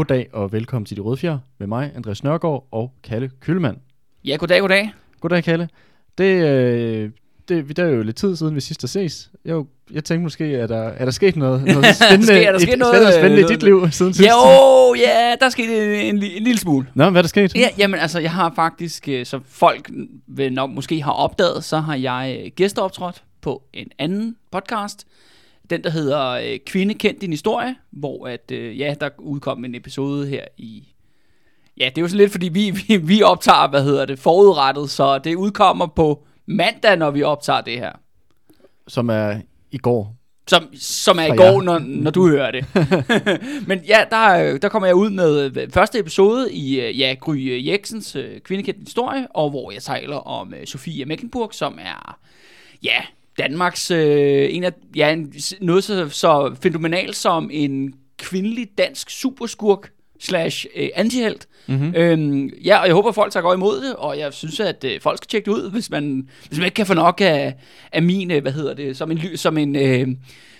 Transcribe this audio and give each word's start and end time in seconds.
Goddag 0.00 0.28
og 0.32 0.52
velkommen 0.52 0.86
til 0.86 0.96
De 0.96 1.02
Røde 1.02 1.16
Fjer 1.16 1.38
med 1.58 1.66
mig, 1.66 1.92
Andreas 1.96 2.24
Nørgaard 2.24 2.68
og 2.70 2.92
Kalle 3.04 3.30
Kølmand. 3.40 3.76
Ja, 4.24 4.36
goddag, 4.36 4.60
goddag. 4.60 4.92
Goddag, 5.20 5.44
Kalle. 5.44 5.68
Det, 6.18 6.24
øh, 6.24 7.10
det, 7.48 7.68
det 7.68 7.78
er 7.78 7.86
jo 7.86 8.02
lidt 8.02 8.16
tid 8.16 8.36
siden, 8.36 8.54
vi 8.54 8.60
sidst 8.60 8.82
har 8.82 8.86
ses. 8.88 9.30
Jeg, 9.44 9.62
jeg 9.90 10.04
tænkte 10.04 10.22
måske, 10.22 10.54
er 10.54 10.66
der, 10.66 10.82
er 10.82 11.04
der 11.04 11.12
sket 11.12 11.36
noget, 11.36 11.64
noget 11.64 11.86
spændende, 11.96 12.26
Sker- 12.26 12.48
er 12.48 12.52
der 12.52 12.58
sket 12.58 12.72
et, 12.72 12.78
noget, 12.78 12.94
spændende, 12.94 13.12
spændende 13.12 13.40
i 13.40 13.44
øh, 13.44 13.48
dit 13.48 13.62
liv 13.62 13.90
siden 13.90 14.14
sidst? 14.14 14.30
Jo, 14.30 14.94
ja, 14.94 15.34
der 15.40 15.48
skete 15.48 16.02
en, 16.02 16.16
en, 16.16 16.22
en 16.22 16.42
lille 16.42 16.58
smule. 16.58 16.86
Nå, 16.94 17.10
hvad 17.10 17.20
er 17.20 17.22
der 17.22 17.28
sket? 17.28 17.54
Ja, 17.56 17.68
jamen 17.78 18.00
altså, 18.00 18.18
jeg 18.20 18.32
har 18.32 18.52
faktisk, 18.56 19.08
øh, 19.08 19.26
så 19.26 19.40
folk 19.48 19.90
vil 20.26 20.52
nok 20.52 20.70
måske 20.70 21.02
har 21.02 21.12
opdaget, 21.12 21.64
så 21.64 21.78
har 21.78 21.94
jeg 21.94 22.40
øh, 22.44 22.50
gæsteoptrådt 22.56 23.22
på 23.40 23.62
en 23.72 23.88
anden 23.98 24.36
podcast. 24.52 25.06
Den, 25.70 25.84
der 25.84 25.90
hedder 25.90 26.30
øh, 26.30 26.58
Kvinde 26.66 26.94
kendt 26.94 27.20
din 27.20 27.30
historie, 27.30 27.74
hvor 27.90 28.26
at, 28.26 28.50
øh, 28.52 28.80
ja, 28.80 28.94
der 29.00 29.08
udkom 29.18 29.64
en 29.64 29.74
episode 29.74 30.26
her 30.26 30.44
i... 30.56 30.88
Ja, 31.76 31.84
det 31.84 31.98
er 31.98 32.02
jo 32.02 32.08
sådan 32.08 32.18
lidt, 32.18 32.32
fordi 32.32 32.48
vi, 32.48 32.70
vi, 32.70 32.96
vi 32.96 33.22
optager, 33.22 33.68
hvad 33.68 33.84
hedder 33.84 34.04
det, 34.04 34.18
forudrettet, 34.18 34.90
så 34.90 35.18
det 35.18 35.34
udkommer 35.34 35.86
på 35.86 36.24
mandag, 36.46 36.96
når 36.96 37.10
vi 37.10 37.22
optager 37.22 37.60
det 37.60 37.78
her. 37.78 37.92
Som 38.88 39.10
er 39.10 39.40
i 39.70 39.78
går. 39.78 40.16
Som, 40.46 40.68
som 40.74 41.18
er 41.18 41.34
i 41.34 41.36
går, 41.36 41.62
når, 41.62 41.78
når 41.78 42.10
du 42.10 42.28
hører 42.28 42.50
det. 42.50 42.64
Men 43.68 43.78
ja, 43.88 44.04
der, 44.10 44.58
der 44.58 44.68
kommer 44.68 44.86
jeg 44.86 44.94
ud 44.94 45.10
med 45.10 45.56
øh, 45.56 45.70
første 45.70 45.98
episode 45.98 46.52
i 46.52 46.80
øh, 46.80 47.00
ja, 47.00 47.14
Gry 47.20 47.36
øh, 47.36 47.68
Jeksens 47.68 48.16
kvindekendt 48.44 48.80
historie, 48.80 49.26
og 49.30 49.50
hvor 49.50 49.70
jeg 49.70 49.82
taler 49.82 50.16
om 50.16 50.54
Sofie 50.64 51.04
Mecklenburg, 51.04 51.54
som 51.54 51.78
er 51.82 52.18
ja, 52.82 53.00
Danmarks 53.38 53.90
øh, 53.90 54.48
en 54.50 54.64
af, 54.64 54.72
ja, 54.96 55.12
en, 55.12 55.34
noget 55.60 55.84
så, 55.84 56.08
så 56.08 56.56
fænomenalt 56.62 57.16
som 57.16 57.50
en 57.52 57.94
kvindelig 58.18 58.68
dansk 58.78 59.10
superskurk 59.10 59.90
slash 60.20 60.66
øh, 60.76 60.88
antihelt. 60.94 61.48
Mm-hmm. 61.66 61.94
Øhm, 61.96 62.48
ja, 62.64 62.78
og 62.78 62.86
jeg 62.86 62.94
håber, 62.94 63.12
folk 63.12 63.32
tager 63.32 63.42
godt 63.42 63.56
imod 63.56 63.80
det, 63.86 63.96
og 63.96 64.18
jeg 64.18 64.32
synes, 64.32 64.60
at 64.60 64.84
øh, 64.84 65.00
folk 65.00 65.16
skal 65.16 65.28
tjekke 65.28 65.50
det 65.50 65.56
ud, 65.56 65.70
hvis 65.70 65.90
man, 65.90 66.28
hvis 66.48 66.58
man 66.58 66.64
ikke 66.64 66.74
kan 66.74 66.86
få 66.86 66.94
nok 66.94 67.20
af, 67.20 67.54
af 67.92 68.02
min, 68.02 68.30
øh, 68.30 68.42
hvad 68.42 68.52
hedder 68.52 68.74
det, 68.74 68.96
som 68.96 69.10
en, 69.10 69.36
som 69.36 69.58
en, 69.58 69.76
øh, 69.76 70.08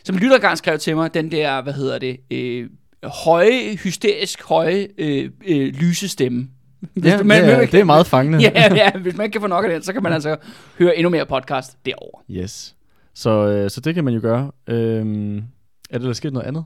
som 0.04 0.16
en 0.16 0.22
lytter 0.22 0.36
engang 0.36 0.58
skrev 0.58 0.78
til 0.78 0.96
mig, 0.96 1.14
den 1.14 1.30
der, 1.30 1.62
hvad 1.62 1.72
hedder 1.72 1.98
det, 1.98 2.16
øh, 2.30 2.68
høje, 3.04 3.76
hysterisk 3.76 4.42
høje 4.42 4.88
øh, 4.98 5.30
øh, 5.46 5.74
lysestemme. 5.74 6.48
Hvis 6.80 7.04
Ja, 7.04 7.16
du- 7.18 7.28
det, 7.28 7.36
er, 7.36 7.66
det 7.66 7.74
er 7.80 7.84
meget 7.84 8.06
fangende. 8.06 8.38
ja, 8.54 8.74
ja, 8.74 8.90
hvis 8.90 9.16
man 9.16 9.24
ikke 9.24 9.32
kan 9.32 9.40
få 9.40 9.46
nok 9.46 9.64
af 9.64 9.70
den, 9.70 9.82
så 9.82 9.92
kan 9.92 10.02
man 10.02 10.12
altså 10.12 10.36
høre 10.78 10.96
endnu 10.96 11.10
mere 11.10 11.26
podcast 11.26 11.76
derovre. 11.86 12.22
Yes. 12.30 12.74
Så, 13.14 13.30
øh, 13.30 13.70
så 13.70 13.80
det 13.80 13.94
kan 13.94 14.04
man 14.04 14.14
jo 14.14 14.20
gøre. 14.22 14.50
Øhm, 14.66 15.36
er 15.90 15.98
det 15.98 16.02
der 16.02 16.12
sket 16.12 16.32
noget 16.32 16.46
andet? 16.46 16.64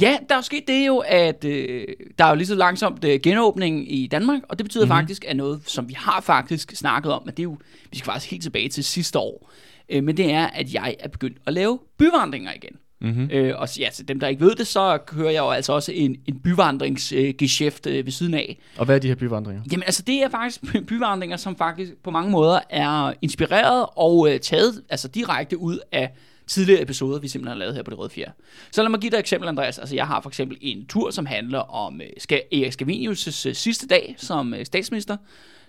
Ja, 0.00 0.16
der 0.28 0.36
er 0.36 0.40
sket 0.40 0.64
det 0.68 0.86
jo, 0.86 0.98
at 1.06 1.44
øh, 1.44 1.86
der 2.18 2.24
er 2.24 2.28
jo 2.28 2.34
lige 2.34 2.46
så 2.46 2.54
langsomt 2.54 3.04
øh, 3.04 3.20
genåbning 3.22 3.92
i 3.92 4.06
Danmark, 4.06 4.40
og 4.48 4.58
det 4.58 4.64
betyder 4.64 4.84
Mhm. 4.84 4.88
mm-hmm. 4.92 5.00
faktisk, 5.02 5.24
at 5.28 5.36
noget, 5.36 5.60
som 5.66 5.88
vi 5.88 5.94
har 5.98 6.20
faktisk 6.20 6.76
snakket 6.76 7.12
om, 7.12 7.22
at 7.28 7.36
det 7.36 7.40
er 7.42 7.44
jo, 7.44 7.58
vi 7.90 7.98
skal 7.98 8.04
faktisk 8.06 8.30
helt 8.30 8.42
tilbage 8.42 8.68
til 8.68 8.84
sidste 8.84 9.18
år, 9.18 9.50
øh, 9.88 10.04
men 10.04 10.16
det 10.16 10.32
er, 10.32 10.46
at 10.46 10.74
jeg 10.74 10.96
er 11.00 11.08
begyndt 11.08 11.36
at 11.46 11.52
lave 11.52 11.78
byvandringer 11.98 12.50
igen. 12.56 12.76
Mm-hmm. 13.00 13.30
Øh, 13.32 13.54
og 13.58 13.68
ja, 13.78 13.88
til 13.94 14.08
dem, 14.08 14.20
der 14.20 14.28
ikke 14.28 14.40
ved 14.40 14.54
det, 14.54 14.66
så 14.66 14.98
kører 15.06 15.30
jeg 15.30 15.38
jo 15.38 15.50
altså 15.50 15.72
også 15.72 15.92
en, 15.92 16.16
en 16.26 16.38
byvandringsgeschæft 16.38 17.86
øh, 17.86 18.04
ved 18.04 18.12
siden 18.12 18.34
af. 18.34 18.58
Og 18.76 18.84
hvad 18.84 18.94
er 18.94 18.98
de 18.98 19.08
her 19.08 19.14
byvandringer? 19.14 19.62
Jamen 19.72 19.82
altså, 19.82 20.02
det 20.02 20.22
er 20.22 20.28
faktisk 20.28 20.60
by- 20.72 20.84
byvandringer, 20.94 21.36
som 21.36 21.56
faktisk 21.56 21.92
på 22.04 22.10
mange 22.10 22.30
måder 22.30 22.60
er 22.70 23.12
inspireret 23.22 23.86
og 23.96 24.32
øh, 24.32 24.40
taget 24.40 24.82
altså 24.88 25.08
direkte 25.08 25.58
ud 25.58 25.78
af 25.92 26.10
tidligere 26.46 26.82
episoder, 26.82 27.18
vi 27.18 27.28
simpelthen 27.28 27.52
har 27.52 27.58
lavet 27.58 27.74
her 27.74 27.82
på 27.82 27.90
Det 27.90 27.98
Røde 27.98 28.10
Fjer. 28.10 28.30
Så 28.70 28.82
lad 28.82 28.90
mig 28.90 29.00
give 29.00 29.10
dig 29.10 29.16
et 29.16 29.20
eksempel, 29.20 29.48
Andreas. 29.48 29.78
Altså, 29.78 29.94
jeg 29.94 30.06
har 30.06 30.20
for 30.20 30.30
eksempel 30.30 30.58
en 30.60 30.86
tur, 30.86 31.10
som 31.10 31.26
handler 31.26 31.58
om 31.58 32.00
øh, 32.00 32.36
Erik 32.52 32.72
Scavenius' 32.82 33.48
øh, 33.48 33.54
sidste 33.54 33.86
dag 33.86 34.14
som 34.18 34.54
øh, 34.54 34.66
statsminister. 34.66 35.16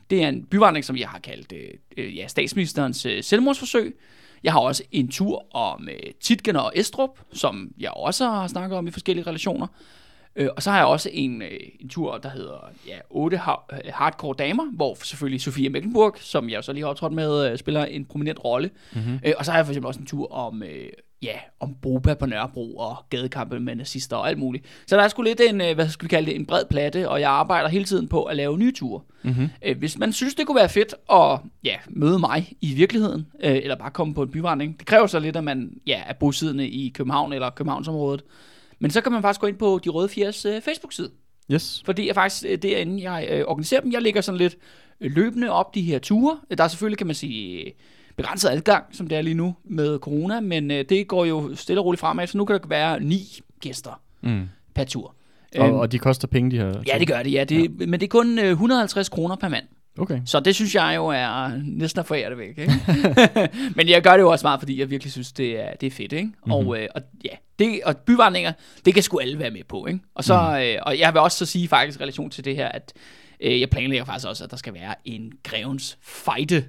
Det 0.09 0.23
er 0.23 0.27
en 0.27 0.43
byvandring, 0.43 0.85
som 0.85 0.97
jeg 0.97 1.09
har 1.09 1.19
kaldt 1.19 1.53
øh, 1.53 1.69
øh, 2.05 2.17
ja, 2.17 2.27
statsministerens 2.27 3.05
øh, 3.05 3.23
selvmordsforsøg. 3.23 3.95
Jeg 4.43 4.53
har 4.53 4.59
også 4.59 4.83
en 4.91 5.07
tur 5.07 5.55
om 5.55 5.89
øh, 5.91 6.13
Titgen 6.21 6.55
og 6.55 6.71
Estrup, 6.75 7.19
som 7.33 7.71
jeg 7.79 7.91
også 7.91 8.25
har 8.25 8.47
snakket 8.47 8.77
om 8.77 8.87
i 8.87 8.91
forskellige 8.91 9.27
relationer. 9.27 9.67
Øh, 10.35 10.49
og 10.55 10.63
så 10.63 10.71
har 10.71 10.77
jeg 10.77 10.87
også 10.87 11.09
en, 11.13 11.41
øh, 11.41 11.59
en 11.79 11.89
tur, 11.89 12.17
der 12.17 12.29
hedder 12.29 12.69
ja, 12.87 12.97
8 13.09 13.37
ha- 13.37 13.51
øh, 13.73 13.79
Hardcore 13.93 14.35
Damer, 14.39 14.65
hvor 14.75 14.97
selvfølgelig 15.03 15.41
Sofia 15.41 15.69
Mecklenburg, 15.69 16.15
som 16.19 16.49
jeg 16.49 16.63
så 16.63 16.73
lige 16.73 16.83
har 16.83 16.89
optrådt 16.89 17.13
med, 17.13 17.51
øh, 17.51 17.57
spiller 17.57 17.85
en 17.85 18.05
prominent 18.05 18.43
rolle. 18.45 18.69
Mm-hmm. 18.93 19.19
Øh, 19.25 19.33
og 19.37 19.45
så 19.45 19.51
har 19.51 19.57
jeg 19.57 19.65
for 19.65 19.71
eksempel 19.71 19.87
også 19.87 19.99
en 19.99 20.05
tur 20.05 20.31
om, 20.31 20.63
øh, 20.63 20.89
ja, 21.21 21.33
om 21.59 21.75
Boba 21.81 22.13
på 22.13 22.25
Nørrebro 22.25 22.77
og 22.77 22.95
gadekampe 23.09 23.59
med 23.59 23.75
nazister 23.75 24.15
og 24.17 24.29
alt 24.29 24.37
muligt. 24.37 24.65
Så 24.87 24.95
der 24.97 25.03
er 25.03 25.07
sgu 25.07 25.21
lidt 25.21 25.41
en, 25.49 25.61
øh, 25.61 25.75
hvad 25.75 25.89
skal 25.89 26.03
vi 26.03 26.09
kalde 26.09 26.25
det, 26.25 26.35
en 26.35 26.45
bred 26.45 26.63
platte, 26.69 27.09
og 27.09 27.21
jeg 27.21 27.29
arbejder 27.31 27.69
hele 27.69 27.85
tiden 27.85 28.07
på 28.07 28.23
at 28.23 28.35
lave 28.35 28.57
nye 28.57 28.73
ture. 28.75 29.01
Mm-hmm. 29.23 29.49
Øh, 29.65 29.77
hvis 29.77 29.97
man 29.97 30.13
synes, 30.13 30.35
det 30.35 30.47
kunne 30.47 30.55
være 30.59 30.69
fedt 30.69 30.95
at 31.11 31.39
ja, 31.63 31.75
møde 31.87 32.19
mig 32.19 32.53
i 32.61 32.73
virkeligheden, 32.73 33.27
øh, 33.43 33.55
eller 33.55 33.75
bare 33.75 33.91
komme 33.91 34.13
på 34.13 34.23
en 34.23 34.29
byvandring, 34.31 34.79
det 34.79 34.87
kræver 34.87 35.07
så 35.07 35.19
lidt, 35.19 35.35
at 35.35 35.43
man 35.43 35.71
ja, 35.87 36.01
er 36.05 36.13
bosiddende 36.13 36.67
i 36.67 36.89
København 36.89 37.33
eller 37.33 37.49
Københavnsområdet. 37.49 38.23
Men 38.79 38.91
så 38.91 39.01
kan 39.01 39.11
man 39.11 39.21
faktisk 39.21 39.41
gå 39.41 39.47
ind 39.47 39.57
på 39.57 39.79
De 39.83 39.89
Røde 39.89 40.09
Fjers 40.09 40.45
øh, 40.45 40.61
Facebook-side, 40.61 41.09
Yes. 41.51 41.81
fordi 41.85 42.07
jeg 42.07 42.15
faktisk 42.15 42.45
øh, 42.49 42.57
derinde, 42.57 43.11
jeg 43.11 43.27
øh, 43.31 43.43
organiserer 43.47 43.81
dem. 43.81 43.91
Jeg 43.91 44.01
lægger 44.01 44.21
sådan 44.21 44.37
lidt 44.37 44.57
øh, 45.01 45.11
løbende 45.15 45.49
op 45.51 45.75
de 45.75 45.81
her 45.81 45.99
ture. 45.99 46.37
Der 46.57 46.63
er 46.63 46.67
selvfølgelig, 46.67 46.97
kan 46.97 47.07
man 47.07 47.15
sige, 47.15 47.65
øh, 47.65 47.71
begrænset 48.15 48.49
adgang, 48.49 48.83
som 48.91 49.07
det 49.07 49.17
er 49.17 49.21
lige 49.21 49.33
nu 49.33 49.55
med 49.63 49.99
corona, 49.99 50.39
men 50.39 50.71
øh, 50.71 50.85
det 50.89 51.07
går 51.07 51.25
jo 51.25 51.55
stille 51.55 51.81
og 51.81 51.85
roligt 51.85 51.99
fremad, 51.99 52.27
så 52.27 52.37
nu 52.37 52.45
kan 52.45 52.59
der 52.61 52.67
være 52.67 52.99
ni 52.99 53.21
gæster 53.59 54.01
Mm. 54.21 54.43
per 54.75 54.83
tur. 54.83 55.15
Og, 55.57 55.67
Øhm, 55.67 55.75
og 55.77 55.91
de 55.91 55.99
koster 55.99 56.27
penge, 56.27 56.51
de 56.51 56.57
her? 56.57 56.81
ja, 56.87 56.99
det 56.99 57.07
gør 57.07 57.23
det, 57.23 57.31
ja. 57.31 57.43
det 57.43 57.63
ja. 57.79 57.85
Men 57.85 57.93
det 57.99 58.03
er 58.03 58.07
kun 58.07 58.39
øh, 58.39 58.49
150 58.51 59.09
kroner 59.09 59.35
per 59.35 59.47
mand. 59.49 59.65
Okay. 59.97 60.21
Så 60.25 60.39
det 60.39 60.55
synes 60.55 60.75
jeg 60.75 60.93
jo 60.95 61.07
er 61.07 61.61
næsten 61.63 61.99
at 61.99 62.05
forære 62.05 62.29
det 62.29 62.37
væk. 62.37 62.57
Ikke? 62.57 62.73
Men 63.75 63.89
jeg 63.89 64.01
gør 64.03 64.11
det 64.11 64.19
jo 64.19 64.31
også 64.31 64.45
meget, 64.45 64.59
fordi 64.59 64.79
jeg 64.79 64.89
virkelig 64.89 65.11
synes, 65.11 65.31
det 65.31 65.59
er, 65.59 65.73
det 65.73 65.87
er 65.87 65.91
fedt. 65.91 66.13
Ikke? 66.13 66.25
Mm-hmm. 66.25 66.51
Og, 66.51 66.79
øh, 66.79 66.87
og, 66.95 67.01
ja, 67.25 67.35
det, 67.59 67.81
og 67.85 67.97
byvandringer, 67.97 68.53
det 68.85 68.93
kan 68.93 69.03
sgu 69.03 69.19
alle 69.19 69.39
være 69.39 69.51
med 69.51 69.63
på. 69.69 69.85
Ikke? 69.85 69.99
Og, 70.15 70.23
så, 70.23 70.49
mm. 70.49 70.55
øh, 70.55 70.77
og 70.81 70.99
jeg 70.99 71.13
vil 71.13 71.21
også 71.21 71.37
så 71.37 71.45
sige 71.45 71.67
faktisk 71.67 71.99
i 71.99 72.03
relation 72.03 72.29
til 72.29 72.45
det 72.45 72.55
her, 72.55 72.67
at 72.67 72.93
øh, 73.39 73.59
jeg 73.59 73.69
planlægger 73.69 74.05
faktisk 74.05 74.27
også, 74.27 74.43
at 74.43 74.51
der 74.51 74.57
skal 74.57 74.73
være 74.73 74.95
en 75.05 75.31
grevens 75.43 75.97
fejde 76.01 76.65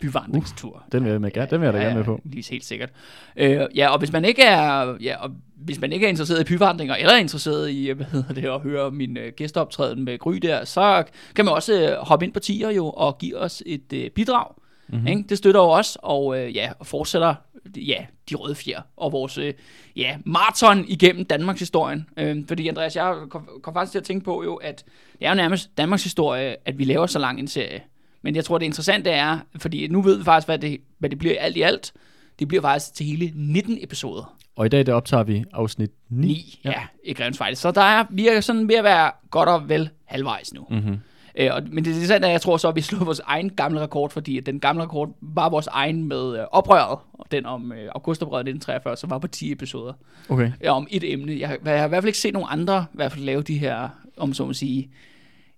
byvandringstur. 0.00 0.72
Uh, 0.74 0.92
Den 0.92 1.04
vil 1.04 1.10
jeg, 1.10 1.20
med, 1.20 1.30
ja, 1.36 1.44
den 1.44 1.60
vil 1.60 1.66
jeg 1.66 1.74
da 1.74 1.78
gerne 1.78 1.94
med 1.94 2.04
på. 2.04 2.20
Lige 2.24 2.50
helt 2.50 2.64
sikkert. 2.64 2.90
Øh, 3.36 3.60
ja, 3.74 3.88
og 3.88 3.98
hvis 3.98 4.12
man 4.12 4.24
ikke 4.24 4.42
er, 4.42 4.96
ja, 5.00 5.16
og 5.16 5.30
hvis 5.56 5.80
man 5.80 5.92
ikke 5.92 6.06
er 6.06 6.10
interesseret 6.10 6.40
i 6.40 6.44
byvandringer, 6.44 6.94
eller 6.94 7.12
er 7.12 7.18
interesseret 7.18 7.70
i, 7.70 7.90
hvad 7.90 8.06
hedder 8.06 8.34
det, 8.34 8.44
at 8.44 8.60
høre 8.60 8.90
min 8.90 9.16
øh, 9.16 9.32
gæsteoptræden 9.36 10.04
med 10.04 10.18
Gry 10.18 10.34
der, 10.34 10.64
så 10.64 11.04
kan 11.34 11.44
man 11.44 11.54
også 11.54 11.72
øh, 11.80 11.96
hoppe 12.06 12.24
ind 12.26 12.32
på 12.32 12.40
tier 12.40 12.70
jo, 12.70 12.90
og 12.90 13.18
give 13.18 13.38
os 13.38 13.62
et 13.66 13.92
øh, 13.92 14.10
bidrag. 14.10 14.46
Mm-hmm. 14.88 15.06
Ikke? 15.06 15.24
Det 15.28 15.38
støtter 15.38 15.60
jo 15.60 15.68
os, 15.70 15.98
og 16.02 16.38
øh, 16.38 16.56
ja, 16.56 16.72
fortsætter 16.82 17.34
ja, 17.76 18.06
de 18.30 18.34
røde 18.34 18.54
fjer, 18.54 18.80
og 18.96 19.12
vores 19.12 19.38
øh, 19.38 19.54
ja, 19.96 20.16
maraton 20.24 20.84
igennem 20.88 21.24
Danmarks 21.24 21.60
historien. 21.60 22.08
Øh, 22.16 22.44
fordi 22.48 22.68
Andreas, 22.68 22.96
jeg 22.96 23.14
kom, 23.30 23.48
kom 23.62 23.74
faktisk 23.74 23.92
til 23.92 23.98
at 23.98 24.04
tænke 24.04 24.24
på 24.24 24.44
jo, 24.44 24.54
at 24.54 24.84
det 25.18 25.26
er 25.26 25.28
jo 25.28 25.34
nærmest 25.34 25.78
Danmarks 25.78 26.04
historie, 26.04 26.56
at 26.64 26.78
vi 26.78 26.84
laver 26.84 27.06
så 27.06 27.18
lang 27.18 27.38
en 27.38 27.48
serie. 27.48 27.82
Men 28.26 28.36
jeg 28.36 28.44
tror, 28.44 28.58
det 28.58 28.66
interessante 28.66 29.10
er, 29.10 29.38
fordi 29.58 29.88
nu 29.88 30.02
ved 30.02 30.18
vi 30.18 30.24
faktisk, 30.24 30.48
hvad 30.48 30.58
det, 30.58 30.80
hvad 30.98 31.10
det 31.10 31.18
bliver 31.18 31.34
alt 31.40 31.56
i 31.56 31.62
alt. 31.62 31.92
Det 32.38 32.48
bliver 32.48 32.62
faktisk 32.62 32.94
til 32.94 33.06
hele 33.06 33.32
19 33.34 33.78
episoder. 33.80 34.36
Og 34.56 34.66
i 34.66 34.68
dag, 34.68 34.86
der 34.86 34.94
optager 34.94 35.22
vi 35.22 35.44
afsnit 35.52 35.90
9. 36.08 36.26
9, 36.26 36.60
ja, 36.64 36.70
ja 36.70 36.80
i 37.04 37.12
Grevens 37.12 37.38
Fejde. 37.38 37.56
Så 37.56 37.70
der 37.70 37.80
er, 37.80 38.04
vi 38.10 38.28
er 38.28 38.40
sådan 38.40 38.68
ved 38.68 38.74
at 38.74 38.84
være 38.84 39.10
godt 39.30 39.48
og 39.48 39.68
vel 39.68 39.90
halvvejs 40.04 40.54
nu. 40.54 40.66
Mm-hmm. 40.70 40.98
Øh, 41.36 41.50
og, 41.52 41.62
men 41.70 41.84
det 41.84 41.90
er 41.90 41.94
interessant, 41.94 42.24
at 42.24 42.30
jeg 42.30 42.40
tror 42.40 42.56
så, 42.56 42.68
at 42.68 42.76
vi 42.76 42.80
slår 42.80 43.04
vores 43.04 43.20
egen 43.24 43.50
gamle 43.50 43.80
rekord, 43.80 44.10
fordi 44.10 44.40
den 44.40 44.60
gamle 44.60 44.82
rekord 44.82 45.16
var 45.20 45.48
vores 45.48 45.66
egen 45.66 46.08
med 46.08 46.38
øh, 46.38 46.44
oprøret, 46.52 46.98
og 47.12 47.26
den 47.30 47.46
om 47.46 47.72
øh, 47.72 47.88
augustoprøret 47.94 48.40
1943, 48.40 48.96
som 48.96 49.10
var 49.10 49.18
på 49.18 49.26
10 49.26 49.52
episoder. 49.52 49.92
Okay. 50.28 50.52
Ja, 50.62 50.70
om 50.70 50.86
et 50.90 51.12
emne. 51.12 51.32
Jeg, 51.38 51.58
jeg 51.64 51.78
har 51.78 51.86
i 51.86 51.88
hvert 51.88 52.02
fald 52.02 52.08
ikke 52.08 52.18
set 52.18 52.32
nogen 52.32 52.48
andre 52.50 52.86
i 52.92 52.96
hvert 52.96 53.12
fald 53.12 53.24
lave 53.24 53.42
de 53.42 53.58
her, 53.58 53.88
om 54.16 54.34
så 54.34 54.46
må 54.46 54.52
sige, 54.52 54.90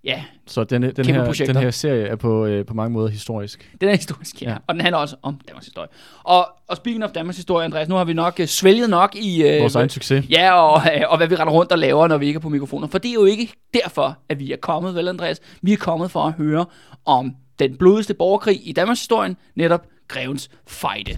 ja, 0.03 0.23
Så 0.47 0.63
den, 0.63 0.81
den, 0.81 0.93
Kæmpe 0.93 1.13
her, 1.13 1.25
projekter. 1.25 1.53
den 1.53 1.63
her 1.63 1.71
serie 1.71 2.07
er 2.07 2.15
på, 2.15 2.45
øh, 2.45 2.65
på 2.65 2.73
mange 2.73 2.93
måder 2.93 3.09
historisk. 3.09 3.71
den 3.81 3.89
er 3.89 3.95
historisk, 3.95 4.41
ja. 4.41 4.47
Ja. 4.47 4.51
ja. 4.51 4.57
Og 4.67 4.73
den 4.73 4.81
handler 4.81 4.97
også 4.97 5.15
om 5.21 5.39
Danmarks 5.47 5.65
historie. 5.65 5.87
Og, 6.23 6.47
og 6.67 6.77
speaking 6.77 7.03
of 7.03 7.11
Danmarks 7.11 7.37
historie, 7.37 7.65
Andreas, 7.65 7.89
nu 7.89 7.95
har 7.95 8.03
vi 8.03 8.13
nok 8.13 8.35
uh, 8.39 8.45
svælget 8.45 8.89
nok 8.89 9.15
i... 9.15 9.55
Uh, 9.55 9.61
Vores 9.61 9.75
egen 9.75 9.89
succes. 9.89 10.25
Ja, 10.29 10.51
og, 10.53 10.81
øh, 10.95 11.01
og 11.07 11.17
hvad 11.17 11.27
vi 11.27 11.35
render 11.35 11.53
rundt 11.53 11.71
og 11.71 11.79
laver, 11.79 12.07
når 12.07 12.17
vi 12.17 12.27
ikke 12.27 12.37
er 12.37 12.41
på 12.41 12.49
mikrofoner. 12.49 12.87
For 12.87 12.97
det 12.97 13.09
er 13.09 13.13
jo 13.13 13.25
ikke 13.25 13.53
derfor, 13.73 14.17
at 14.29 14.39
vi 14.39 14.51
er 14.51 14.57
kommet, 14.57 14.95
vel 14.95 15.07
Andreas? 15.07 15.39
Vi 15.61 15.73
er 15.73 15.77
kommet 15.77 16.11
for 16.11 16.23
at 16.23 16.33
høre 16.33 16.65
om 17.05 17.35
den 17.59 17.77
blodigste 17.77 18.13
borgerkrig 18.13 18.67
i 18.67 18.71
Danmarks 18.71 18.99
historie, 18.99 19.35
netop 19.55 19.85
Grevens 20.07 20.49
Fejde. 20.67 21.11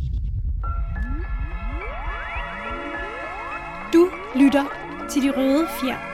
Du 3.93 4.07
lytter 4.35 4.63
til 5.09 5.21
De 5.21 5.31
Røde 5.37 5.67
Fjer. 5.81 6.10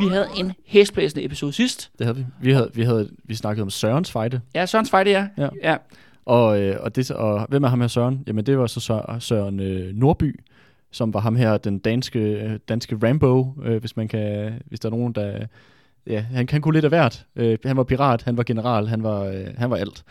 Vi 0.00 0.06
havde 0.06 0.26
en 0.36 0.52
hæsblæsende 0.66 1.24
episode 1.24 1.52
sidst. 1.52 1.90
Det 1.98 2.06
havde 2.06 2.18
vi. 2.18 2.24
Vi 2.40 2.52
havde, 2.52 2.70
vi 2.74 2.82
havde 2.82 3.10
vi 3.24 3.34
snakkede 3.34 3.62
om 3.62 3.70
Sørens 3.70 4.10
fejde. 4.10 4.40
Ja, 4.54 4.66
Sørens 4.66 4.90
Fejde, 4.90 5.10
ja. 5.10 5.28
Ja. 5.38 5.48
ja. 5.62 5.76
Og, 6.26 6.60
øh, 6.60 6.76
og, 6.80 6.96
det, 6.96 7.10
og 7.10 7.46
hvem 7.48 7.64
er 7.64 7.68
ham 7.68 7.80
her 7.80 7.88
Søren? 7.88 8.24
Jamen 8.26 8.46
det 8.46 8.58
var 8.58 8.66
så 8.66 8.80
Søren, 8.80 9.20
Søren 9.20 9.60
øh, 9.60 9.94
Nordby, 9.94 10.40
som 10.90 11.14
var 11.14 11.20
ham 11.20 11.36
her, 11.36 11.56
den 11.56 11.78
danske, 11.78 12.18
øh, 12.18 12.58
danske 12.68 12.98
Rambo, 13.02 13.54
øh, 13.64 13.80
hvis 13.80 13.96
man 13.96 14.08
kan, 14.08 14.52
hvis 14.66 14.80
der 14.80 14.88
er 14.88 14.90
nogen, 14.90 15.12
der... 15.12 15.46
Ja, 16.06 16.20
han, 16.20 16.48
han 16.50 16.60
kunne 16.60 16.74
lidt 16.74 16.84
af 16.84 16.90
hvert. 16.90 17.26
Øh, 17.36 17.58
han 17.64 17.76
var 17.76 17.84
pirat, 17.84 18.22
han 18.22 18.36
var 18.36 18.42
general, 18.42 18.86
han 18.88 19.02
var, 19.02 19.24
øh, 19.24 19.46
han 19.56 19.70
var 19.70 19.76
alt. 19.76 20.04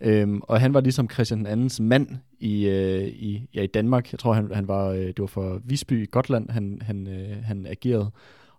Øhm, 0.00 0.40
og 0.42 0.60
han 0.60 0.74
var 0.74 0.80
ligesom 0.80 1.10
Christian 1.10 1.46
andens 1.46 1.80
mand 1.80 2.08
i, 2.40 2.66
øh, 2.68 3.08
i, 3.08 3.48
ja, 3.54 3.62
i 3.62 3.66
Danmark. 3.66 4.12
Jeg 4.12 4.18
tror, 4.18 4.32
han, 4.32 4.50
han 4.54 4.68
var, 4.68 4.88
øh, 4.88 5.06
det 5.06 5.20
var 5.20 5.26
for 5.26 5.60
Visby 5.64 6.02
i 6.02 6.06
Gotland, 6.10 6.50
han, 6.50 6.82
han, 6.82 7.06
øh, 7.06 7.44
han 7.44 7.66
agerede 7.66 8.10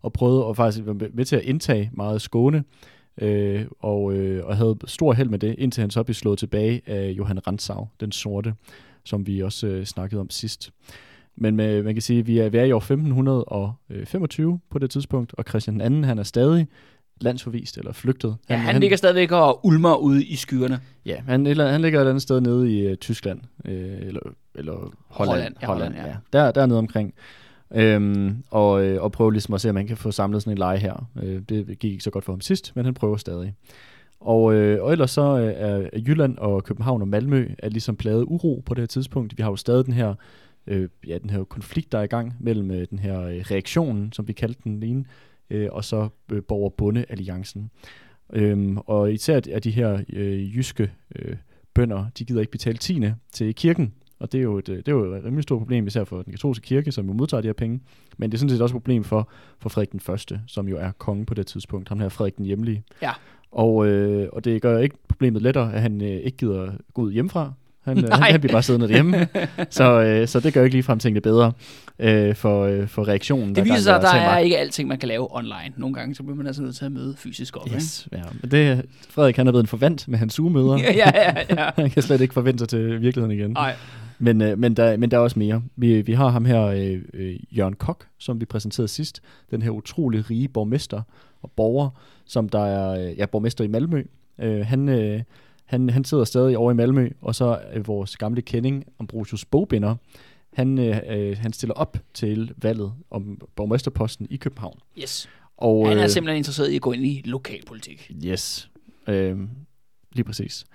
og 0.03 0.13
prøvede 0.13 0.45
at 0.45 0.55
faktisk 0.55 0.85
være 0.85 1.09
med- 1.13 1.25
til 1.25 1.35
at 1.35 1.41
indtage 1.41 1.89
meget 1.93 2.21
Skåne, 2.21 2.63
øh, 3.21 3.65
og, 3.79 4.13
øh, 4.13 4.45
og 4.45 4.57
havde 4.57 4.75
stor 4.85 5.13
held 5.13 5.29
med 5.29 5.39
det, 5.39 5.55
indtil 5.57 5.81
han 5.81 5.89
så 5.89 6.03
blev 6.03 6.13
slået 6.13 6.39
tilbage 6.39 6.81
af 6.85 7.09
Johan 7.11 7.47
Rantzau, 7.47 7.87
den 7.99 8.11
sorte, 8.11 8.53
som 9.05 9.27
vi 9.27 9.39
også 9.41 9.67
øh, 9.67 9.85
snakkede 9.85 10.21
om 10.21 10.29
sidst. 10.29 10.71
Men 11.35 11.55
med, 11.55 11.83
man 11.83 11.95
kan 11.95 12.01
sige, 12.01 12.19
at 12.19 12.27
vi 12.27 12.39
er, 12.39 12.49
vi 12.49 12.57
er 12.57 12.63
i 12.63 12.71
år 12.71 12.79
1525 12.79 14.59
på 14.69 14.79
det 14.79 14.89
tidspunkt, 14.89 15.33
og 15.37 15.43
Christian 15.49 15.81
II, 15.93 16.03
han 16.03 16.19
er 16.19 16.23
stadig 16.23 16.67
landsforvist 17.21 17.77
eller 17.77 17.91
flygtet. 17.93 18.35
ja 18.49 18.55
han, 18.55 18.73
han 18.73 18.81
ligger 18.81 18.97
stadigvæk 18.97 19.31
og 19.31 19.65
ulmer 19.65 19.95
ude 19.95 20.25
i 20.25 20.35
skyerne. 20.35 20.79
Ja, 21.05 21.21
han, 21.27 21.47
eller, 21.47 21.71
han 21.71 21.81
ligger 21.81 22.01
et 22.01 22.07
andet 22.07 22.21
sted 22.21 22.41
nede 22.41 22.73
i 22.73 22.91
uh, 22.91 22.95
Tyskland, 22.95 23.39
øh, 23.65 23.73
eller, 24.01 24.19
eller 24.55 24.73
Holland. 25.07 25.35
Holland, 25.37 25.55
ja, 25.61 25.67
Holland, 25.67 25.95
ja. 25.95 26.07
ja. 26.07 26.15
Der, 26.33 26.51
dernede 26.51 26.79
omkring. 26.79 27.13
Øhm, 27.75 28.43
og, 28.51 28.85
øh, 28.85 29.03
og 29.03 29.11
prøve 29.11 29.31
ligesom 29.31 29.53
at 29.53 29.61
se, 29.61 29.69
om 29.69 29.75
man 29.75 29.87
kan 29.87 29.97
få 29.97 30.11
samlet 30.11 30.41
sådan 30.41 30.53
en 30.53 30.57
leje 30.57 30.77
her. 30.77 31.07
Øh, 31.23 31.41
det 31.49 31.79
gik 31.79 31.91
ikke 31.91 32.03
så 32.03 32.09
godt 32.09 32.25
for 32.25 32.33
ham 32.33 32.41
sidst, 32.41 32.75
men 32.75 32.85
han 32.85 32.93
prøver 32.93 33.17
stadig. 33.17 33.53
Og, 34.19 34.53
øh, 34.53 34.83
og 34.83 34.91
ellers 34.91 35.11
så 35.11 35.37
øh, 35.39 35.53
er 35.55 35.99
Jylland 35.99 36.37
og 36.37 36.63
København 36.63 37.01
og 37.01 37.07
Malmø 37.07 37.47
er 37.59 37.69
ligesom 37.69 37.95
plaget 37.95 38.25
uro 38.27 38.63
på 38.65 38.73
det 38.73 38.81
her 38.81 38.87
tidspunkt. 38.87 39.37
Vi 39.37 39.43
har 39.43 39.49
jo 39.49 39.55
stadig 39.55 39.85
den 39.85 39.93
her, 39.93 40.13
øh, 40.67 40.89
ja, 41.07 41.17
den 41.17 41.29
her 41.29 41.43
konflikt, 41.43 41.91
der 41.91 41.97
er 41.97 42.03
i 42.03 42.07
gang 42.07 42.33
mellem 42.39 42.71
øh, 42.71 42.87
den 42.89 42.99
her 42.99 43.21
øh, 43.21 43.35
reaktionen, 43.35 44.11
som 44.11 44.27
vi 44.27 44.33
kaldte 44.33 44.61
den 44.63 44.83
ene, 44.83 45.05
øh, 45.49 45.69
og 45.71 45.83
så 45.83 46.09
øh, 46.31 46.43
borgerbundealliancen. 46.43 47.69
Øhm, 48.33 48.77
og 48.77 49.13
især 49.13 49.41
er 49.51 49.59
de 49.59 49.71
her 49.71 50.03
øh, 50.13 50.57
jyske 50.57 50.91
øh, 51.15 51.35
bønder, 51.73 52.05
de 52.17 52.25
gider 52.25 52.41
ikke 52.41 52.51
betale 52.51 52.77
tiende 52.77 53.15
til 53.31 53.55
kirken. 53.55 53.93
Og 54.23 54.31
det 54.31 54.37
er, 54.37 54.41
jo 54.41 54.57
et, 54.57 54.69
øh, 54.69 54.77
det 54.77 54.87
er 54.87 54.91
jo 54.91 55.15
et 55.15 55.23
rimelig 55.25 55.43
stort 55.43 55.59
problem, 55.59 55.87
især 55.87 56.03
for 56.03 56.21
den 56.21 56.33
katolske 56.33 56.63
kirke, 56.63 56.91
som 56.91 57.07
jo 57.07 57.13
modtager 57.13 57.41
de 57.41 57.47
her 57.47 57.53
penge. 57.53 57.79
Men 58.17 58.31
det 58.31 58.37
er 58.37 58.39
sådan 58.39 58.49
set 58.49 58.61
også 58.61 58.75
et 58.75 58.81
problem 58.81 59.03
for, 59.03 59.29
for 59.59 59.69
Frederik 59.69 59.91
den 59.91 59.99
Første, 59.99 60.41
som 60.47 60.67
jo 60.67 60.77
er 60.77 60.91
konge 60.91 61.25
på 61.25 61.33
det 61.33 61.47
tidspunkt. 61.47 61.89
Ham 61.89 61.99
her 61.99 62.09
Frederik 62.09 62.37
den 62.37 62.45
Hjemlige. 62.45 62.83
Ja. 63.01 63.11
Og, 63.51 63.87
øh, 63.87 64.29
og 64.33 64.45
det 64.45 64.61
gør 64.61 64.77
ikke 64.79 64.95
problemet 65.07 65.41
lettere, 65.41 65.73
at 65.73 65.81
han 65.81 66.01
øh, 66.01 66.07
ikke 66.07 66.37
gider 66.37 66.71
gå 66.93 67.01
ud 67.01 67.11
hjemmefra. 67.11 67.53
Han, 67.85 67.97
øh, 67.97 68.11
han, 68.11 68.31
han 68.31 68.39
bliver 68.39 68.53
bare 68.53 68.63
siddende 68.63 68.87
derhjemme. 68.87 69.27
så, 69.69 70.01
øh, 70.01 70.27
så 70.27 70.39
det 70.39 70.53
gør 70.53 70.63
ikke 70.63 70.75
ligefrem 70.75 70.99
tingene 70.99 71.21
bedre 71.21 71.51
øh, 71.99 72.35
for, 72.35 72.63
øh, 72.63 72.87
for 72.87 73.07
reaktionen. 73.07 73.55
Det 73.55 73.63
viser 73.63 73.77
sig, 73.77 73.95
at 73.95 74.01
der 74.01 74.13
er 74.13 74.37
ikke 74.37 74.57
alting, 74.57 74.87
man 74.87 74.97
kan 74.97 75.09
lave 75.09 75.35
online. 75.35 75.73
Nogle 75.77 75.95
gange, 75.95 76.15
så 76.15 76.23
bliver 76.23 76.35
man 76.35 76.47
altså 76.47 76.61
nødt 76.61 76.75
til 76.75 76.85
at 76.85 76.91
møde 76.91 77.15
fysisk 77.17 77.57
op. 77.57 77.67
Yes, 77.75 78.07
ja. 78.11 78.21
Men 78.41 78.51
det, 78.51 78.85
Frederik 79.09 79.37
han 79.37 79.47
er 79.47 79.51
blevet 79.51 79.63
en 79.63 79.67
forvant 79.67 80.07
med 80.07 80.19
hans. 80.19 80.39
Ikke? 80.39 80.49
ja, 80.95 81.11
ja, 81.15 81.33
ja. 81.49 81.69
han 81.81 81.89
kan 81.89 82.03
slet 82.03 82.21
ikke 82.21 82.33
forvente 82.33 82.59
sig 82.59 82.69
til 82.69 83.01
virkeligheden 83.01 83.39
igen. 83.39 83.51
Nej. 83.51 83.75
Men, 84.19 84.41
øh, 84.41 84.59
men, 84.59 84.73
der, 84.73 84.97
men 84.97 85.11
der 85.11 85.17
er 85.17 85.21
også 85.21 85.39
mere. 85.39 85.63
Vi, 85.75 86.01
vi 86.01 86.13
har 86.13 86.29
ham 86.29 86.45
her, 86.45 86.63
øh, 86.63 87.01
øh, 87.13 87.57
Jørgen 87.57 87.75
Kok, 87.75 88.07
som 88.17 88.39
vi 88.39 88.45
præsenterede 88.45 88.87
sidst. 88.87 89.21
Den 89.51 89.61
her 89.61 89.69
utrolig 89.69 90.29
rige 90.29 90.47
borgmester 90.47 91.01
og 91.41 91.51
borger, 91.51 91.89
som 92.25 92.49
der 92.49 92.65
er 92.65 93.09
øh, 93.09 93.17
ja, 93.17 93.25
borgmester 93.25 93.63
i 93.63 93.67
Malmø. 93.67 94.03
Øh, 94.39 94.65
han, 94.65 94.89
øh, 94.89 95.21
han, 95.65 95.89
han 95.89 96.03
sidder 96.03 96.23
stadig 96.23 96.57
over 96.57 96.71
i 96.71 96.75
Malmø, 96.75 97.09
og 97.21 97.35
så 97.35 97.59
øh, 97.73 97.87
vores 97.87 98.17
gamle 98.17 98.41
kending, 98.41 98.85
Ambrosius 98.99 99.45
Bogbinder, 99.45 99.95
han, 100.53 100.79
øh, 100.79 100.99
øh, 101.09 101.37
han 101.37 101.53
stiller 101.53 101.73
op 101.73 101.97
til 102.13 102.53
valget 102.57 102.93
om 103.11 103.41
borgmesterposten 103.55 104.27
i 104.29 104.37
København. 104.37 104.79
Yes. 105.01 105.29
Og, 105.57 105.87
Han 105.87 105.97
er 105.97 106.03
øh, 106.03 106.09
simpelthen 106.09 106.37
interesseret 106.37 106.69
i 106.69 106.75
at 106.75 106.81
gå 106.81 106.91
ind 106.91 107.05
i 107.05 107.21
lokalpolitik. 107.25 108.11
Yes, 108.25 108.69
øh, 109.07 109.37
lige 110.13 110.23
præcis. 110.23 110.65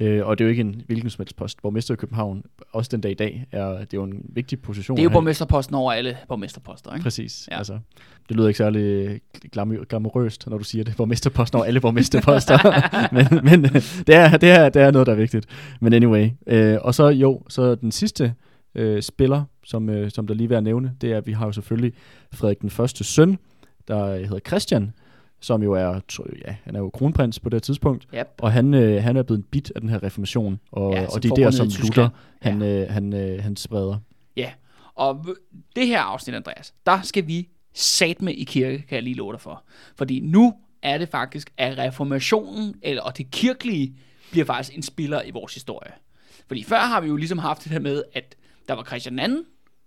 Øh, 0.00 0.26
og 0.26 0.38
det 0.38 0.44
er 0.44 0.46
jo 0.46 0.50
ikke 0.50 0.60
en 0.60 0.82
hvilken 0.86 1.10
som 1.10 1.22
helst 1.22 1.36
post. 1.36 1.62
Borgmester 1.62 1.94
i 1.94 1.96
København, 1.96 2.42
også 2.72 2.88
den 2.92 3.00
dag 3.00 3.10
i 3.10 3.14
dag, 3.14 3.46
er, 3.52 3.68
det 3.68 3.80
er 3.80 3.86
jo 3.94 4.02
en 4.04 4.20
vigtig 4.28 4.60
position. 4.60 4.96
Det 4.96 5.02
er 5.02 5.04
jo 5.04 5.10
borgmesterposten 5.10 5.74
over 5.74 5.92
alle 5.92 6.16
borgmesterposter, 6.28 6.92
ikke? 6.94 7.02
Præcis. 7.02 7.48
Ja. 7.50 7.58
Altså, 7.58 7.78
det 8.28 8.36
lyder 8.36 8.48
ikke 8.48 8.58
særlig 8.58 9.20
glamour- 9.56 9.84
glamourøst, 9.84 10.46
når 10.46 10.58
du 10.58 10.64
siger 10.64 10.84
det. 10.84 10.96
Borgmesterposten 10.96 11.56
over 11.56 11.66
alle 11.66 11.80
borgmesterposter. 11.80 12.58
men 13.14 13.44
men 13.44 13.64
øh, 13.64 13.72
det, 14.06 14.14
er, 14.14 14.36
det, 14.36 14.50
er, 14.50 14.68
det 14.68 14.82
er 14.82 14.90
noget, 14.90 15.06
der 15.06 15.12
er 15.12 15.16
vigtigt. 15.16 15.46
Men 15.80 15.92
anyway. 15.92 16.28
Øh, 16.46 16.78
og 16.82 16.94
så 16.94 17.08
jo, 17.08 17.42
så 17.48 17.74
den 17.74 17.92
sidste 17.92 18.34
øh, 18.74 19.02
spiller, 19.02 19.44
som, 19.64 19.88
øh, 19.90 20.10
som 20.10 20.26
der 20.26 20.34
lige 20.34 20.52
er 20.54 20.58
at 20.58 20.64
nævne, 20.64 20.92
det 21.00 21.12
er, 21.12 21.16
at 21.16 21.26
vi 21.26 21.32
har 21.32 21.46
jo 21.46 21.52
selvfølgelig 21.52 21.92
Frederik 22.34 22.60
den 22.60 22.70
første 22.70 23.04
søn, 23.04 23.38
der 23.88 24.16
hedder 24.16 24.38
Christian, 24.46 24.92
som 25.46 25.62
jo 25.62 25.72
er, 25.72 26.00
ja, 26.46 26.56
han 26.64 26.76
er 26.76 26.80
jo 26.80 26.90
kronprins 26.90 27.40
på 27.40 27.48
det 27.48 27.62
tidspunkt, 27.62 28.06
Yep. 28.14 28.26
og 28.38 28.52
han, 28.52 28.74
øh, 28.74 29.02
han 29.02 29.16
er 29.16 29.22
blevet 29.22 29.38
en 29.38 29.46
bit 29.50 29.72
af 29.74 29.80
den 29.80 29.90
her 29.90 30.02
reformation, 30.02 30.60
og, 30.72 30.92
Ja, 30.92 31.00
ja, 31.00 31.06
og 31.06 31.22
de 31.22 31.28
foregår 31.28 31.42
idéer, 31.50 31.58
nede 31.58 31.66
i 31.66 31.70
som. 31.70 31.82
Luther, 31.86 32.08
han, 32.42 32.62
øh, 32.62 32.90
han, 32.90 33.12
øh, 33.12 33.42
han 33.42 33.56
spreder. 33.56 33.98
Ja, 34.36 34.50
og 34.94 35.26
det 35.76 35.86
her 35.86 36.00
afsnit, 36.00 36.36
Andreas, 36.36 36.74
der 36.86 37.00
skal 37.02 37.26
vi 37.26 37.48
sat 37.74 38.22
med 38.22 38.32
i 38.32 38.44
kirke, 38.44 38.78
kan 38.88 38.94
jeg 38.94 39.02
lige 39.02 39.14
love 39.16 39.32
dig 39.32 39.40
for. 39.40 39.64
Fordi 39.96 40.20
nu 40.20 40.54
er 40.82 40.98
det 40.98 41.08
faktisk, 41.08 41.50
at 41.58 41.78
reformationen, 41.78 42.74
eller 42.82 43.02
og 43.02 43.18
det 43.18 43.30
kirkelige, 43.30 43.94
bliver 44.30 44.46
faktisk 44.46 44.76
en 44.76 44.82
spiller 44.82 45.22
i 45.22 45.30
vores 45.30 45.54
historie. 45.54 45.92
Fordi 46.48 46.62
før 46.64 46.78
har 46.78 47.00
vi 47.00 47.08
jo 47.08 47.16
ligesom 47.16 47.38
haft 47.38 47.64
det 47.64 47.72
her 47.72 47.80
med, 47.80 48.02
at 48.14 48.36
der 48.68 48.74
var 48.74 48.82
Christian 48.84 49.18
II, 49.18 49.36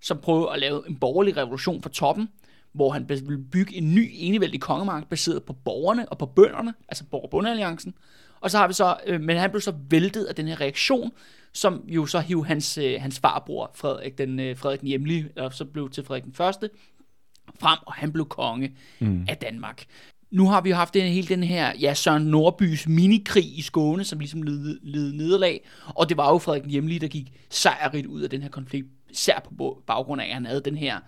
som 0.01 0.17
prøvede 0.17 0.49
at 0.53 0.59
lave 0.59 0.89
en 0.89 0.95
borgerlig 0.95 1.37
revolution 1.37 1.81
fra 1.81 1.89
toppen, 1.89 2.29
hvor 2.71 2.91
han 2.91 3.09
ville 3.09 3.43
bygge 3.51 3.75
en 3.75 3.95
ny 3.95 4.09
enevældig 4.13 4.61
kongemagt 4.61 5.09
baseret 5.09 5.43
på 5.43 5.53
borgerne 5.53 6.09
og 6.09 6.17
på 6.17 6.25
bønderne, 6.25 6.73
altså 6.88 7.03
borgerbundealliancen. 7.11 7.93
Og 8.41 8.51
så 8.51 8.57
har 8.57 8.67
vi 8.67 8.73
så, 8.73 8.97
øh, 9.05 9.21
men 9.21 9.38
han 9.38 9.49
blev 9.49 9.61
så 9.61 9.73
væltet 9.89 10.23
af 10.23 10.35
den 10.35 10.47
her 10.47 10.61
reaktion, 10.61 11.11
som 11.53 11.83
jo 11.88 12.05
så 12.05 12.19
hiv 12.19 12.45
hans, 12.45 12.77
øh, 12.77 13.01
hans 13.01 13.19
farbror, 13.19 13.71
Frederik 13.75 14.17
den, 14.17 14.39
øh, 14.39 14.57
Frederik 14.57 14.79
den 14.79 14.88
Hjemlige, 14.88 15.29
eller 15.35 15.49
så 15.49 15.65
blev 15.65 15.89
til 15.89 16.03
Frederik 16.03 16.23
den 16.23 16.33
Første, 16.33 16.69
frem, 17.59 17.79
og 17.85 17.93
han 17.93 18.11
blev 18.11 18.25
konge 18.25 18.75
mm. 18.99 19.25
af 19.29 19.38
Danmark. 19.38 19.85
Nu 20.31 20.47
har 20.47 20.61
vi 20.61 20.69
jo 20.69 20.75
haft 20.75 20.93
den, 20.93 21.11
hele 21.11 21.27
den 21.27 21.43
her, 21.43 21.73
ja, 21.79 21.93
Søren 21.93 22.23
Nordbys 22.23 22.88
minikrig 22.88 23.57
i 23.57 23.61
Skåne, 23.61 24.03
som 24.03 24.19
ligesom 24.19 24.41
led, 24.41 24.79
led 24.83 25.13
nederlag, 25.13 25.67
og 25.85 26.09
det 26.09 26.17
var 26.17 26.31
jo 26.31 26.38
Frederik 26.38 26.63
den 26.63 26.71
Hjemlige, 26.71 26.99
der 26.99 27.07
gik 27.07 27.33
sejrigt 27.49 28.07
ud 28.07 28.21
af 28.21 28.29
den 28.29 28.41
her 28.41 28.49
konflikt, 28.49 28.88
især 29.09 29.39
på 29.39 29.83
baggrund 29.88 30.21
af, 30.21 30.25
at 30.25 30.33
han 30.33 30.45
havde 30.45 30.61
den 30.61 30.77
her 30.77 30.99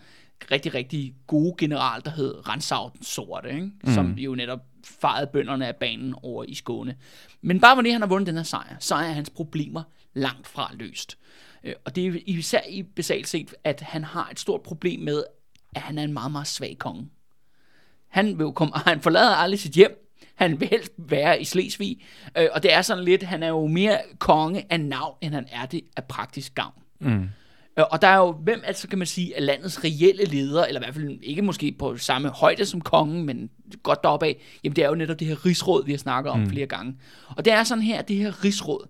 rigtig, 0.51 0.73
rigtig 0.73 1.15
gode 1.27 1.55
general, 1.57 2.01
der 2.05 2.11
hed 2.11 2.47
Ransau 2.47 2.89
den 2.93 3.03
Sorte, 3.03 3.49
ikke? 3.49 3.71
Mm. 3.83 3.93
som 3.93 4.13
jo 4.13 4.35
netop 4.35 4.59
farede 4.85 5.27
bønderne 5.27 5.67
af 5.67 5.75
banen 5.75 6.15
over 6.23 6.43
i 6.43 6.53
Skåne. 6.53 6.95
Men 7.41 7.59
bare 7.59 7.83
det, 7.83 7.91
han 7.91 8.01
har 8.01 8.07
vundet 8.07 8.27
den 8.27 8.35
her 8.35 8.43
sejr, 8.43 8.75
så 8.79 8.95
er 8.95 9.11
hans 9.11 9.29
problemer 9.29 9.83
langt 10.13 10.47
fra 10.47 10.71
løst. 10.73 11.17
Øh, 11.63 11.73
Og 11.85 11.95
det 11.95 12.07
er 12.07 12.19
især 12.25 12.61
i 12.69 12.83
basalt 12.83 13.27
set, 13.27 13.53
at 13.63 13.81
han 13.81 14.03
har 14.03 14.29
et 14.31 14.39
stort 14.39 14.61
problem 14.61 14.99
med, 14.99 15.23
at 15.75 15.81
han 15.81 15.97
er 15.97 16.03
en 16.03 16.13
meget, 16.13 16.31
meget 16.31 16.47
svag 16.47 16.75
konge. 16.79 17.09
Han, 18.07 18.39
vil 18.39 18.51
komme, 18.51 18.73
han 18.87 19.01
forlader 19.01 19.35
aldrig 19.35 19.59
sit 19.59 19.71
hjem. 19.73 19.97
Han 20.35 20.59
vil 20.59 20.67
helst 20.67 20.91
være 20.97 21.41
i 21.41 21.43
Slesvig. 21.43 22.01
Øh, 22.37 22.47
og 22.51 22.63
det 22.63 22.73
er 22.73 22.81
sådan 22.81 23.03
lidt, 23.03 23.23
han 23.23 23.43
er 23.43 23.47
jo 23.47 23.67
mere 23.67 23.99
konge 24.19 24.65
af 24.69 24.79
navn, 24.79 25.17
end 25.21 25.33
han 25.33 25.47
er 25.51 25.65
det 25.65 25.81
af 25.97 26.03
praktisk 26.03 26.55
gavn. 26.55 26.73
Mm. 26.99 27.29
Og 27.77 28.01
der 28.01 28.07
er 28.07 28.17
jo, 28.17 28.31
hvem 28.31 28.61
altså 28.65 28.87
kan 28.87 28.97
man 28.97 29.07
sige, 29.07 29.35
er 29.35 29.41
landets 29.41 29.83
reelle 29.83 30.25
leder, 30.25 30.65
eller 30.65 30.81
i 30.81 30.83
hvert 30.83 30.93
fald 30.93 31.19
ikke 31.23 31.41
måske 31.41 31.71
på 31.79 31.97
samme 31.97 32.29
højde 32.29 32.65
som 32.65 32.81
kongen, 32.81 33.25
men 33.25 33.49
godt 33.83 34.03
deroppe 34.03 34.25
af, 34.25 34.41
jamen 34.63 34.75
det 34.75 34.83
er 34.83 34.89
jo 34.89 34.95
netop 34.95 35.19
det 35.19 35.27
her 35.27 35.45
rigsråd, 35.45 35.85
vi 35.85 35.91
har 35.91 35.97
snakket 35.97 36.31
om 36.31 36.39
mm. 36.39 36.49
flere 36.49 36.65
gange. 36.65 36.95
Og 37.35 37.45
det 37.45 37.53
er 37.53 37.63
sådan 37.63 37.83
her, 37.83 38.01
det 38.01 38.15
her 38.15 38.43
rigsråd, 38.43 38.87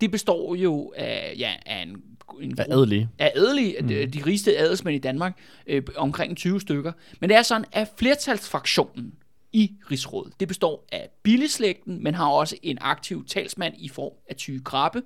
det 0.00 0.10
består 0.10 0.54
jo 0.54 0.92
af, 0.96 1.34
ja, 1.38 1.52
af 1.66 1.82
en, 1.82 1.96
en 2.40 2.54
Ja, 2.58 2.64
adelige. 2.68 3.08
af 3.18 3.32
adelige, 3.34 3.76
mm. 3.80 3.88
de, 3.88 4.06
de 4.06 4.22
rigeste 4.26 4.58
adelsmænd 4.58 4.96
i 4.96 4.98
Danmark, 4.98 5.38
øh, 5.66 5.82
omkring 5.96 6.36
20 6.36 6.60
stykker. 6.60 6.92
Men 7.20 7.30
det 7.30 7.36
er 7.36 7.42
sådan, 7.42 7.64
at 7.72 7.88
flertalsfraktionen 7.98 9.12
i 9.52 9.72
rigsrådet, 9.90 10.32
det 10.40 10.48
består 10.48 10.84
af 10.92 11.08
billigslægten, 11.22 12.02
men 12.02 12.14
har 12.14 12.26
også 12.26 12.56
en 12.62 12.78
aktiv 12.80 13.26
talsmand 13.26 13.74
i 13.78 13.88
form 13.88 14.12
af 14.28 14.36
Tyge 14.36 14.60
Krabbe. 14.64 15.02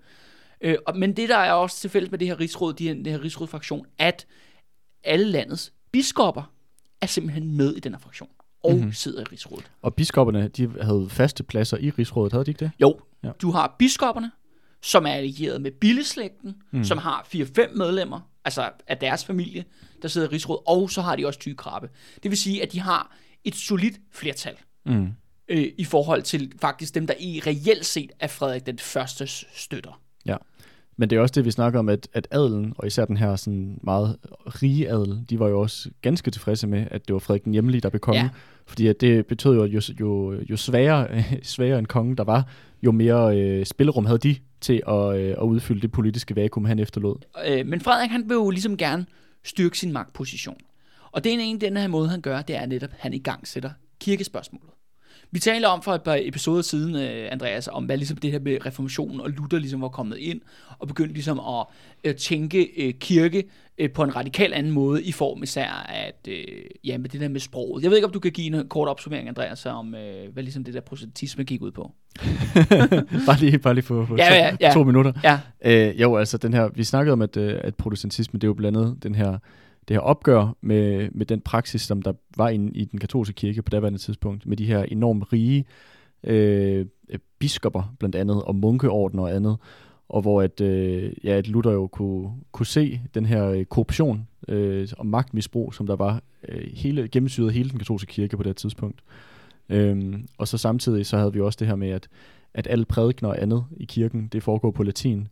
Øh, 0.60 0.76
men 0.94 1.16
det, 1.16 1.28
der 1.28 1.36
er 1.36 1.52
også 1.52 1.80
tilfældigt 1.80 2.10
med 2.10 2.18
det 2.18 2.28
her 2.28 2.40
rigsråd, 2.40 2.72
de 2.72 2.88
her, 2.88 2.94
det 2.94 3.06
her 3.06 3.24
rigsrådfraktion, 3.24 3.86
at 3.98 4.26
alle 5.04 5.26
landets 5.26 5.72
biskopper 5.92 6.52
er 7.00 7.06
simpelthen 7.06 7.56
med 7.56 7.74
i 7.74 7.80
den 7.80 7.92
her 7.92 7.98
fraktion 7.98 8.28
og 8.64 8.74
mm-hmm. 8.74 8.92
sidder 8.92 9.20
i 9.20 9.24
rigsrådet. 9.24 9.70
Og 9.82 9.94
biskopperne, 9.94 10.48
de 10.48 10.70
havde 10.82 11.06
faste 11.10 11.42
pladser 11.42 11.76
i 11.76 11.90
rigsrådet, 11.90 12.32
havde 12.32 12.44
de 12.44 12.50
ikke 12.50 12.64
det? 12.64 12.70
Jo, 12.80 13.00
ja. 13.24 13.30
du 13.42 13.50
har 13.50 13.76
biskopperne, 13.78 14.30
som 14.82 15.06
er 15.06 15.10
allieret 15.10 15.60
med 15.60 15.70
billeslægten, 15.70 16.54
mm. 16.70 16.84
som 16.84 16.98
har 16.98 17.26
4-5 17.34 17.76
medlemmer, 17.76 18.20
altså 18.44 18.70
af 18.86 18.98
deres 18.98 19.24
familie, 19.24 19.64
der 20.02 20.08
sidder 20.08 20.28
i 20.28 20.30
rigsrådet, 20.30 20.62
og 20.66 20.90
så 20.90 21.02
har 21.02 21.16
de 21.16 21.26
også 21.26 21.38
tyge 21.38 21.54
krabbe. 21.54 21.88
Det 22.22 22.30
vil 22.30 22.38
sige, 22.38 22.62
at 22.62 22.72
de 22.72 22.80
har 22.80 23.16
et 23.44 23.54
solidt 23.54 24.00
flertal 24.12 24.56
Mm. 24.86 25.08
øh, 25.48 25.72
i 25.78 25.84
forhold 25.84 26.22
til 26.22 26.52
faktisk 26.60 26.94
dem, 26.94 27.06
der 27.06 27.14
i 27.20 27.40
reelt 27.46 27.86
set 27.86 28.12
er 28.20 28.26
Frederik 28.26 28.66
den 28.66 28.78
Førstes 28.78 29.44
støtter. 29.54 30.00
Ja. 30.26 30.36
Men 30.96 31.10
det 31.10 31.16
er 31.16 31.20
også 31.20 31.32
det, 31.32 31.44
vi 31.44 31.50
snakker 31.50 31.78
om, 31.78 31.88
at, 31.88 32.08
at 32.12 32.28
adelen, 32.30 32.74
og 32.76 32.86
især 32.86 33.04
den 33.04 33.16
her 33.16 33.36
sådan 33.36 33.78
meget 33.82 34.16
rige 34.46 34.90
adel, 34.90 35.24
de 35.30 35.38
var 35.38 35.48
jo 35.48 35.60
også 35.60 35.90
ganske 36.02 36.30
tilfredse 36.30 36.66
med, 36.66 36.86
at 36.90 37.08
det 37.08 37.12
var 37.12 37.18
Frederik 37.18 37.44
den 37.44 37.52
Hjemlige, 37.52 37.80
der 37.80 37.90
blev 37.90 38.00
konge. 38.00 38.20
Ja. 38.20 38.28
Fordi 38.66 38.86
at 38.86 39.00
det 39.00 39.26
betød 39.26 39.54
jo, 39.54 39.62
at 39.62 39.70
jo, 39.70 39.80
jo, 40.00 40.40
jo 40.50 40.56
sværere, 40.56 41.24
sværere 41.42 41.78
en 41.78 41.84
konge 41.84 42.16
der 42.16 42.24
var, 42.24 42.48
jo 42.82 42.92
mere 42.92 43.38
øh, 43.38 43.66
spillerum 43.66 44.06
havde 44.06 44.18
de 44.18 44.36
til 44.60 44.82
at, 44.88 45.16
øh, 45.16 45.30
at 45.30 45.42
udfylde 45.42 45.80
det 45.80 45.92
politiske 45.92 46.36
vakuum, 46.36 46.64
han 46.64 46.78
efterlod. 46.78 47.16
Øh, 47.46 47.66
men 47.66 47.80
Frederik, 47.80 48.10
han 48.10 48.28
vil 48.28 48.34
jo 48.34 48.50
ligesom 48.50 48.76
gerne 48.76 49.06
styrke 49.44 49.78
sin 49.78 49.92
magtposition. 49.92 50.56
Og 51.12 51.24
det 51.24 51.34
er 51.34 51.38
en 51.38 51.60
den 51.60 51.76
her 51.76 51.88
måde, 51.88 52.08
han 52.08 52.20
gør, 52.20 52.42
det 52.42 52.56
er 52.56 52.66
netop, 52.66 52.90
at 52.92 52.96
han 52.98 53.14
i 53.14 53.18
gang 53.18 53.48
sætter 53.48 53.70
kirkespørgsmålet. 54.00 54.70
Vi 55.30 55.38
talte 55.38 55.66
om 55.66 55.82
for 55.82 55.92
et 55.94 56.02
par 56.02 56.18
episoder 56.20 56.62
siden, 56.62 56.96
øh, 56.96 57.28
Andreas, 57.32 57.68
om 57.72 57.84
hvad 57.84 57.96
ligesom 57.96 58.16
det 58.16 58.32
her 58.32 58.38
med 58.38 58.66
reformationen 58.66 59.20
og 59.20 59.30
Luther 59.30 59.58
ligesom 59.58 59.80
var 59.80 59.88
kommet 59.88 60.18
ind 60.18 60.40
og 60.78 60.88
begyndte 60.88 61.14
ligesom 61.14 61.40
at 61.40 61.66
øh, 62.04 62.14
tænke 62.14 62.86
øh, 62.86 62.94
kirke 62.94 63.44
øh, 63.78 63.90
på 63.90 64.02
en 64.02 64.16
radikal 64.16 64.52
anden 64.52 64.72
måde 64.72 65.02
i 65.02 65.12
form 65.12 65.42
især 65.42 65.86
at 65.88 66.28
øh, 66.28 66.44
ja, 66.84 66.98
med 66.98 67.08
det 67.08 67.20
der 67.20 67.28
med 67.28 67.40
sproget. 67.40 67.82
Jeg 67.82 67.90
ved 67.90 67.96
ikke, 67.96 68.06
om 68.06 68.12
du 68.12 68.20
kan 68.20 68.32
give 68.32 68.56
en 68.56 68.68
kort 68.68 68.88
opsummering, 68.88 69.28
Andreas, 69.28 69.66
om 69.66 69.94
øh, 69.94 70.32
hvad 70.32 70.42
ligesom 70.42 70.64
det 70.64 70.74
der 70.74 70.80
protestantisme 70.80 71.44
gik 71.44 71.62
ud 71.62 71.70
på. 71.70 71.92
bare 73.26 73.38
lige, 73.40 73.58
bare 73.58 73.74
lige 73.74 73.84
på, 73.84 74.04
på 74.08 74.16
Ja, 74.16 74.28
to, 74.28 74.34
ja, 74.34 74.56
ja. 74.60 74.72
to 74.72 74.84
minutter. 74.84 75.12
Ja, 75.24 75.38
Øh, 75.64 76.00
jo, 76.00 76.16
altså 76.16 76.38
den 76.38 76.54
her, 76.54 76.68
vi 76.74 76.84
snakkede 76.84 77.12
om, 77.12 77.22
at, 77.22 77.36
at 77.36 77.74
protestantisme, 77.74 78.38
det 78.38 78.44
er 78.44 78.48
jo 78.48 78.54
blandt 78.54 78.78
andet 78.78 79.02
den 79.02 79.14
her, 79.14 79.38
det 79.88 79.94
her 79.94 80.00
opgør 80.00 80.56
med, 80.60 81.08
med 81.10 81.26
den 81.26 81.40
praksis, 81.40 81.82
som 81.82 82.02
der 82.02 82.12
var 82.36 82.48
inde 82.48 82.78
i 82.78 82.84
den 82.84 82.98
katolske 82.98 83.34
kirke 83.34 83.62
på 83.62 83.70
daværende 83.70 83.98
tidspunkt, 83.98 84.46
med 84.46 84.56
de 84.56 84.66
her 84.66 84.82
enormt 84.82 85.32
rige 85.32 85.64
øh, 86.24 86.86
øh 87.08 87.18
biskopper 87.38 87.94
blandt 87.98 88.16
andet, 88.16 88.42
og 88.42 88.54
munkeorden 88.54 89.18
og 89.18 89.34
andet, 89.34 89.56
og 90.08 90.22
hvor 90.22 90.42
at, 90.42 90.60
øh, 90.60 91.12
ja, 91.24 91.30
at 91.30 91.48
Luther 91.48 91.72
jo 91.72 91.86
kunne, 91.86 92.30
kunne 92.52 92.66
se 92.66 93.00
den 93.14 93.26
her 93.26 93.46
øh, 93.46 93.64
korruption 93.64 94.28
øh, 94.48 94.88
og 94.98 95.06
magtmisbrug, 95.06 95.74
som 95.74 95.86
der 95.86 95.96
var 95.96 96.22
øh, 96.48 96.70
hele, 96.74 97.08
gennemsyret 97.08 97.52
hele 97.52 97.70
den 97.70 97.78
katolske 97.78 98.12
kirke 98.12 98.36
på 98.36 98.42
det 98.42 98.48
her 98.48 98.54
tidspunkt. 98.54 99.00
Øhm, 99.68 100.26
og 100.38 100.48
så 100.48 100.58
samtidig 100.58 101.06
så 101.06 101.16
havde 101.16 101.32
vi 101.32 101.40
også 101.40 101.56
det 101.60 101.68
her 101.68 101.76
med, 101.76 101.88
at, 101.88 102.08
at 102.54 102.66
alle 102.70 102.84
prædikner 102.84 103.28
og 103.28 103.42
andet 103.42 103.64
i 103.76 103.84
kirken, 103.84 104.28
det 104.32 104.42
foregår 104.42 104.70
på 104.70 104.82
latin. 104.82 105.28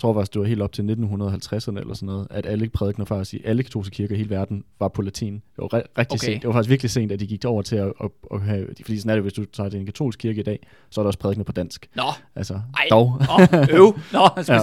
Jeg 0.00 0.02
tror 0.02 0.14
faktisk, 0.14 0.34
det 0.34 0.40
var 0.40 0.46
helt 0.46 0.62
op 0.62 0.72
til 0.72 0.82
1950'erne 0.82 1.78
eller 1.80 1.94
sådan 1.94 2.06
noget, 2.06 2.26
at 2.30 2.46
alle 2.46 2.68
prædikner 2.68 3.04
faktisk 3.04 3.34
i 3.34 3.42
alle 3.44 3.62
katolske 3.62 3.94
kirker 3.94 4.14
i 4.14 4.18
hele 4.18 4.30
verden 4.30 4.64
var 4.78 4.88
på 4.88 5.02
latin. 5.02 5.34
Det 5.34 5.42
var 5.58 5.66
re- 5.66 5.74
rigtig 5.76 5.90
Okay. 5.98 6.04
okay. 6.14 6.18
sent. 6.26 6.42
Det 6.42 6.48
var 6.48 6.52
faktisk 6.54 6.70
virkelig 6.70 6.90
sent, 6.90 7.12
at 7.12 7.20
de 7.20 7.26
gik 7.26 7.44
over 7.44 7.62
til 7.62 7.76
at, 7.76 7.92
at, 8.04 8.10
at 8.34 8.40
have... 8.40 8.66
Fordi 8.84 8.98
sådan 8.98 9.10
er 9.10 9.14
det, 9.14 9.22
hvis 9.22 9.32
du 9.32 9.44
tager 9.44 9.68
til 9.68 9.80
en 9.80 9.86
katolsk 9.86 10.18
kirke 10.18 10.40
i 10.40 10.42
dag, 10.42 10.66
så 10.90 11.00
er 11.00 11.02
der 11.02 11.06
også 11.06 11.18
prædikner 11.18 11.44
på 11.44 11.52
dansk. 11.52 11.86
nå, 11.96 12.02
Altså, 12.36 12.54
ej, 12.54 12.86
dog. 12.90 13.20
Nå, 13.20 13.58
øv, 13.70 13.98
nå, 14.12 14.20
Ja. 14.48 14.58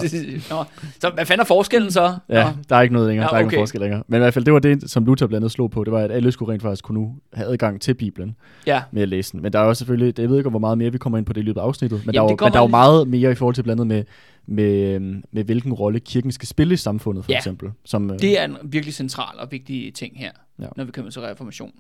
nå. 0.50 0.64
Så 1.02 1.10
hvad 1.14 1.26
fanden 1.26 1.42
er 1.42 1.46
forskellen 1.46 1.92
så? 1.92 2.16
Ja, 2.30 2.44
Nå. 2.44 2.50
der 2.70 2.76
er 2.76 2.82
ikke 2.82 2.94
noget 2.94 3.08
længere. 3.08 3.26
Ja, 3.26 3.30
der 3.30 3.36
er 3.36 3.40
ikke 3.40 3.48
okay. 3.48 3.56
nogen 3.56 3.62
forskel 3.62 3.82
længere. 3.82 4.04
Men 4.08 4.18
i 4.18 4.22
hvert 4.22 4.34
fald, 4.34 4.46
det 4.46 4.54
var 4.54 4.60
det, 4.60 4.90
som 4.92 5.06
Luther 5.06 5.28
blandt 5.28 5.44
andet 5.44 5.52
slog 5.52 5.72
på. 5.72 5.84
Det 5.84 5.94
var, 5.94 6.00
at 6.00 6.12
alle 6.12 6.32
skulle 6.32 6.54
rent 6.54 6.62
faktisk 6.62 6.84
kunne 6.84 7.00
nu 7.02 7.16
have 7.34 7.48
adgang 7.52 7.82
til 7.82 7.94
Bibelen 7.94 8.36
ja. 8.68 8.82
med 8.92 9.02
at 9.02 9.10
læse 9.10 9.32
den. 9.32 9.42
Men 9.42 9.54
der 9.54 9.60
er 9.60 9.64
også 9.64 9.80
selvfølgelig, 9.80 10.20
jeg 10.20 10.30
ved 10.30 10.38
ikke, 10.38 10.50
hvor 10.50 10.60
meget 10.60 10.78
mere 10.78 10.92
vi 10.92 10.98
kommer 10.98 11.18
ind 11.18 11.26
på 11.26 11.34
det 11.34 11.42
i 11.42 11.44
løbet 11.44 11.62
af 11.62 11.66
afsnittet, 11.66 12.06
men, 12.06 12.16
Jamen, 12.16 12.16
der, 12.16 12.22
er 12.22 12.24
jo, 12.24 12.30
det 12.36 12.42
men 12.42 12.54
der 12.54 12.60
er 12.60 12.64
jo 12.64 12.68
meget 12.68 13.08
mere 13.08 13.32
i 13.32 13.36
forhold 13.36 13.56
til 13.56 13.64
blandt 13.64 13.82
andet 13.82 13.98
med, 13.98 14.04
med, 14.48 14.94
øhm, 14.96 15.24
med 15.32 15.44
hvilken 15.44 15.74
rolle 15.74 16.00
kirken 16.00 16.32
skal 16.32 16.48
spille 16.48 16.74
i 16.74 16.78
samfundet, 16.78 17.26
for 17.26 17.32
Ja. 17.32 17.38
eksempel. 17.38 17.72
Som, 17.86 18.12
øh, 18.12 18.20
Det 18.20 18.40
er 18.40 18.46
en 18.46 18.58
virkelig 18.64 18.94
central 18.94 19.40
og 19.40 19.52
vigtig 19.52 19.94
ting 19.94 20.20
her, 20.20 20.32
ja. 20.60 20.68
Når 20.78 20.84
vi 20.84 20.92
kommer 20.92 21.12
til 21.12 21.22
reformationen. 21.22 21.76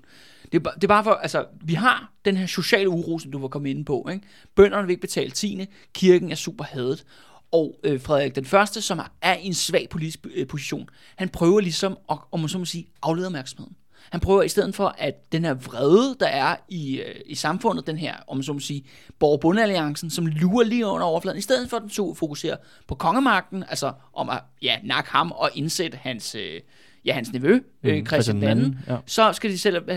Det 0.51 0.65
er, 0.67 0.71
det 0.71 0.83
er 0.83 0.87
bare 0.87 1.03
for, 1.03 1.11
altså, 1.11 1.45
vi 1.61 1.73
har 1.73 2.13
den 2.25 2.37
her 2.37 2.45
sociale 2.45 2.89
uro, 2.89 3.19
som 3.19 3.31
du 3.31 3.39
var 3.39 3.47
kommet 3.47 3.69
ind 3.69 3.85
på. 3.85 4.07
Ikke? 4.11 4.25
Bønderne 4.55 4.87
vil 4.87 4.91
ikke 4.91 5.01
betale 5.01 5.31
tiende, 5.31 5.67
kirken 5.93 6.31
er 6.31 6.35
super 6.35 6.63
hadet, 6.63 7.05
og 7.51 7.79
øh, 7.83 8.01
Frederik 8.01 8.35
den 8.35 8.45
Første, 8.45 8.81
som 8.81 8.99
er- 8.99 9.11
er 9.21 9.35
i 9.37 9.45
en 9.45 9.53
svag 9.53 9.87
politisk 9.89 10.19
øh, 10.35 10.47
position, 10.47 10.89
han 11.15 11.29
prøver 11.29 11.59
ligesom 11.59 11.97
at, 12.11 12.17
om 12.31 12.39
man 12.39 12.49
så 12.49 12.57
må 12.57 12.65
sige, 12.65 12.87
aflede 13.01 13.25
opmærksomheden. 13.27 13.75
Han 14.11 14.19
prøver 14.19 14.43
i 14.43 14.49
stedet 14.49 14.75
for, 14.75 14.95
at 14.97 15.31
den 15.31 15.45
her 15.45 15.53
vrede, 15.53 16.15
der 16.19 16.27
er 16.27 16.55
i, 16.69 16.99
øh, 16.99 17.15
i 17.25 17.35
samfundet, 17.35 17.87
den 17.87 17.97
her, 17.97 18.15
om 18.27 18.43
så 18.43 18.53
må 18.53 18.59
sige, 18.59 18.83
borger 19.19 20.09
som 20.09 20.25
lurer 20.25 20.65
lige 20.65 20.85
under 20.85 21.05
overfladen, 21.05 21.37
i 21.37 21.41
stedet 21.41 21.69
for 21.69 21.77
at 21.77 21.83
den 21.83 21.89
så 21.89 22.13
fokuserer 22.13 22.57
på 22.87 22.95
kongemagten, 22.95 23.63
altså 23.69 23.91
om 24.13 24.29
at 24.29 24.39
ja, 24.61 24.77
nakke 24.83 25.11
ham 25.11 25.31
og 25.31 25.49
indsætte 25.55 25.97
hans, 25.97 26.35
øh, 26.35 26.61
ja, 27.05 27.13
hans 27.13 27.33
nevø, 27.33 27.59
øh, 27.83 28.05
Christian 28.05 28.41
Christian 28.41 28.57
II, 28.57 28.77
ja. 28.87 28.97
så 29.05 29.33
skal 29.33 29.51
de 29.51 29.57
selv 29.57 29.89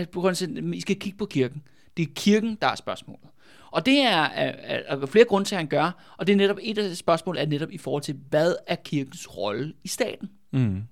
I 0.73 0.81
skal 0.81 0.99
kigge 0.99 1.17
på 1.17 1.25
kirken. 1.25 1.61
Det 1.97 2.03
er 2.03 2.13
kirken, 2.15 2.57
der 2.61 2.67
er 2.67 2.75
spørgsmålet. 2.75 3.25
Og 3.71 3.85
det 3.85 3.99
er, 3.99 4.21
er, 4.21 4.53
er, 4.63 4.97
er 4.97 5.05
flere 5.05 5.25
grunde 5.25 5.47
til, 5.47 5.55
at 5.55 5.59
han 5.59 5.67
gør, 5.67 6.13
og 6.17 6.27
det 6.27 6.33
er 6.33 6.37
netop 6.37 6.57
et 6.61 6.77
af 6.77 6.89
de 6.89 6.95
spørgsmål, 6.95 7.37
er 7.37 7.45
netop 7.45 7.71
i 7.71 7.77
forhold 7.77 8.03
til, 8.03 8.15
hvad 8.29 8.55
er 8.67 8.75
kirkens 8.75 9.37
rolle 9.37 9.73
i 9.83 9.87
staten? 9.87 10.29
Mm. 10.51 10.83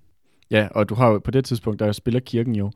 Ja, 0.52 0.68
og 0.72 0.90
du 0.90 0.96
har 0.96 1.10
jo 1.10 1.20
på 1.20 1.32
det 1.32 1.46
tidspunkt, 1.46 1.80
der 1.80 1.92
spiller 1.92 2.20
kirken 2.20 2.56
jo 2.56 2.72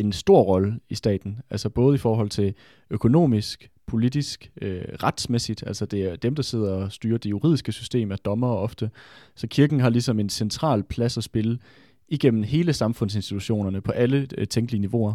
en 0.00 0.12
stor 0.12 0.42
rolle 0.42 0.80
i 0.88 0.94
staten. 0.94 1.38
Altså 1.50 1.68
både 1.68 1.94
i 1.94 1.98
forhold 1.98 2.28
til 2.28 2.54
økonomisk, 2.90 3.70
politisk, 3.86 4.50
øh, 4.62 4.82
retsmæssigt. 5.02 5.64
Altså 5.66 5.86
det 5.86 6.02
er 6.02 6.16
dem, 6.16 6.34
der 6.34 6.42
sidder 6.42 6.72
og 6.72 6.92
styrer 6.92 7.18
det 7.18 7.30
juridiske 7.30 7.72
system, 7.72 8.10
er 8.12 8.16
dommer 8.16 8.48
ofte. 8.48 8.90
Så 9.34 9.46
kirken 9.46 9.80
har 9.80 9.90
ligesom 9.90 10.20
en 10.20 10.28
central 10.28 10.82
plads 10.82 11.16
at 11.16 11.24
spille 11.24 11.58
igennem 12.08 12.42
hele 12.42 12.72
samfundsinstitutionerne 12.72 13.80
på 13.80 13.92
alle 13.92 14.28
øh, 14.38 14.46
tænkelige 14.46 14.80
niveauer. 14.80 15.14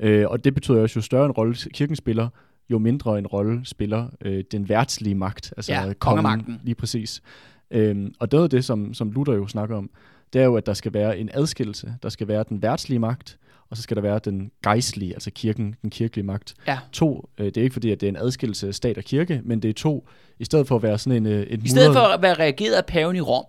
Øh, 0.00 0.24
og 0.28 0.44
det 0.44 0.54
betyder 0.54 0.82
også, 0.82 0.98
jo 0.98 1.02
større 1.02 1.26
en 1.26 1.32
rolle 1.32 1.54
kirken 1.72 1.96
spiller, 1.96 2.28
jo 2.70 2.78
mindre 2.78 3.18
en 3.18 3.26
rolle 3.26 3.60
spiller 3.64 4.06
øh, 4.20 4.44
den 4.52 4.68
værtslige 4.68 5.14
magt, 5.14 5.54
altså 5.56 5.72
Ja, 5.72 5.80
kongen, 5.80 5.94
kongemagten. 5.98 6.60
lige 6.64 6.74
præcis. 6.74 7.22
Øhm, 7.70 8.14
og 8.18 8.32
det 8.32 8.40
er 8.40 8.46
det, 8.46 8.64
som, 8.64 8.94
som 8.94 9.10
Luther 9.10 9.34
jo 9.34 9.46
snakker 9.46 9.76
om, 9.76 9.90
det 10.32 10.40
er 10.40 10.44
jo, 10.44 10.56
at 10.56 10.66
der 10.66 10.74
skal 10.74 10.92
være 10.92 11.18
en 11.18 11.30
adskillelse. 11.34 11.94
Der 12.02 12.08
skal 12.08 12.28
være 12.28 12.44
den 12.48 12.62
værtslige 12.62 12.98
magt, 12.98 13.38
og 13.70 13.76
så 13.76 13.82
skal 13.82 13.96
der 13.96 14.02
være 14.02 14.20
den 14.24 14.50
gejstlige, 14.62 15.14
altså 15.14 15.30
kirken, 15.30 15.74
den 15.82 15.90
kirkelige 15.90 16.24
magt. 16.26 16.54
Ja. 16.66 16.78
To, 16.92 17.28
øh, 17.38 17.46
det 17.46 17.56
er 17.56 17.62
ikke 17.62 17.72
fordi, 17.72 17.90
at 17.90 18.00
det 18.00 18.06
er 18.06 18.10
en 18.10 18.16
adskillelse 18.16 18.68
af 18.68 18.74
stat 18.74 18.98
og 18.98 19.04
kirke, 19.04 19.40
men 19.44 19.62
det 19.62 19.68
er 19.68 19.74
to, 19.74 20.08
i 20.38 20.44
stedet 20.44 20.68
for 20.68 20.76
at 20.76 20.82
være 20.82 20.98
sådan 20.98 21.26
en... 21.26 21.32
Øh, 21.32 21.42
et 21.42 21.64
I 21.64 21.68
stedet 21.68 21.90
mudret- 21.90 21.94
for 21.94 22.00
at 22.14 22.22
være 22.22 22.34
reageret 22.34 22.74
af 22.74 22.86
paven 22.86 23.16
i 23.16 23.20
Rom, 23.20 23.44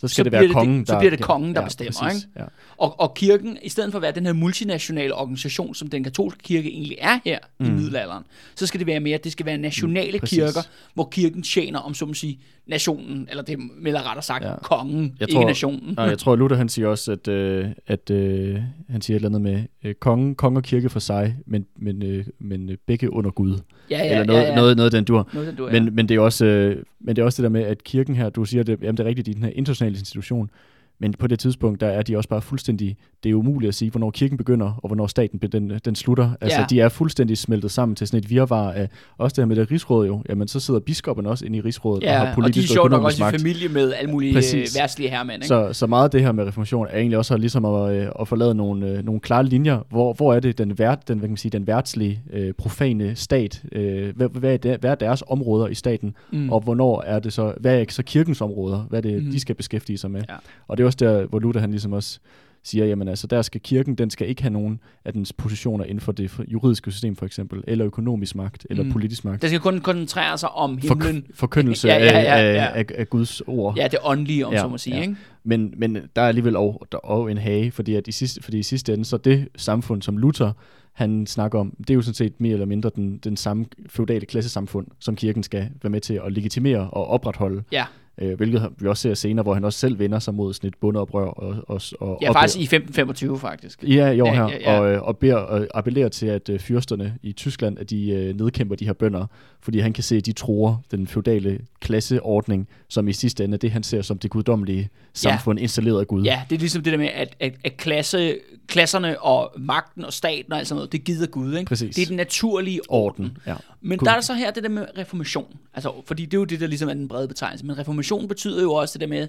så 0.00 0.08
skal 0.08 0.16
så 0.16 0.24
det 0.24 0.32
være 0.32 0.40
bliver 0.40 0.48
det- 0.48 0.54
kongen, 0.54 0.86
så 0.86 0.92
der... 0.92 0.98
bliver 0.98 1.10
det 1.10 1.20
kongen, 1.20 1.54
der 1.54 1.64
bestemmer, 1.64 1.92
præcis, 2.02 2.22
ikke? 2.24 2.40
Ja. 2.40 2.44
Og, 2.76 3.00
og 3.00 3.14
kirken, 3.14 3.58
i 3.62 3.68
stedet 3.68 3.90
for 3.92 3.98
at 3.98 4.02
være 4.02 4.12
den 4.12 4.26
her 4.26 4.32
multinationale 4.32 5.14
organisation, 5.14 5.74
som 5.74 5.88
den 5.88 6.04
katolske 6.04 6.38
kirke 6.42 6.70
egentlig 6.70 6.96
er 7.00 7.18
her 7.24 7.38
mm. 7.60 7.66
i 7.66 7.70
middelalderen, 7.70 8.24
så 8.54 8.66
skal 8.66 8.78
det 8.80 8.86
være 8.86 9.00
mere, 9.00 9.14
at 9.14 9.24
det 9.24 9.32
skal 9.32 9.46
være 9.46 9.58
nationale 9.58 10.18
præcis. 10.18 10.38
kirker, 10.38 10.60
hvor 10.94 11.08
kirken 11.12 11.42
tjener, 11.42 11.78
om 11.78 11.94
så 11.94 12.06
må 12.06 12.14
sige, 12.14 12.38
nationen, 12.66 13.26
eller 13.30 13.42
det 13.42 13.58
eller 13.86 14.08
rettere 14.08 14.22
sagt, 14.22 14.44
ja. 14.44 14.50
Ja. 14.50 14.56
kongen, 14.62 15.16
Jeg 15.20 15.28
ikke 15.28 15.38
tror- 15.38 15.46
nationen. 15.48 15.94
Nej, 15.96 16.04
jeg 16.04 16.18
tror, 16.18 16.36
Luther 16.36 16.56
han 16.56 16.68
siger 16.68 16.88
også, 16.88 17.12
at, 17.12 17.28
øh, 17.28 17.66
at 17.86 18.10
øh, 18.10 18.58
han 18.90 19.00
siger 19.02 19.14
et 19.16 19.24
eller 19.24 19.28
andet 19.28 19.42
med 19.42 19.62
øh, 19.84 19.94
konge, 19.94 20.34
konge 20.34 20.58
og 20.58 20.62
kirke 20.62 20.88
for 20.88 21.00
sig, 21.00 21.36
men, 21.46 21.66
men, 21.78 22.02
øh, 22.02 22.24
men 22.38 22.70
øh, 22.70 22.76
begge 22.86 23.12
under 23.12 23.30
Gud. 23.30 23.58
ja, 23.90 23.98
ja, 23.98 24.10
eller 24.10 24.24
noget, 24.24 24.40
ja, 24.42 24.48
ja. 24.48 24.54
noget, 24.54 24.76
noget 24.76 24.92
den 24.92 25.04
dur. 25.04 25.28
Noget, 25.32 25.48
den 25.48 25.56
du 25.56 25.64
er. 25.64 25.72
Men, 25.72 25.94
men, 25.94 26.08
det 26.08 26.14
er 26.14 26.20
også, 26.20 26.44
øh, 26.46 26.82
men 27.00 27.16
det 27.16 27.22
er 27.22 27.26
også 27.26 27.42
det 27.42 27.52
der 27.52 27.58
med, 27.58 27.62
at 27.62 27.84
kirken 27.84 28.14
her, 28.16 28.28
du 28.30 28.44
siger, 28.44 28.62
det, 28.62 28.78
jamen 28.82 28.96
det 28.96 29.04
er 29.04 29.08
rigtigt, 29.08 29.28
i 29.28 29.32
den 29.32 29.42
her 29.42 29.50
internationale 29.54 29.89
institution, 29.98 30.50
men 31.00 31.12
på 31.18 31.26
det 31.26 31.38
tidspunkt, 31.38 31.80
der 31.80 31.86
er 31.86 32.02
de 32.02 32.16
også 32.16 32.28
bare 32.28 32.40
fuldstændig, 32.42 32.96
det 33.24 33.30
er 33.30 33.34
umuligt 33.34 33.68
at 33.68 33.74
sige, 33.74 33.90
hvornår 33.90 34.10
kirken 34.10 34.36
begynder, 34.38 34.72
og 34.82 34.86
hvornår 34.88 35.06
staten 35.06 35.38
den, 35.38 35.80
den 35.84 35.94
slutter. 35.94 36.30
Altså, 36.40 36.58
Ja. 36.60 36.66
de 36.70 36.80
er 36.80 36.88
fuldstændig 36.88 37.38
smeltet 37.38 37.70
sammen 37.70 37.96
til 37.96 38.06
sådan 38.06 38.18
et 38.24 38.30
virvar 38.30 38.72
af, 38.72 38.88
også 39.18 39.34
det 39.34 39.42
her 39.42 39.46
med 39.46 39.56
det 39.56 39.70
rigsråd 39.70 40.06
jo, 40.06 40.22
jamen 40.28 40.48
så 40.48 40.60
sidder 40.60 40.80
biskoppen 40.80 41.26
også 41.26 41.46
inde 41.46 41.58
i 41.58 41.60
rigsrådet 41.60 42.02
og 42.04 42.08
Ja, 42.10 42.12
har 42.12 42.20
og 42.20 42.26
de 42.26 42.30
er 42.30 42.34
politisk 42.34 42.70
og, 42.70 42.72
sjovt 42.74 42.90
nok 42.90 43.02
også 43.04 43.22
i 43.22 43.24
magt. 43.24 43.40
familie 43.40 43.68
med 43.68 43.92
alle 43.92 44.10
mulige 44.10 44.30
øh, 44.30 44.34
Præcis. 44.34 44.76
værtslige 44.78 45.10
hermænd. 45.10 45.34
Ikke? 45.36 45.46
Så, 45.46 45.72
så 45.72 45.86
meget 45.86 46.04
af 46.04 46.10
det 46.10 46.22
her 46.22 46.32
med 46.32 46.44
reformation 46.46 46.86
er 46.90 46.98
egentlig 46.98 47.18
også 47.18 47.36
ligesom 47.36 47.64
at, 47.64 47.94
øh, 47.96 48.08
at 48.20 48.28
forlade 48.28 48.54
nogle, 48.54 48.88
øh, 48.88 49.04
nogle 49.04 49.20
klare 49.20 49.44
linjer. 49.44 49.78
Hvor, 49.90 50.12
hvor 50.12 50.34
er 50.34 50.40
det 50.40 50.58
den, 50.58 50.78
vært, 50.78 51.08
den, 51.08 51.18
hvad 51.18 51.28
kan 51.28 51.32
man 51.32 51.36
sige, 51.36 51.50
den 51.52 51.66
værtslige, 51.66 52.22
øh, 52.32 52.52
profane 52.58 53.14
stat? 53.16 53.62
Øh, 53.72 54.16
hvad, 54.16 54.28
hvad, 54.28 54.52
er 54.52 54.56
der, 54.56 54.76
hvad 54.78 54.90
er 54.90 54.94
deres 54.94 55.22
områder 55.28 55.66
i 55.68 55.74
staten? 55.74 56.14
Mm. 56.32 56.50
Og 56.50 56.60
hvornår 56.60 57.02
er 57.06 57.18
det 57.18 57.32
så, 57.32 57.54
hvad 57.60 57.80
er 57.80 57.84
så 57.88 58.02
kirkens 58.02 58.40
områder? 58.40 58.86
Hvad 58.88 58.98
er 59.04 59.10
det, 59.10 59.22
Mhm. 59.22 59.32
de 59.32 59.40
skal 59.40 59.54
beskæftige 59.54 59.98
sig 59.98 60.10
med? 60.10 60.22
Ja. 60.28 60.34
Og 60.68 60.76
det 60.76 60.84
også 60.90 60.96
der, 61.00 61.26
hvor 61.26 61.38
Luther 61.38 61.60
han 61.60 61.70
ligesom 61.70 61.92
også 61.92 62.18
siger, 62.62 62.86
jamen 62.86 63.08
altså, 63.08 63.26
der 63.26 63.42
skal 63.42 63.60
kirken, 63.60 63.94
den 63.94 64.10
skal 64.10 64.28
ikke 64.28 64.42
have 64.42 64.52
nogen 64.52 64.80
af 65.04 65.12
dens 65.12 65.32
positioner 65.32 65.84
inden 65.84 66.00
for 66.00 66.12
det 66.12 66.32
juridiske 66.48 66.90
system 66.92 67.16
for 67.16 67.26
eksempel, 67.26 67.64
eller 67.66 67.86
økonomisk 67.86 68.34
magt, 68.36 68.66
eller 68.70 68.84
Mm. 68.84 68.92
politisk 68.92 69.24
magt. 69.24 69.42
Det 69.42 69.50
skal 69.50 69.60
kun 69.60 69.80
koncentrere 69.80 70.38
sig 70.38 70.48
om 70.50 70.80
For, 70.80 70.94
himlen. 70.94 71.24
forkyndelse 71.34 71.88
Ja, 71.88 71.96
ja, 71.98 72.04
ja, 72.04 72.18
af, 72.18 72.54
ja. 72.54 72.64
af, 72.64 72.78
af, 72.78 72.84
af 72.94 73.10
Guds 73.10 73.40
ord. 73.46 73.76
Ja, 73.76 73.88
det 73.88 73.98
åndelige, 74.04 74.46
om 74.46 74.52
Ja, 74.52 74.58
så 74.60 74.68
må 74.68 74.78
sige. 74.78 74.96
ja. 74.96 75.02
Ikke? 75.02 75.16
Men, 75.44 75.74
men 75.76 75.94
der 76.16 76.22
er 76.22 76.28
alligevel 76.28 76.56
og, 76.56 76.86
der, 76.92 76.98
og 76.98 77.30
en 77.30 77.38
hage, 77.38 77.70
fordi, 77.70 77.94
at 77.94 78.08
i 78.08 78.12
sidste, 78.12 78.42
fordi 78.42 78.58
i 78.58 78.62
sidste 78.62 78.92
ende, 78.92 79.04
så 79.04 79.16
det 79.16 79.48
samfund, 79.56 80.02
som 80.02 80.16
Luther 80.18 80.52
han 80.92 81.26
snakker 81.26 81.58
om, 81.58 81.74
det 81.78 81.90
er 81.90 81.94
jo 81.94 82.02
sådan 82.02 82.14
set 82.14 82.40
mere 82.40 82.52
eller 82.52 82.66
mindre 82.66 82.90
den, 82.96 83.18
den 83.18 83.36
samme 83.36 83.66
feudale 83.88 84.26
klassesamfund, 84.26 84.86
som 84.98 85.16
kirken 85.16 85.42
skal 85.42 85.68
være 85.82 85.90
med 85.90 86.00
til 86.00 86.20
at 86.26 86.32
legitimere 86.32 86.90
og 86.90 87.06
opretholde. 87.06 87.62
Ja. 87.72 87.84
Øh, 88.18 88.36
hvilket 88.36 88.68
vi 88.78 88.88
også 88.88 89.02
ser 89.02 89.14
senere, 89.14 89.42
hvor 89.42 89.54
han 89.54 89.64
også 89.64 89.78
selv 89.78 89.98
vender 89.98 90.18
sig 90.18 90.34
mod 90.34 90.54
sådan 90.54 90.68
et 90.68 90.74
bundeoprør. 90.80 91.24
Og, 91.24 91.64
og, 91.68 91.80
og 92.00 92.18
Ja, 92.22 92.28
og 92.28 92.34
faktisk 92.34 92.58
i 92.58 92.62
1525, 92.62 93.38
faktisk. 93.38 93.82
Ja, 93.82 94.10
i 94.10 94.20
år 94.20 94.26
Ja, 94.26 94.34
her, 94.34 94.48
ja, 94.48 94.72
ja. 94.72 94.80
Og, 94.80 94.92
øh, 94.92 95.02
og 95.02 95.18
beder 95.18 95.36
og 95.36 95.66
appellerer 95.74 96.08
til, 96.08 96.26
at 96.26 96.48
øh, 96.48 96.60
fyrsterne 96.60 97.14
i 97.22 97.32
Tyskland, 97.32 97.78
at 97.78 97.90
de 97.90 98.10
øh, 98.10 98.38
nedkæmper 98.38 98.76
de 98.76 98.86
her 98.86 98.92
bønder, 98.92 99.26
fordi 99.60 99.78
han 99.78 99.92
kan 99.92 100.04
se, 100.04 100.16
at 100.16 100.26
de 100.26 100.32
tror 100.32 100.82
den 100.90 101.06
feudale 101.06 101.60
klasseordning, 101.80 102.68
som 102.88 103.08
i 103.08 103.12
sidste 103.12 103.44
ende 103.44 103.54
er 103.54 103.58
det, 103.58 103.70
han 103.70 103.82
ser 103.82 104.02
som 104.02 104.18
det 104.18 104.30
guddommelige 104.30 104.88
samfund 105.14 105.60
installeret 105.60 106.00
af 106.00 106.06
Gud. 106.06 106.22
Ja, 106.22 106.42
det 106.50 106.56
er 106.56 106.60
ligesom 106.60 106.82
det 106.82 106.92
der 106.92 106.98
med, 106.98 107.08
at, 107.14 107.36
at, 107.40 107.54
at 107.64 107.76
klasse, 107.76 108.38
klasserne 108.66 109.20
og 109.20 109.52
magten 109.58 110.04
og 110.04 110.12
staten 110.12 110.52
og 110.52 110.58
alt 110.58 110.68
sådan 110.68 110.76
noget, 110.76 110.92
det 110.92 111.04
gider 111.04 111.26
Gud. 111.26 111.54
Ikke? 111.54 111.68
Præcis. 111.68 111.94
Det 111.94 112.02
er 112.02 112.06
den 112.06 112.16
naturlige 112.16 112.80
orden. 112.88 113.24
Orden, 113.24 113.38
ja. 113.46 113.54
Men 113.80 113.98
Gud. 113.98 114.04
der 114.04 114.10
er 114.12 114.16
der 114.16 114.22
så 114.22 114.34
her 114.34 114.50
det 114.50 114.62
der 114.62 114.68
med 114.68 114.86
reformation. 114.98 115.56
Altså, 115.74 115.92
fordi 116.06 116.24
det 116.24 116.34
er 116.34 116.38
jo 116.38 116.44
det, 116.44 116.60
der 116.60 116.66
ligesom 116.66 116.88
er 116.88 116.94
den 116.94 117.08
brede 117.08 117.28
betegnelse. 117.28 117.66
Men 117.66 117.78
reformation 117.78 117.99
betyder 118.28 118.62
jo 118.62 118.72
også 118.72 118.92
det 118.92 119.00
der 119.00 119.06
med, 119.06 119.28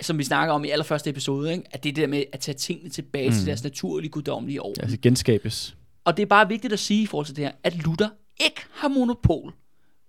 som 0.00 0.18
vi 0.18 0.24
snakker 0.24 0.54
om 0.54 0.64
i 0.64 0.70
allerførste 0.70 1.10
episode, 1.10 1.52
ikke? 1.52 1.64
at 1.70 1.84
det 1.84 1.88
er 1.88 1.94
det 1.94 2.02
der 2.02 2.08
med 2.08 2.24
at 2.32 2.40
tage 2.40 2.54
tingene 2.58 2.90
tilbage 2.90 3.28
mm. 3.28 3.34
til 3.34 3.46
deres 3.46 3.64
naturlige, 3.64 4.10
guddommelige 4.10 4.62
orden. 4.62 4.82
Altså 4.82 4.96
genskabes. 5.02 5.76
Og 6.04 6.16
det 6.16 6.22
er 6.22 6.26
bare 6.26 6.48
vigtigt 6.48 6.72
at 6.72 6.78
sige 6.78 7.02
i 7.02 7.06
forhold 7.06 7.26
til 7.26 7.36
det 7.36 7.44
her, 7.44 7.52
at 7.62 7.76
Luther 7.76 8.08
ikke 8.40 8.60
har 8.72 8.88
monopol 8.88 9.54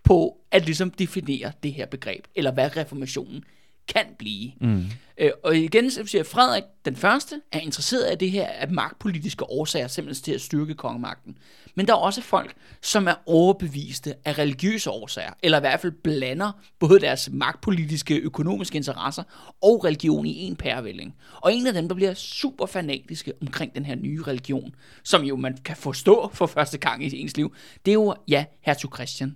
på 0.03 0.38
at 0.51 0.65
ligesom 0.65 0.91
definere 0.91 1.51
det 1.63 1.74
her 1.74 1.85
begreb, 1.85 2.27
eller 2.35 2.51
hvad 2.51 2.77
reformationen 2.77 3.43
kan 3.88 4.06
blive. 4.18 4.51
Mm. 4.62 4.86
Øh, 5.18 5.32
og 5.44 5.58
igen 5.58 5.92
så 5.92 6.06
siger 6.06 6.24
Frederik 6.24 6.63
den 6.86 6.96
første 6.96 7.42
er 7.51 7.60
interesseret 7.60 8.04
af 8.04 8.18
det 8.18 8.32
her 8.32 8.48
af 8.48 8.70
magtpolitiske 8.70 9.44
årsager, 9.44 9.88
simpelthen 9.88 10.24
til 10.24 10.32
at 10.32 10.42
styrke 10.42 10.74
kongemagten. 10.74 11.38
Men 11.75 11.88
der 11.88 11.94
er 11.94 11.98
også 11.98 12.22
folk, 12.22 12.56
som 12.82 13.08
er 13.08 13.13
overbeviste 13.25 14.13
af 14.25 14.38
religiøse 14.38 14.89
årsager, 14.89 15.34
eller 15.44 15.58
i 15.58 15.62
hvert 15.62 15.80
fald 15.80 15.92
blander 15.92 16.51
både 16.80 17.00
deres 17.00 17.30
magtpolitiske, 17.32 18.18
økonomiske 18.18 18.75
interesser 18.75 19.24
og 19.62 19.86
religion 19.86 20.25
i 20.25 20.38
en 20.38 20.56
pærevælling. 20.56 21.15
Og 21.42 21.54
en 21.54 21.68
af 21.68 21.74
dem, 21.74 21.88
der 21.88 21.96
bliver 21.96 22.13
super 22.13 22.65
fanatiske 22.65 23.34
omkring 23.42 23.75
den 23.75 23.86
her 23.86 23.96
nye 23.96 24.24
religion, 24.24 24.75
som 25.04 25.24
jo 25.24 25.36
man 25.36 25.58
kan 25.65 25.75
forstå 25.75 26.30
for 26.34 26.46
første 26.46 26.77
gang 26.77 27.04
i 27.04 27.22
ens 27.22 27.38
liv, 27.38 27.56
det 27.86 27.92
er 27.92 27.94
jo, 27.94 28.15
ja, 28.27 28.46
hertug 28.62 28.96
Christian 28.96 29.36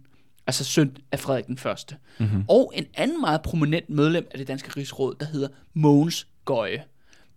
altså 0.49 0.63
søn 0.63 0.97
af 1.11 1.19
Frederik 1.19 1.47
den 1.47 1.57
Første. 1.57 1.95
Mm-hmm. 2.19 2.43
Og 2.47 2.71
en 2.75 2.85
anden 2.93 3.21
meget 3.21 3.41
prominent 3.41 3.89
medlem 3.89 4.27
af 4.31 4.37
det 4.37 4.47
danske 4.47 4.71
rigsråd, 4.77 5.15
der 5.19 5.25
hedder 5.25 5.47
Mogens 5.73 6.27
Gøje. 6.45 6.83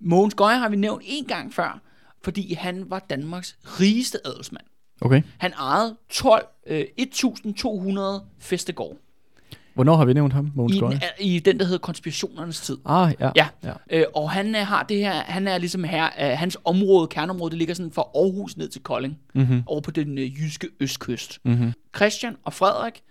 Mogens 0.01 0.35
Gøje 0.35 0.59
har 0.59 0.69
vi 0.69 0.77
nævnt 0.77 1.03
en 1.07 1.25
gang 1.25 1.55
før, 1.55 1.81
fordi 2.25 2.55
han 2.55 2.91
var 2.91 2.99
Danmarks 3.11 3.57
rigeste 3.65 4.19
adelsmand. 4.25 4.65
Okay. 5.01 5.23
Han 5.39 5.53
ejede 5.53 5.97
12, 6.09 6.47
øh, 6.67 6.85
1200 6.97 8.25
festegård 8.39 8.97
Hvornår 9.75 9.97
har 9.97 10.05
vi 10.05 10.13
nævnt 10.13 10.33
ham, 10.33 10.51
Mogens 10.55 10.77
i, 10.77 10.79
Gøje? 10.79 10.93
den, 10.93 11.27
i 11.27 11.39
den, 11.39 11.59
der 11.59 11.65
hedder 11.65 11.79
konspirationernes 11.79 12.61
tid. 12.61 12.77
Ah, 12.85 13.13
ja. 13.21 13.31
Ja, 13.37 13.49
ja. 13.65 13.73
Øh, 13.91 14.05
og 14.15 14.31
han 14.31 14.55
øh, 14.55 14.67
har 14.67 14.83
det 14.83 14.97
her, 14.97 15.13
han 15.13 15.49
er 15.49 15.59
ligesom 15.59 15.85
her, 15.85 16.05
øh, 16.05 16.39
hans 16.39 16.59
område, 16.65 17.07
kerneområde, 17.09 17.51
det 17.51 17.59
ligger 17.59 17.75
sådan 17.75 17.93
fra 17.93 18.03
Aarhus 18.15 18.57
ned 18.57 18.69
til 18.69 18.83
Kolding, 18.83 19.19
Mm-hmm. 19.35 19.63
over 19.67 19.81
på 19.81 19.91
den 19.91 20.19
øh, 20.19 20.41
jyske 20.41 20.69
østkyst. 20.81 21.39
Mm-hmm. 21.45 21.73
Christian 21.97 22.37
og 22.45 22.53
Frederik, 22.53 23.03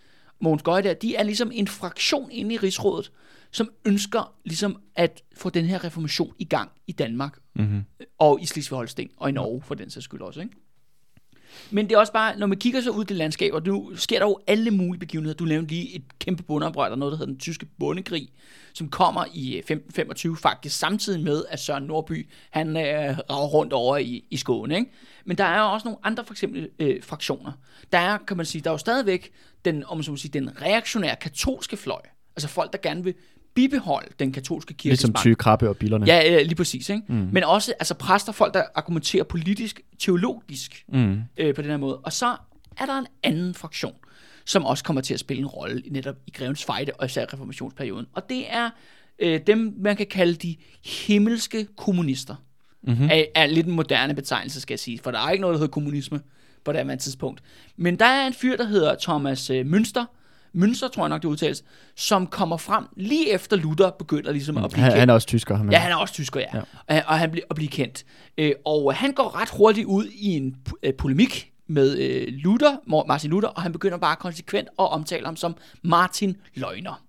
Mogens 0.42 0.64
Gøje 0.64 0.84
der, 0.84 0.94
de 0.94 1.16
er 1.16 1.24
ligesom 1.24 1.52
en 1.54 1.68
fraktion 1.68 2.32
inde 2.32 2.56
i 2.56 2.58
Rigsrådet, 2.58 3.12
som 3.52 3.70
ønsker 3.86 4.34
ligesom 4.46 4.82
at 4.96 5.24
få 5.36 5.50
den 5.50 5.66
her 5.66 5.84
reformation 5.84 6.34
i 6.40 6.46
gang 6.46 6.72
i 6.88 6.92
Danmark, 6.92 7.38
Mm-hmm. 7.56 7.84
og 8.20 8.42
i 8.42 8.46
Slesvig-Holsten, 8.46 9.10
og 9.18 9.30
i 9.30 9.32
Norge 9.32 9.62
for 9.62 9.76
den 9.76 9.90
sags 9.90 10.04
skyld 10.04 10.22
også, 10.22 10.42
ikke? 10.42 10.54
Men 11.72 11.90
det 11.90 11.96
er 11.96 12.00
også 12.00 12.14
bare, 12.14 12.40
når 12.40 12.48
man 12.48 12.58
kigger 12.58 12.82
så 12.82 12.90
ud 12.90 13.04
i 13.04 13.08
det 13.08 13.18
landskab, 13.18 13.54
og 13.54 13.62
nu 13.66 13.92
sker 13.96 14.20
der 14.20 14.26
jo 14.26 14.40
alle 14.48 14.72
mulige 14.72 15.00
begivenheder. 15.00 15.36
Du 15.36 15.46
nævnte 15.46 15.74
lige 15.74 15.96
et 15.96 16.04
kæmpe 16.20 16.44
bundeoprør, 16.44 16.86
der 16.86 16.92
er 16.92 16.96
noget, 16.96 17.12
der 17.12 17.18
hedder 17.18 17.32
den 17.32 17.40
tyske 17.40 17.66
bondekrig, 17.80 18.30
som 18.74 18.90
kommer 18.90 19.26
i 19.34 19.54
øh, 19.54 19.60
1525, 19.60 20.38
faktisk 20.38 20.80
samtidig 20.80 21.24
med, 21.24 21.44
at 21.50 21.60
Søren 21.60 21.84
Nordby, 21.84 22.30
han 22.50 22.78
øh, 22.78 23.18
rager 23.30 23.48
rundt 23.48 23.74
over 23.74 23.98
i, 23.98 24.26
i 24.30 24.38
Skåne, 24.38 24.76
ikke? 24.76 24.92
Men 25.26 25.38
der 25.38 25.44
er 25.44 25.62
også 25.62 25.88
nogle 25.88 25.98
andre 26.04 26.26
for 26.26 26.34
eksempel 26.34 26.70
øh, 26.80 27.04
fraktioner. 27.04 27.52
Der 27.92 27.98
er, 27.98 28.18
kan 28.18 28.38
man 28.38 28.46
sige, 28.46 28.62
der 28.62 28.70
er 28.70 28.74
jo 28.74 28.78
stadigvæk 28.78 29.32
den, 29.66 29.84
om 29.84 29.98
man 29.98 30.04
så 30.04 30.12
må 30.12 30.18
sige, 30.18 30.32
den 30.32 30.62
reaktionære 30.62 31.16
katolske 31.16 31.78
fløj. 31.78 32.02
Altså 32.36 32.48
folk, 32.48 32.72
der 32.72 32.78
gerne 32.78 33.04
vil 33.04 33.14
bibeholde 33.54 34.10
den 34.20 34.32
katolske 34.32 34.74
kirkes 34.74 35.00
Ligesom. 35.02 35.14
Tyge 35.14 35.36
Krabbe 35.36 35.70
og 35.70 35.78
billerne. 35.78 36.06
Ja, 36.06 36.16
ja, 36.18 36.44
lige 36.44 36.56
præcis. 36.56 36.90
Ikke? 36.90 37.04
Mm. 37.08 37.30
Men 37.32 37.44
også 37.44 37.74
altså 37.80 37.94
præster, 37.94 38.32
folk, 38.32 38.54
der 38.54 38.64
argumenterer 38.76 39.24
politisk, 39.24 39.82
teologisk 40.00 40.86
Mm. 40.88 41.22
øh, 41.38 41.56
på 41.56 41.62
den 41.62 41.70
her 41.70 41.78
måde. 41.78 41.98
Og 41.98 42.14
så 42.14 42.36
er 42.78 42.86
der 42.86 42.98
en 42.98 43.08
anden 43.24 43.54
fraktion, 43.54 43.96
som 44.46 44.66
også 44.66 44.84
kommer 44.84 45.02
til 45.02 45.14
at 45.14 45.20
spille 45.20 45.40
en 45.40 45.48
rolle 45.48 45.82
i 45.82 45.90
netop 45.90 46.16
i 46.28 46.32
Grevens 46.32 46.66
Fejde, 46.66 46.92
og 47.00 47.06
især 47.06 47.26
reformationsperioden. 47.34 48.06
Og 48.14 48.30
det 48.30 48.44
er 48.50 48.70
øh, 49.20 49.40
dem, 49.48 49.74
man 49.78 49.96
kan 49.96 50.08
kalde 50.08 50.34
de 50.36 50.56
himmelske 50.86 51.68
kommunister. 51.78 52.36
Mm-hmm. 52.84 53.06
Er, 53.12 53.24
er 53.36 53.46
lidt 53.46 53.68
en 53.68 53.74
moderne 53.74 54.14
betegnelse, 54.14 54.62
skal 54.62 54.74
jeg 54.74 54.80
sige, 54.80 55.00
for 55.04 55.12
der 55.12 55.20
er 55.20 55.32
ikke 55.32 55.42
noget, 55.42 55.54
der 55.54 55.60
hedder 55.60 55.72
kommunisme 55.72 56.22
på 56.64 56.72
det 56.74 56.86
her 56.86 56.96
tidspunkt. 56.96 57.44
Men 57.78 58.00
der 58.00 58.06
er 58.06 58.28
en 58.28 58.34
fyr, 58.34 58.58
der 58.58 58.64
hedder 58.64 58.96
Thomas 59.02 59.50
øh, 59.50 59.66
Münster, 59.66 60.06
Münster, 60.54 60.88
tror 60.88 61.04
jeg 61.04 61.10
nok, 61.10 61.22
det 61.22 61.28
udtales, 61.28 61.64
som 61.96 62.28
kommer 62.28 62.58
frem 62.58 62.86
lige 62.98 63.32
efter 63.32 63.56
Luther 63.58 63.90
begynder 63.90 64.32
ligesom 64.32 64.58
at 64.58 64.70
blive 64.72 64.82
Han, 64.84 64.92
kendt. 64.92 65.00
han 65.00 65.10
er 65.10 65.14
også 65.14 65.28
tysker, 65.28 65.56
ham 65.56 65.66
her. 65.68 65.72
Ja, 65.72 65.80
han 65.80 65.92
er 65.92 65.96
også 65.96 66.14
tysker, 66.14 66.40
ja. 66.40 66.58
ja. 66.90 67.00
Og, 67.00 67.04
og 67.08 67.20
han 67.20 67.32
bliver, 67.32 67.46
og 67.50 67.56
bliver 67.56 67.70
kendt. 67.72 68.06
Øh, 68.38 68.52
og 68.66 68.96
han 68.96 69.12
går 69.12 69.42
ret 69.42 69.50
hurtigt 69.50 69.86
ud 69.86 70.06
i 70.06 70.28
en 70.38 70.56
øh, 70.84 70.94
polemik 70.94 71.51
med 71.72 71.98
øh, 71.98 72.28
Luther, 72.28 73.06
Martin 73.08 73.30
Luther, 73.30 73.50
og 73.50 73.62
han 73.62 73.72
begynder 73.72 73.98
bare 73.98 74.16
konsekvent 74.16 74.68
at 74.68 74.92
omtale 74.92 75.26
ham 75.26 75.36
som 75.36 75.56
Martin 75.84 76.38
Løgner. 76.56 77.02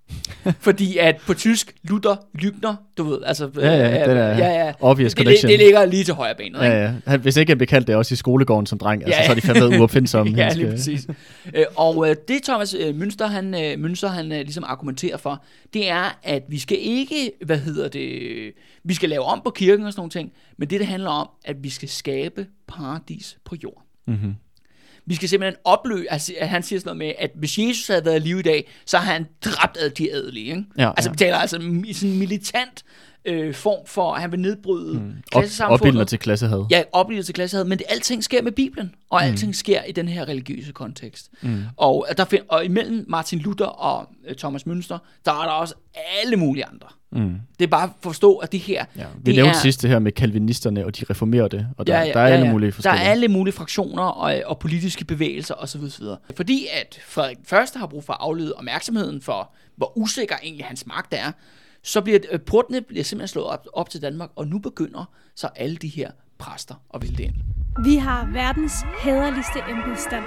Fordi 0.61 0.98
at 0.98 1.16
på 1.27 1.35
tysk, 1.35 1.75
Luther 1.83 2.16
Lygner, 2.35 2.75
du 2.98 3.05
ved, 3.05 3.18
altså... 3.27 3.51
Ja, 3.57 3.72
ja, 3.75 4.09
den 4.09 4.16
er 4.16 4.29
ja, 4.29 4.66
ja. 4.66 4.72
obvious 4.81 5.12
det, 5.12 5.18
det, 5.18 5.27
connection. 5.27 5.51
det 5.51 5.59
ligger 5.59 5.85
lige 5.85 6.05
til 6.05 6.14
højre 6.14 6.35
benet, 6.35 6.46
ikke? 6.62 6.66
Ja, 6.66 6.83
ja. 6.83 6.92
Han, 7.07 7.20
hvis 7.20 7.37
ikke 7.37 7.51
han 7.51 7.59
blev 7.59 7.66
kaldt 7.66 7.87
det 7.87 7.96
også 7.96 8.12
i 8.12 8.16
skolegården 8.16 8.66
som 8.66 8.79
dreng, 8.79 9.05
altså, 9.05 9.20
Ja. 9.20 9.27
så 9.27 9.31
er 9.31 9.35
de 9.35 9.40
fandme 9.40 9.81
uopfindsomme. 9.81 10.33
ja, 10.42 10.53
lige 10.55 10.70
præcis. 10.70 11.07
Øh, 11.55 11.64
og 11.77 12.09
øh, 12.11 12.16
det 12.29 12.42
Thomas 12.42 12.75
øh, 12.75 12.94
Münster, 12.94 13.27
han, 13.27 13.55
øh, 13.55 13.90
Münster, 13.90 14.07
han 14.07 14.33
øh, 14.33 14.38
ligesom 14.38 14.64
argumenterer 14.66 15.16
for, 15.16 15.44
det 15.75 15.90
er, 15.90 16.18
at 16.22 16.42
vi 16.48 16.59
skal 16.59 16.79
ikke, 16.81 17.33
hvad 17.44 17.59
hedder 17.59 17.88
det, 17.88 18.09
vi 18.85 18.94
skal 18.94 19.09
lave 19.09 19.22
om 19.22 19.40
på 19.44 19.51
kirken 19.51 19.87
og 19.87 19.92
sådan 19.92 20.01
nogle 20.01 20.11
ting, 20.11 20.33
men 20.59 20.70
det, 20.70 20.81
det 20.81 20.88
handler 20.88 21.11
om, 21.11 21.29
at 21.44 21.57
vi 21.62 21.70
skal 21.70 21.88
skabe 21.88 22.46
paradis 22.68 23.38
på 23.44 23.57
jord. 23.62 23.83
Mhm. 24.07 24.35
Vi 25.07 25.15
skal 25.15 25.29
simpelthen 25.29 25.61
opløse, 25.65 26.12
altså, 26.12 26.35
at 26.38 26.49
han 26.49 26.62
siger 26.62 26.81
sådan 26.81 26.97
noget 26.97 26.99
med, 26.99 27.12
at 27.19 27.31
hvis 27.35 27.59
Jesus 27.59 27.87
havde 27.87 28.05
været 28.05 28.17
i 28.17 28.29
live 28.29 28.38
i 28.38 28.43
dag, 28.43 28.71
så 28.87 28.99
har 28.99 29.12
han 29.12 29.27
dræbt 29.45 29.77
ad 29.77 29.91
de 29.91 30.12
adelige. 30.12 30.47
Ikke? 30.47 30.65
Ja, 30.79 30.91
altså, 30.91 31.09
ja. 31.09 31.12
vi 31.12 31.17
taler 31.17 31.37
altså 31.37 31.83
i 31.87 31.93
sådan 31.93 32.19
militant 32.19 32.85
øh, 33.25 33.55
form 33.55 33.87
for, 33.87 34.15
at 34.15 34.21
han 34.21 34.33
vil 34.33 34.41
nedbryde 34.41 34.95
mm. 35.01 35.13
Klassesamfundet. 35.31 35.81
opildner 35.81 36.05
til 36.05 36.19
klassehad. 36.19 36.67
Ja, 36.71 36.83
oplevet 36.93 37.27
til 37.27 37.35
klassehad, 37.35 37.65
men 37.65 37.79
det, 37.79 37.87
alting 37.91 38.25
sker 38.25 38.43
med 38.43 38.53
Bibelen, 38.53 38.95
og 39.11 39.21
mm. 39.23 39.29
alting 39.29 39.57
sker 39.57 39.83
i 39.83 39.93
den 39.93 40.09
her 40.09 40.29
religiøse 40.29 40.73
kontekst. 40.73 41.31
Mm. 41.43 41.63
Og, 41.77 42.07
der 42.17 42.25
find, 42.25 42.43
og 42.49 42.65
imellem 42.65 43.05
Martin 43.09 43.39
Luther 43.39 43.67
og 43.67 44.09
øh, 44.29 44.37
Thomas 44.37 44.63
Münster, 44.63 44.99
der 45.25 45.33
er 45.33 45.45
der 45.45 45.53
også 45.53 45.75
alle 46.23 46.37
mulige 46.37 46.65
andre. 46.65 46.89
Mm. 47.13 47.35
Det 47.59 47.65
er 47.65 47.69
bare 47.69 47.85
at 47.85 47.91
forstå, 48.01 48.37
at 48.37 48.53
det 48.53 48.61
her... 48.61 48.85
Ja. 48.97 49.05
Vi 49.15 49.23
det 49.27 49.35
nævnte 49.35 49.51
er, 49.51 49.61
sidst 49.61 49.83
det 49.83 49.91
her 49.91 49.99
med 49.99 50.13
kalvinisterne 50.13 50.87
og 50.87 50.99
de 50.99 51.05
reformerede, 51.11 51.69
og 51.79 51.87
der, 51.87 52.13
der 52.13 52.21
er 52.21 52.27
alle 52.27 52.51
mulige 52.51 52.67
Der 52.71 52.75
forskellige. 52.75 53.03
er 53.03 53.11
alle 53.11 53.29
mulige 53.29 53.55
fraktioner 53.55 54.03
og, 54.03 54.43
og 54.47 54.59
politiske 54.59 55.05
bevægelser 55.05 55.55
osv. 55.55 55.81
osv. 55.81 56.05
Fordi 56.37 56.67
at 56.73 57.01
Frederik 57.07 57.37
Første 57.45 57.79
har 57.79 57.87
brug 57.87 58.05
for 58.05 58.13
at 58.13 58.19
aflede 58.21 58.55
opmærksomheden 58.55 59.23
for, 59.23 59.53
hvor 59.77 59.99
usikker 59.99 60.37
egentlig 60.43 60.67
hans 60.67 60.87
magt 60.87 61.15
er, 61.15 61.33
så 61.83 62.01
bliver 62.01 62.18
øh, 62.31 62.40
portene 62.40 62.81
bliver 62.81 63.05
simpelthen 63.05 63.29
slået 63.29 63.47
op, 63.47 63.66
op 63.73 63.90
til 63.90 64.03
Danmark, 64.03 64.31
og 64.37 64.47
nu 64.47 64.59
begynder 64.59 65.05
så 65.35 65.47
alle 65.47 65.77
de 65.77 65.88
her 65.88 66.11
præster 66.38 66.75
at 66.95 67.03
vælte 67.03 67.23
ind. 67.23 67.35
Vi 67.85 67.97
har 67.97 68.31
verdens 68.33 68.73
hæderligste 69.01 69.59
embedsstand. 69.71 70.25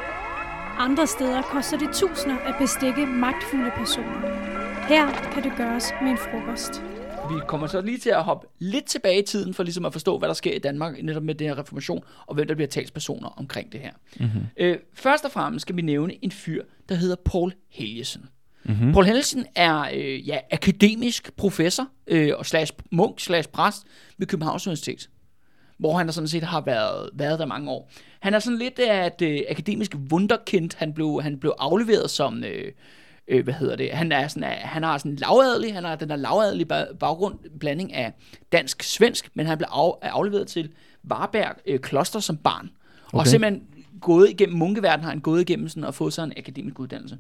Andre 0.78 1.08
steder 1.08 1.42
koster 1.42 1.78
det 1.78 1.90
tusinder 1.94 2.38
at 2.38 2.56
bestikke 2.60 3.06
magtfulde 3.06 3.72
personer. 3.76 4.22
Her 4.88 5.32
kan 5.34 5.44
det 5.44 5.54
gøres 5.58 5.94
med 6.02 6.12
en 6.12 6.18
frokost. 6.18 6.82
Vi 7.30 7.40
kommer 7.48 7.68
så 7.68 7.82
lige 7.82 7.98
til 7.98 8.10
at 8.10 8.24
hoppe 8.24 8.48
lidt 8.60 8.86
tilbage 8.86 9.22
i 9.22 9.26
tiden, 9.26 9.54
for 9.54 9.64
ligesom 9.64 9.86
at 9.86 9.94
forstå, 9.94 10.18
hvad 10.18 10.28
der 10.28 10.34
sker 10.34 10.54
i 10.54 10.60
Danmark, 10.60 11.04
netop 11.04 11.24
med 11.24 11.36
den 11.36 11.48
her 11.48 11.58
reformation, 11.58 12.04
og 12.26 12.36
hvem 12.36 12.48
der 12.48 12.56
bliver 12.56 12.68
talspersoner 12.68 13.28
omkring 13.28 13.72
det 13.72 13.80
her. 13.80 13.92
Mm-hmm. 14.20 14.42
Øh, 14.58 14.78
først 14.94 15.26
og 15.26 15.32
fremmest 15.32 15.62
skal 15.62 15.76
vi 15.76 15.82
nævne 15.82 16.24
en 16.26 16.32
fyr, 16.32 16.64
der 16.90 16.96
hedder 16.96 17.16
Paul 17.26 17.54
Helgesen. 17.70 18.30
Mm-hmm. 18.66 18.94
Paul 18.94 19.06
Helgesen 19.06 19.46
er 19.56 19.90
øh, 19.94 20.28
ja, 20.28 20.38
akademisk 20.52 21.36
professor 21.36 21.88
øh, 22.08 22.32
og 22.38 22.46
slash 22.46 22.74
munk 22.92 23.20
slash 23.20 23.50
præst 23.50 23.84
ved 24.18 24.28
Københavns 24.28 24.68
Universitet 24.68 25.10
hvor 25.78 25.98
han 25.98 26.12
sådan 26.12 26.28
set 26.28 26.44
har 26.44 26.62
været, 26.62 27.10
været 27.14 27.40
der 27.40 27.46
mange 27.46 27.72
år. 27.72 27.92
Han 28.20 28.34
er 28.34 28.40
sådan 28.40 28.60
lidt 28.60 28.80
af 28.80 29.08
et 29.08 29.22
øh, 29.22 29.42
akademisk 29.50 29.96
wunderkind. 30.12 30.70
Han 30.76 30.94
blev, 30.94 31.22
han 31.22 31.38
blev 31.40 31.54
afleveret 31.60 32.10
som, 32.10 32.44
øh, 32.44 32.72
øh, 33.28 33.44
hvad 33.44 33.54
hedder 33.54 33.76
det, 33.76 33.92
han, 33.92 34.12
er 34.12 34.28
sådan, 34.28 34.50
han 34.58 34.84
har 34.84 34.98
sådan 34.98 35.16
lavadelig, 35.16 35.74
han 35.74 35.84
har 35.84 35.96
den 35.96 36.10
der 36.10 36.16
lavadelig 36.16 36.68
baggrund, 37.00 37.40
blanding 37.60 37.94
af 37.94 38.14
dansk-svensk, 38.52 39.30
men 39.34 39.46
han 39.46 39.58
blev 39.58 39.68
af, 39.72 39.92
afleveret 40.02 40.48
til 40.48 40.72
Varberg 41.04 41.56
øh, 41.66 41.80
Kloster 41.80 42.20
som 42.20 42.38
barn. 42.38 42.70
Okay. 43.06 43.18
Og 43.20 43.28
simpelthen 43.28 43.64
gået 44.02 44.30
igennem 44.30 44.58
munkeverdenen, 44.58 45.04
har 45.04 45.10
han 45.10 45.20
gået 45.20 45.42
igennem 45.42 45.70
sådan 45.70 45.84
og 45.84 45.96
fået 45.96 46.14
sig 46.14 46.24
en 46.24 46.34
akademisk 46.38 46.80
uddannelse. 46.80 47.18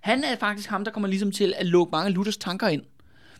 Han 0.00 0.24
er 0.24 0.36
faktisk 0.36 0.68
ham, 0.68 0.84
der 0.84 0.90
kommer 0.90 1.08
ligesom 1.08 1.32
til 1.32 1.54
at 1.56 1.66
lukke 1.66 1.90
mange 1.90 2.10
Luthers 2.10 2.36
tanker 2.36 2.68
ind, 2.68 2.82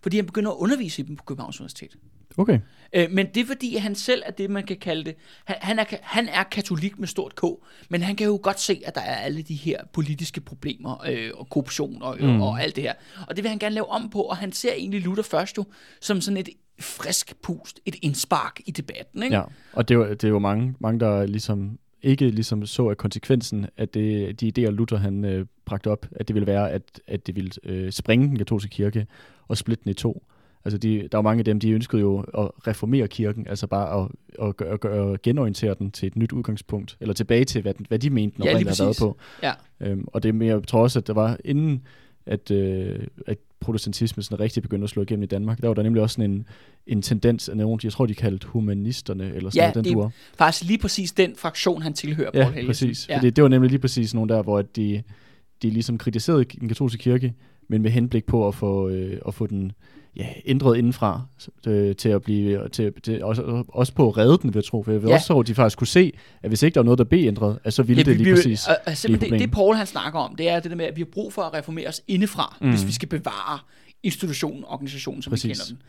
fordi 0.03 0.17
han 0.17 0.27
begynder 0.27 0.51
at 0.51 0.57
undervise 0.57 1.03
i 1.03 1.05
dem 1.05 1.17
på 1.17 1.25
Københavns 1.25 1.61
Universitet. 1.61 1.97
Okay. 2.37 2.61
Øh, 2.93 3.11
men 3.11 3.27
det 3.27 3.41
er 3.41 3.47
fordi, 3.47 3.77
han 3.77 3.95
selv 3.95 4.23
er 4.27 4.31
det, 4.31 4.51
man 4.51 4.67
kan 4.67 4.77
kalde 4.77 5.05
det. 5.05 5.15
Han, 5.45 5.57
han, 5.61 5.79
er, 5.79 5.85
han 6.03 6.29
er 6.29 6.43
katolik 6.43 6.99
med 6.99 7.09
stort 7.09 7.35
K, 7.35 7.45
men 7.89 8.03
han 8.03 8.17
kan 8.17 8.27
jo 8.27 8.41
godt 8.43 8.61
se, 8.61 8.83
at 8.87 8.95
der 8.95 9.01
er 9.01 9.17
alle 9.17 9.43
de 9.43 9.55
her 9.55 9.79
politiske 9.93 10.41
problemer 10.41 11.05
øh, 11.09 11.31
og 11.35 11.49
korruption 11.51 12.03
og, 12.03 12.17
mm. 12.21 12.41
og 12.41 12.63
alt 12.63 12.77
det 12.77 12.85
her. 12.85 12.95
Og 13.29 13.37
det 13.37 13.45
vil 13.45 13.49
han 13.49 13.59
gerne 13.59 13.75
lave 13.75 13.89
om 13.89 14.11
på, 14.11 14.21
og 14.21 14.37
han 14.37 14.53
ser 14.53 14.73
egentlig 14.73 15.01
Luther 15.01 15.23
først 15.23 15.57
jo 15.57 15.65
som 16.01 16.21
sådan 16.21 16.37
et 16.37 16.49
frisk 16.81 17.43
pust, 17.43 17.81
et 17.87 17.97
indspark 18.03 18.61
i 18.67 18.71
debatten. 18.71 19.23
Ikke? 19.23 19.37
Ja, 19.37 19.43
og 19.73 19.89
det 19.89 19.95
er, 19.95 19.99
jo, 19.99 20.11
det 20.11 20.25
er 20.25 20.29
jo 20.29 20.39
mange, 20.39 20.75
mange, 20.81 21.01
der 21.01 21.27
ligesom 21.27 21.79
ikke 22.03 22.31
ligesom 22.31 22.67
så, 22.67 22.87
at 22.87 22.97
konsekvensen 22.97 23.67
af 23.77 23.89
det, 23.89 24.41
de 24.41 24.53
idéer, 24.59 24.71
Luther 24.71 24.99
han 24.99 25.25
øh, 25.25 25.47
bragte 25.65 25.91
op, 25.91 26.07
at 26.13 26.29
det 26.29 26.35
ville 26.35 26.47
være, 26.47 26.71
at, 26.71 27.01
at 27.07 27.27
det 27.27 27.37
ville 27.37 27.51
øh, 27.65 27.93
springe 27.93 28.29
den 28.29 28.39
katolske 28.39 28.71
kirke 28.71 29.07
og 29.49 29.57
splitte 29.57 29.85
den 29.85 29.91
i 29.91 29.95
to. 29.95 30.23
Altså 30.65 30.79
de, 30.79 31.09
der 31.13 31.19
var 31.19 31.23
mange 31.23 31.39
af 31.39 31.45
dem, 31.45 31.61
de 31.61 31.71
ønskede 31.71 32.03
jo 32.03 32.19
at 32.19 32.51
reformere 32.67 33.09
kirken, 33.09 33.47
altså 33.47 33.67
bare 33.67 34.03
at, 34.03 34.09
at, 34.43 34.67
at, 34.67 34.85
at, 34.85 35.13
at 35.13 35.23
genorientere 35.23 35.75
den 35.79 35.91
til 35.91 36.07
et 36.07 36.17
nyt 36.17 36.33
udgangspunkt, 36.33 36.97
eller 37.01 37.15
tilbage 37.15 37.45
til, 37.45 37.63
hvad, 37.63 37.75
hvad 37.89 37.99
de 37.99 38.11
mente, 38.11 38.39
når 38.39 38.47
ja, 38.47 38.53
havde 38.53 38.67
været 38.67 38.97
på. 39.01 39.17
Ja. 39.43 39.53
Øhm, 39.81 40.05
og 40.07 40.23
det, 40.23 40.43
jeg 40.43 40.63
tror 40.67 40.83
også, 40.83 40.99
at 40.99 41.07
der 41.07 41.13
var 41.13 41.37
inden, 41.45 41.83
at, 42.27 42.51
øh, 42.51 42.99
at 43.27 43.39
protestantismen 43.61 44.23
sådan 44.23 44.41
rigtig 44.41 44.63
begyndte 44.63 44.85
at 44.85 44.91
slå 44.91 45.03
igennem 45.03 45.23
i 45.23 45.27
Danmark, 45.27 45.61
der 45.61 45.67
var 45.67 45.75
der 45.75 45.83
nemlig 45.83 46.03
også 46.03 46.15
sådan 46.15 46.31
en, 46.31 46.47
en 46.87 47.03
tendens 47.03 47.49
af 47.49 47.57
nogle, 47.57 47.81
jeg 47.85 47.93
tror, 47.93 48.07
de 48.07 48.15
kaldte 48.15 48.47
humanisterne, 48.47 49.35
eller 49.35 49.51
sådan 49.51 49.69
ja, 49.69 49.73
noget, 49.75 49.75
den 49.75 49.85
det 49.85 50.05
er 50.05 50.11
faktisk 50.39 50.65
lige 50.65 50.79
præcis 50.79 51.13
den 51.13 51.37
fraktion, 51.37 51.83
han 51.83 51.95
tilhører, 51.95 52.31
Paul 52.31 52.55
Ja, 52.57 52.67
præcis. 52.67 53.09
Ja. 53.09 53.17
Fordi 53.17 53.31
det 53.31 53.43
var 53.43 53.49
nemlig 53.49 53.71
lige 53.71 53.81
præcis 53.81 54.15
nogle 54.15 54.35
der, 54.35 54.43
hvor 54.43 54.63
de, 54.63 55.03
de 55.63 55.71
ligesom 55.71 55.99
kritiserede 55.99 56.45
den 56.45 56.69
katolske 56.69 56.99
kirke, 56.99 57.35
men 57.69 57.83
med 57.83 57.91
henblik 57.91 58.27
på 58.27 58.49
at 58.49 58.55
få, 58.55 58.89
øh, 58.89 59.21
at 59.27 59.35
få 59.35 59.47
den 59.47 59.73
ja, 60.17 60.27
ændret 60.45 60.79
indenfra 60.79 61.23
øh, 61.67 61.97
til 61.97 62.09
at 62.09 62.23
blive, 62.23 62.69
til, 62.69 62.93
til, 63.03 63.25
også, 63.25 63.65
også 63.69 63.93
på 63.93 64.09
at 64.09 64.17
redde 64.17 64.39
den, 64.43 64.55
vil 64.55 64.59
jeg 64.59 64.65
tro. 64.65 64.83
For 64.83 64.93
jeg 64.93 65.03
vil 65.03 65.09
ja. 65.09 65.15
også 65.15 65.27
tro, 65.27 65.41
at 65.41 65.47
de 65.47 65.55
faktisk 65.55 65.79
kunne 65.79 65.87
se, 65.87 66.13
at 66.43 66.51
hvis 66.51 66.63
ikke 66.63 66.75
der 66.75 66.81
var 66.81 66.85
noget, 66.85 66.99
der 66.99 67.05
blev 67.05 67.27
ændret, 67.27 67.59
at 67.65 67.75
så 67.75 67.83
ville 67.83 68.01
ja, 68.01 68.11
det 68.11 68.17
lige 68.17 68.29
vi, 68.29 68.35
præcis 68.35 68.69
altså, 68.87 69.09
det, 69.09 69.21
det, 69.21 69.51
Paul 69.51 69.75
han 69.77 69.87
snakker 69.87 70.21
om, 70.21 70.37
det 70.37 70.49
er 70.49 70.61
det 70.61 70.71
der 70.71 70.77
med, 70.77 70.85
at 70.85 70.97
vi 70.97 71.01
har 71.01 71.09
brug 71.13 71.33
for 71.33 71.43
at 71.43 71.55
reformere 71.55 71.89
os 71.89 72.03
indefra, 72.09 72.57
mm. 72.61 72.71
hvis 72.71 72.87
vi 72.87 72.93
skal 72.93 73.09
bevare 73.09 73.59
institutionen, 74.03 74.65
organisationen, 74.65 75.23
som 75.23 75.31
præcis. 75.31 75.45
vi 75.45 75.49
kender 75.49 75.65
den. 75.65 75.83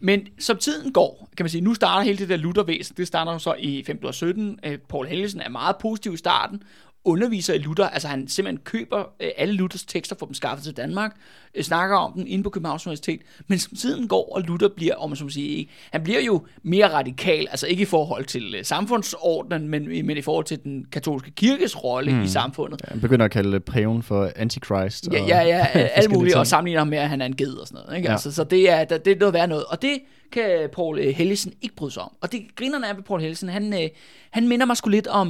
Men 0.00 0.26
som 0.38 0.56
tiden 0.56 0.92
går, 0.92 1.28
kan 1.36 1.44
man 1.44 1.50
sige, 1.50 1.60
nu 1.60 1.74
starter 1.74 2.04
hele 2.04 2.18
det 2.18 2.28
der 2.28 2.36
Luthervæsen, 2.36 2.96
det 2.96 3.06
starter 3.06 3.32
jo 3.32 3.38
så 3.38 3.54
i 3.58 3.78
1517. 3.78 4.58
Øh, 4.64 4.78
Paul 4.78 5.06
Helgesen 5.06 5.40
er 5.40 5.48
meget 5.48 5.76
positiv 5.76 6.14
i 6.14 6.16
starten, 6.16 6.62
underviser 7.04 7.54
i 7.54 7.58
Luther, 7.58 7.88
altså 7.88 8.08
han 8.08 8.28
simpelthen 8.28 8.64
køber 8.64 8.98
øh, 9.20 9.30
alle 9.36 9.54
Luthers 9.54 9.84
tekster, 9.84 10.16
for 10.18 10.26
dem 10.26 10.34
skaffet 10.34 10.64
til 10.64 10.76
Danmark, 10.76 11.16
øh, 11.54 11.64
snakker 11.64 11.96
om 11.96 12.12
dem 12.12 12.24
inde 12.28 12.44
på 12.44 12.50
Københavns 12.50 12.86
Universitet, 12.86 13.20
men 13.46 13.58
som 13.58 13.76
tiden 13.76 14.08
går, 14.08 14.32
og 14.34 14.42
Luther 14.42 14.68
bliver, 14.76 14.94
om 14.94 15.10
man 15.10 15.16
så 15.16 15.24
må 15.24 15.30
sige, 15.30 15.68
han 15.90 16.02
bliver 16.02 16.20
jo 16.20 16.46
mere 16.62 16.92
radikal, 16.92 17.46
altså 17.50 17.66
ikke 17.66 17.82
i 17.82 17.86
forhold 17.86 18.24
til 18.24 18.54
øh, 18.58 18.64
samfundsordenen, 18.64 19.68
men, 19.68 20.06
men 20.06 20.16
i 20.16 20.22
forhold 20.22 20.44
til 20.44 20.64
den 20.64 20.86
katolske 20.92 21.30
kirkes 21.30 21.84
rolle 21.84 22.12
mm. 22.12 22.22
i 22.22 22.28
samfundet. 22.28 22.80
Ja, 22.84 22.90
han 22.90 23.00
begynder 23.00 23.24
at 23.24 23.30
kalde 23.30 23.60
paven 23.60 24.02
for 24.02 24.30
antichrist. 24.36 25.08
Ja, 25.12 25.24
ja, 25.24 25.42
ja, 25.42 25.66
alt 25.98 26.10
muligt, 26.10 26.36
og 26.36 26.46
sammenligner 26.46 26.80
ham 26.80 26.88
med, 26.88 26.98
at 26.98 27.08
han 27.08 27.20
er 27.20 27.26
en 27.26 27.36
ged 27.36 27.54
og 27.54 27.66
sådan 27.66 27.82
noget. 27.84 27.96
Ikke? 27.96 28.08
Ja. 28.08 28.12
Altså, 28.12 28.32
så 28.32 28.44
det 28.44 28.70
er, 28.70 28.84
det 28.84 29.06
er 29.06 29.16
noget 29.18 29.34
værd 29.34 29.48
noget, 29.48 29.64
og 29.64 29.82
det 29.82 29.98
kan 30.32 30.68
Paul 30.72 31.12
Hellesen 31.12 31.52
ikke 31.62 31.76
bryde 31.76 31.92
sig 31.92 32.02
om. 32.02 32.16
Og 32.20 32.32
det 32.32 32.56
grinerne 32.56 32.86
er 32.86 32.94
ved 32.94 33.02
Paul 33.02 33.20
Hellesen, 33.20 33.48
han, 33.48 33.90
han 34.30 34.48
minder 34.48 34.66
mig 34.66 34.76
sgu 34.76 34.90
lidt 34.90 35.06
om, 35.06 35.28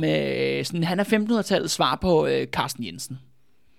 sådan, 0.64 0.84
han 0.84 1.00
er 1.00 1.04
1500-tallets 1.04 1.68
svar 1.68 1.96
på 1.96 2.26
øh, 2.26 2.46
Carsten 2.46 2.84
Jensen. 2.84 3.18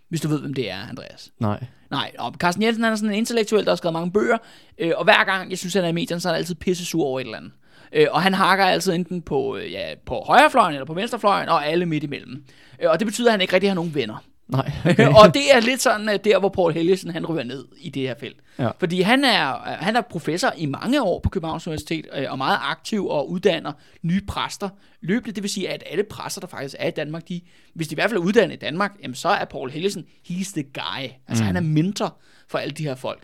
Hvis 0.09 0.21
du 0.21 0.27
ved, 0.27 0.39
hvem 0.39 0.53
det 0.53 0.71
er, 0.71 0.87
Andreas. 0.89 1.31
Nej. 1.39 1.63
Nej, 1.91 2.11
og 2.19 2.33
Carsten 2.33 2.63
Jensen 2.63 2.83
han 2.83 2.93
er 2.93 2.97
sådan 2.97 3.09
en 3.09 3.17
intellektuel, 3.17 3.65
der 3.65 3.71
har 3.71 3.75
skrevet 3.75 3.93
mange 3.93 4.11
bøger, 4.11 4.37
øh, 4.77 4.91
og 4.95 5.03
hver 5.03 5.23
gang, 5.23 5.49
jeg 5.49 5.57
synes, 5.57 5.73
han 5.73 5.83
er 5.83 5.87
i 5.87 5.91
medierne, 5.91 6.21
så 6.21 6.29
er 6.29 6.33
han 6.33 6.37
altid 6.37 6.55
pisse 6.55 6.85
sur 6.85 7.05
over 7.05 7.19
et 7.19 7.23
eller 7.23 7.37
andet. 7.37 7.51
Øh, 7.93 8.07
og 8.11 8.21
han 8.21 8.33
hakker 8.33 8.65
altid 8.65 8.93
enten 8.93 9.21
på, 9.21 9.57
øh, 9.57 9.71
ja, 9.71 9.93
på 10.05 10.23
højrefløjen 10.27 10.73
eller 10.73 10.85
på 10.85 10.93
venstrefløjen, 10.93 11.49
og 11.49 11.67
alle 11.67 11.85
midt 11.85 12.03
imellem. 12.03 12.43
Øh, 12.81 12.89
og 12.89 12.99
det 12.99 13.05
betyder, 13.05 13.27
at 13.27 13.31
han 13.31 13.41
ikke 13.41 13.53
rigtig 13.53 13.69
har 13.69 13.75
nogen 13.75 13.95
venner. 13.95 14.23
Nej. 14.49 14.71
Okay. 14.85 15.07
og 15.19 15.33
det 15.33 15.55
er 15.55 15.59
lidt 15.59 15.81
sådan 15.81 16.19
der, 16.23 16.39
hvor 16.39 16.49
Paul 16.49 16.73
Helgesen 16.73 17.11
han 17.11 17.25
ryger 17.25 17.43
ned 17.43 17.65
i 17.77 17.89
det 17.89 18.01
her 18.01 18.15
felt. 18.19 18.37
Ja. 18.59 18.69
Fordi 18.79 19.01
han 19.01 19.23
er, 19.23 19.53
han 19.63 19.95
er 19.95 20.01
professor 20.01 20.53
i 20.57 20.65
mange 20.65 21.01
år 21.01 21.19
på 21.19 21.29
Københavns 21.29 21.67
Universitet, 21.67 22.07
øh, 22.13 22.25
og 22.29 22.37
meget 22.37 22.57
aktiv 22.61 23.07
og 23.07 23.29
uddanner 23.29 23.71
nye 24.01 24.21
præster 24.21 24.69
løbende. 25.01 25.35
Det 25.35 25.43
vil 25.43 25.49
sige, 25.49 25.69
at 25.69 25.83
alle 25.89 26.03
præster, 26.03 26.41
der 26.41 26.47
faktisk 26.47 26.75
er 26.79 26.87
i 26.87 26.91
Danmark, 26.91 27.27
de, 27.29 27.41
hvis 27.73 27.87
de 27.87 27.93
i 27.93 27.95
hvert 27.95 28.09
fald 28.09 28.19
er 28.19 28.23
uddannet 28.23 28.55
i 28.55 28.59
Danmark, 28.59 28.91
jamen, 29.03 29.15
så 29.15 29.29
er 29.29 29.45
Paul 29.45 29.71
Helgesen, 29.71 30.05
he's 30.29 30.53
the 30.53 30.63
guy. 30.63 31.03
Altså 31.27 31.43
mm. 31.43 31.47
han 31.47 31.55
er 31.55 31.61
mentor 31.61 32.17
for 32.47 32.57
alle 32.57 32.71
de 32.71 32.83
her 32.83 32.95
folk. 32.95 33.23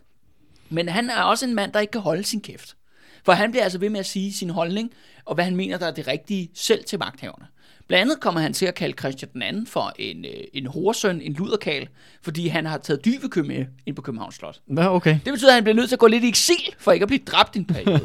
Men 0.69 0.89
han 0.89 1.09
er 1.09 1.21
også 1.21 1.45
en 1.45 1.55
mand, 1.55 1.73
der 1.73 1.79
ikke 1.79 1.91
kan 1.91 2.01
holde 2.01 2.23
sin 2.23 2.41
kæft. 2.41 2.75
For 3.25 3.31
han 3.31 3.51
bliver 3.51 3.63
altså 3.63 3.79
ved 3.79 3.89
med 3.89 3.99
at 3.99 4.05
sige 4.05 4.33
sin 4.33 4.49
holdning, 4.49 4.91
og 5.25 5.35
hvad 5.35 5.45
han 5.45 5.55
mener, 5.55 5.77
der 5.77 5.85
er 5.87 5.91
det 5.91 6.07
rigtige 6.07 6.49
selv 6.53 6.83
til 6.83 6.99
magthaverne. 6.99 7.45
Blandt 7.87 8.01
andet 8.01 8.19
kommer 8.19 8.41
han 8.41 8.53
til 8.53 8.65
at 8.65 8.75
kalde 8.75 8.95
Christian 8.99 9.29
den 9.33 9.41
anden 9.41 9.67
for 9.67 9.93
en, 9.99 10.25
øh, 10.25 10.43
en 10.53 10.67
horsøn, 10.67 11.21
en 11.21 11.33
luderkal, 11.33 11.87
fordi 12.21 12.47
han 12.47 12.65
har 12.65 12.77
taget 12.77 13.05
dyvekø 13.05 13.41
med 13.41 13.65
ind 13.85 13.95
på 13.95 14.01
Københavns 14.01 14.35
Slot. 14.35 14.59
Ja, 14.77 14.95
okay. 14.95 15.17
Det 15.25 15.33
betyder, 15.33 15.49
at 15.49 15.55
han 15.55 15.63
bliver 15.63 15.75
nødt 15.75 15.89
til 15.89 15.95
at 15.95 15.99
gå 15.99 16.07
lidt 16.07 16.23
i 16.23 16.27
eksil, 16.27 16.75
for 16.79 16.91
ikke 16.91 17.03
at 17.03 17.07
blive 17.07 17.21
dræbt 17.27 17.55
i 17.55 17.59
en 17.59 17.65
periode. 17.65 18.01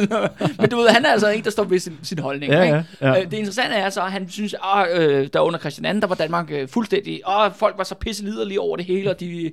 Men 0.60 0.70
du 0.70 0.76
ved, 0.76 0.88
han 0.88 1.04
er 1.04 1.10
altså 1.10 1.28
en, 1.28 1.44
der 1.44 1.50
står 1.50 1.64
ved 1.64 1.78
sin, 1.78 1.98
sin 2.02 2.18
holdning. 2.18 2.52
Ja, 2.52 2.62
ikke? 2.62 2.84
Ja, 3.00 3.08
ja. 3.08 3.20
Øh, 3.20 3.30
det 3.30 3.32
interessante 3.32 3.76
er 3.76 3.90
så, 3.90 4.02
at 4.02 4.12
han 4.12 4.28
synes, 4.28 4.54
at 4.54 5.00
øh, 5.00 5.28
der 5.32 5.40
under 5.40 5.58
Christian 5.58 5.84
anden, 5.84 6.02
der 6.02 6.08
var 6.08 6.14
Danmark 6.14 6.50
øh, 6.50 6.68
fuldstændig, 6.68 7.20
og 7.24 7.52
folk 7.56 7.78
var 7.78 7.84
så 7.84 7.94
pisse 7.94 8.24
liderlige 8.24 8.60
over 8.60 8.76
det 8.76 8.86
hele, 8.86 9.10
og 9.10 9.20
de, 9.20 9.52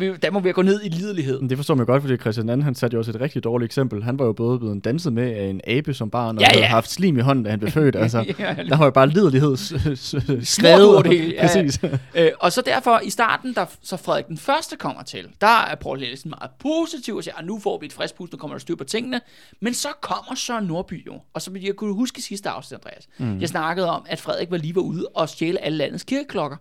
øh, 0.00 0.16
der 0.22 0.30
må 0.30 0.40
vi 0.40 0.52
gå 0.52 0.62
ned 0.62 0.80
i 0.84 0.88
liderlighed. 0.88 1.48
Det 1.48 1.58
forstår 1.58 1.74
man 1.74 1.86
godt, 1.86 2.02
fordi 2.02 2.16
Christian 2.16 2.48
anden, 2.48 2.64
han 2.64 2.74
satte 2.74 2.94
jo 2.94 2.98
også 2.98 3.10
et 3.10 3.20
rigtig 3.20 3.44
dårligt 3.44 3.68
eksempel. 3.68 4.02
Han 4.02 4.18
var 4.18 4.24
jo 4.24 4.32
både 4.32 4.58
blevet 4.58 4.84
danset 4.84 5.12
med 5.12 5.32
af 5.32 5.44
en 5.44 5.60
abe 5.66 5.94
som 5.94 6.10
barn, 6.10 6.36
og 6.36 6.42
ja, 6.42 6.48
ja. 6.48 6.54
havde 6.54 6.66
haft 6.66 6.90
slim 6.90 7.18
i 7.18 7.20
hånden, 7.20 7.44
da 7.44 7.50
han 7.50 7.58
blev 7.58 7.70
født. 7.70 7.96
Altså, 8.08 8.24
ja, 8.38 8.54
der 8.68 8.76
var 8.76 8.84
jo 8.84 8.90
bare 8.90 9.07
liderlighed 9.08 9.56
skrevet 10.44 10.88
over 10.88 11.02
det 11.02 11.20
hele. 11.20 11.34
Ja, 11.34 11.42
Præcis. 11.42 11.80
øh, 12.14 12.30
og 12.40 12.52
så 12.52 12.62
derfor 12.62 13.00
i 13.04 13.10
starten, 13.10 13.52
da 13.52 13.66
så 13.82 13.96
Frederik 13.96 14.26
den 14.26 14.38
første 14.38 14.76
kommer 14.76 15.02
til, 15.02 15.28
der 15.40 15.62
er 15.62 15.74
Paul 15.74 16.00
Hellesen 16.00 16.30
meget 16.30 16.50
positiv 16.58 17.16
og 17.16 17.24
siger, 17.24 17.34
at 17.34 17.40
ah, 17.40 17.46
nu 17.46 17.58
får 17.58 17.78
vi 17.78 17.86
et 17.86 17.92
frisk 17.92 18.14
pust, 18.14 18.32
nu 18.32 18.38
kommer 18.38 18.54
der 18.56 18.60
styr 18.60 18.76
på 18.76 18.84
tingene. 18.84 19.20
Men 19.60 19.74
så 19.74 19.88
kommer 20.00 20.34
Søren 20.34 20.64
Nordby 20.64 21.06
jo. 21.06 21.20
Og 21.34 21.42
så 21.42 21.50
jeg 21.62 21.74
kunne 21.76 21.94
huske 21.94 22.22
sidste 22.22 22.48
afsnit, 22.48 22.80
Andreas. 22.84 23.08
Mm. 23.18 23.40
Jeg 23.40 23.48
snakkede 23.48 23.90
om, 23.90 24.06
at 24.08 24.20
Frederik 24.20 24.50
var 24.50 24.56
lige 24.56 24.74
var 24.74 24.82
ude 24.82 25.08
og 25.14 25.28
stjæle 25.28 25.64
alle 25.64 25.78
landets 25.78 26.04
kirkeklokker. 26.04 26.56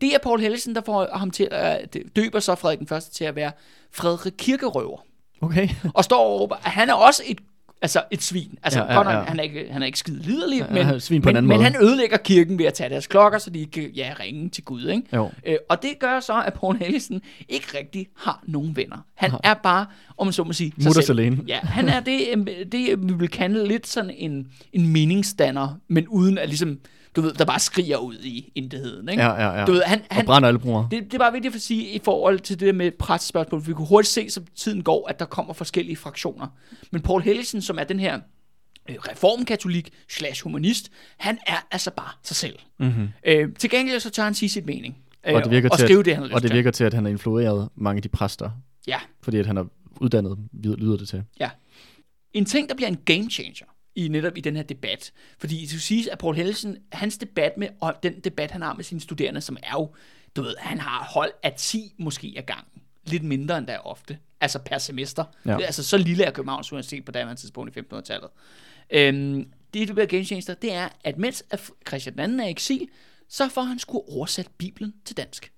Det 0.00 0.14
er 0.14 0.18
Paul 0.18 0.40
Hellesen, 0.40 0.74
der 0.74 0.80
får 0.86 1.08
ham 1.12 1.30
til 1.30 1.48
at 1.50 1.96
døber 2.16 2.40
så 2.40 2.54
Frederik 2.54 2.78
den 2.78 2.86
første 2.86 3.14
til 3.14 3.24
at 3.24 3.36
være 3.36 3.52
Frederik 3.92 4.32
Kirkerøver. 4.38 4.98
Okay. 5.40 5.68
og 5.94 6.04
står 6.04 6.24
og 6.24 6.40
råber, 6.40 6.56
at 6.56 6.70
han 6.70 6.90
er 6.90 6.94
også 6.94 7.22
et 7.26 7.38
Altså 7.84 8.02
et 8.10 8.22
svin. 8.22 8.58
Altså 8.62 8.80
ja, 8.80 8.92
ja, 8.92 9.10
ja. 9.10 9.24
han, 9.24 9.38
er 9.38 9.42
ikke, 9.42 9.66
han 9.70 9.82
er 9.82 9.86
ikke 9.86 9.98
skide 9.98 10.22
liderlig, 10.22 10.66
ja, 10.74 10.84
men, 10.84 11.00
svin 11.00 11.22
på 11.22 11.28
men, 11.28 11.36
en 11.36 11.46
men 11.46 11.56
måde. 11.56 11.64
han 11.64 11.82
ødelægger 11.82 12.16
kirken 12.16 12.58
ved 12.58 12.66
at 12.66 12.74
tage 12.74 12.90
deres 12.90 13.06
klokker, 13.06 13.38
så 13.38 13.50
de 13.50 13.66
kan 13.66 13.90
ja, 13.96 14.14
ringe 14.20 14.48
til 14.48 14.64
Gud. 14.64 14.86
Ikke? 14.86 15.02
Jo. 15.14 15.30
Øh, 15.46 15.56
og 15.68 15.82
det 15.82 15.90
gør 16.00 16.20
så, 16.20 16.42
at 16.46 16.54
Paul 16.54 16.76
Hellesen 16.76 17.22
ikke 17.48 17.66
rigtig 17.78 18.06
har 18.16 18.42
nogen 18.46 18.76
venner. 18.76 18.96
Han 19.14 19.30
Aha. 19.30 19.38
er 19.44 19.54
bare, 19.54 19.86
om 20.16 20.26
man 20.26 20.32
så 20.32 20.44
må 20.44 20.52
sige, 20.52 20.72
Mutter 20.84 21.10
alene. 21.10 21.38
Ja, 21.48 21.58
han 21.62 21.88
er 21.88 22.00
det, 22.00 22.48
det, 22.72 23.08
vi 23.08 23.14
vil 23.14 23.28
kalde 23.28 23.68
lidt 23.68 23.86
sådan 23.86 24.10
en, 24.10 24.46
en 24.72 24.88
meningsdanner, 24.88 25.78
men 25.88 26.08
uden 26.08 26.38
at 26.38 26.48
ligesom 26.48 26.78
du 27.16 27.20
ved, 27.20 27.32
der 27.32 27.44
bare 27.44 27.58
skriger 27.60 27.96
ud 27.96 28.18
i 28.18 28.52
intetheden, 28.54 29.08
ikke? 29.08 29.22
Ja, 29.22 29.32
ja, 29.34 29.58
ja. 29.58 29.64
Du 29.66 29.72
ved, 29.72 29.82
han, 29.82 30.00
Og 30.10 30.16
han, 30.16 30.26
brænder 30.26 30.48
alle 30.48 30.60
broer. 30.60 30.88
det, 30.88 31.02
det 31.04 31.14
er 31.14 31.18
bare 31.18 31.32
vigtigt 31.32 31.52
for 31.52 31.56
at 31.58 31.62
sige 31.62 31.88
i 31.90 32.00
forhold 32.04 32.40
til 32.40 32.60
det 32.60 32.66
der 32.66 32.72
med 32.72 32.90
præstespørgsmål, 32.90 33.60
for 33.60 33.66
vi 33.66 33.72
kunne 33.74 33.86
hurtigt 33.86 34.12
se, 34.12 34.30
som 34.30 34.44
tiden 34.56 34.82
går, 34.82 35.08
at 35.08 35.18
der 35.20 35.24
kommer 35.26 35.52
forskellige 35.52 35.96
fraktioner. 35.96 36.46
Men 36.90 37.02
Paul 37.02 37.22
Hellesen, 37.22 37.62
som 37.62 37.78
er 37.78 37.84
den 37.84 38.00
her 38.00 38.20
øh, 38.90 38.96
reformkatolik 38.98 39.90
slash 40.10 40.42
humanist, 40.44 40.90
han 41.16 41.38
er 41.46 41.66
altså 41.70 41.90
bare 41.90 42.10
sig 42.22 42.36
selv. 42.36 42.58
Mm-hmm. 42.78 43.08
Øh, 43.26 43.48
til 43.58 43.70
gengæld 43.70 44.00
så 44.00 44.10
tør 44.10 44.22
han 44.24 44.34
sige 44.34 44.48
sit 44.48 44.66
mening. 44.66 44.96
Øh, 45.26 45.34
Og 45.34 45.42
det 45.44 45.50
virker 45.50 45.68
og 45.70 45.78
til, 45.78 45.86
skrive 45.86 45.98
at, 46.00 46.04
det, 46.04 46.14
han 46.14 46.22
har 46.22 46.28
lyst 46.28 46.34
og 46.34 46.42
det 46.42 46.52
virker 46.52 46.70
til, 46.70 46.84
at 46.84 46.94
han 46.94 47.04
har 47.04 47.10
influeret 47.10 47.68
mange 47.74 47.98
af 47.98 48.02
de 48.02 48.08
præster, 48.08 48.50
Ja. 48.86 48.98
fordi 49.22 49.36
at 49.38 49.46
han 49.46 49.56
har 49.56 49.66
uddannet, 50.00 50.38
lyder 50.78 50.96
det 50.96 51.08
til. 51.08 51.22
En 52.32 52.44
ting, 52.44 52.68
der 52.68 52.74
bliver 52.74 52.88
en 52.88 52.96
game 53.04 53.30
changer 53.30 53.66
i 53.94 54.08
netop 54.08 54.36
i 54.36 54.40
den 54.40 54.56
her 54.56 54.62
debat. 54.62 55.12
Fordi 55.38 55.60
det 55.60 55.68
skal 55.68 55.80
siges, 55.80 56.06
at 56.06 56.18
Paul 56.18 56.36
Hellesen, 56.36 56.76
hans 56.92 57.18
debat 57.18 57.52
med, 57.56 57.68
og 57.80 57.94
den 58.02 58.20
debat, 58.20 58.50
han 58.50 58.62
har 58.62 58.74
med 58.74 58.84
sine 58.84 59.00
studerende, 59.00 59.40
som 59.40 59.56
er 59.62 59.72
jo, 59.72 59.94
du 60.36 60.42
ved, 60.42 60.54
han 60.58 60.80
har 60.80 61.04
hold 61.04 61.32
af 61.42 61.54
10 61.56 61.94
måske 61.98 62.34
af 62.36 62.46
gangen. 62.46 62.82
Lidt 63.06 63.24
mindre 63.24 63.58
end 63.58 63.66
der 63.66 63.78
ofte. 63.78 64.18
Altså 64.40 64.58
per 64.58 64.78
semester. 64.78 65.24
Ja. 65.46 65.60
Altså 65.60 65.82
så 65.82 65.98
lille 65.98 66.24
er 66.24 66.30
Københavns 66.30 66.72
Universitet 66.72 67.04
på 67.04 67.12
daværende 67.12 67.40
tidspunkt 67.40 67.76
i 67.76 67.80
1500-tallet. 67.80 68.28
Øhm, 68.90 69.48
det, 69.74 69.88
der 69.88 69.94
bliver 69.94 70.06
game 70.06 70.24
changer, 70.24 70.54
det 70.54 70.72
er, 70.72 70.88
at 71.04 71.18
mens 71.18 71.44
Christian 71.88 72.18
II 72.18 72.40
er 72.40 72.46
i 72.46 72.50
eksil, 72.50 72.88
så 73.28 73.48
får 73.48 73.62
han 73.62 73.78
sgu 73.78 74.04
oversat 74.08 74.48
Bibelen 74.58 74.94
til 75.04 75.16
dansk. 75.16 75.52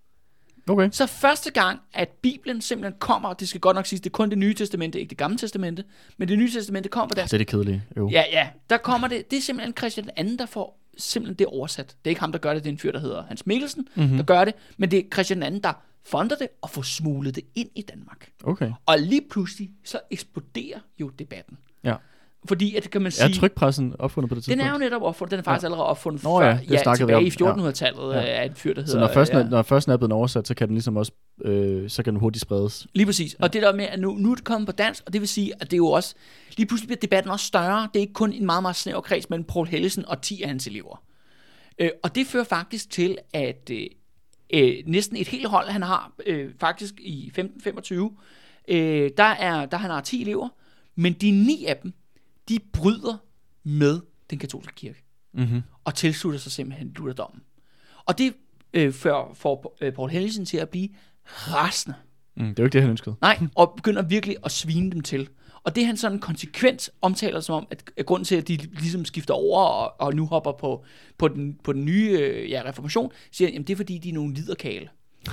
Okay. 0.68 0.88
Så 0.92 1.06
første 1.06 1.50
gang, 1.50 1.80
at 1.92 2.08
Bibelen 2.08 2.60
simpelthen 2.60 2.98
kommer, 2.98 3.32
det 3.32 3.48
skal 3.48 3.60
godt 3.60 3.74
nok 3.74 3.86
siges, 3.86 4.00
det 4.00 4.10
er 4.10 4.12
kun 4.12 4.30
det 4.30 4.38
nye 4.38 4.54
testamente, 4.54 5.00
ikke 5.00 5.10
det 5.10 5.18
gamle 5.18 5.38
testamente, 5.38 5.84
men 6.16 6.28
det 6.28 6.38
nye 6.38 6.50
testamente 6.50 6.88
kommer 6.88 7.08
på 7.08 7.14
dansk. 7.14 7.30
Det 7.30 7.36
er 7.36 7.38
det 7.38 7.46
kedelige. 7.46 7.84
Jo. 7.96 8.10
Ja, 8.10 8.24
ja, 8.32 8.48
der 8.70 8.76
kommer 8.76 9.08
det, 9.08 9.30
det 9.30 9.36
er 9.36 9.40
simpelthen 9.40 9.74
Christian 9.76 10.10
II, 10.18 10.36
der 10.36 10.46
får 10.46 10.80
simpelthen 10.98 11.38
det 11.38 11.46
oversat. 11.46 11.86
Det 11.88 11.94
er 12.04 12.08
ikke 12.10 12.20
ham, 12.20 12.32
der 12.32 12.38
gør 12.38 12.54
det, 12.54 12.64
det 12.64 12.70
er 12.70 12.72
en 12.72 12.78
fyr, 12.78 12.92
der 12.92 13.00
hedder 13.00 13.22
Hans 13.22 13.46
Mikkelsen, 13.46 13.88
mm-hmm. 13.94 14.16
der 14.16 14.24
gør 14.24 14.44
det, 14.44 14.54
men 14.76 14.90
det 14.90 14.98
er 14.98 15.02
Christian 15.12 15.42
II, 15.42 15.60
der 15.60 15.72
fonder 16.06 16.36
det 16.36 16.48
og 16.62 16.70
får 16.70 16.82
smuglet 16.82 17.34
det 17.34 17.44
ind 17.54 17.68
i 17.74 17.82
Danmark. 17.82 18.30
Okay. 18.44 18.72
Og 18.86 18.98
lige 18.98 19.22
pludselig, 19.30 19.70
så 19.84 20.00
eksploderer 20.10 20.78
jo 21.00 21.08
debatten. 21.08 21.58
Ja. 21.84 21.94
Fordi, 22.48 22.74
at 22.74 22.90
kan 22.90 23.02
man 23.02 23.12
sige... 23.12 23.30
Er 23.30 23.34
trykpressen 23.34 23.94
opfundet 23.98 24.28
på 24.28 24.34
det 24.34 24.44
den 24.44 24.52
tidspunkt? 24.52 24.68
er 24.68 24.72
jo 24.72 24.78
netop 24.78 25.02
opfundet, 25.02 25.30
den 25.30 25.38
er 25.38 25.42
faktisk 25.42 25.62
ja. 25.62 25.66
allerede 25.66 25.86
opfundet 25.86 26.24
Nå 26.24 26.40
før, 26.40 26.46
ja, 26.46 26.58
det 26.68 26.80
snakkede 26.80 27.22
vi 27.22 27.30
tilbage 27.30 27.60
i 27.60 27.68
1400-tallet 27.68 28.14
Ja. 28.14 28.20
ja. 28.20 28.26
af 28.26 28.44
en 28.44 28.54
fyr, 28.54 28.74
der 28.74 28.80
hedder... 28.80 28.92
Så 28.92 28.98
når 28.98 29.12
først, 29.12 29.32
ja. 29.32 29.38
ja. 29.38 29.44
når 29.44 29.62
først 29.62 29.86
den 29.86 29.92
er 29.92 29.96
blevet 29.96 30.12
oversat, 30.12 30.48
så 30.48 30.54
kan 30.54 30.68
den 30.68 30.74
ligesom 30.74 30.96
også, 30.96 31.12
øh, 31.44 31.90
så 31.90 32.02
kan 32.02 32.12
den 32.12 32.20
hurtigt 32.20 32.42
spredes. 32.42 32.86
Lige 32.94 33.06
præcis. 33.06 33.34
Og 33.34 33.52
det 33.52 33.62
der 33.62 33.74
med, 33.74 33.84
at 33.84 34.00
nu, 34.00 34.12
nu 34.12 34.30
er 34.30 34.34
det 34.34 34.44
kommet 34.44 34.66
på 34.66 34.72
dansk, 34.72 35.02
og 35.06 35.12
det 35.12 35.20
vil 35.20 35.28
sige, 35.28 35.52
at 35.60 35.70
det 35.70 35.72
er 35.72 35.76
jo 35.76 35.86
også, 35.86 36.14
lige 36.56 36.66
pludselig 36.66 36.88
bliver 36.88 37.00
debatten 37.00 37.32
også 37.32 37.46
større. 37.46 37.88
Det 37.94 37.96
er 37.96 38.00
ikke 38.00 38.12
kun 38.12 38.32
en 38.32 38.46
meget, 38.46 38.62
meget 38.62 38.76
snæver 38.76 39.00
kreds 39.00 39.30
mellem 39.30 39.44
Paul 39.44 39.66
Hellesen 39.66 40.08
og 40.08 40.22
10 40.22 40.42
af 40.42 40.48
hans 40.48 40.66
elever. 40.66 41.02
Øh, 41.78 41.90
og 42.02 42.14
det 42.14 42.26
fører 42.26 42.44
faktisk 42.44 42.90
til, 42.90 43.18
at 43.32 43.70
øh, 43.72 43.86
øh, 44.54 44.74
næsten 44.86 45.16
et 45.16 45.28
helt 45.28 45.48
hold, 45.48 45.68
han 45.68 45.82
har 45.82 46.12
øh, 46.26 46.50
faktisk 46.60 46.94
i 46.98 47.26
1525, 47.26 48.16
øh, 48.68 49.10
der, 49.16 49.24
er, 49.24 49.66
der 49.66 49.76
han 49.76 49.90
har 49.90 50.00
10 50.00 50.22
elever, 50.22 50.48
men 50.94 51.12
de 51.12 51.30
ni 51.30 51.64
af 51.64 51.76
dem, 51.76 51.92
de 52.48 52.58
bryder 52.72 53.16
med 53.64 54.00
den 54.30 54.38
katolske 54.38 54.74
kirke 54.74 55.02
Mm-hmm. 55.36 55.62
og 55.84 55.94
tilslutter 55.94 56.40
sig 56.40 56.52
simpelthen 56.52 56.92
Lutherdommen. 56.96 57.42
Og 58.04 58.18
det 58.18 58.34
øh, 58.72 58.92
får, 58.92 59.34
får 59.34 59.76
øh, 59.80 59.92
Paul 59.92 60.10
Hellesen 60.10 60.44
til 60.44 60.56
at 60.56 60.68
blive 60.68 60.88
rasende. 61.24 61.96
Mm, 62.36 62.48
det 62.48 62.58
er 62.58 62.62
jo 62.62 62.66
ikke 62.66 62.72
det, 62.72 62.80
han 62.80 62.90
ønskede. 62.90 63.16
Nej, 63.20 63.38
og 63.54 63.72
begynder 63.76 64.02
virkelig 64.02 64.36
at 64.44 64.52
svine 64.52 64.90
dem 64.90 65.00
til. 65.00 65.28
Og 65.62 65.76
det 65.76 65.86
han 65.86 65.96
sådan 65.96 66.18
konsekvent 66.18 66.90
omtaler 67.02 67.40
som 67.40 67.54
om, 67.54 67.66
at, 67.70 68.06
grunden 68.06 68.24
til, 68.24 68.36
at 68.36 68.48
de 68.48 68.56
ligesom 68.56 69.04
skifter 69.04 69.34
over 69.34 69.62
og, 69.62 70.00
og 70.00 70.14
nu 70.14 70.26
hopper 70.26 70.52
på, 70.52 70.84
på, 71.18 71.28
den, 71.28 71.58
på 71.64 71.72
den 71.72 71.84
nye 71.84 72.10
øh, 72.10 72.50
ja, 72.50 72.62
reformation, 72.64 73.12
siger 73.30 73.48
han, 73.48 73.52
jamen 73.52 73.66
det 73.66 73.72
er 73.72 73.76
fordi, 73.76 73.98
de 73.98 74.08
er 74.08 74.12
nogle 74.12 74.34
liderkale. 74.34 74.88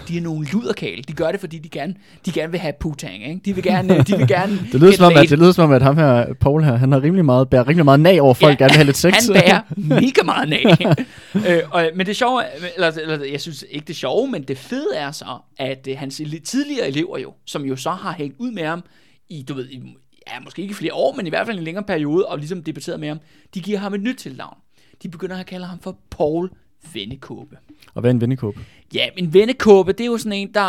De 0.07 0.17
er 0.17 0.21
nogle 0.21 0.47
luderkale. 0.51 1.01
De 1.03 1.13
gør 1.13 1.31
det, 1.31 1.39
fordi 1.39 1.57
de 1.57 1.69
gerne, 1.69 1.95
de 2.25 2.31
gerne 2.31 2.51
vil 2.51 2.59
have 2.59 2.73
putang, 2.79 3.25
ikke? 3.27 3.41
De 3.45 3.55
vil 3.55 3.63
gerne, 3.63 3.97
de 4.03 4.17
vil 4.17 4.27
gerne 4.27 4.59
Det 4.71 4.81
lyder, 4.81 4.91
som 4.91 5.05
om, 5.05 5.17
at, 5.17 5.29
det 5.29 5.39
lyder 5.39 5.51
som 5.51 5.63
om, 5.63 5.71
at 5.71 5.81
ham 5.81 5.97
her, 5.97 6.33
Paul 6.33 6.63
her, 6.63 6.75
han 6.75 6.91
har 6.91 7.03
rimelig 7.03 7.25
meget, 7.25 7.49
bærer 7.49 7.67
rimelig 7.67 7.85
meget 7.85 7.99
nag 7.99 8.21
over 8.21 8.33
folk, 8.33 8.51
ja, 8.59 8.63
gerne 8.63 8.69
vil 8.71 8.75
have 8.75 8.85
lidt 8.85 8.97
sex. 8.97 9.13
Han 9.13 9.33
bærer 9.33 9.61
mega 9.77 10.23
meget 10.25 10.53
af. 10.53 10.95
øh, 11.55 11.61
og, 11.71 11.89
men 11.95 12.05
det 12.05 12.15
sjove, 12.15 12.43
er- 12.43 12.49
eller, 12.75 12.91
eller 13.01 13.25
jeg 13.25 13.41
synes 13.41 13.65
ikke 13.71 13.85
det 13.87 13.95
sjove, 13.95 14.31
men 14.31 14.43
det 14.43 14.57
fede 14.57 14.95
er 14.95 15.11
så, 15.11 15.25
at 15.57 15.87
øh, 15.89 15.97
hans 15.97 16.21
tidligere 16.43 16.87
elever 16.87 17.17
jo, 17.17 17.33
som 17.45 17.65
jo 17.65 17.75
så 17.75 17.89
har 17.91 18.13
hængt 18.13 18.35
ud 18.39 18.51
med 18.51 18.63
ham 18.63 18.83
i, 19.29 19.43
du 19.43 19.53
ved, 19.53 19.69
i, 19.69 19.81
ja, 20.27 20.39
måske 20.43 20.61
ikke 20.61 20.73
flere 20.73 20.93
år, 20.93 21.13
men 21.15 21.27
i 21.27 21.29
hvert 21.29 21.45
fald 21.47 21.57
en 21.57 21.63
længere 21.63 21.83
periode, 21.83 22.25
og 22.25 22.37
ligesom 22.37 22.63
debatteret 22.63 22.99
med 22.99 23.07
ham, 23.07 23.19
de 23.53 23.59
giver 23.61 23.79
ham 23.79 23.93
et 23.93 24.01
nyt 24.01 24.15
tilnavn. 24.17 24.57
De 25.03 25.09
begynder 25.09 25.37
at 25.39 25.45
kalde 25.45 25.65
ham 25.65 25.79
for 25.79 25.97
Paul 26.09 26.49
Vennekåbe. 26.93 27.57
Og 27.93 28.01
hvad 28.01 28.09
er 28.09 28.13
en 28.13 28.21
vennekåb? 28.21 28.57
Ja, 28.93 29.09
men 29.15 29.33
Vennekåbe, 29.33 29.91
det 29.91 30.01
er 30.01 30.05
jo 30.05 30.17
sådan 30.17 30.33
en, 30.33 30.53
der 30.53 30.61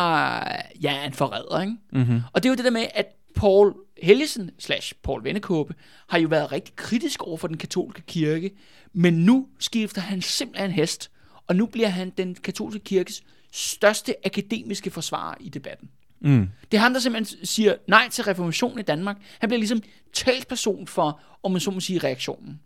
ja, 0.82 0.96
er 0.96 1.04
en 1.04 1.12
forræder, 1.12 1.60
ikke? 1.60 1.76
Mm-hmm. 1.92 2.20
Og 2.32 2.42
det 2.42 2.48
er 2.48 2.50
jo 2.52 2.56
det 2.56 2.64
der 2.64 2.70
med, 2.70 2.86
at 2.94 3.06
Paul 3.36 3.74
Helgesen 4.02 4.50
slash 4.58 4.94
Paul 5.02 5.24
Vennekåbe 5.24 5.74
har 6.08 6.18
jo 6.18 6.28
været 6.28 6.52
rigtig 6.52 6.76
kritisk 6.76 7.22
over 7.22 7.36
for 7.36 7.48
den 7.48 7.56
katolske 7.56 8.02
kirke, 8.02 8.50
men 8.92 9.14
nu 9.14 9.46
skifter 9.58 10.00
han 10.00 10.22
simpelthen 10.22 10.70
hest, 10.70 11.10
og 11.46 11.56
nu 11.56 11.66
bliver 11.66 11.88
han 11.88 12.10
den 12.18 12.34
katolske 12.34 12.80
kirkes 12.80 13.22
største 13.52 14.14
akademiske 14.26 14.90
forsvarer 14.90 15.34
i 15.40 15.48
debatten. 15.48 15.90
Mm. 16.20 16.48
Det 16.70 16.76
er 16.76 16.80
ham, 16.82 16.92
der 16.92 17.00
simpelthen 17.00 17.46
siger 17.46 17.74
nej 17.88 18.08
til 18.08 18.24
reformation 18.24 18.78
i 18.78 18.82
Danmark. 18.82 19.16
Han 19.38 19.48
bliver 19.48 19.58
ligesom 19.58 19.82
talsperson 20.12 20.86
for, 20.86 21.20
om 21.42 21.52
man 21.52 21.60
så 21.60 21.70
må 21.70 21.80
sige, 21.80 21.98
reaktionen. 21.98 22.60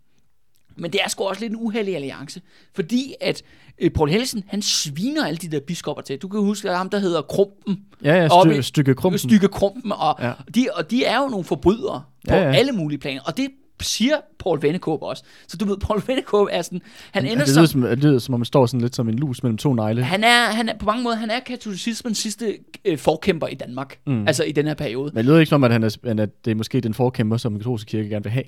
Men 0.79 0.91
det 0.93 0.99
er 1.05 1.09
sgu 1.09 1.23
også 1.23 1.41
lidt 1.41 1.51
en 1.53 1.57
uheldig 1.61 1.95
alliance, 1.95 2.41
fordi 2.75 3.13
at 3.21 3.41
øh, 3.79 3.91
Paul 3.91 4.09
Helsen, 4.09 4.43
han 4.47 4.61
sviner 4.61 5.25
alle 5.25 5.37
de 5.37 5.47
der 5.47 5.59
biskopper 5.67 6.03
til. 6.03 6.17
Du 6.17 6.27
kan 6.27 6.39
huske, 6.39 6.69
at 6.69 6.77
ham, 6.77 6.89
der 6.89 6.99
hedder 6.99 7.21
Krumpen, 7.21 7.79
Ja, 8.03 8.15
ja, 8.15 8.27
stykke, 8.41 8.59
i- 8.59 8.61
stykke 8.61 8.95
krumpen. 8.95 9.19
stykke 9.19 9.47
Krumpen, 9.47 9.91
og, 9.91 10.15
Ja. 10.21 10.31
de, 10.55 10.67
og 10.73 10.91
de 10.91 11.05
er 11.05 11.21
jo 11.21 11.27
nogle 11.27 11.43
forbrydere 11.45 12.03
på 12.29 12.35
Ja, 12.35 12.41
ja, 12.41 12.53
alle 12.55 12.71
mulige 12.71 12.99
planer, 12.99 13.21
og 13.25 13.37
det 13.37 13.47
siger 13.81 14.15
Paul 14.39 14.61
Vennekåb 14.61 15.01
også. 15.03 15.23
Så 15.47 15.57
du 15.57 15.65
ved, 15.65 15.77
Paul 15.77 16.01
Vennekåb 16.07 16.47
er 16.51 16.61
sådan, 16.61 16.81
han 17.11 17.25
ender 17.25 17.45
det, 17.45 17.55
lyder 17.55 17.65
som, 17.65 17.81
det 17.81 17.97
lyder 18.03 18.19
som 18.19 18.33
om, 18.33 18.39
man 18.39 18.45
står 18.45 18.65
sådan 18.65 18.81
lidt 18.81 18.95
som 18.95 19.09
en 19.09 19.15
lus 19.19 19.43
mellem 19.43 19.57
to 19.57 19.73
negle. 19.73 20.03
han 20.03 20.23
er, 20.23 20.43
han 20.45 20.69
er 20.69 20.77
på 20.77 20.85
mange 20.85 21.03
måder, 21.03 21.15
han 21.15 21.29
er 21.29 21.39
katolicismens 21.39 22.17
sidste 22.17 22.57
øh, 22.85 22.97
forkæmper 22.97 23.47
i 23.47 23.55
Danmark, 23.55 23.99
Mm. 24.07 24.27
altså 24.27 24.43
i 24.43 24.51
den 24.51 24.67
her 24.67 24.73
periode. 24.73 25.11
Men 25.13 25.17
det 25.17 25.25
lyder 25.25 25.39
ikke 25.39 25.49
som 25.49 25.59
om, 25.61 25.63
at, 25.63 25.71
han 25.71 25.83
er, 25.83 25.95
han 26.07 26.19
er, 26.19 26.25
det 26.45 26.51
er 26.51 26.55
måske 26.55 26.81
den 26.81 26.93
forkæmper, 26.93 27.37
som 27.37 27.51
den 27.53 27.59
katolske 27.59 27.89
kirke 27.89 28.09
gerne 28.09 28.23
vil 28.23 28.31
have. 28.31 28.45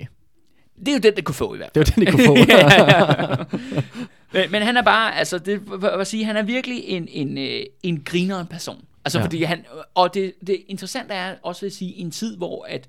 Det 0.86 0.88
er 0.88 0.92
jo 0.92 0.98
den, 0.98 1.16
det 1.16 1.24
kunne 1.24 1.34
få 1.34 1.54
i 1.54 1.56
hvert 1.56 1.70
fald. 1.74 1.84
Det 1.84 1.96
var 1.96 2.04
den, 2.04 2.06
de 2.06 2.10
kunne 2.12 2.26
få. 2.26 2.34
men, 4.32 4.50
men 4.50 4.62
han 4.62 4.76
er 4.76 4.82
bare, 4.82 5.16
altså, 5.18 5.38
det 5.38 5.60
vil 5.98 6.06
sige, 6.06 6.24
han 6.24 6.36
er 6.36 6.42
virkelig 6.42 6.82
en, 6.86 7.08
en, 7.10 7.38
øh, 7.38 7.60
en 7.82 8.02
grineren 8.04 8.46
person. 8.46 8.84
Altså, 9.04 9.18
Ja. 9.18 9.20
ja. 9.22 9.26
fordi 9.26 9.42
han, 9.42 9.64
og 9.94 10.14
det, 10.14 10.32
det 10.46 10.62
interessante 10.68 11.14
er 11.14 11.34
også 11.42 11.66
at 11.66 11.72
sige, 11.72 11.92
i 11.92 12.00
en 12.00 12.10
tid, 12.10 12.36
hvor 12.36 12.66
at, 12.68 12.88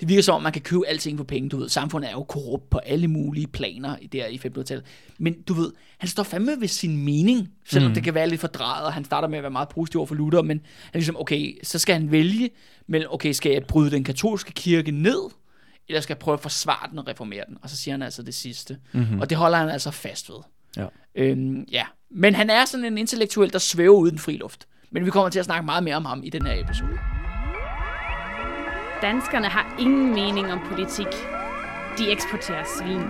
det 0.00 0.08
virker 0.08 0.22
som 0.22 0.34
om, 0.34 0.42
man 0.42 0.52
kan 0.52 0.62
købe 0.62 0.86
alting 0.86 1.18
for 1.18 1.24
penge, 1.24 1.48
du 1.48 1.56
ved. 1.56 1.68
Samfundet 1.68 2.08
er 2.08 2.12
jo 2.12 2.22
korrupt 2.22 2.70
på 2.70 2.78
alle 2.78 3.08
mulige 3.08 3.46
planer 3.46 3.96
der 4.12 4.26
i 4.26 4.40
1500-tallet. 4.46 4.84
Men 5.18 5.34
du 5.48 5.54
ved, 5.54 5.72
han 5.98 6.08
står 6.08 6.22
fandme 6.22 6.52
ved 6.58 6.68
sin 6.68 7.04
mening, 7.04 7.48
selvom 7.68 7.90
Mm. 7.90 7.94
det 7.94 8.04
kan 8.04 8.14
være 8.14 8.28
lidt 8.28 8.40
fordrejet, 8.40 8.86
og 8.86 8.92
han 8.92 9.04
starter 9.04 9.28
med 9.28 9.38
at 9.38 9.42
være 9.42 9.50
meget 9.50 9.68
positiv 9.68 10.00
over 10.00 10.06
for 10.06 10.14
Luther, 10.14 10.42
men 10.42 10.56
han 10.58 10.90
er 10.94 10.98
ligesom, 10.98 11.16
okay, 11.20 11.58
så 11.62 11.78
skal 11.78 11.94
han 11.94 12.10
vælge 12.10 12.50
mellem, 12.86 13.08
okay, 13.12 13.32
skal 13.32 13.52
jeg 13.52 13.62
bryde 13.64 13.90
den 13.90 14.04
katolske 14.04 14.52
kirke 14.52 14.90
ned, 14.90 15.30
eller 15.90 16.00
skal 16.00 16.14
jeg 16.14 16.18
prøve 16.18 16.32
at 16.34 16.40
forsvare 16.40 16.90
den 16.90 16.98
og 16.98 17.08
reformere 17.08 17.44
den? 17.48 17.58
Og 17.62 17.70
så 17.70 17.76
siger 17.76 17.92
han 17.92 18.02
altså 18.02 18.22
det 18.22 18.34
sidste. 18.34 18.78
mm-hmm. 18.92 19.20
Og 19.20 19.30
det 19.30 19.38
holder 19.38 19.58
han 19.58 19.68
altså 19.68 19.90
fast 19.90 20.30
ved. 20.30 20.40
Ja. 20.76 20.86
Øhm, 21.14 21.62
ja. 21.72 21.84
Men 22.10 22.34
han 22.34 22.50
er 22.50 22.64
sådan 22.64 22.84
en 22.84 22.98
intellektuel, 22.98 23.52
der 23.52 23.58
svæver 23.58 23.96
uden 23.96 24.18
fri 24.18 24.36
luft. 24.36 24.66
Men 24.90 25.04
vi 25.04 25.10
kommer 25.10 25.30
til 25.30 25.38
at 25.38 25.44
snakke 25.44 25.66
meget 25.66 25.84
mere 25.84 25.96
om 25.96 26.04
ham 26.04 26.22
i 26.24 26.30
den 26.30 26.46
her 26.46 26.64
episode. 26.64 26.98
Danskerne 29.02 29.46
har 29.46 29.76
ingen 29.80 30.14
mening 30.14 30.52
om 30.52 30.60
politik. 30.68 31.06
De 31.98 32.10
eksporterer 32.10 32.64
svin. 32.78 33.02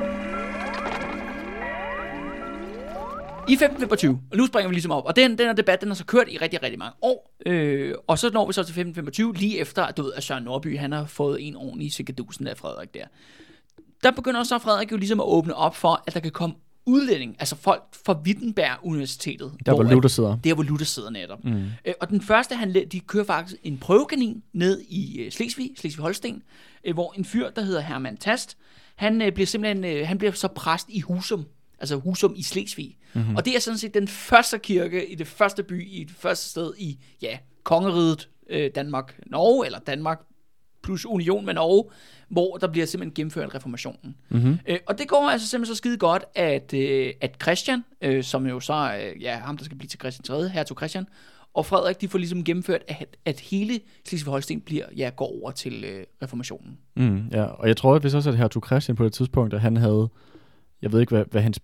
I 3.50 3.52
1525, 3.52 4.20
og 4.30 4.36
nu 4.36 4.46
springer 4.46 4.68
vi 4.68 4.74
ligesom 4.74 4.90
op, 4.90 5.04
og 5.06 5.16
den, 5.16 5.38
den 5.38 5.46
her 5.46 5.52
debat, 5.52 5.80
den 5.80 5.88
har 5.88 5.94
så 5.94 6.04
kørt 6.04 6.28
i 6.28 6.38
rigtig, 6.38 6.62
rigtig 6.62 6.78
mange 6.78 6.94
år, 7.02 7.36
øh, 7.46 7.94
og 8.06 8.18
så 8.18 8.30
når 8.30 8.46
vi 8.46 8.52
så 8.52 8.62
til 8.62 8.70
1525, 8.70 9.34
lige 9.34 9.58
efter, 9.58 9.82
at, 9.82 9.96
du 9.96 10.02
ved, 10.02 10.12
at 10.12 10.22
Søren 10.22 10.44
Norby, 10.44 10.78
han 10.78 10.92
har 10.92 11.04
fået 11.04 11.46
en 11.48 11.56
ordentlig 11.56 11.92
sikkedusen 11.92 12.46
af 12.46 12.56
Frederik 12.56 12.94
der. 12.94 13.04
Der 14.02 14.10
begynder 14.10 14.42
så 14.42 14.58
Frederik 14.58 14.92
jo 14.92 14.96
ligesom 14.96 15.20
at 15.20 15.26
åbne 15.26 15.54
op 15.54 15.76
for, 15.76 16.02
at 16.06 16.14
der 16.14 16.20
kan 16.20 16.30
komme 16.30 16.54
udlænding, 16.86 17.36
altså 17.38 17.56
folk 17.56 17.82
fra 18.06 18.20
Wittenberg 18.26 18.78
Universitetet. 18.82 19.52
Der 19.66 19.74
hvor 19.74 19.82
Luther 19.82 20.08
sidder. 20.08 20.36
Der, 20.44 20.54
hvor 20.54 20.62
Luther 20.62 20.84
sidder 20.84 21.10
netop. 21.10 21.44
Mm. 21.44 21.64
Øh, 21.84 21.94
og 22.00 22.08
den 22.08 22.20
første, 22.20 22.54
han, 22.54 22.74
de 22.92 23.00
kører 23.00 23.24
faktisk 23.24 23.60
en 23.62 23.78
prøvekanin 23.78 24.42
ned 24.52 24.80
i 24.88 25.20
øh, 25.20 25.32
Slesvig, 25.32 25.70
Slesvig-Holsten, 25.78 26.42
øh, 26.84 26.94
hvor 26.94 27.14
en 27.18 27.24
fyr, 27.24 27.50
der 27.50 27.62
hedder 27.62 27.80
Hermann 27.80 28.16
Tast, 28.16 28.56
han 28.96 29.22
øh, 29.22 29.32
bliver 29.32 29.46
simpelthen, 29.46 29.84
øh, 29.84 30.08
han 30.08 30.18
bliver 30.18 30.32
så 30.32 30.48
præst 30.48 30.88
i 30.88 31.00
Husum, 31.00 31.46
altså 31.80 31.96
Husum 31.96 32.34
i 32.36 32.42
Slesvig. 32.42 32.98
Mm-hmm. 33.14 33.36
Og 33.36 33.44
det 33.44 33.56
er 33.56 33.60
sådan 33.60 33.78
set 33.78 33.94
den 33.94 34.08
første 34.08 34.58
kirke 34.58 35.06
i 35.06 35.14
det 35.14 35.26
første 35.26 35.62
by, 35.62 35.88
i 35.88 36.04
det 36.04 36.16
første 36.16 36.48
sted 36.48 36.72
i, 36.78 36.98
ja, 37.22 37.38
kongeriget 37.64 38.28
øh, 38.50 38.70
Danmark, 38.74 39.20
Norge, 39.26 39.66
eller 39.66 39.78
Danmark 39.78 40.20
plus 40.82 41.06
union 41.06 41.46
med 41.46 41.54
Norge, 41.54 41.84
hvor 42.28 42.56
der 42.56 42.66
bliver 42.66 42.86
simpelthen 42.86 43.14
gennemført 43.14 43.54
reformationen. 43.54 44.16
Mm-hmm. 44.28 44.58
Øh, 44.68 44.78
og 44.86 44.98
det 44.98 45.08
går 45.08 45.30
altså 45.30 45.48
simpelthen 45.48 45.74
så 45.74 45.78
skide 45.78 45.96
godt, 45.96 46.24
at, 46.34 46.74
øh, 46.74 47.12
at 47.20 47.36
Christian, 47.42 47.84
øh, 48.00 48.24
som 48.24 48.46
jo 48.46 48.60
så 48.60 48.72
er 48.72 49.12
ja, 49.20 49.36
ham, 49.38 49.56
der 49.56 49.64
skal 49.64 49.78
blive 49.78 49.88
til 49.88 50.00
Christian 50.00 50.24
3., 50.24 50.48
hertug 50.48 50.76
Christian, 50.76 51.06
og 51.54 51.66
Frederik, 51.66 52.00
de 52.00 52.08
får 52.08 52.18
ligesom 52.18 52.44
gennemført, 52.44 52.82
at, 52.88 53.16
at 53.24 53.40
hele 53.40 53.80
Slesvig-Holsten 54.08 54.60
bliver, 54.60 54.84
ja, 54.96 55.10
går 55.16 55.40
over 55.40 55.50
til 55.50 55.84
øh, 55.84 56.04
reformationen. 56.22 56.78
Mm, 56.96 57.28
ja, 57.32 57.42
og 57.42 57.68
jeg 57.68 57.76
tror, 57.76 57.94
at 57.94 58.00
hvis 58.00 58.14
også, 58.14 58.30
at 58.30 58.36
hertug 58.36 58.66
Christian 58.66 58.96
på 58.96 59.04
det 59.04 59.12
tidspunkt, 59.12 59.54
at 59.54 59.60
han 59.60 59.76
havde, 59.76 60.08
jeg 60.82 60.92
ved 60.92 61.00
ikke, 61.00 61.14
hvad, 61.14 61.24
hvad 61.30 61.42
hans 61.42 61.60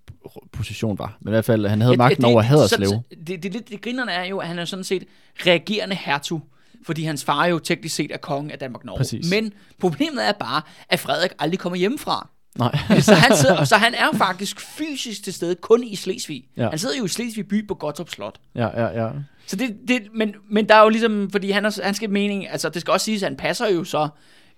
position 0.53 0.99
var, 0.99 1.19
men 1.21 1.31
i 1.31 1.33
hvert 1.33 1.45
fald, 1.45 1.67
han 1.67 1.81
havde 1.81 1.93
Ja, 1.93 1.97
magten 1.97 2.23
det- 2.25 2.31
over 2.33 2.43
Haderslev. 2.43 2.89
så- 2.89 3.01
Det, 3.27 3.43
det, 3.43 3.53
det, 3.53 3.69
det 3.69 3.83
grinerne 3.83 4.13
er 4.13 4.25
jo, 4.25 4.39
at 4.39 4.49
han 4.49 4.59
er 4.59 4.65
sådan 4.65 4.85
set 4.85 5.05
reagerende 5.47 5.97
hertug, 5.97 6.43
fordi 6.87 7.03
hans 7.05 7.25
far 7.25 7.47
jo 7.47 7.59
teknisk 7.59 7.95
set 7.97 8.11
er 8.13 8.17
kongen 8.19 8.51
af 8.51 8.59
Danmark-Norge. 8.59 8.97
Præcis. 8.99 9.31
Men 9.31 9.53
problemet 9.81 10.29
er 10.29 10.33
bare, 10.41 10.63
at 10.89 10.99
Frederik 11.01 11.31
aldrig 11.39 11.59
kommer 11.59 11.77
hjemmefra. 11.77 12.29
Nej. 12.59 12.79
så, 13.01 13.15
han 13.15 13.37
sidder, 13.37 13.65
så 13.75 13.77
han 13.77 13.95
er 13.95 14.13
faktisk 14.17 14.61
fysisk 14.61 15.25
til 15.25 15.33
stede 15.33 15.55
kun 15.55 15.85
i 15.85 15.97
Slesvig. 15.97 16.45
Ja. 16.57 16.69
Han 16.71 16.79
sidder 16.79 16.97
jo 16.99 17.05
i 17.05 17.09
Slesvig 17.09 17.49
by 17.49 17.69
på 17.69 17.75
Gottorp 17.75 18.09
Slot. 18.11 18.41
ja, 18.55 18.83
ja, 18.83 19.05
ja. 19.05 19.11
Så 19.47 19.57
det, 19.57 19.77
det, 19.89 20.03
men, 20.15 20.35
men 20.51 20.69
der 20.69 20.75
er 20.75 20.83
jo 20.83 20.89
ligesom, 20.89 21.31
fordi 21.31 21.51
han, 21.51 21.65
er, 21.65 21.81
han 21.85 21.95
skal 21.95 22.11
mening, 22.11 22.51
altså 22.51 22.69
det 22.69 22.81
skal 22.81 22.93
også 22.93 23.05
siges, 23.05 23.23
at 23.23 23.29
han 23.29 23.37
passer 23.37 23.69
jo 23.69 23.85
så, 23.85 24.09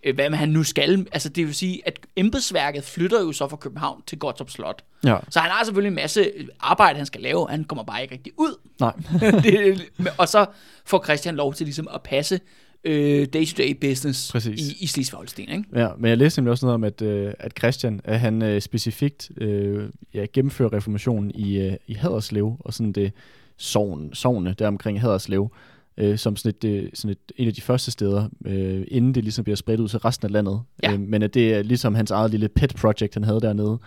øh, 0.04 0.14
hvad 0.14 0.30
han 0.30 0.48
nu 0.48 0.62
skal. 0.62 1.06
Altså 1.12 1.28
det 1.28 1.46
vil 1.46 1.54
sige, 1.54 1.82
at 1.87 1.98
embedsværket 2.16 2.84
flytter 2.84 3.20
jo 3.20 3.32
så 3.32 3.48
fra 3.48 3.56
København 3.56 4.02
til 4.06 4.18
Gottorp 4.18 4.50
Slot. 4.50 4.84
Ja, 5.04 5.16
Så 5.30 5.40
han 5.40 5.50
har 5.50 5.64
selvfølgelig 5.64 5.88
en 5.88 5.94
masse 5.94 6.32
arbejde, 6.61 6.96
han 6.96 7.06
skal 7.06 7.20
lave. 7.20 7.48
Han 7.50 7.64
kommer 7.64 7.84
bare 7.84 8.02
ikke 8.02 8.14
rigtig 8.14 8.32
ud. 8.37 8.54
nej. 8.80 8.92
det, 9.44 9.82
og 10.18 10.28
så 10.28 10.46
får 10.87 11.04
Christian 11.04 11.37
lov 11.37 11.54
til 11.54 11.66
ligesom 11.66 11.88
at 11.94 12.02
passe 12.02 12.40
øh, 12.84 13.26
day-to-day 13.32 13.72
business 13.80 14.32
Præcis. 14.32 14.61
i, 14.68 14.76
i 14.80 14.87
Slesvig-Holsten. 14.87 15.40
Ikke? 15.40 15.64
Ja, 15.74 15.88
men 15.98 16.08
jeg 16.08 16.18
læste 16.18 16.40
nemlig 16.40 16.50
også 16.50 16.66
noget 16.66 16.74
om, 16.74 16.84
at, 16.84 17.02
øh, 17.02 17.32
at 17.38 17.52
Christian, 17.58 18.00
at 18.04 18.20
han 18.20 18.42
øh, 18.42 18.61
specifikt 18.61 19.30
øh, 19.37 19.88
ja, 20.14 20.26
gennemfører 20.32 20.72
reformationen 20.72 21.30
i, 21.34 21.58
øh, 21.58 21.72
i 21.87 21.94
Haderslev, 21.94 22.56
og 22.61 22.74
sådan 22.74 22.92
det 22.92 23.12
sovn, 23.56 24.14
sovne 24.14 24.54
der 24.58 24.66
omkring 24.68 25.00
Haderslev, 25.00 25.50
øh, 25.98 26.18
som 26.18 26.37
sådan, 26.37 26.70
et, 26.70 26.82
øh, 26.84 26.90
sådan 26.94 27.11
et, 27.11 27.32
en 27.37 27.48
af 27.48 27.54
de 27.54 27.61
første 27.61 27.90
steder, 27.90 28.28
øh, 28.44 28.84
inden 28.88 29.14
det 29.14 29.22
ligesom 29.24 29.44
bliver 29.44 29.56
spredt 29.56 29.80
ud 29.80 29.88
til 29.88 29.98
resten 29.98 30.26
af 30.26 30.32
landet. 30.32 30.61
Ja. 30.82 30.92
Øh, 30.92 31.00
men 31.00 31.22
at 31.22 31.34
det 31.34 31.54
er 31.54 31.62
ligesom 31.62 31.94
hans 31.94 32.11
eget 32.11 32.30
lille 32.30 32.48
pet 32.48 32.74
project, 32.76 33.14
han 33.14 33.24
havde 33.24 33.40
dernede, 33.40 33.78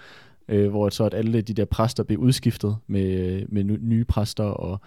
øh, 0.47 0.69
hvor 0.69 0.89
så 0.89 1.03
at 1.03 1.13
alle 1.13 1.41
de 1.41 1.53
der 1.53 1.65
præster 1.65 2.03
blev 2.03 2.19
udskiftet 2.19 2.75
med, 2.87 3.03
øh, 3.03 3.41
med 3.49 3.63
ny- 3.63 3.79
nye 3.81 4.03
præster, 4.05 4.43
og, 4.43 4.81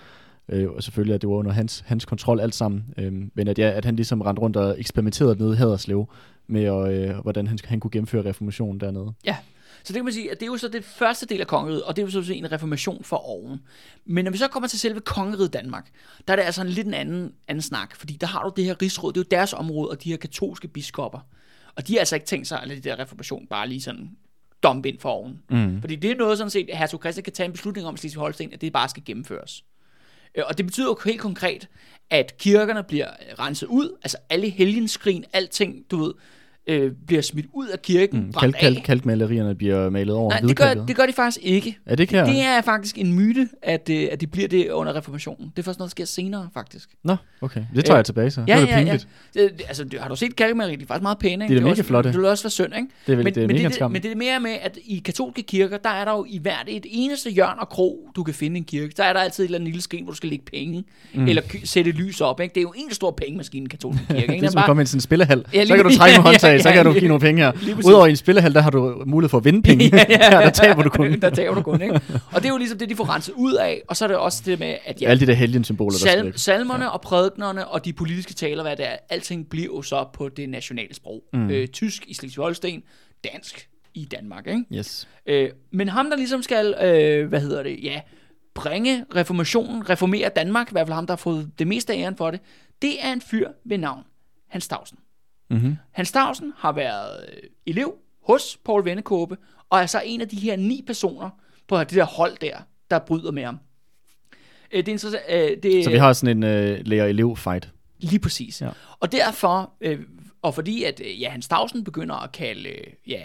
øh, 0.48 0.70
og 0.70 0.82
selvfølgelig 0.82 1.14
at 1.14 1.22
det 1.22 1.28
var 1.28 1.36
under 1.36 1.52
hans, 1.52 1.84
hans 1.86 2.04
kontrol 2.04 2.40
alt 2.40 2.54
sammen. 2.54 2.84
Øh, 2.98 3.12
men 3.34 3.48
at, 3.48 3.58
ja, 3.58 3.70
at 3.70 3.84
han 3.84 3.96
ligesom 3.96 4.20
rendte 4.20 4.42
rundt 4.42 4.56
og 4.56 4.80
eksperimenterede 4.80 5.36
nede 5.38 5.52
i 5.52 5.56
Haderslev, 5.56 6.08
med, 6.46 6.68
og, 6.68 6.94
øh, 6.94 7.18
hvordan 7.18 7.46
han, 7.46 7.58
han 7.64 7.80
kunne 7.80 7.90
gennemføre 7.90 8.24
reformationen 8.24 8.80
dernede. 8.80 9.12
Så 9.84 9.92
det 9.92 9.94
kan 9.94 10.04
man 10.04 10.12
sige, 10.12 10.30
at 10.30 10.40
det 10.40 10.46
er 10.46 10.50
jo 10.50 10.56
så 10.56 10.68
det 10.68 10.84
første 10.84 11.26
del 11.26 11.40
af 11.40 11.46
kongeriget, 11.46 11.82
og 11.82 11.96
det 11.96 12.02
er 12.02 12.06
jo 12.06 12.22
så 12.22 12.32
en 12.32 12.52
reformation 12.52 13.04
for 13.04 13.16
oven. 13.16 13.60
Men 14.04 14.24
når 14.24 14.32
vi 14.32 14.38
så 14.38 14.48
kommer 14.48 14.68
til 14.68 14.78
selve 14.78 15.00
kongeriget 15.00 15.52
Danmark, 15.52 15.90
der 16.28 16.32
er 16.32 16.36
det 16.36 16.42
altså 16.42 16.62
en 16.62 16.68
lidt 16.68 16.86
en 16.86 16.94
anden, 16.94 17.32
anden 17.48 17.62
snak, 17.62 17.96
fordi 17.96 18.14
der 18.14 18.26
har 18.26 18.42
du 18.42 18.52
det 18.56 18.64
her 18.64 18.82
rigsråd, 18.82 19.12
det 19.12 19.20
er 19.20 19.24
jo 19.24 19.36
deres 19.38 19.52
område, 19.52 19.90
og 19.90 20.04
de 20.04 20.10
her 20.10 20.16
katolske 20.16 20.68
biskopper. 20.68 21.18
Og 21.76 21.88
de 21.88 21.92
har 21.92 22.00
altså 22.00 22.16
ikke 22.16 22.26
tænkt 22.26 22.48
sig 22.48 22.62
at 22.62 22.68
lade 22.68 22.76
det 22.76 22.84
der 22.84 22.98
reformation 22.98 23.46
bare 23.46 23.68
lige 23.68 23.82
sådan 23.82 24.10
dumpe 24.62 24.88
ind 24.88 24.98
for 24.98 25.10
oven. 25.10 25.42
Mm. 25.50 25.80
Fordi 25.80 25.96
det 25.96 26.10
er 26.10 26.14
noget 26.14 26.38
sådan 26.38 26.50
set, 26.50 26.70
at 26.70 26.78
hertug 26.78 27.00
Christian 27.00 27.24
kan 27.24 27.32
tage 27.32 27.46
en 27.46 27.52
beslutning 27.52 27.86
om 27.86 27.94
i 27.94 27.98
Slesvig-Holsten, 27.98 28.52
at 28.52 28.60
det 28.60 28.72
bare 28.72 28.88
skal 28.88 29.02
gennemføres. 29.06 29.64
Øh, 30.34 30.44
Og 30.48 30.58
det 30.58 30.66
betyder 30.66 30.86
jo 30.86 30.98
helt 31.04 31.20
konkret, 31.20 31.68
at 32.10 32.36
kirkerne 32.38 32.82
bliver 32.82 33.08
renset 33.38 33.66
ud, 33.66 33.98
altså 34.02 34.16
alle 34.30 34.48
helgenskrin, 34.48 35.24
alting, 35.32 35.84
du 35.90 35.96
ved, 35.96 36.14
øh, 36.66 36.92
bliver 37.06 37.22
smidt 37.22 37.46
ud 37.52 37.66
af 37.68 37.82
kirken, 37.82 38.20
Mm. 38.20 38.32
Kalk, 38.40 38.56
kalk, 38.60 38.78
kalkmalerierne 38.84 39.54
bliver 39.54 39.90
malet 39.90 40.14
over 40.14 40.30
Nej, 40.30 40.40
det 40.40 40.56
gør, 40.56 40.74
det 40.74 40.96
gør 40.96 41.06
de 41.06 41.12
faktisk 41.12 41.38
ikke. 41.42 41.78
Er 41.86 41.94
det 41.96 42.10
her? 42.10 42.24
Det 42.26 42.40
er 42.42 42.60
faktisk 42.62 42.98
en 42.98 43.12
myte, 43.12 43.48
at, 43.62 43.88
øh, 43.92 44.08
at 44.12 44.20
de 44.20 44.26
bliver 44.26 44.48
det 44.48 44.70
under 44.70 44.96
reformationen. 44.96 45.52
Det 45.56 45.62
er 45.62 45.62
først 45.64 45.78
noget, 45.78 45.88
der 45.88 45.90
sker 45.90 46.04
senere, 46.04 46.48
faktisk. 46.54 46.88
Nå, 47.04 47.16
okay. 47.40 47.60
Det 47.74 47.84
tager 47.84 47.94
Ja. 47.94 47.96
jeg 47.96 48.04
tilbage 48.04 48.30
så. 48.30 48.44
Ja, 48.48 48.60
det 48.60 48.62
er 48.70 48.78
ja, 48.78 48.84
pinligt. 48.84 49.08
ja. 49.34 49.42
Det, 49.42 49.52
det- 49.58 49.64
altså, 49.68 49.84
det- 49.84 50.00
har 50.00 50.08
du 50.08 50.16
set 50.16 50.36
kalkemalerier? 50.36 50.76
De 50.76 50.82
er 50.82 50.86
faktisk 50.86 51.02
meget 51.02 51.18
pæne, 51.18 51.44
ikke? 51.44 51.54
De 51.54 51.58
er 51.60 51.64
da 51.64 51.70
også, 51.70 51.82
mega 51.82 51.88
flotte. 51.88 52.12
Det 52.12 52.18
vil 52.18 52.26
også 52.26 52.44
være 52.44 52.50
synd, 52.50 52.72
ikke? 52.76 52.88
Det 53.06 53.12
er, 53.12 53.16
vel, 53.16 53.24
men, 53.24 53.34
det 53.34 53.42
er 53.42 53.46
men, 53.46 53.56
mega 53.56 53.66
det, 53.68 53.74
skam. 53.74 53.90
men 53.92 54.02
det 54.02 54.12
er 54.12 54.16
mere 54.16 54.40
med, 54.40 54.56
at 54.62 54.78
i 54.84 54.98
katolske 55.04 55.42
kirker, 55.42 55.76
der 55.76 55.90
er 55.90 56.04
der 56.04 56.12
jo 56.12 56.26
i 56.28 56.38
hvert 56.38 56.64
et 56.68 56.86
eneste 56.90 57.30
hjørne 57.30 57.60
og 57.60 57.68
krog, 57.68 57.98
du 58.16 58.22
kan 58.22 58.34
finde 58.34 58.56
i 58.56 58.58
en 58.58 58.64
kirke. 58.64 58.92
Der 58.96 59.04
er 59.04 59.12
der 59.12 59.20
altid 59.20 59.44
et 59.44 59.48
eller 59.48 59.58
andet 59.58 59.68
lille 59.68 59.82
skrin, 59.82 60.02
hvor 60.04 60.10
du 60.12 60.16
skal 60.16 60.28
lægge 60.30 60.44
penge, 60.44 60.84
mm. 61.14 61.26
eller 61.28 61.42
sætte 61.64 61.90
lys 61.90 62.20
op. 62.20 62.40
Ikke? 62.40 62.52
Det 62.54 62.60
er 62.60 62.62
jo 62.62 62.72
en 62.76 62.94
stor 62.94 63.10
pengemaskine 63.10 63.64
i 63.64 63.68
katolske 63.68 64.06
kirke. 64.10 64.32
Det 64.32 64.44
er 64.44 64.50
som 64.50 64.58
at 64.58 64.64
komme 64.66 64.82
ind 64.82 64.86
til 64.86 64.96
en 64.96 65.00
spillehal. 65.00 65.44
Ja, 65.54 65.64
så 65.64 65.76
kan 65.76 65.84
du 65.84 65.96
trække 65.96 66.18
med 66.18 66.22
håndtag, 66.30 66.53
Ja, 66.56 66.62
så 66.62 66.72
kan 66.72 66.84
du 66.84 66.92
give 66.92 67.08
nogle 67.08 67.20
penge 67.20 67.42
her. 67.42 67.52
Udover 67.86 68.06
i 68.06 68.10
en 68.10 68.16
spillehal, 68.16 68.54
der 68.54 68.60
har 68.60 68.70
du 68.70 69.02
mulighed 69.06 69.30
for 69.30 69.38
at 69.38 69.44
vinde 69.44 69.62
penge. 69.62 69.84
Ja, 69.94 70.04
ja, 70.08 70.30
her, 70.30 70.40
der 70.40 70.50
taber 70.50 70.82
du 70.82 70.90
kun. 70.90 71.20
der 71.20 71.30
taber 71.30 71.54
du 71.54 71.62
kun, 71.62 71.82
ikke? 71.82 71.94
Og 72.32 72.34
det 72.34 72.44
er 72.44 72.48
jo 72.48 72.56
ligesom 72.56 72.78
det, 72.78 72.88
de 72.88 72.96
får 72.96 73.14
renset 73.14 73.32
ud 73.36 73.54
af. 73.54 73.82
Og 73.88 73.96
så 73.96 74.04
er 74.04 74.08
det 74.08 74.16
også 74.16 74.42
det 74.46 74.58
med, 74.58 74.76
at 74.84 75.02
ja, 75.02 75.08
Alle 75.08 75.20
de 75.20 75.26
der 75.26 75.34
helgensymboler, 75.34 75.90
der 75.90 76.10
skal 76.10 76.32
salmerne 76.38 76.84
ja. 76.84 76.90
og 76.90 77.00
prædiknerne 77.00 77.68
og 77.68 77.84
de 77.84 77.92
politiske 77.92 78.34
taler, 78.34 78.62
hvad 78.62 78.76
det 78.76 78.86
er, 78.86 78.96
alting 79.10 79.48
bliver 79.48 79.66
jo 79.66 79.82
så 79.82 80.04
på 80.12 80.28
det 80.28 80.48
nationale 80.48 80.94
sprog. 80.94 81.22
Mm. 81.32 81.50
Øh, 81.50 81.68
tysk 81.68 82.04
i 82.06 82.14
Slesvig-Holsten, 82.14 82.82
dansk 83.32 83.68
i 83.94 84.04
Danmark, 84.04 84.46
ikke? 84.46 84.64
Yes. 84.74 85.08
Øh, 85.26 85.50
men 85.72 85.88
ham, 85.88 86.10
der 86.10 86.16
ligesom 86.16 86.42
skal, 86.42 86.74
øh, 86.82 87.28
hvad 87.28 87.40
hedder 87.40 87.62
det, 87.62 87.78
ja, 87.82 88.00
bringe 88.54 89.04
reformationen, 89.16 89.90
reformere 89.90 90.28
Danmark, 90.36 90.68
i 90.68 90.72
hvert 90.72 90.86
fald 90.86 90.94
ham, 90.94 91.06
der 91.06 91.12
har 91.12 91.16
fået 91.16 91.50
det 91.58 91.66
meste 91.66 91.92
af 91.92 91.98
æren 91.98 92.16
for 92.16 92.30
det, 92.30 92.40
det 92.82 93.04
er 93.04 93.12
en 93.12 93.20
fyr 93.20 93.48
ved 93.64 93.78
navn 93.78 94.02
Hans 94.48 94.64
Stavsen. 94.64 94.98
Mm-hmm. 95.50 95.76
Hans 95.92 96.08
Stavsen 96.08 96.52
har 96.56 96.72
været 96.72 97.26
øh, 97.32 97.42
elev 97.66 97.94
hos 98.22 98.58
Paul 98.64 98.84
Vennekåbe, 98.84 99.36
og 99.70 99.80
er 99.80 99.86
så 99.86 100.02
en 100.04 100.20
af 100.20 100.28
de 100.28 100.36
her 100.36 100.56
ni 100.56 100.84
personer 100.86 101.30
på 101.68 101.78
det 101.80 101.90
der 101.90 102.04
hold 102.04 102.36
der, 102.40 102.56
der 102.90 102.98
bryder 102.98 103.32
med 103.32 103.44
ham. 103.44 103.58
Øh, 104.72 104.78
det 104.78 104.88
er 104.88 104.92
interessant. 104.92 105.24
Øh, 105.30 105.62
det, 105.62 105.84
Så 105.84 105.90
vi 105.90 105.96
har 105.96 106.12
sådan 106.12 106.36
en 106.36 106.42
øh, 106.42 106.80
lærer-elev-fight. 106.84 107.68
Lige 107.98 108.18
præcis. 108.18 108.62
Ja. 108.62 108.68
Og 109.00 109.12
derfor, 109.12 109.72
øh, 109.80 110.00
og 110.42 110.54
fordi 110.54 110.84
at 110.84 111.02
ja, 111.20 111.30
Hans 111.30 111.44
Stavsen 111.44 111.84
begynder 111.84 112.14
at 112.14 112.32
kalde 112.32 112.70
ja, 113.06 113.20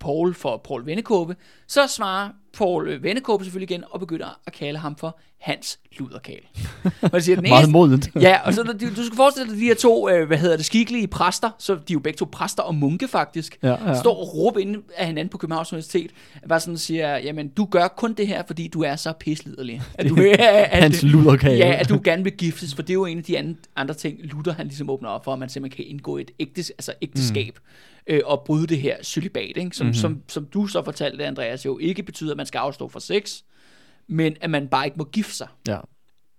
Paul 0.00 0.34
for 0.34 0.56
Paul 0.68 0.86
Vennekåbe, 0.86 1.36
så 1.66 1.86
svarer 1.86 2.28
Paul 2.58 2.88
øh, 2.88 3.02
Vennekåbe 3.02 3.44
selvfølgelig 3.44 3.70
igen 3.70 3.84
og 3.90 4.00
begynder 4.00 4.40
at 4.46 4.52
kalde 4.52 4.78
ham 4.78 4.96
for 4.96 5.18
Hans 5.40 5.78
Luderkal. 5.98 6.40
Man 7.12 7.22
siger, 7.22 7.36
den 7.36 7.42
Meget 7.48 7.58
eneste, 7.58 7.72
modent. 7.72 8.10
Ja, 8.20 8.38
og 8.44 8.54
så 8.54 8.62
du, 8.62 8.72
du 8.96 9.04
skal 9.04 9.16
forestille 9.16 9.50
dig 9.50 9.60
de 9.60 9.64
her 9.64 9.74
to, 9.74 10.10
øh, 10.10 10.26
hvad 10.26 10.38
hedder 10.38 10.56
det, 10.56 10.64
skikkelige 10.64 11.06
præster, 11.06 11.50
så 11.58 11.74
de 11.74 11.78
er 11.78 11.82
jo 11.92 11.98
begge 11.98 12.16
to 12.16 12.28
præster 12.32 12.62
og 12.62 12.74
munke 12.74 13.08
faktisk, 13.08 13.58
Ja, 13.62 13.88
ja. 13.88 14.00
står 14.00 14.16
og 14.16 14.34
råber 14.34 14.60
ind 14.60 14.76
af 14.96 15.06
hinanden 15.06 15.28
på 15.28 15.38
Københavns 15.38 15.72
Universitet, 15.72 16.10
bare 16.48 16.60
sådan 16.60 16.78
siger, 16.78 17.16
jamen 17.16 17.48
du 17.48 17.64
gør 17.64 17.88
kun 17.88 18.12
det 18.12 18.26
her, 18.26 18.42
fordi 18.46 18.68
du 18.68 18.82
er 18.82 18.96
så 18.96 19.12
pisliderlig. 19.12 19.82
At 19.94 20.08
du, 20.08 20.16
at, 20.38 20.82
Hans 20.82 21.02
luderkage. 21.02 21.56
Ja, 21.56 21.72
at 21.80 21.88
du 21.88 22.00
gerne 22.04 22.24
vil 22.24 22.32
giftes, 22.32 22.74
for 22.74 22.82
det 22.82 22.90
er 22.90 22.94
jo 22.94 23.04
en 23.04 23.18
af 23.18 23.24
de 23.24 23.38
andre, 23.38 23.54
andre 23.76 23.94
ting, 23.94 24.18
Luther 24.22 24.52
han 24.52 24.66
ligesom 24.66 24.90
åbner 24.90 25.08
op 25.08 25.24
for, 25.24 25.32
at 25.32 25.38
man 25.38 25.48
simpelthen 25.48 25.84
kan 25.84 25.90
indgå 25.90 26.16
et 26.16 26.30
ægtes, 26.38 26.70
altså 26.70 26.92
ægteskab, 27.02 27.54
mm. 27.56 27.97
Øh, 28.08 28.20
og 28.24 28.42
bryde 28.46 28.66
det 28.66 28.78
her 28.80 28.96
celibat, 29.02 29.52
ikke? 29.56 29.76
Som, 29.76 29.86
Mhm. 29.86 29.88
mm-hmm. 29.88 29.94
som, 29.94 30.22
som 30.28 30.44
du 30.44 30.66
så 30.66 30.84
fortalte, 30.84 31.26
Andreas, 31.26 31.64
jo 31.66 31.78
ikke 31.78 32.02
betyder, 32.02 32.30
at 32.30 32.36
man 32.36 32.46
skal 32.46 32.58
afstå 32.58 32.88
fra 32.88 33.00
sex, 33.00 33.34
men 34.08 34.36
at 34.40 34.50
man 34.50 34.68
bare 34.68 34.84
ikke 34.84 34.96
må 34.98 35.04
gifte 35.04 35.34
sig. 35.34 35.48
Ja. 35.68 35.78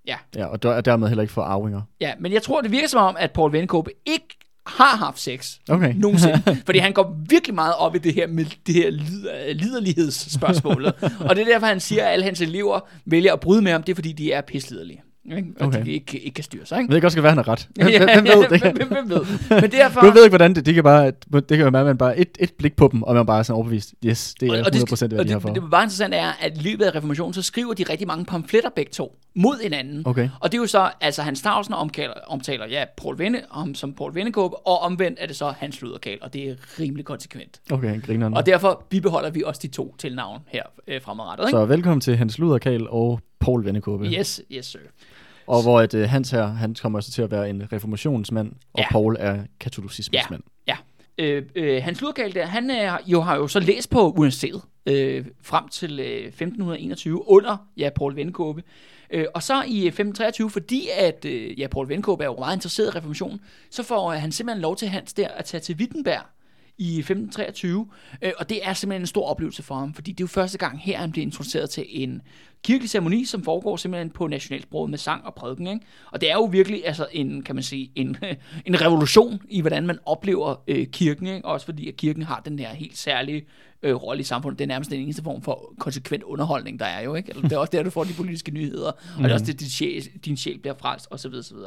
Ja. 0.07 0.15
Ja, 0.35 0.45
og 0.45 0.63
der, 0.63 0.81
dermed 0.81 1.07
heller 1.07 1.21
ikke 1.21 1.33
for 1.33 1.41
arvinger. 1.41 1.81
Ja, 2.01 2.13
men 2.19 2.33
jeg 2.33 2.43
tror, 2.43 2.61
det 2.61 2.71
virker 2.71 2.87
som 2.87 3.01
om, 3.03 3.15
at 3.19 3.31
Paul 3.31 3.51
Vennekåbe 3.53 3.91
ikke 4.05 4.27
har 4.67 4.97
haft 4.97 5.19
sex 5.19 5.57
Okay. 5.69 5.93
nogensinde. 5.95 6.41
fordi 6.65 6.79
han 6.79 6.93
går 6.93 7.15
virkelig 7.29 7.55
meget 7.55 7.73
op 7.77 7.95
i 7.95 7.97
det 7.97 8.13
her 8.13 8.27
med 8.27 8.45
det 8.67 8.75
her 8.75 8.89
lider, 8.89 9.53
liderlighedsspørgsmålet. 9.53 10.93
og 11.29 11.35
det 11.35 11.41
er 11.41 11.45
derfor, 11.53 11.67
han 11.67 11.79
siger, 11.79 12.05
at 12.05 12.11
alle 12.13 12.25
hans 12.25 12.41
elever 12.41 12.79
vælger 13.05 13.33
at 13.33 13.39
bryde 13.39 13.61
med 13.61 13.71
ham. 13.71 13.83
Det 13.83 13.91
er, 13.93 13.95
fordi 13.95 14.11
de 14.11 14.31
er 14.31 14.41
pisliderlige. 14.41 15.01
Ikke? 15.37 15.49
Og 15.59 15.67
Okay. 15.67 15.85
de 15.85 15.91
ikke, 15.91 16.19
ikke 16.19 16.35
kan 16.35 16.43
styre 16.43 16.65
sig. 16.65 16.77
Ikke? 16.79 16.89
Jeg 16.91 16.95
ved 16.95 17.01
godt, 17.01 17.11
skal 17.11 17.23
være, 17.23 17.31
han 17.31 17.37
har 17.37 17.47
ret. 17.47 17.67
Hvem, 17.75 17.87
Ja, 17.87 17.99
hvem 18.21 18.25
ved 18.25 18.49
det? 18.49 18.61
Hvem, 18.61 18.75
hvem, 18.75 18.87
hvem 18.87 19.09
ved? 19.09 19.25
Men 19.61 19.71
derfor... 19.71 20.01
Du 20.01 20.11
ved 20.11 20.23
ikke, 20.23 20.31
hvordan 20.31 20.55
det, 20.55 20.65
det 20.65 20.73
kan 20.73 20.83
bare, 20.83 21.05
det 21.31 21.57
kan 21.57 21.73
være, 21.73 21.79
at 21.79 21.85
man 21.85 21.97
bare 21.97 22.17
et, 22.17 22.29
et 22.39 22.53
blik 22.53 22.75
på 22.75 22.89
dem, 22.91 23.03
og 23.03 23.15
man 23.15 23.25
bare 23.25 23.39
er 23.39 23.43
sådan 23.43 23.55
overbevist, 23.57 23.93
yes, 24.05 24.33
det 24.39 24.49
er 24.49 24.63
100% 24.63 25.03
og 25.03 25.07
hvad 25.07 25.19
det, 25.19 25.27
de 25.27 25.29
har 25.31 25.35
og 25.35 25.41
for. 25.41 25.47
det, 25.49 25.55
det, 25.55 25.63
det 25.63 25.71
bare 25.71 25.83
interessant 25.83 26.13
er, 26.13 26.31
at 26.41 26.57
i 26.57 26.61
løbet 26.61 26.85
af 26.85 26.95
reformationen, 26.95 27.33
så 27.33 27.41
skriver 27.41 27.73
de 27.73 27.83
rigtig 27.83 28.07
mange 28.07 28.25
pamfletter 28.25 28.69
begge 28.75 28.91
to 28.91 29.15
mod 29.35 29.63
hinanden. 29.63 30.01
Okay. 30.05 30.29
Og 30.39 30.51
det 30.51 30.57
er 30.57 30.61
jo 30.61 30.67
så, 30.67 30.89
altså 31.01 31.21
Hans 31.21 31.39
Stavsen 31.39 31.73
omtaler, 31.73 32.13
omtaler 32.27 32.65
ja, 32.67 32.83
Paul 32.97 33.17
Venne, 33.19 33.41
om, 33.49 33.75
som 33.75 33.93
Paul 33.93 34.15
Vennekåbe, 34.15 34.55
og 34.67 34.79
omvendt 34.79 35.19
er 35.21 35.27
det 35.27 35.35
så 35.35 35.53
Hans 35.57 35.81
Luderkal, 35.81 36.17
og 36.21 36.33
det 36.33 36.49
er 36.49 36.55
rimelig 36.79 37.05
konsekvent. 37.05 37.59
Okay, 37.71 38.01
grineren. 38.01 38.33
Og 38.33 38.45
derfor 38.45 38.85
bibeholder 38.89 39.29
vi 39.29 39.43
også 39.45 39.59
de 39.63 39.67
to 39.67 39.95
tilnavn 39.97 40.39
her 40.47 40.63
øh, 40.87 41.01
fremadrettet. 41.01 41.43
Ikke? 41.47 41.57
Så 41.57 41.65
velkommen 41.65 42.01
til 42.01 42.15
Hans 42.17 42.37
Luderkal 42.37 42.87
og 42.89 43.19
Paul 43.39 43.65
Vennekåbe. 43.65 44.05
Yes, 44.05 44.41
yes 44.51 44.65
sir. 44.65 44.79
Og 45.49 45.61
hvor 45.61 45.79
at, 45.79 45.93
uh, 45.93 46.01
Hans 46.01 46.31
her, 46.31 46.47
han 46.47 46.75
kommer 46.81 46.99
så 46.99 47.11
til 47.11 47.21
at 47.21 47.31
være 47.31 47.49
en 47.49 47.73
reformationsmand, 47.73 48.51
og 48.73 48.79
Ja. 48.79 48.85
Paul 48.91 49.15
er 49.19 49.43
katolicismens 49.59 50.25
Ja. 50.31 50.35
Ja. 50.67 50.75
øh, 51.17 51.43
øh, 51.55 51.83
Hans 51.83 52.01
Lurkal 52.01 52.35
der, 52.35 52.45
han 52.45 52.71
øh, 52.71 52.91
jo 53.07 53.21
har 53.21 53.35
jo 53.35 53.47
så 53.47 53.59
læst 53.59 53.89
på 53.89 54.11
universitetet 54.11 54.61
øh, 54.85 55.25
frem 55.41 55.67
til 55.67 55.99
øh, 55.99 56.27
1521 56.27 57.29
under 57.29 57.57
ja, 57.77 57.89
Paul 57.95 58.15
Vendekåbe. 58.15 58.63
Øh, 59.13 59.25
og 59.33 59.43
så 59.43 59.53
i 59.53 59.87
1523, 59.87 60.49
fordi 60.49 60.87
at 60.99 61.25
øh, 61.25 61.59
ja, 61.59 61.67
Paul 61.67 61.89
Vendekåbe 61.89 62.23
er 62.23 62.27
jo 62.27 62.35
meget 62.39 62.55
interesseret 62.55 62.87
i 62.93 62.97
reformationen, 62.97 63.41
så 63.71 63.83
får 63.83 64.11
øh, 64.11 64.21
han 64.21 64.31
simpelthen 64.31 64.61
lov 64.61 64.75
til 64.75 64.87
Hans 64.87 65.13
der 65.13 65.27
at 65.27 65.45
tage 65.45 65.61
til 65.61 65.75
Wittenberg 65.75 66.21
i 66.79 66.99
1523, 66.99 67.87
øh, 68.21 68.31
og 68.37 68.49
det 68.49 68.59
er 68.63 68.73
simpelthen 68.73 69.01
en 69.01 69.07
stor 69.07 69.25
oplevelse 69.25 69.63
for 69.63 69.75
ham, 69.75 69.93
fordi 69.93 70.11
det 70.11 70.19
er 70.19 70.23
jo 70.23 70.27
første 70.27 70.57
gang 70.57 70.81
her, 70.81 70.97
han 70.97 71.11
bliver 71.11 71.25
introduceret 71.25 71.69
til 71.69 71.85
en 71.89 72.21
kirkelig 72.63 72.89
ceremoni, 72.89 73.25
som 73.25 73.43
foregår 73.43 73.77
simpelthen 73.77 74.09
på 74.09 74.27
nationalsproget 74.27 74.89
med 74.89 74.97
sang 74.97 75.25
og 75.25 75.35
prædiken, 75.35 75.67
ikke? 75.67 75.85
Og 76.11 76.21
det 76.21 76.31
er 76.31 76.33
jo 76.33 76.43
virkelig 76.43 76.87
altså 76.87 77.07
en, 77.11 77.43
kan 77.43 77.55
man 77.55 77.63
sige, 77.63 77.91
en, 77.95 78.17
en 78.65 78.81
revolution 78.81 79.41
i, 79.49 79.61
hvordan 79.61 79.87
man 79.87 79.99
oplever 80.05 80.55
øh, 80.67 80.87
kirken, 80.87 81.27
ikke? 81.27 81.47
Også 81.47 81.65
fordi, 81.65 81.87
at 81.87 81.95
kirken 81.95 82.23
har 82.23 82.41
den 82.45 82.59
her 82.59 82.69
helt 82.69 82.97
særlige 82.97 83.45
øh, 83.83 83.95
rolle 83.95 84.21
i 84.21 84.23
samfundet. 84.23 84.59
Det 84.59 84.65
er 84.65 84.67
nærmest 84.67 84.91
den 84.91 84.99
eneste 84.99 85.23
form 85.23 85.41
for 85.41 85.73
konsekvent 85.79 86.23
underholdning, 86.23 86.79
der 86.79 86.85
er 86.85 87.01
jo, 87.01 87.15
ikke? 87.15 87.29
Eller 87.29 87.41
det 87.41 87.51
er 87.51 87.57
også 87.57 87.71
der, 87.71 87.83
du 87.83 87.89
får 87.89 88.03
de 88.03 88.13
politiske 88.13 88.51
nyheder, 88.51 88.91
mm. 88.91 89.17
og 89.17 89.23
det 89.23 89.29
er 89.29 89.33
også 89.33 89.45
det, 89.45 89.59
din 89.59 89.69
sjæl, 89.69 90.09
din 90.25 90.37
sjæl 90.37 90.59
bliver 90.59 90.75
frelst, 90.79 91.07
osv. 91.11 91.33
osv. 91.33 91.57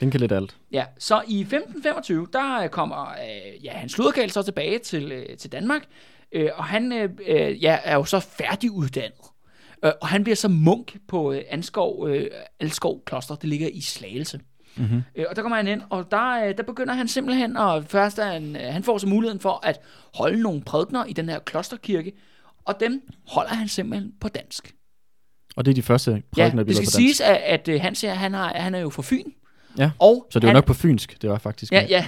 Den 0.00 0.10
kan 0.10 0.20
lidt 0.20 0.32
alt. 0.32 0.56
Ja, 0.72 0.84
så 0.98 1.22
i 1.28 1.40
1525, 1.40 2.26
der 2.32 2.68
kommer 2.68 3.08
øh, 3.08 3.64
ja, 3.64 3.72
Hans 3.72 3.98
Luderkald 3.98 4.30
så 4.30 4.42
tilbage 4.42 4.78
til, 4.78 5.12
øh, 5.12 5.36
til 5.36 5.52
Danmark, 5.52 5.82
øh, 6.32 6.50
og 6.54 6.64
han 6.64 6.92
øh, 6.92 7.10
øh, 7.26 7.62
ja, 7.62 7.78
er 7.84 7.94
jo 7.94 8.04
så 8.04 8.20
færdiguddannet. 8.20 9.32
Øh, 9.84 9.92
og 10.00 10.08
han 10.08 10.24
bliver 10.24 10.36
så 10.36 10.48
munk 10.48 10.96
på 11.08 11.32
øh, 11.32 11.42
Anskov, 11.50 12.08
øh, 12.08 12.26
Alskov 12.60 13.04
Kloster, 13.04 13.34
det 13.34 13.48
ligger 13.48 13.68
i 13.68 13.80
Slagelse. 13.80 14.40
Mm-hmm. 14.76 15.02
Øh, 15.16 15.24
og 15.30 15.36
der 15.36 15.42
kommer 15.42 15.56
han 15.56 15.68
ind, 15.68 15.82
og 15.90 16.10
der, 16.10 16.44
øh, 16.48 16.56
der 16.56 16.62
begynder 16.62 16.94
han 16.94 17.08
simpelthen, 17.08 17.56
og 17.56 17.84
først 17.88 18.18
er 18.18 18.24
han, 18.24 18.56
øh, 18.56 18.62
han 18.62 18.82
får 18.84 18.98
så 18.98 19.06
muligheden 19.06 19.40
for 19.40 19.60
at 19.66 19.80
holde 20.14 20.42
nogle 20.42 20.62
prædikner 20.62 21.04
i 21.04 21.12
den 21.12 21.28
her 21.28 21.38
klosterkirke, 21.38 22.12
og 22.64 22.80
dem 22.80 23.02
holder 23.28 23.54
han 23.54 23.68
simpelthen 23.68 24.12
på 24.20 24.28
dansk. 24.28 24.74
Og 25.56 25.64
det 25.64 25.70
er 25.70 25.74
de 25.74 25.82
første 25.82 26.10
Ja, 26.12 26.18
prædikener, 26.32 26.62
det 26.62 26.76
skal 26.76 26.84
på 26.84 26.86
dansk. 26.86 26.96
siges, 26.96 27.20
at, 27.20 27.36
at 27.36 27.68
øh, 27.68 27.80
Hans 27.80 28.00
her, 28.00 28.14
han, 28.14 28.34
har, 28.34 28.52
han 28.54 28.74
er 28.74 28.78
jo 28.78 28.90
fra 28.90 29.02
Fyn, 29.02 29.24
Ja, 29.78 29.90
og 29.98 30.26
så 30.30 30.38
det 30.38 30.46
var 30.46 30.48
han, 30.48 30.56
nok 30.56 30.64
på 30.64 30.74
fynsk, 30.74 31.22
det 31.22 31.30
var 31.30 31.38
faktisk. 31.38 31.72
Ja, 31.72 31.86
ja. 31.88 32.06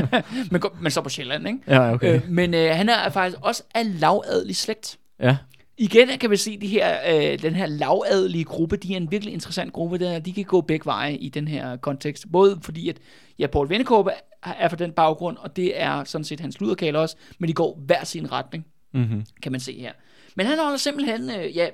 men, 0.50 0.62
men 0.80 0.90
så 0.90 1.00
på 1.00 1.08
Sjælland, 1.08 1.46
ikke? 1.48 1.58
ja 1.68 1.92
okay. 1.92 2.14
Øh, 2.14 2.28
men 2.28 2.54
øh, 2.54 2.76
han 2.76 2.88
er 2.88 3.10
faktisk 3.10 3.38
også 3.42 3.62
af 3.74 4.00
lavadelig 4.00 4.56
slægt. 4.56 4.98
Ja, 5.20 5.36
Igen 5.78 6.18
kan 6.18 6.30
vi 6.30 6.36
se, 6.36 6.58
de 6.58 6.66
her, 6.66 6.98
øh, 7.14 7.42
den 7.42 7.54
her 7.54 7.66
lavadelige 7.66 8.44
gruppe, 8.44 8.76
de 8.76 8.92
er 8.92 8.96
en 8.96 9.10
virkelig 9.10 9.34
interessant 9.34 9.72
gruppe. 9.72 9.98
Der, 9.98 10.18
de 10.18 10.32
kan 10.32 10.44
gå 10.44 10.60
begge 10.60 10.86
veje 10.86 11.16
i 11.16 11.28
den 11.28 11.48
her 11.48 11.76
kontekst. 11.76 12.32
Både 12.32 12.58
fordi, 12.62 12.88
at 12.88 12.98
ja, 13.38 13.46
Paul 13.46 13.68
Vennekåbe 13.68 14.10
er 14.42 14.68
fra 14.68 14.76
den 14.76 14.92
baggrund, 14.92 15.36
og 15.36 15.56
det 15.56 15.80
er 15.80 16.04
sådan 16.04 16.24
set 16.24 16.40
hans 16.40 16.60
luderkale 16.60 16.98
også, 16.98 17.16
men 17.38 17.48
de 17.48 17.54
går 17.54 17.80
hver 17.86 18.04
sin 18.04 18.32
retning, 18.32 18.66
mm-hmm. 18.94 19.24
kan 19.42 19.52
man 19.52 19.60
se 19.60 19.80
her. 19.80 19.92
Men 20.36 20.46
han 20.46 20.58
holder 20.58 20.76
simpelthen 20.76 21.30
øh, 21.30 21.56
ja, 21.56 21.68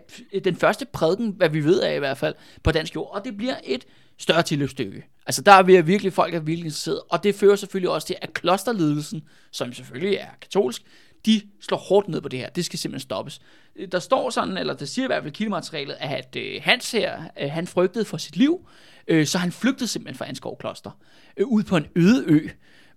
den 0.44 0.57
første 0.57 0.86
prædiken, 0.92 1.34
hvad 1.36 1.48
vi 1.48 1.64
ved 1.64 1.80
af 1.80 1.96
i 1.96 1.98
hvert 1.98 2.18
fald, 2.18 2.34
på 2.62 2.72
dansk 2.72 2.94
jord, 2.94 3.11
og 3.14 3.24
det 3.24 3.36
bliver 3.36 3.55
et 3.64 3.84
større 4.18 4.42
tilløbsstykke. 4.42 5.05
Altså 5.26 5.42
der 5.42 5.53
er 5.53 5.62
vi 5.62 5.80
virkelig, 5.80 6.12
folk 6.12 6.34
er 6.34 6.40
virkelig 6.40 6.64
interesseret, 6.64 7.01
og 7.11 7.24
det 7.24 7.34
fører 7.34 7.57
selvfølgelig 7.57 7.90
også 7.90 8.07
til, 8.07 8.16
at 8.22 8.32
klosterledelsen, 8.32 9.22
som 9.53 9.72
selvfølgelig 9.72 10.16
er 10.16 10.26
katolsk, 10.40 10.82
de 11.27 11.41
slår 11.61 11.79
hårdt 11.79 12.09
ned 12.09 12.21
på 12.21 12.29
det 12.29 12.39
her. 12.39 12.49
Det 12.49 12.64
skal 12.64 12.79
simpelthen 12.79 13.01
stoppes. 13.03 13.41
Øh, 13.77 13.89
Der 13.93 13.99
står 13.99 14.31
sådan, 14.31 14.57
eller 14.59 14.75
der 14.75 14.85
siger 14.87 15.05
i 15.05 15.07
hvert 15.07 15.23
fald 15.23 15.33
kildematerialet, 15.33 15.97
at 16.01 16.37
øh, 16.37 16.61
Hans 16.62 16.91
her, 16.91 17.23
øh, 17.43 17.51
han 17.51 17.66
frygtede 17.66 18.05
for 18.05 18.16
sit 18.16 18.37
liv, 18.37 18.68
øh, 19.09 19.27
så 19.27 19.39
han 19.39 19.53
flygtede 19.53 19.87
simpelthen 19.87 20.18
fra 20.18 20.29
Anskov 20.29 20.57
Kloster, 20.61 20.91
øh, 21.37 21.47
ud 21.47 21.62
på 21.62 21.77
en 21.77 21.87
øde 21.97 22.25
ø. 22.27 22.49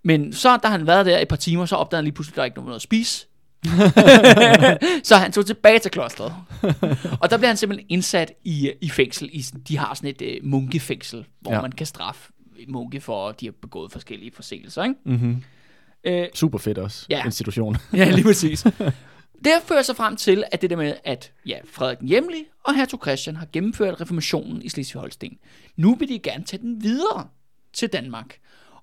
Men 0.04 0.34
så, 0.34 0.58
da 0.58 0.68
han 0.68 0.88
været 0.88 1.06
der 1.06 1.20
et 1.20 1.28
par 1.28 1.36
timer, 1.36 1.66
så 1.66 1.76
opdagede 1.76 1.98
han 2.00 2.04
lige 2.06 2.14
pludselig, 2.14 2.34
at 2.34 2.38
der 2.38 2.44
ikke 2.44 2.58
var 2.58 2.64
noget 2.64 2.76
at 2.76 2.82
spise. 2.82 3.28
så 5.04 5.16
han 5.16 5.32
tog 5.32 5.46
tilbage 5.46 5.80
til 5.80 5.92
klosteret. 5.92 6.34
og 7.22 7.30
der 7.30 7.38
blev 7.38 7.48
han 7.48 7.58
simpelthen 7.58 7.88
indsat 7.90 8.32
i, 8.44 8.72
i 8.82 8.90
fængsel. 8.90 9.30
I, 9.34 9.42
de 9.68 9.78
har 9.78 9.94
sådan 9.94 10.10
et 10.10 10.22
øh, 10.22 10.38
munkefængsel, 10.44 11.26
hvor 11.40 11.52
Ja. 11.54 11.62
man 11.62 11.72
kan 11.72 11.86
straffe 11.86 12.32
munke 12.68 13.02
for, 13.02 13.30
at 13.30 13.40
de 13.40 13.46
har 13.46 13.54
begået 13.62 13.92
forskellige 13.92 14.32
forseelser. 14.36 14.84
Ikke? 14.84 14.96
Mm-hmm. 15.06 15.44
Øh, 16.04 16.28
Super 16.34 16.58
fedt 16.58 16.78
også, 16.78 17.06
Ja. 17.10 17.26
institution. 17.26 17.78
ja, 17.94 18.10
lige 18.10 18.24
præcis. 18.24 18.64
Det 19.46 19.52
fører 19.66 19.82
sig 19.82 19.96
frem 19.96 20.16
til, 20.16 20.44
at 20.52 20.62
det 20.62 20.70
der 20.70 20.76
med, 20.76 20.94
at 21.04 21.32
ja, 21.46 21.58
Frederik 21.72 22.00
den 22.00 22.08
og 22.64 22.76
hertug 22.76 23.00
Christian 23.02 23.36
har 23.36 23.48
gennemført 23.54 24.02
reformationen 24.02 24.62
i 24.62 24.70
Slesvig-Holsten. 24.70 25.38
Nu 25.76 25.96
vil 25.96 26.10
de 26.10 26.20
gerne 26.20 26.44
tage 26.44 26.62
den 26.62 26.84
videre 26.84 27.28
til 27.74 27.90
Danmark. 27.90 28.38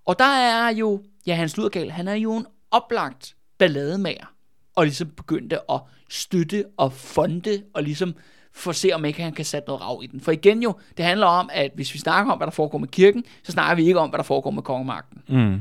Og 0.07 0.19
der 0.19 0.25
er 0.25 0.69
jo, 0.75 1.03
ja, 1.27 1.35
Hans 1.35 1.57
Ludergal, 1.57 1.91
han 1.91 2.09
er 2.09 2.15
jo 2.15 2.37
en 2.37 2.47
oplagt 2.71 3.37
ballademager, 3.59 4.33
og 4.77 4.85
ligesom 4.85 5.09
begyndte 5.09 5.71
at 5.73 5.81
støtte 6.11 6.65
og 6.77 6.93
fonde, 6.93 7.63
og 7.75 7.83
ligesom 7.83 8.15
for 8.53 8.71
at 8.71 8.77
se, 8.77 8.91
om 8.93 9.05
ikke 9.05 9.23
han 9.23 9.33
kan 9.33 9.45
sætte 9.45 9.67
noget 9.67 9.83
rav 9.83 10.01
i 10.03 10.07
den. 10.07 10.21
For 10.21 10.33
igen 10.33 10.63
jo, 10.63 10.75
det 10.97 11.05
handler 11.05 11.27
om, 11.27 11.51
at 11.53 11.71
hvis 11.75 11.95
vi 11.95 11.99
snakker 11.99 12.33
om, 12.33 12.39
hvad 12.39 12.47
der 12.47 12.51
foregår 12.53 12.79
med 12.79 12.89
kirken, 12.89 13.25
så 13.43 13.53
snakker 13.53 13.75
vi 13.75 13.87
ikke 13.87 14.01
om, 14.01 14.09
hvad 14.09 14.19
der 14.19 14.25
foregår 14.25 14.51
med 14.51 14.63
kongemagten. 14.63 15.23
Mm. 15.29 15.61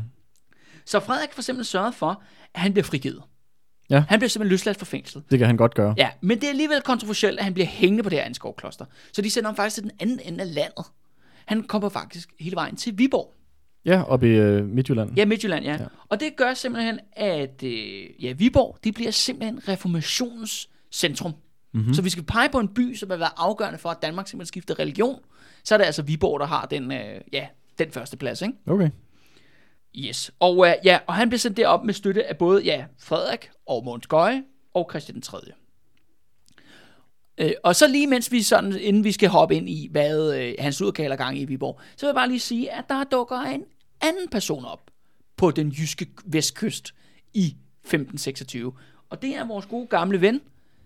Så 0.89 0.99
Frederik 0.99 1.33
for 1.33 1.41
eksempel 1.41 1.65
sørget 1.65 1.95
for, 1.95 2.23
at 2.53 2.61
han 2.61 2.73
bliver 2.73 2.83
frigivet. 2.83 3.21
Ja. 3.89 4.03
Han 4.09 4.19
bliver 4.19 4.29
simpelthen 4.29 4.51
løsladt 4.51 4.77
fra 4.77 4.85
fængslet. 4.85 5.23
Det 5.31 5.39
kan 5.39 5.47
han 5.47 5.57
godt 5.57 5.75
gøre. 5.75 5.93
Ja, 5.97 6.09
men 6.21 6.37
det 6.37 6.43
er 6.43 6.49
alligevel 6.49 6.81
kontroversielt, 6.81 7.39
at 7.39 7.43
han 7.43 7.53
bliver 7.53 7.67
hængende 7.67 8.03
på 8.03 8.09
det 8.09 8.17
her 8.17 8.25
Anskov 8.25 8.55
Kloster. 8.55 8.85
Så 9.13 9.21
de 9.21 9.29
sender 9.29 9.49
ham 9.49 9.55
faktisk 9.55 9.73
til 9.73 9.83
den 9.83 9.91
anden 9.99 10.19
ende 10.23 10.41
af 10.41 10.53
landet. 10.53 10.85
Han 11.45 11.63
kommer 11.63 11.89
faktisk 11.89 12.29
hele 12.39 12.55
vejen 12.55 12.75
til 12.75 12.97
Viborg. 12.97 13.33
Ja, 13.85 14.03
oppe 14.03 14.27
i 14.27 14.31
øh, 14.31 14.65
Midtjylland. 14.65 15.15
Ja, 15.15 15.25
Midtjylland, 15.25 15.65
ja. 15.65 15.71
Ja. 15.71 15.85
Og 16.09 16.19
det 16.19 16.35
gør 16.35 16.53
simpelthen, 16.53 16.99
at 17.13 17.63
øh, 17.63 18.23
ja, 18.23 18.31
Viborg, 18.31 18.77
det 18.83 18.93
bliver 18.93 19.11
simpelthen 19.11 19.67
reformationens 19.67 20.69
centrum. 20.91 21.33
Mm-hmm. 21.73 21.93
Så 21.93 22.01
vi 22.01 22.09
skal 22.09 22.23
pege 22.23 22.49
på 22.49 22.59
en 22.59 22.67
by, 22.67 22.95
som 22.95 23.09
har 23.09 23.17
været 23.17 23.33
afgørende 23.37 23.79
for, 23.79 23.89
at 23.89 23.97
Danmark 24.01 24.27
simpelthen 24.27 24.47
skifter 24.47 24.79
religion. 24.79 25.19
Så 25.63 25.75
er 25.75 25.77
det 25.77 25.85
altså 25.85 26.01
Viborg, 26.01 26.39
der 26.39 26.45
har 26.45 26.65
den, 26.65 26.91
øh, 26.91 27.21
ja, 27.33 27.47
den 27.79 27.91
første 27.91 28.17
plads, 28.17 28.41
ikke? 28.41 28.53
Okay. 28.67 28.89
Yes. 29.95 30.31
Og, 30.39 30.57
uh, 30.57 30.67
ja, 30.85 30.99
og 31.07 31.15
han 31.15 31.29
blev 31.29 31.39
sendt 31.39 31.57
derop 31.57 31.83
med 31.83 31.93
støtte 31.93 32.25
af 32.25 32.37
både 32.37 32.63
ja, 32.63 32.85
Frederik 32.99 33.49
og 33.65 33.83
Måns 33.85 34.07
Gøje 34.07 34.43
og 34.73 34.87
Christian 34.91 35.13
den 35.13 35.21
3. 35.21 35.37
Øh, 37.37 37.51
og 37.63 37.75
så 37.75 37.87
lige 37.87 38.07
mens 38.07 38.31
vi 38.31 38.43
sådan, 38.43 38.79
inden 38.79 39.03
vi 39.03 39.11
skal 39.11 39.29
hoppe 39.29 39.55
ind 39.55 39.69
i, 39.69 39.87
hvad 39.91 40.35
øh, 40.39 40.53
hans 40.59 40.81
udkalder 40.81 41.15
gang 41.15 41.37
i 41.37 41.45
Viborg, 41.45 41.79
så 41.97 42.05
vil 42.05 42.07
jeg 42.07 42.15
bare 42.15 42.27
lige 42.27 42.39
sige, 42.39 42.71
at 42.71 42.85
der 42.89 43.03
dukker 43.03 43.39
en 43.39 43.63
anden 44.01 44.27
person 44.29 44.65
op 44.65 44.81
på 45.37 45.51
den 45.51 45.69
jyske 45.69 46.07
vestkyst 46.25 46.93
i 47.33 47.45
1526. 47.83 48.73
Og 49.09 49.21
det 49.21 49.35
er 49.35 49.45
vores 49.45 49.65
gode 49.65 49.87
gamle 49.87 50.21
ven, 50.21 50.41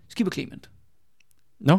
Skipper 0.08 0.32
Clement. 0.32 0.70
Nå. 1.60 1.78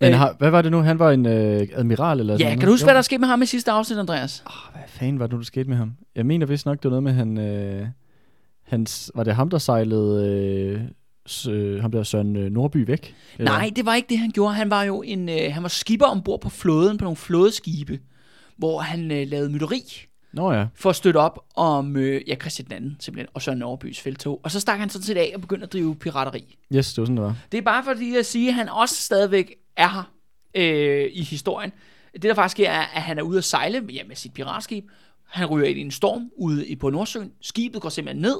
Men 0.00 0.12
Øh, 0.12 0.18
har, 0.18 0.36
hvad 0.38 0.50
var 0.50 0.62
det 0.62 0.72
nu? 0.72 0.80
Han 0.80 0.98
var 0.98 1.10
en 1.10 1.26
øh, 1.26 1.68
admiral 1.74 2.20
eller 2.20 2.34
sådan 2.34 2.52
Ja, 2.52 2.56
kan 2.56 2.66
du 2.66 2.72
huske, 2.72 2.86
hvad 2.86 2.94
der 2.94 3.02
skete 3.02 3.18
med 3.18 3.28
ham 3.28 3.42
i 3.42 3.46
sidste 3.46 3.70
afsnit, 3.70 3.98
Andreas? 3.98 4.42
Ah, 4.46 4.72
hvad 4.72 4.82
fanden 4.86 5.18
var 5.18 5.26
det 5.26 5.32
nu, 5.32 5.38
der 5.38 5.44
skete 5.44 5.68
med 5.68 5.76
ham? 5.76 5.92
Jeg 6.14 6.26
mener 6.26 6.46
vist 6.46 6.66
nok, 6.66 6.82
det 6.82 6.84
var 6.84 7.00
noget 7.00 7.02
med, 7.02 7.12
han... 7.12 7.38
Øh, 7.38 7.86
hans, 8.66 9.10
var 9.14 9.24
det 9.24 9.34
ham, 9.34 9.50
der 9.50 9.58
sejlede... 9.58 10.26
Øh, 10.26 10.80
øh, 11.48 11.80
ham 11.80 11.92
der 11.92 12.02
Søren 12.02 12.36
øh, 12.36 12.50
Nordby 12.50 12.86
væk? 12.86 13.14
Eller? 13.38 13.52
Nej, 13.52 13.70
det 13.76 13.86
var 13.86 13.94
ikke 13.94 14.08
det, 14.08 14.18
han 14.18 14.30
gjorde. 14.30 14.54
Han 14.54 14.70
var 14.70 14.82
jo 14.82 15.02
en, 15.02 15.28
øh, 15.28 15.52
han 15.52 15.62
var 15.62 15.68
skipper 15.68 16.06
ombord 16.06 16.40
på 16.40 16.48
flåden, 16.48 16.98
på 16.98 17.04
nogle 17.04 17.16
flådeskibe, 17.16 17.98
hvor 18.56 18.80
han 18.80 19.10
øh, 19.10 19.26
lavede 19.28 19.50
mytteri 19.50 19.82
Nå 20.32 20.52
ja. 20.52 20.66
for 20.74 20.90
at 20.90 20.96
støtte 20.96 21.18
op 21.18 21.38
om 21.54 21.96
øh, 21.96 22.22
ja, 22.28 22.34
Christian 22.36 22.84
II, 22.84 22.90
simpelthen, 23.00 23.28
og 23.34 23.42
Søren 23.42 23.58
Nordbys 23.58 24.00
feltog. 24.00 24.40
Og 24.42 24.50
så 24.50 24.60
stak 24.60 24.78
han 24.78 24.90
sådan 24.90 25.02
set 25.04 25.16
af 25.16 25.32
og 25.34 25.40
begyndte 25.40 25.64
at 25.64 25.72
drive 25.72 25.96
pirateri. 25.96 26.58
Yes, 26.74 26.94
det 26.94 27.00
var 27.02 27.06
sådan, 27.06 27.16
det 27.16 27.24
var. 27.24 27.36
Det 27.52 27.58
er 27.58 27.62
bare 27.62 27.84
fordi 27.84 28.16
at 28.16 28.26
sige, 28.26 28.48
at 28.48 28.54
han 28.54 28.68
også 28.68 28.94
stadigvæk 28.94 29.54
er 29.76 29.88
her 29.88 30.12
øh, 30.54 31.10
i 31.12 31.22
historien. 31.22 31.72
Det 32.12 32.22
der 32.22 32.34
faktisk 32.34 32.52
sker, 32.52 32.70
er, 32.70 32.80
at 32.82 33.02
han 33.02 33.18
er 33.18 33.22
ude 33.22 33.38
at 33.38 33.44
sejle 33.44 33.86
ja, 33.92 34.02
med 34.08 34.16
sit 34.16 34.32
piratskib. 34.32 34.84
Han 35.26 35.46
ryger 35.46 35.66
ind 35.66 35.78
i 35.78 35.82
en 35.82 35.90
storm 35.90 36.30
ude 36.36 36.66
i- 36.66 36.76
på 36.76 36.90
Nordsøen. 36.90 37.32
Skibet 37.40 37.82
går 37.82 37.88
simpelthen 37.88 38.22
ned, 38.22 38.36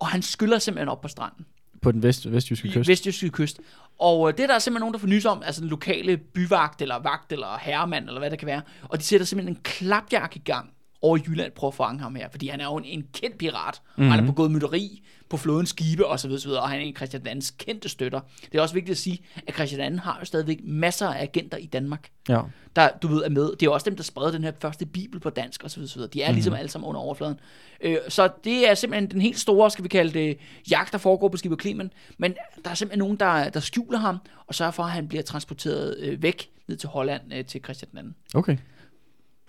og 0.00 0.06
han 0.08 0.22
skyller 0.22 0.58
simpelthen 0.58 0.88
op 0.88 1.00
på 1.00 1.08
stranden 1.08 1.46
På 1.82 1.92
den 1.92 2.02
vest, 2.02 2.32
vestjyske 2.32 2.68
kyst. 2.72 2.88
vestjyske 2.88 3.30
kyst. 3.30 3.60
Og 3.98 4.28
øh, 4.28 4.36
det 4.36 4.42
er 4.42 4.46
der 4.46 4.58
simpelthen 4.58 4.80
nogen, 4.80 4.92
der 4.94 4.98
får 5.00 5.06
nys 5.08 5.24
om, 5.24 5.42
altså 5.46 5.60
den 5.60 5.70
lokale 5.70 6.16
byvagt, 6.16 6.82
eller 6.82 6.98
vagt, 6.98 7.32
eller 7.32 7.58
herremand, 7.60 8.06
eller 8.06 8.18
hvad 8.20 8.30
det 8.30 8.38
kan 8.38 8.46
være. 8.46 8.62
Og 8.88 8.98
de 8.98 9.04
sætter 9.04 9.26
simpelthen 9.26 9.56
en 9.56 9.60
klapjagt 9.62 10.36
i 10.36 10.38
gang 10.38 10.70
over 11.02 11.16
i 11.16 11.20
Jylland, 11.26 11.52
prøver 11.52 11.70
at 11.70 11.76
fange 11.76 12.00
ham 12.00 12.14
her. 12.14 12.28
Fordi 12.30 12.48
han 12.48 12.60
er 12.60 12.64
jo 12.64 12.76
en, 12.76 12.84
en 12.84 13.06
kendt 13.12 13.38
pirat, 13.38 13.82
mm-hmm. 13.96 14.10
han 14.10 14.20
er 14.20 14.26
begået 14.26 14.50
mytteri 14.50 15.02
på 15.32 15.36
flådens 15.36 15.68
skibe, 15.68 16.06
og 16.06 16.20
så 16.20 16.28
videre, 16.28 16.40
så 16.40 16.48
videre, 16.48 16.62
og 16.62 16.68
han 16.68 16.80
er 16.80 16.84
en 16.84 16.96
Christian 16.96 17.22
II's 17.38 17.54
kendte 17.58 17.88
støtter. 17.88 18.20
Det 18.52 18.58
er 18.58 18.62
også 18.62 18.74
vigtigt 18.74 18.90
at 18.90 18.98
sige, 18.98 19.18
at 19.46 19.54
Christian 19.54 19.92
II 19.92 19.98
har 19.98 20.16
jo 20.20 20.24
stadigvæk 20.24 20.58
masser 20.64 21.08
af 21.08 21.22
agenter 21.22 21.58
i 21.58 21.66
Danmark 21.66 22.10
Ja. 22.28 22.40
der, 22.76 22.88
du 23.02 23.08
ved, 23.08 23.24
er 23.24 23.28
med. 23.28 23.42
Det 23.42 23.62
er 23.62 23.66
jo 23.66 23.72
også 23.72 23.90
dem, 23.90 23.96
der 23.96 24.02
spredte 24.02 24.36
den 24.36 24.44
her 24.44 24.52
første 24.60 24.86
bibel 24.86 25.20
på 25.20 25.30
dansk, 25.30 25.62
og 25.62 25.70
så 25.70 25.76
videre, 25.76 25.88
så 25.88 25.96
videre. 25.96 26.10
De 26.12 26.22
er 26.22 26.28
mm. 26.28 26.34
ligesom 26.34 26.54
alle 26.54 26.68
sammen 26.68 26.88
under 26.88 27.00
overfladen. 27.00 27.40
Øh, 27.80 27.96
så 28.08 28.30
det 28.44 28.70
er 28.70 28.74
simpelthen 28.74 29.10
den 29.10 29.20
helt 29.20 29.38
store, 29.38 29.70
skal 29.70 29.84
vi 29.84 29.88
kalde 29.88 30.12
det, 30.12 30.38
jagt, 30.70 30.92
der 30.92 30.98
foregår 30.98 31.28
på 31.28 31.36
Skipper 31.36 31.58
Clement. 31.58 31.92
Men 32.18 32.34
der 32.64 32.70
er 32.70 32.74
simpelthen 32.74 32.98
nogen, 32.98 33.16
der, 33.16 33.48
der 33.48 33.60
skjuler 33.60 33.98
ham, 33.98 34.18
og 34.46 34.54
sørger 34.54 34.72
for, 34.72 34.82
at 34.82 34.90
han 34.90 35.08
bliver 35.08 35.22
transporteret 35.22 35.96
øh, 35.98 36.22
væk 36.22 36.50
ned 36.68 36.76
til 36.76 36.88
Holland, 36.88 37.22
øh, 37.34 37.44
til 37.44 37.60
Christian 37.64 37.90
II. 37.96 38.12
Okay. 38.34 38.56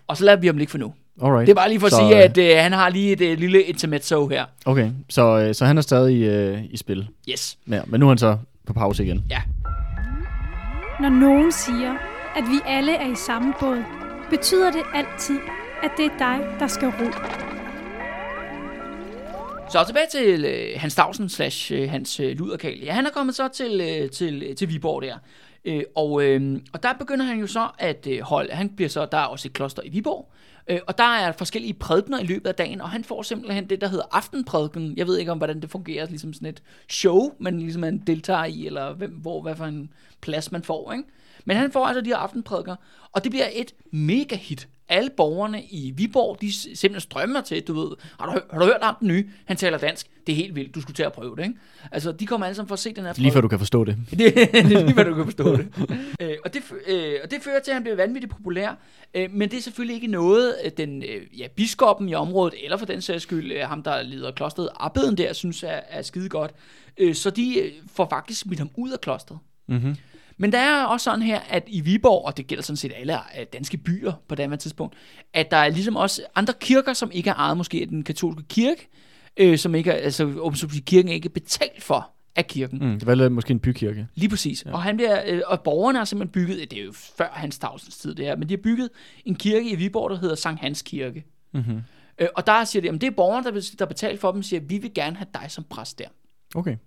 Og 0.08 0.18
så 0.18 0.26
lader 0.26 0.38
vi 0.38 0.47
ham 0.47 0.58
ligge 0.58 0.72
for 0.72 0.78
nu. 0.78 0.93
Alright. 1.22 1.47
Det 1.47 1.51
er 1.51 1.55
bare 1.55 1.70
lige 1.70 1.80
for 1.80 1.88
at 1.88 1.93
Så, 1.93 1.97
sige, 1.97 2.18
øh, 2.18 2.24
at 2.24 2.38
øh, 2.38 2.57
han 2.57 2.72
har 2.74 2.89
lige 2.89 3.11
et 3.11 3.22
øh, 3.22 3.38
lille 3.38 3.61
intermezzo 3.61 4.28
her. 4.28 4.45
Okay, 4.66 4.89
så, 5.09 5.39
øh, 5.39 5.55
så 5.55 5.66
han 5.66 5.78
er 5.78 5.82
stadig 5.82 6.24
øh, 6.24 6.64
i 6.70 6.78
spil. 6.78 7.07
Yes. 7.30 7.57
Ja, 7.70 7.82
men 7.88 7.99
nu 7.99 8.05
er 8.05 8.09
han 8.09 8.18
så 8.18 8.38
på 8.68 8.74
pause 8.74 9.03
igen. 9.03 9.24
Når 10.99 11.09
nogen 11.09 11.51
siger, 11.51 11.93
at 12.36 12.43
vi 12.43 12.59
alle 12.66 12.95
er 12.95 13.11
i 13.11 13.16
samme 13.16 13.53
båd, 13.59 13.84
betyder 14.30 14.72
det 14.72 14.82
altid, 14.93 15.39
at 15.84 15.91
det 15.97 16.05
er 16.05 16.18
dig, 16.20 16.39
der 16.59 16.68
skal 16.68 16.88
ro. 16.88 17.11
Så 19.70 19.84
tilbage 19.86 20.05
til 20.11 20.45
øh, 20.45 20.68
Hans 20.76 20.93
Stavsen 20.93 21.30
slash 21.30 21.74
øh, 21.74 21.89
hans 21.89 22.20
øh, 22.20 22.38
luderkal. 22.38 22.80
Ja, 22.84 22.91
han 22.91 23.05
er 23.05 23.09
kommet 23.09 23.36
så 23.36 23.47
til, 23.47 23.82
øh, 23.82 24.09
til, 24.09 24.55
til 24.55 24.70
Viborg 24.70 25.01
der. 25.01 25.16
Øh, 25.66 25.84
og, 25.95 26.24
øh, 26.24 26.59
og 26.74 26.84
der 26.84 26.93
begynder 26.93 27.26
han 27.26 27.39
jo 27.39 27.47
så 27.47 27.68
at 27.80 28.07
øh, 28.09 28.22
holde, 28.22 28.53
han 28.53 28.70
bliver 28.70 28.89
så, 28.89 29.05
der 29.11 29.18
er 29.18 29.26
også 29.26 29.47
et 29.47 29.53
kloster 29.53 29.82
i 29.86 29.89
Viborg, 29.89 30.32
øh, 30.68 30.80
og 30.88 30.97
der 30.97 31.03
er 31.03 31.32
forskellige 31.32 31.74
prædikner 31.74 32.20
i 32.20 32.26
løbet 32.26 32.49
af 32.49 32.55
dagen, 32.55 32.82
og 32.82 32.89
han 32.89 33.03
får 33.03 33.22
simpelthen 33.22 33.70
det, 33.70 33.82
der 33.82 33.88
hedder 33.88 34.05
aftenprædiken. 34.11 34.93
Jeg 34.97 35.07
ved 35.07 35.18
ikke 35.18 35.32
om, 35.32 35.38
hvordan 35.38 35.61
det 35.61 35.70
fungerer, 35.70 36.05
ligesom 36.05 36.34
sådan 36.34 36.47
et 36.47 36.64
show, 36.89 37.32
man 37.39 37.59
ligesom 37.59 37.82
man 37.82 37.97
deltager 37.97 38.45
i, 38.45 38.66
eller 38.66 38.93
hvem, 38.93 39.11
hvor, 39.11 39.41
hvad 39.41 39.55
for 39.55 39.66
en 39.66 39.89
plads 40.22 40.51
man 40.51 40.64
får, 40.64 40.91
ikke? 40.91 41.03
Men 41.45 41.57
han 41.57 41.71
får 41.71 41.85
altså 41.85 42.01
de 42.01 42.09
her 42.09 42.17
aftenprædiker, 42.17 42.75
og 43.11 43.23
det 43.23 43.31
bliver 43.31 43.47
et 43.53 43.73
mega 43.91 44.35
hit. 44.35 44.67
Alle 44.89 45.09
borgerne 45.17 45.63
i 45.63 45.93
Viborg, 45.95 46.37
de 46.41 46.53
simpelthen 46.53 46.99
strømmer 46.99 47.41
til, 47.41 47.61
du 47.61 47.73
ved, 47.73 47.91
har 48.19 48.25
du, 48.25 48.39
har 48.51 48.59
du 48.59 48.65
hørt 48.65 48.79
ham 48.81 48.95
den 48.99 49.07
nye? 49.07 49.29
Han 49.45 49.57
taler 49.57 49.77
dansk. 49.77 50.07
Det 50.27 50.33
er 50.33 50.35
helt 50.35 50.55
vildt, 50.55 50.75
du 50.75 50.81
skulle 50.81 50.95
til 50.95 51.03
at 51.03 51.13
prøve 51.13 51.35
det, 51.35 51.43
ikke? 51.43 51.59
Altså, 51.91 52.11
de 52.11 52.25
kommer 52.25 52.47
alle 52.47 52.55
sammen 52.55 52.67
for 52.67 52.73
at 52.73 52.79
se 52.79 52.93
den 52.93 53.03
her 53.03 53.13
Lige 53.17 53.31
før 53.31 53.41
du 53.41 53.47
kan 53.47 53.59
forstå 53.59 53.83
det. 53.83 53.97
det, 54.09 54.19
det 54.35 54.55
er 54.55 54.63
lige, 54.63 54.93
hvad 54.93 55.05
du 55.05 55.15
kan 55.15 55.25
forstå 55.25 55.55
det. 55.55 55.67
øh, 56.21 56.37
og, 56.45 56.53
det 56.53 56.63
øh, 56.87 57.13
og 57.23 57.31
det 57.31 57.41
fører 57.41 57.59
til, 57.59 57.71
at 57.71 57.75
han 57.75 57.83
bliver 57.83 57.95
vanvittigt 57.95 58.33
populær. 58.33 58.77
Øh, 59.13 59.31
men 59.31 59.51
det 59.51 59.57
er 59.57 59.61
selvfølgelig 59.61 59.95
ikke 59.95 60.07
noget, 60.07 60.55
øh, 60.65 60.71
den 60.77 61.03
øh, 61.03 61.39
ja, 61.39 61.47
biskoppen 61.55 62.09
i 62.09 62.13
området, 62.13 62.53
eller 62.63 62.77
for 62.77 62.85
den 62.85 63.01
sags 63.01 63.23
skyld, 63.23 63.51
øh, 63.51 63.67
ham 63.67 63.83
der 63.83 64.01
leder 64.01 64.31
klosteret, 64.31 64.69
abbeden 64.75 65.17
der, 65.17 65.33
synes 65.33 65.63
er, 65.63 65.79
er 65.89 66.01
skide 66.01 66.29
godt. 66.29 66.51
Øh, 66.97 67.15
så 67.15 67.29
de 67.29 67.59
øh, 67.59 67.71
får 67.95 68.07
faktisk 68.09 68.39
smidt 68.39 68.59
ham 68.59 68.69
ud 68.75 68.91
af 68.91 69.01
klosteret. 69.01 69.39
Mm-hmm. 69.67 69.95
Men 70.43 70.51
der 70.51 70.57
er 70.57 70.83
også 70.83 71.03
sådan 71.03 71.21
her, 71.21 71.39
at 71.49 71.63
i 71.67 71.81
Viborg, 71.81 72.25
og 72.25 72.37
det 72.37 72.47
gælder 72.47 72.63
sådan 72.63 72.77
set 72.77 72.91
alle 72.95 73.15
øh, 73.39 73.45
danske 73.53 73.77
byer 73.77 74.11
på 74.27 74.35
det 74.35 74.59
tidspunkt, 74.59 74.95
at 75.33 75.51
der 75.51 75.57
er 75.57 75.69
ligesom 75.69 75.95
også 75.95 76.21
andre 76.35 76.53
kirker, 76.59 76.93
som 76.93 77.11
ikke 77.13 77.29
er 77.29 77.33
ejet 77.33 77.57
måske 77.57 77.81
af 77.81 77.87
den 77.87 78.03
katolske 78.03 78.43
kirke, 78.49 78.89
øh, 79.37 79.57
som 79.57 79.75
ikke 79.75 79.91
er, 79.91 79.95
altså 79.95 80.39
om 80.41 80.55
så 80.55 80.65
at 80.65 80.71
sige, 80.71 80.81
kirken 80.81 81.09
er 81.09 81.13
ikke 81.13 81.29
betalt 81.29 81.83
for 81.83 82.09
af 82.35 82.47
kirken. 82.47 82.79
Mm, 82.79 82.99
det 82.99 83.05
var 83.07 83.29
måske 83.29 83.51
en 83.51 83.59
bykirke. 83.59 84.07
Lige 84.15 84.29
præcis. 84.29 84.65
Ja. 84.65 84.71
Og, 84.71 84.83
han 84.83 84.95
bliver, 84.95 85.21
øh, 85.27 85.41
og 85.47 85.61
borgerne 85.61 85.97
har 85.97 86.05
simpelthen 86.05 86.31
bygget, 86.31 86.71
det 86.71 86.79
er 86.79 86.83
jo 86.83 86.91
før 87.17 87.29
Hans 87.31 87.59
Tavsens 87.59 87.97
tid 87.97 88.15
det 88.15 88.25
her, 88.25 88.35
men 88.35 88.49
de 88.49 88.53
har 88.53 88.61
bygget 88.63 88.89
en 89.25 89.35
kirke 89.35 89.69
i 89.69 89.75
Viborg, 89.75 90.09
der 90.09 90.17
hedder 90.17 90.35
Sankt 90.35 90.61
Hans 90.61 90.81
Kirke. 90.81 91.25
Mm-hmm. 91.53 91.81
Øh, 92.19 92.27
og 92.35 92.47
der 92.47 92.63
siger 92.63 92.81
de, 92.81 92.89
at 92.89 93.01
det 93.01 93.07
er 93.07 93.11
borgerne, 93.11 93.51
der, 93.51 93.75
der 93.79 93.85
betaler 93.85 94.19
for 94.19 94.31
dem, 94.31 94.43
siger, 94.43 94.59
vi 94.59 94.77
vil 94.77 94.93
gerne 94.93 95.15
have 95.15 95.27
dig 95.33 95.45
som 95.51 95.63
præst 95.69 95.99
der. 95.99 96.07
Okay. 96.55 96.77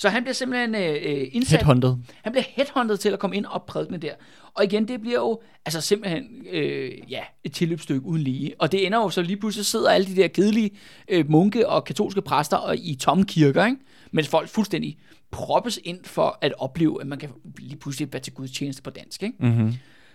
Så 0.00 0.08
han 0.08 0.22
bliver 0.22 0.34
simpelthen 0.34 0.74
øh, 0.74 0.90
øh, 1.02 1.28
indsat. 1.32 1.58
Headhunted. 1.58 1.96
Han 2.22 2.32
bliver 2.32 2.44
headhunted 2.48 2.96
til 2.96 3.08
at 3.08 3.18
komme 3.18 3.36
ind 3.36 3.46
og 3.46 3.62
prædikne 3.62 3.98
der. 3.98 4.12
Og 4.54 4.64
igen, 4.64 4.88
det 4.88 5.00
bliver 5.00 5.18
jo 5.18 5.40
altså 5.64 5.80
simpelthen 5.80 6.24
øh, 6.50 6.92
ja, 7.10 7.20
et 7.44 7.52
tilløbsstykke 7.52 8.06
uden 8.06 8.22
lige. 8.22 8.54
Og 8.58 8.72
det 8.72 8.86
ender 8.86 8.98
jo 8.98 9.10
så 9.10 9.22
lige 9.22 9.36
pludselig 9.36 9.66
sidder 9.66 9.90
alle 9.90 10.06
de 10.06 10.16
der 10.16 10.28
kedelige 10.28 10.70
øh, 11.08 11.30
munke 11.30 11.68
og 11.68 11.84
katolske 11.84 12.22
præster 12.22 12.56
og 12.56 12.76
i 12.76 12.94
tomme 12.94 13.24
kirker, 13.24 13.64
ikke? 13.66 13.78
mens 14.12 14.28
folk 14.28 14.48
fuldstændig 14.48 14.98
proppes 15.30 15.80
ind 15.84 16.04
for 16.04 16.38
at 16.40 16.52
opleve, 16.58 17.00
at 17.00 17.06
man 17.06 17.18
kan 17.18 17.28
lige 17.58 17.76
pludselig 17.76 18.12
være 18.12 18.22
til 18.22 18.32
Guds 18.32 18.50
tjeneste 18.50 18.82
på 18.82 18.90
dansk. 18.90 19.22
Ikke? 19.22 19.36
Mm-hmm. 19.40 19.74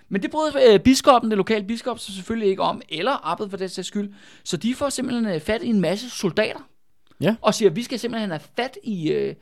Men 0.09 0.21
det 0.21 0.31
bryder 0.31 0.73
øh, 0.73 0.79
biskoppen, 0.79 1.31
det 1.31 1.37
lokale 1.37 1.65
biskop, 1.67 1.99
så 1.99 2.13
selvfølgelig 2.13 2.49
ikke 2.49 2.61
om, 2.61 2.81
eller 2.89 3.11
arbejdet 3.11 3.51
for 3.51 3.57
den 3.57 3.69
sags 3.69 3.87
skyld. 3.87 4.13
Så 4.43 4.57
de 4.57 4.75
får 4.75 4.89
simpelthen 4.89 5.25
øh, 5.25 5.41
fat 5.41 5.63
i 5.63 5.67
en 5.67 5.81
masse 5.81 6.09
soldater. 6.09 6.59
Ja. 7.21 7.35
Og 7.41 7.53
siger, 7.53 7.69
at 7.69 7.75
vi 7.75 7.83
skal 7.83 7.99
simpelthen 7.99 8.29
have 8.29 8.41
fat 8.55 8.77
i, 8.83 9.11
øh, 9.11 9.35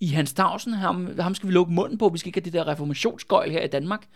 i 0.00 0.06
Hans 0.06 0.32
Tavsen. 0.32 0.72
Ham, 0.72 1.18
ham 1.18 1.34
skal 1.34 1.48
vi 1.48 1.52
lukke 1.52 1.72
munden 1.72 1.98
på. 1.98 2.08
Vi 2.08 2.18
skal 2.18 2.28
ikke 2.28 2.40
have 2.40 2.44
det 2.44 2.52
der 2.52 2.68
reformationsgøjl 2.68 3.50
her 3.50 3.62
i 3.62 3.68
Danmark. 3.68 4.06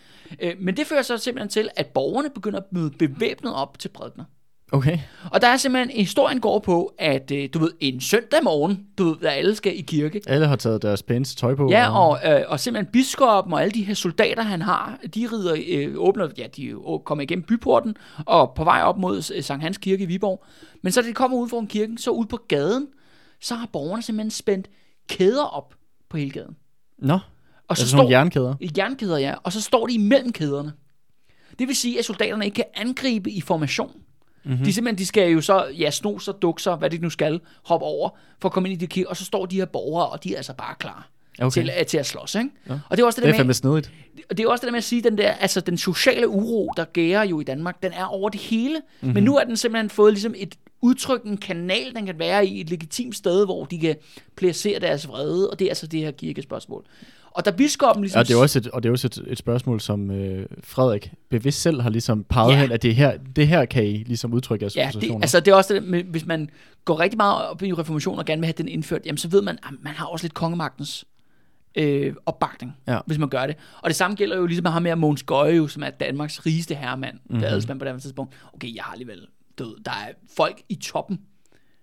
Øh, 0.40 0.54
men 0.58 0.76
det 0.76 0.86
fører 0.86 1.02
så 1.02 1.18
simpelthen 1.18 1.48
til, 1.48 1.68
at 1.76 1.86
borgerne 1.86 2.30
begynder 2.34 2.58
at 2.58 2.72
møde 2.72 2.90
bevæbnet 2.90 3.54
op 3.54 3.78
til 3.78 3.88
prædikner. 3.88 4.24
Okay. 4.72 4.98
Og 5.30 5.40
der 5.40 5.48
er 5.48 5.56
simpelthen, 5.56 6.00
historien 6.00 6.40
går 6.40 6.58
på, 6.58 6.94
at 6.98 7.30
øh, 7.30 7.48
du 7.54 7.58
ved, 7.58 7.70
en 7.80 8.00
søndag 8.00 8.44
morgen, 8.44 8.86
du 8.98 9.04
ved, 9.04 9.16
der 9.22 9.30
alle 9.30 9.54
skal 9.54 9.78
i 9.78 9.80
kirke, 9.80 10.20
Alle 10.26 10.46
har 10.46 10.56
taget 10.56 10.82
deres 10.82 11.02
pæneste 11.02 11.36
tøj 11.36 11.54
på. 11.54 11.68
Ja, 11.70 11.98
og, 11.98 12.18
øh, 12.26 12.44
og 12.48 12.60
simpelthen 12.60 12.92
biskoppen 12.92 13.52
og 13.52 13.62
alle 13.62 13.72
de 13.72 13.82
her 13.82 13.94
soldater, 13.94 14.42
han 14.42 14.62
har, 14.62 14.98
de 15.14 15.28
rider, 15.32 15.56
øh, 15.68 15.94
åbner, 15.96 16.28
ja, 16.38 16.46
de 16.56 16.74
kommer 17.04 17.22
igennem 17.22 17.42
byporten 17.42 17.96
og 18.26 18.52
på 18.56 18.64
vej 18.64 18.82
op 18.82 18.98
mod 18.98 19.32
øh, 19.34 19.42
Sankt 19.42 19.62
Hans 19.64 19.78
Kirke 19.78 20.04
i 20.04 20.06
Viborg. 20.06 20.44
Men 20.82 20.92
så 20.92 21.02
da 21.02 21.08
de 21.08 21.12
kommer 21.12 21.38
ud 21.38 21.48
foran 21.48 21.66
kirken, 21.66 21.98
så 21.98 22.10
ud 22.10 22.26
på 22.26 22.38
gaden, 22.48 22.86
så 23.40 23.54
har 23.54 23.68
borgerne 23.72 24.02
simpelthen 24.02 24.30
spændt 24.30 24.68
kæder 25.08 25.44
op 25.44 25.74
på 26.08 26.16
hele 26.16 26.30
gaden. 26.30 26.56
Nå, 26.98 27.14
Og 27.14 27.20
altså 27.68 27.88
så 27.88 27.96
nogle 27.96 28.08
står, 28.08 28.18
jernkæder. 28.18 28.54
jernkæder, 28.76 29.18
ja, 29.18 29.34
og 29.42 29.52
så 29.52 29.60
står 29.60 29.86
de 29.86 29.94
imellem 29.94 30.32
kæderne. 30.32 30.72
Det 31.58 31.68
vil 31.68 31.76
sige, 31.76 31.98
at 31.98 32.04
soldaterne 32.04 32.44
ikke 32.44 32.54
kan 32.54 32.64
angribe 32.74 33.30
i 33.30 33.40
formation. 33.40 33.92
Mm-hmm. 34.44 34.64
De, 34.64 34.72
simpelthen, 34.72 34.98
de 34.98 35.06
skal 35.06 35.30
jo 35.30 35.40
så, 35.40 35.66
ja, 35.78 35.90
sno 35.90 36.18
sig, 36.18 36.34
dukke 36.42 36.62
sig, 36.62 36.76
hvad 36.76 36.90
de 36.90 36.98
nu 36.98 37.10
skal, 37.10 37.40
hoppe 37.64 37.86
over 37.86 38.10
for 38.40 38.48
at 38.48 38.52
komme 38.52 38.68
ind 38.70 38.82
i 38.82 38.84
de 38.84 38.86
kirke, 38.86 39.08
og 39.08 39.16
så 39.16 39.24
står 39.24 39.46
de 39.46 39.56
her 39.56 39.64
borgere, 39.64 40.08
og 40.08 40.24
de 40.24 40.32
er 40.32 40.36
altså 40.36 40.54
bare 40.54 40.74
klar 40.74 41.10
Okay. 41.38 41.50
til, 41.50 41.70
øh, 41.80 41.86
til 41.86 41.98
at 41.98 42.06
slås. 42.06 42.34
Ikke? 42.34 42.50
Ja. 42.68 42.72
Og 42.90 42.96
det 42.96 43.02
er 43.02 43.06
også 43.06 43.16
det, 43.16 43.22
Det 43.22 43.28
er 43.28 43.32
der 43.32 43.38
fandme 43.38 43.48
med, 43.48 43.54
snedigt. 43.54 43.90
og 44.30 44.36
det 44.38 44.44
er 44.44 44.48
også 44.50 44.60
det 44.60 44.66
der 44.66 44.72
med 44.72 44.78
at 44.78 44.84
sige, 44.84 45.02
den 45.02 45.18
der, 45.18 45.30
altså 45.32 45.60
den 45.60 45.78
sociale 45.78 46.28
uro, 46.28 46.72
der 46.76 46.84
gærer 46.84 47.24
jo 47.24 47.40
i 47.40 47.44
Danmark, 47.44 47.82
den 47.82 47.92
er 47.92 48.04
over 48.04 48.28
det 48.30 48.40
hele. 48.40 48.74
Mhm. 48.74 48.82
Mm-hmm. 49.00 49.14
Men 49.14 49.24
nu 49.24 49.36
er 49.36 49.44
den 49.44 49.56
simpelthen 49.56 49.90
fået 49.90 50.12
ligesom 50.12 50.34
et 50.36 50.54
udtryk, 50.82 51.22
en 51.24 51.36
kanal, 51.36 51.94
den 51.96 52.06
kan 52.06 52.18
være 52.18 52.46
i, 52.46 52.60
et 52.60 52.70
legitimt 52.70 53.16
sted, 53.16 53.44
hvor 53.44 53.64
de 53.64 53.78
kan 53.78 53.96
placere 54.36 54.80
deres 54.80 55.08
vrede, 55.08 55.50
og 55.50 55.58
det 55.58 55.64
er 55.64 55.68
altså 55.70 55.86
det 55.86 56.00
her 56.00 56.10
kirkespørgsmål. 56.10 56.84
Og 57.30 57.44
da 57.44 57.50
biskoppen 57.50 58.02
ligesom... 58.04 58.18
Ja, 58.18 58.22
det 58.22 58.34
er 58.34 58.38
også 58.38 58.58
et, 58.58 58.68
og 58.68 58.82
det 58.82 58.88
er 58.88 58.92
også 58.92 59.06
et, 59.06 59.24
et 59.26 59.38
spørgsmål, 59.38 59.80
som 59.80 60.10
øh, 60.10 60.46
Frederik 60.64 61.12
bevidst 61.30 61.60
selv 61.62 61.80
har 61.80 61.90
ligesom 61.90 62.24
peget 62.24 62.52
Ja. 62.52 62.60
hen, 62.60 62.72
at 62.72 62.82
det 62.82 62.94
her, 62.94 63.12
det 63.36 63.48
her 63.48 63.64
kan 63.64 63.84
I 63.86 63.92
ligesom 63.96 64.32
udtrykke 64.34 64.62
jeres 64.62 64.76
Ja, 64.76 64.90
det, 65.00 65.10
altså 65.22 65.40
det 65.40 65.48
er 65.50 65.54
også 65.54 65.74
det, 65.74 65.82
der 65.82 65.88
med, 65.88 66.02
hvis 66.04 66.26
man 66.26 66.48
går 66.84 67.00
rigtig 67.00 67.16
meget 67.16 67.48
op 67.48 67.62
i 67.62 67.72
reformation 67.72 68.18
og 68.18 68.24
gerne 68.24 68.40
vil 68.40 68.46
have 68.46 68.54
den 68.58 68.68
indført, 68.68 69.00
jamen 69.06 69.18
så 69.18 69.28
ved 69.28 69.42
man, 69.42 69.54
at 69.62 69.70
man 69.82 69.92
har 69.94 70.06
også 70.06 70.24
lidt 70.24 70.34
kongemagtens 70.34 71.04
øh, 71.74 72.14
opbakning, 72.26 72.76
Ja. 72.88 72.98
hvis 73.06 73.18
man 73.18 73.28
gør 73.28 73.46
det. 73.46 73.56
Og 73.82 73.90
det 73.90 73.96
samme 73.96 74.16
gælder 74.16 74.36
jo 74.36 74.46
ligesom 74.46 74.66
ham 74.66 74.84
her, 74.84 74.94
Mogens 74.94 75.22
Gøje, 75.22 75.68
som 75.68 75.82
er 75.82 75.90
Danmarks 75.90 76.46
rigeste 76.46 76.74
herremand, 76.74 77.14
mm-hmm. 77.24 77.40
der 77.40 77.48
adelsmand 77.48 77.78
på 77.80 77.84
det 77.84 78.02
tidspunkt. 78.02 78.34
Okay, 78.54 78.74
jeg 78.74 78.84
har 78.84 78.92
alligevel 78.92 79.26
død. 79.58 79.84
Der 79.84 79.90
er 79.90 80.12
folk 80.36 80.62
i 80.68 80.74
toppen, 80.74 81.20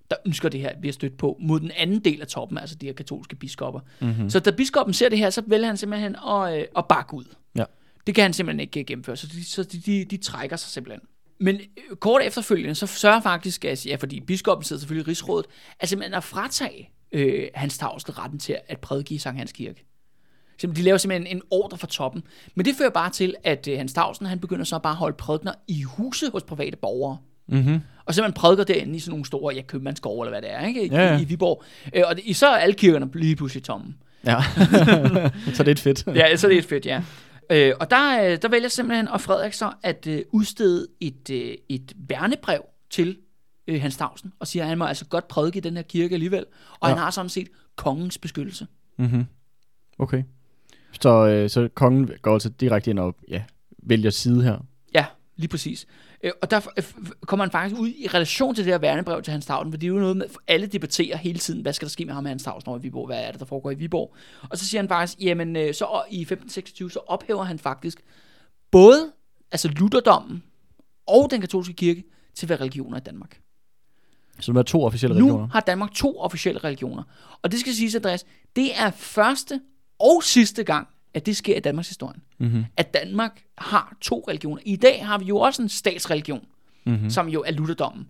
der 0.09 0.15
ønsker 0.25 0.49
det 0.49 0.59
her, 0.59 0.71
vi 0.81 0.87
har 0.87 0.93
stødt 0.93 1.17
på, 1.17 1.37
mod 1.39 1.59
den 1.59 1.71
anden 1.77 1.99
del 1.99 2.21
af 2.21 2.27
toppen, 2.27 2.57
altså 2.57 2.75
de 2.75 2.85
her 2.85 2.93
katolske 2.93 3.35
biskopper. 3.35 3.79
Mm-hmm. 4.01 4.29
Så 4.29 4.39
da 4.39 4.51
biskoppen 4.51 4.93
ser 4.93 5.09
det 5.09 5.17
her, 5.17 5.29
så 5.29 5.43
vælger 5.47 5.67
han 5.67 5.77
simpelthen 5.77 6.15
at, 6.29 6.59
øh, 6.59 6.65
at 6.77 6.85
bakke 6.89 7.13
ud. 7.13 7.25
Ja. 7.55 7.63
Det 8.07 8.15
kan 8.15 8.21
han 8.21 8.33
simpelthen 8.33 8.59
ikke 8.59 8.83
gennemføre, 8.83 9.15
så 9.15 9.27
de, 9.27 9.45
så 9.45 9.63
de, 9.63 9.79
de, 9.79 10.05
de 10.05 10.17
trækker 10.17 10.55
sig 10.55 10.69
simpelthen. 10.69 11.01
Men 11.39 11.55
øh, 11.55 11.95
kort 11.95 12.21
efterfølgende, 12.21 12.75
så 12.75 12.87
sørger 12.87 13.21
faktisk, 13.21 13.65
at, 13.65 13.85
ja, 13.85 13.95
fordi 13.95 14.19
biskoppen 14.19 14.65
sidder 14.65 14.79
selvfølgelig 14.79 15.07
i 15.07 15.09
rigsrådet, 15.09 15.45
at 15.79 15.89
simpelthen 15.89 16.13
at 16.13 16.23
fratage 16.23 16.89
øh, 17.11 17.47
Hans 17.53 17.77
Tavsel 17.77 18.11
retten 18.11 18.39
til 18.39 18.57
at 18.67 18.79
prædike 18.79 19.15
i 19.15 19.17
Sankt 19.17 19.37
Hans 19.37 19.51
Kirke. 19.51 19.85
Simpelthen, 20.57 20.83
de 20.83 20.85
laver 20.85 20.97
simpelthen 20.97 21.37
en 21.37 21.41
ordre 21.51 21.77
fra 21.77 21.87
toppen. 21.87 22.23
Men 22.55 22.65
det 22.65 22.75
fører 22.75 22.89
bare 22.89 23.09
til, 23.09 23.35
at 23.43 23.67
øh, 23.67 23.77
Hans 23.77 23.93
Tavsen, 23.93 24.25
han 24.25 24.39
begynder 24.39 24.65
så 24.65 24.79
bare 24.79 24.91
at 24.91 24.97
holde 24.97 25.17
prædikner 25.17 25.53
i 25.67 25.81
huse 25.83 26.29
hos 26.31 26.43
private 26.43 26.77
borgere. 26.77 27.17
Mm-hmm. 27.47 27.79
Og 28.05 28.15
simpelthen 28.15 28.33
prædiker 28.33 28.63
derinde 28.63 28.95
i 28.95 28.99
sådan 28.99 29.11
nogle 29.11 29.25
store 29.25 29.55
ja, 29.55 29.61
købmandsgårde, 29.61 30.27
eller 30.27 30.39
hvad 30.39 30.49
det 30.49 30.57
er, 30.57 30.67
ikke? 30.67 30.85
I, 30.85 30.89
Ja, 30.89 31.13
ja. 31.13 31.19
i, 31.19 31.23
Viborg. 31.23 31.63
Øh, 31.93 32.03
og 32.05 32.15
det, 32.15 32.35
så 32.35 32.47
er 32.47 32.57
alle 32.57 32.75
kirkerne 32.75 33.09
lige 33.13 33.35
pludselig 33.35 33.63
tomme. 33.63 33.93
Ja. 34.25 34.41
så 35.55 35.63
det 35.63 35.67
er 35.67 35.71
et 35.71 35.79
fedt. 35.79 36.07
Ja, 36.15 36.35
så 36.35 36.47
det 36.47 36.55
er 36.55 36.59
et 36.59 36.65
fedt, 36.65 36.85
ja. 36.85 37.01
Øh, 37.49 37.73
og 37.79 37.91
der, 37.91 38.23
øh, 38.23 38.37
der 38.41 38.47
vælger 38.47 38.69
simpelthen 38.69 39.07
og 39.07 39.21
Frederik 39.21 39.53
så 39.53 39.71
at 39.83 40.07
øh, 40.07 40.21
udstede 40.31 40.87
et, 40.99 41.29
øh, 41.31 41.53
et 41.69 41.93
værnebrev 42.09 42.61
til 42.89 43.17
øh, 43.67 43.81
Hans 43.81 43.97
Tavsen, 43.97 44.33
og 44.39 44.47
siger, 44.47 44.63
at 44.63 44.69
han 44.69 44.77
må 44.77 44.85
altså 44.85 45.05
godt 45.05 45.27
prædike 45.27 45.57
i 45.57 45.61
den 45.61 45.75
her 45.75 45.83
kirke 45.83 46.13
alligevel, 46.13 46.45
og 46.79 46.89
ja. 46.89 46.95
han 46.95 46.97
har 46.97 47.11
sådan 47.11 47.29
set 47.29 47.47
kongens 47.75 48.17
beskyttelse. 48.17 48.67
Mm-hmm. 48.97 49.25
Okay. 49.99 50.23
Så, 51.01 51.27
øh, 51.27 51.49
så 51.49 51.69
kongen 51.73 52.09
går 52.21 52.33
altså 52.33 52.49
direkte 52.49 52.89
ind 52.89 52.99
og 52.99 53.15
ja, 53.27 53.43
vælger 53.83 54.09
side 54.09 54.43
her. 54.43 54.57
Ja, 54.93 55.05
lige 55.35 55.47
præcis. 55.47 55.87
Øh, 56.23 56.31
og 56.41 56.51
der 56.51 56.59
kommer 57.25 57.45
han 57.45 57.51
faktisk 57.51 57.81
ud 57.81 57.89
i 57.89 58.07
relation 58.07 58.55
til 58.55 58.65
det 58.65 58.73
her 58.73 58.79
værnebrev 58.79 59.21
til 59.21 59.31
Hans 59.31 59.45
Tavsen, 59.45 59.71
for 59.71 59.77
det 59.77 59.87
er 59.87 59.91
jo 59.91 59.99
noget 59.99 60.17
med, 60.17 60.25
alle 60.47 60.67
debatterer 60.67 61.17
hele 61.17 61.39
tiden, 61.39 61.61
hvad 61.61 61.73
skal 61.73 61.85
der 61.85 61.89
ske 61.89 62.05
med 62.05 62.13
ham 62.13 62.25
og 62.25 62.29
Hans 62.29 62.43
Tavsen 62.43 62.69
over 62.69 62.79
i 62.79 62.81
Viborg, 62.81 63.05
hvad 63.05 63.23
er 63.23 63.31
det, 63.31 63.39
der 63.39 63.45
foregår 63.45 63.71
i 63.71 63.75
Viborg. 63.75 64.15
Og 64.49 64.57
så 64.57 64.65
siger 64.65 64.81
han 64.81 64.87
faktisk, 64.87 65.19
jamen 65.21 65.55
øh, 65.55 65.73
så 65.73 66.03
i 66.09 66.21
1526, 66.21 66.91
så 66.91 66.99
ophæver 67.07 67.43
han 67.43 67.59
faktisk 67.59 68.01
både 68.71 69.11
altså 69.51 69.67
lutherdommen 69.67 70.43
og 71.07 71.31
den 71.31 71.41
katolske 71.41 71.73
kirke 71.73 72.03
til 72.35 72.45
at 72.45 72.49
være 72.49 72.59
religioner 72.59 72.97
i 72.97 73.01
Danmark. 73.01 73.39
Så 74.41 74.51
der 74.51 74.59
er 74.59 74.63
to 74.63 74.83
officielle 74.85 75.19
Nu 75.19 75.25
religioner. 75.25 75.47
har 75.53 75.59
Danmark 75.59 75.91
to 75.91 76.19
officielle 76.19 76.59
religioner. 76.63 77.03
Og 77.41 77.51
det 77.51 77.59
skal 77.59 77.73
siges, 77.73 77.95
Andreas, 77.95 78.25
det 78.55 78.79
er 78.79 78.91
første 78.91 79.61
og 79.99 80.23
sidste 80.23 80.63
gang, 80.63 80.87
at 81.13 81.25
det 81.25 81.37
sker 81.37 81.57
i 81.57 81.59
Danmarks 81.59 81.87
historie. 81.87 82.19
Mm-hmm. 82.39 82.65
At 82.77 82.93
Danmark 82.93 83.43
har 83.57 83.95
to 84.01 84.25
religioner. 84.27 84.61
I 84.65 84.75
dag 84.75 85.05
har 85.07 85.17
vi 85.17 85.25
jo 85.25 85.37
også 85.37 85.61
en 85.61 85.69
statsreligion. 85.69 86.45
mm-hmm. 86.85 87.09
som 87.09 87.27
jo 87.29 87.43
er 87.47 87.51
lutherdommen. 87.51 88.07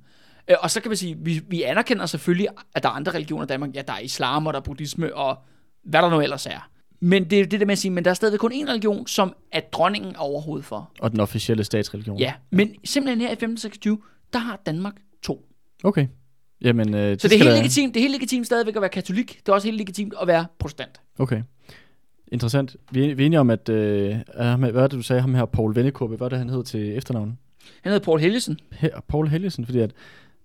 Øh, 0.50 0.56
og 0.62 0.72
så 0.72 0.82
kan 0.82 0.92
vi 0.92 0.96
sige, 0.96 1.18
vi, 1.20 1.42
vi 1.48 1.64
anerkender 1.64 2.06
selvfølgelig, 2.06 2.48
at 2.76 2.84
der 2.84 2.90
er 2.90 2.94
andre 2.94 3.12
religioner 3.14 3.44
i 3.44 3.48
Danmark. 3.48 3.76
Ja, 3.76 3.82
der 3.82 3.94
er 3.94 4.00
islam, 4.00 4.48
og 4.48 4.54
der 4.54 4.60
er 4.60 4.64
buddhisme, 4.64 5.16
og 5.16 5.38
hvad 5.84 6.02
der 6.02 6.10
nu 6.10 6.22
ellers 6.22 6.46
er. 6.46 6.70
Men 7.00 7.30
det 7.30 7.40
er 7.40 7.46
det 7.46 7.60
der 7.60 7.66
med 7.66 7.72
at 7.72 7.78
sige, 7.78 7.92
men 7.92 8.06
der 8.06 8.10
er 8.10 8.14
stadigvæk 8.16 8.40
kun 8.40 8.52
én 8.52 8.70
religion, 8.70 9.08
som 9.08 9.34
er 9.52 9.60
dronningen 9.60 10.16
er 10.16 10.20
overhovedet 10.20 10.66
for. 10.66 10.92
Og 11.00 11.12
den 11.12 11.20
officielle 11.20 11.64
statsreligion. 11.64 12.18
Ja, 12.20 12.34
men 12.52 12.76
simpelthen 12.86 13.20
her 13.22 13.28
i 13.30 13.32
1526, 13.32 13.98
der 14.34 14.40
har 14.40 14.62
Danmark 14.66 14.94
to. 15.24 15.46
Okay. 15.84 16.08
Jamen, 16.62 16.94
øh, 16.94 17.02
det 17.02 17.22
så 17.22 17.28
det 17.28 17.34
er, 17.34 17.38
helt 17.38 17.50
der... 17.50 17.56
legitimt, 17.56 17.94
det 17.94 18.00
er 18.00 18.04
helt 18.04 18.16
legitimt 18.16 18.46
stadigvæk 18.46 18.76
at 18.76 18.82
være 18.82 18.90
katolik. 18.90 19.40
Det 19.40 19.50
er 19.50 19.54
også 19.54 19.68
helt 19.68 19.78
legitimt 19.78 20.14
at 20.22 20.28
være 20.28 20.46
protestant. 20.60 21.02
Okay. 21.20 21.42
Interessant. 22.32 22.76
Vi 22.92 23.12
er, 23.12 23.16
vi 23.16 23.24
er 23.24 23.26
enige 23.26 23.40
om, 23.40 23.50
at, 23.50 23.70
øh, 23.70 24.16
hvad 24.58 24.74
er 24.74 24.82
det, 24.82 24.92
du 24.92 25.02
sagde, 25.02 25.22
ham 25.22 25.36
her, 25.36 25.46
Paul 25.46 25.76
Vennekåbe, 25.76 26.16
hvad 26.16 26.28
er 26.28 26.30
det, 26.30 26.38
han 26.38 26.50
hed 26.50 26.64
til 26.64 26.98
efternavn? 26.98 27.38
Han 27.82 27.92
hedder 27.92 28.06
Paul 28.06 28.20
Helgesen. 28.20 28.60
He, 28.72 28.90
Paul 29.08 29.28
Helgesen, 29.28 29.66
fordi 29.66 29.80
at, 29.80 29.92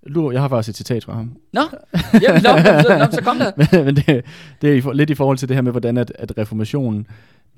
Lu, 0.02 0.30
jeg 0.30 0.40
har 0.40 0.48
faktisk 0.48 0.72
et 0.72 0.76
citat 0.76 1.04
fra 1.04 1.14
ham. 1.14 1.36
Nå, 1.52 1.60
Jamen, 2.22 2.42
nå, 2.42 2.50
så, 2.82 2.96
nå, 2.98 3.10
så 3.10 3.20
kom 3.24 3.38
der. 3.38 3.50
men, 3.72 3.84
men 3.84 3.96
det, 3.96 4.24
det 4.62 4.78
er 4.78 4.92
lidt 4.92 5.10
i 5.10 5.14
forhold 5.14 5.38
til 5.38 5.48
det 5.48 5.56
her 5.56 5.62
med, 5.62 5.72
hvordan 5.72 5.96
at, 5.96 6.12
at 6.14 6.38
reformationen 6.38 7.06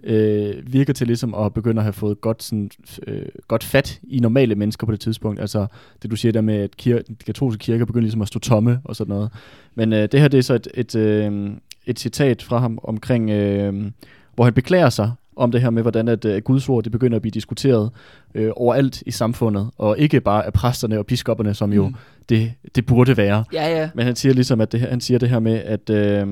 øh, 0.04 0.72
virker 0.72 0.92
til 0.92 1.06
ligesom 1.06 1.34
at 1.34 1.54
begynde 1.54 1.80
at 1.80 1.84
have 1.84 1.92
fået 1.92 2.20
godt, 2.20 2.42
sådan, 2.42 2.70
øh, 3.06 3.22
godt 3.48 3.64
fat 3.64 4.00
i 4.02 4.20
normale 4.20 4.54
mennesker 4.54 4.86
på 4.86 4.92
det 4.92 5.00
tidspunkt. 5.00 5.40
Altså 5.40 5.66
det 6.02 6.10
du 6.10 6.16
siger 6.16 6.32
der 6.32 6.40
med, 6.40 6.54
at 6.54 6.70
kir- 6.82 7.02
de 7.08 7.14
katolske 7.26 7.58
kirker 7.58 7.84
begynder 7.84 8.02
ligesom 8.02 8.22
at 8.22 8.28
stå 8.28 8.38
tomme 8.38 8.80
og 8.84 8.96
sådan 8.96 9.14
noget. 9.14 9.30
Men 9.74 9.92
øh, 9.92 10.08
det 10.12 10.20
her 10.20 10.28
det 10.28 10.38
er 10.38 10.42
så 10.42 10.54
et, 10.54 10.68
et, 10.74 10.94
øh, 10.94 11.50
et 11.86 12.00
citat 12.00 12.42
fra 12.42 12.58
ham 12.58 12.78
omkring, 12.82 13.30
øh, 13.30 13.90
hvor 14.34 14.44
han 14.44 14.52
beklager 14.52 14.90
sig 14.90 15.12
om 15.38 15.52
det 15.52 15.60
her 15.60 15.70
med, 15.70 15.82
hvordan 15.82 16.08
at, 16.08 16.24
uh, 16.24 16.36
Guds 16.36 16.68
ord 16.68 16.84
det 16.84 16.92
begynder 16.92 17.16
at 17.16 17.22
blive 17.22 17.30
diskuteret 17.30 17.90
øh, 18.34 18.50
overalt 18.56 19.02
i 19.06 19.10
samfundet, 19.10 19.70
og 19.78 19.98
ikke 19.98 20.20
bare 20.20 20.46
af 20.46 20.52
præsterne 20.52 20.98
og 20.98 21.06
biskopperne, 21.06 21.54
som 21.54 21.72
jo 21.72 21.88
mm. 21.88 21.94
det, 22.28 22.52
det 22.74 22.86
burde 22.86 23.16
være. 23.16 23.44
Ja, 23.52 23.78
ja. 23.80 23.90
Men 23.94 24.06
han 24.06 24.16
siger 24.16 24.32
ligesom, 24.32 24.60
at 24.60 24.72
det, 24.72 24.80
han 24.80 25.00
siger 25.00 25.18
det 25.18 25.28
her 25.28 25.38
med, 25.38 25.54
at 25.54 25.90
øh, 25.90 26.26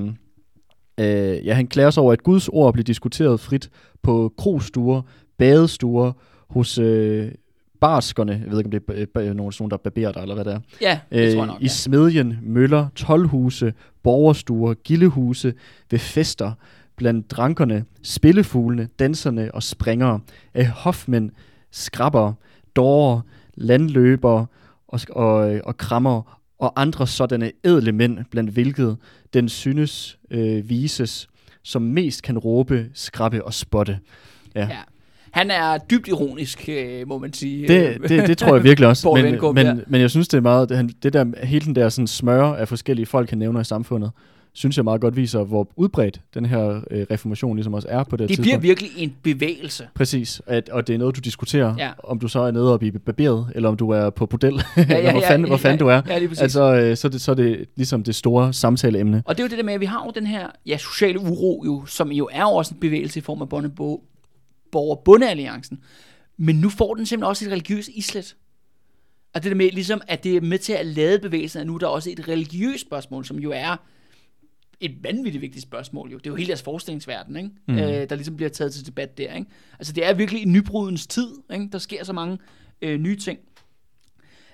øh, 0.99 1.47
ja, 1.47 1.55
han 1.55 1.67
klager 1.67 1.91
sig 1.91 2.03
over, 2.03 2.13
at 2.13 2.23
Guds 2.23 2.49
ord 2.49 2.73
bliver 2.73 2.85
diskuteret 2.85 3.41
frit 3.41 3.71
på 4.03 4.33
krostuer, 4.39 5.03
badestuer, 5.39 6.13
hos 6.49 6.79
øh, 6.79 7.33
barskerne, 7.81 8.33
jeg 8.33 8.51
ved 8.51 8.59
ikke, 8.59 8.81
om 8.89 8.97
det 8.97 9.09
er 9.15 9.33
nogen, 9.33 9.53
nogen 9.61 9.71
der 9.71 9.77
barberer 9.77 10.13
der, 10.13 10.23
eller 10.23 10.35
hvad 10.35 10.45
det 10.45 10.53
er. 10.53 10.61
Ja, 10.81 11.01
det 11.13 11.33
tror 11.33 11.41
jeg 11.41 11.47
nok, 11.47 11.61
I 11.61 11.65
ja. 11.65 11.69
smedjen, 11.69 12.39
møller, 12.43 12.89
tolvhuse, 12.97 13.73
borgerstuer, 14.03 14.75
gildehuse, 14.75 15.55
ved 15.91 15.99
fester, 15.99 16.53
blandt 16.97 17.31
drankerne, 17.31 17.85
spillefuglene, 18.03 18.89
danserne 18.99 19.55
og 19.55 19.63
springere, 19.63 20.21
af 20.55 20.67
hofmænd, 20.67 21.31
skrabber, 21.71 22.33
dårer, 22.77 23.21
landløbere 23.55 24.47
og, 24.89 25.01
og, 25.11 25.61
og 25.65 25.77
krammer 25.77 26.36
og 26.59 26.73
andre 26.81 27.07
sådanne 27.07 27.53
edle 27.65 27.93
mænd, 27.93 28.19
blandt 28.31 28.51
hvilket 28.51 28.97
den 29.35 29.49
synes 29.49 30.19
øh, 30.31 30.69
vises, 30.69 31.29
som 31.63 31.83
mest 31.83 32.23
kan 32.23 32.39
råbe, 32.39 32.87
skrabbe 32.95 33.45
og 33.45 33.55
spotte. 33.55 33.99
Ja. 34.55 34.61
ja. 34.61 34.79
Han 35.31 35.51
er 35.51 35.79
dybt 35.79 36.09
ironisk, 36.09 36.69
øh, 36.69 37.09
må 37.09 37.19
man 37.19 37.33
sige. 37.33 37.69
Det, 37.69 38.09
det, 38.09 38.29
det 38.29 38.39
tror 38.39 38.55
jeg 38.55 38.65
virkelig 38.65 38.89
også. 38.89 39.13
men, 39.23 39.55
men, 39.55 39.67
men, 39.67 39.85
men 39.87 40.01
jeg 40.01 40.11
synes, 40.11 40.29
det 40.29 40.37
er 40.39 40.43
meget, 40.43 40.69
det, 40.69 41.03
det 41.03 41.13
der, 41.13 41.45
hele 41.47 41.65
den 41.65 41.75
der 41.75 41.89
sådan 41.89 42.07
smøre 42.07 42.59
af 42.59 42.69
forskellige 42.69 43.07
folk, 43.07 43.31
han 43.31 43.39
nævner 43.39 43.61
i 43.61 43.65
samfundet, 43.65 44.11
synes 44.57 44.77
jeg 44.77 44.85
meget 44.85 45.01
godt 45.01 45.17
viser, 45.17 45.45
hvor 45.45 45.69
udbredt 45.77 46.21
den 46.35 46.47
her 46.47 46.81
øh, 46.91 47.07
reformation 47.11 47.57
ligesom 47.57 47.75
også 47.75 47.89
er 47.91 48.05
på 48.05 48.17
det, 48.17 48.29
det 48.29 48.37
tidspunkt. 48.37 48.53
Det 48.53 48.61
bliver 48.61 48.75
virkelig 48.75 48.91
en 48.97 49.17
bevægelse. 49.23 49.89
Præcis, 49.95 50.43
at, 50.47 50.69
og 50.69 50.87
det 50.87 50.95
er 50.95 50.99
noget, 50.99 51.17
du 51.17 51.21
diskuterer, 51.21 51.75
ja. 51.79 51.91
om 51.99 52.19
du 52.19 52.29
så 52.29 52.41
er 52.41 52.51
nede 52.51 52.73
og 52.73 52.79
blive 52.79 52.99
barberet, 52.99 53.53
eller 53.55 53.69
om 53.69 53.77
du 53.77 53.91
er 53.91 54.11
på 54.11 54.27
bordel, 54.27 54.55
ja, 54.77 54.83
ja, 54.89 54.97
eller 54.99 55.13
hvor 55.13 55.21
fanden, 55.21 55.47
ja, 55.47 55.51
hvor 55.51 55.57
fanden 55.57 55.79
ja, 55.79 55.85
du 55.85 55.89
er. 55.89 56.03
Ja, 56.09 56.19
lige 56.19 56.31
altså, 56.41 56.75
øh, 56.75 56.97
så, 56.97 57.09
er 57.09 57.11
det, 57.11 57.21
så 57.21 57.31
er 57.31 57.35
det 57.35 57.69
ligesom 57.77 58.03
det 58.03 58.15
store 58.15 58.53
samtaleemne. 58.53 59.23
Og 59.27 59.37
det 59.37 59.43
er 59.43 59.45
jo 59.45 59.49
det 59.49 59.59
der 59.59 59.65
med, 59.65 59.75
at 59.75 59.81
vi 59.81 59.87
har 59.87 60.05
jo 60.07 60.13
den 60.15 60.27
her 60.27 60.47
ja, 60.67 60.77
sociale 60.77 61.21
uro, 61.21 61.63
jo, 61.67 61.87
som 61.87 62.13
jo 62.13 62.29
er 62.33 62.45
også 62.45 62.75
en 62.75 62.81
bevægelse 62.81 63.19
i 63.19 63.23
form 63.23 63.43
af 63.43 63.49
borger 64.73 64.97
bundealliancen 65.05 65.79
Men 66.37 66.57
nu 66.57 66.69
får 66.69 66.95
den 66.95 67.07
simpelthen 67.07 67.29
også 67.29 67.45
et 67.45 67.51
religiøst 67.53 67.89
islet. 67.95 68.37
Og 69.35 69.43
det 69.43 69.51
der 69.51 69.57
med, 69.57 69.71
ligesom, 69.71 70.01
at 70.09 70.25
det 70.25 70.37
er 70.37 70.41
med 70.41 70.59
til 70.59 70.73
at 70.73 70.87
lade 70.87 71.19
bevægelsen, 71.19 71.61
at 71.61 71.67
nu 71.67 71.75
er 71.75 71.79
der 71.79 71.87
også 71.87 72.11
et 72.11 72.29
religiøst 72.29 72.87
spørgsmål, 72.87 73.25
som 73.25 73.39
jo 73.39 73.51
er 73.55 73.77
et 74.81 75.05
vanvittigt 75.05 75.43
vigtigt 75.43 75.63
spørgsmål 75.63 76.11
jo. 76.11 76.19
Det 76.19 76.27
er 76.27 76.31
jo 76.31 76.37
hele 76.37 76.47
deres 76.47 76.63
forskningsverden, 76.63 77.37
ikke? 77.37 77.51
Mm. 77.69 77.79
Øh, 77.79 78.11
der 78.11 78.15
ligesom 78.15 78.37
bliver 78.37 78.49
taget 78.49 78.75
til 78.75 78.87
debat 78.87 79.19
der. 79.19 79.35
Ikke? 79.35 79.51
Altså 79.79 79.93
det 79.93 80.07
er 80.07 80.15
virkelig 80.15 80.43
en 80.43 80.53
nybrudens 80.53 81.07
tid. 81.07 81.29
Ikke? 81.53 81.69
Der 81.73 81.79
sker 81.79 82.05
så 82.05 82.13
mange 82.13 82.39
øh, 82.83 83.01
nye 83.01 83.17
ting. 83.17 83.39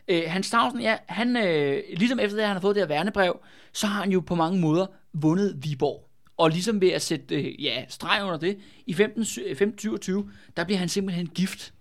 Øh, 0.08 0.22
Hans 0.26 0.50
Tausen, 0.50 0.80
ja, 0.80 0.96
han, 1.06 1.36
øh, 1.36 1.82
ligesom 1.96 2.18
efter 2.18 2.36
det, 2.36 2.46
han 2.46 2.56
har 2.56 2.60
fået 2.60 2.76
det 2.76 2.82
her 2.82 2.88
værnebrev, 2.88 3.40
så 3.72 3.86
har 3.86 4.00
han 4.00 4.12
jo 4.12 4.20
på 4.20 4.34
mange 4.34 4.60
måder 4.60 4.86
vundet 5.12 5.58
Viborg. 5.64 6.08
Og 6.36 6.50
ligesom 6.50 6.80
ved 6.80 6.88
at 6.88 7.02
sætte 7.02 7.34
øh, 7.34 7.64
ja, 7.64 7.84
streg 7.88 8.24
under 8.24 8.38
det, 8.38 8.58
i 8.86 8.90
1527, 8.90 10.30
der 10.56 10.64
bliver 10.64 10.78
han 10.78 10.88
simpelthen 10.88 11.26
gift. 11.26 11.74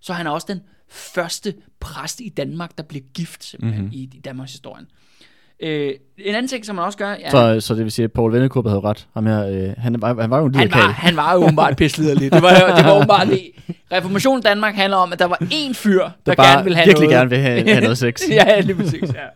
Så 0.00 0.12
han 0.12 0.26
er 0.26 0.30
også 0.30 0.46
den 0.50 0.60
første 0.88 1.54
præst 1.80 2.20
i 2.20 2.28
Danmark, 2.28 2.78
der 2.78 2.84
bliver 2.84 3.04
gift 3.14 3.44
simpelthen 3.44 3.82
mm-hmm. 3.82 3.98
i, 3.98 4.10
i 4.14 4.20
Danmarks 4.20 4.52
historien. 4.52 4.84
Øh, 4.84 5.09
en 5.62 6.34
anden 6.34 6.48
ting, 6.48 6.66
som 6.66 6.76
man 6.76 6.84
også 6.84 6.98
gør... 6.98 7.10
Ja, 7.10 7.30
så, 7.30 7.60
så 7.60 7.74
det 7.74 7.84
vil 7.84 7.92
sige, 7.92 8.04
at 8.04 8.12
Paul 8.12 8.32
Vennekup 8.32 8.66
havde 8.66 8.80
ret. 8.80 9.06
Ham 9.14 9.26
her, 9.26 9.46
øh, 9.46 9.72
han, 9.78 10.02
var, 10.02 10.20
han 10.20 10.30
var 10.30 10.38
jo 10.38 10.46
en 10.46 10.54
han 10.54 10.70
var, 10.70 10.90
han 10.90 11.16
var 11.16 11.32
jo 11.34 11.38
åbenbart 11.38 11.76
pisseliderlig. 11.76 12.32
Det 12.32 12.42
var, 12.42 12.76
det 12.76 12.84
var 12.84 12.96
åbenbart 12.96 13.28
det. 13.28 13.50
Reformationen 13.92 14.38
i 14.38 14.42
Danmark 14.42 14.74
handler 14.74 14.96
om, 14.96 15.12
at 15.12 15.18
der 15.18 15.24
var 15.24 15.38
én 15.42 15.72
fyr, 15.74 16.02
der, 16.02 16.10
der 16.26 16.34
bare 16.34 16.46
gerne 16.46 16.64
ville 16.64 16.76
have 16.76 16.86
virkelig 16.86 17.08
noget. 17.08 17.18
gerne 17.18 17.30
vil 17.30 17.38
have, 17.38 17.68
have 17.68 17.80
noget 17.80 17.98
sex. 17.98 18.22
ja, 18.30 18.60
lige 18.60 18.76
præcis, 18.76 19.02
ja. 19.14 19.26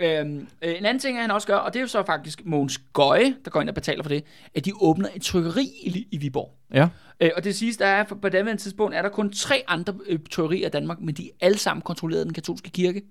Øhm, 0.00 0.46
øh, 0.62 0.74
en 0.78 0.84
anden 0.84 0.98
ting, 0.98 1.20
han 1.20 1.30
også 1.30 1.46
gør, 1.46 1.56
og 1.56 1.72
det 1.72 1.78
er 1.78 1.80
jo 1.80 1.88
så 1.88 2.02
faktisk 2.06 2.42
Mogens 2.44 2.78
Gøje, 2.92 3.34
der 3.44 3.50
går 3.50 3.60
ind 3.60 3.68
og 3.68 3.74
betaler 3.74 4.02
for 4.02 4.08
det, 4.08 4.24
at 4.54 4.64
de 4.64 4.72
åbner 4.80 5.08
et 5.14 5.22
trykkeri 5.22 5.64
i, 5.82 6.06
i 6.10 6.18
Viborg. 6.18 6.50
Ja. 6.74 6.88
Øh, 7.20 7.30
og 7.36 7.44
det 7.44 7.56
siges, 7.56 7.76
der 7.76 7.86
er 7.86 8.04
på 8.22 8.28
det 8.28 8.58
tidspunkt, 8.58 8.94
er 8.94 9.02
der 9.02 9.08
kun 9.08 9.32
tre 9.32 9.62
andre 9.68 9.94
øh, 10.06 10.18
trykkerier 10.30 10.66
i 10.66 10.70
Danmark, 10.70 11.00
men 11.00 11.14
de 11.14 11.26
er 11.26 11.46
alle 11.46 11.58
sammen 11.58 11.82
kontrolleret 11.82 12.20
af 12.20 12.26
den 12.26 12.34
katolske 12.34 12.70
kirke. 12.70 13.02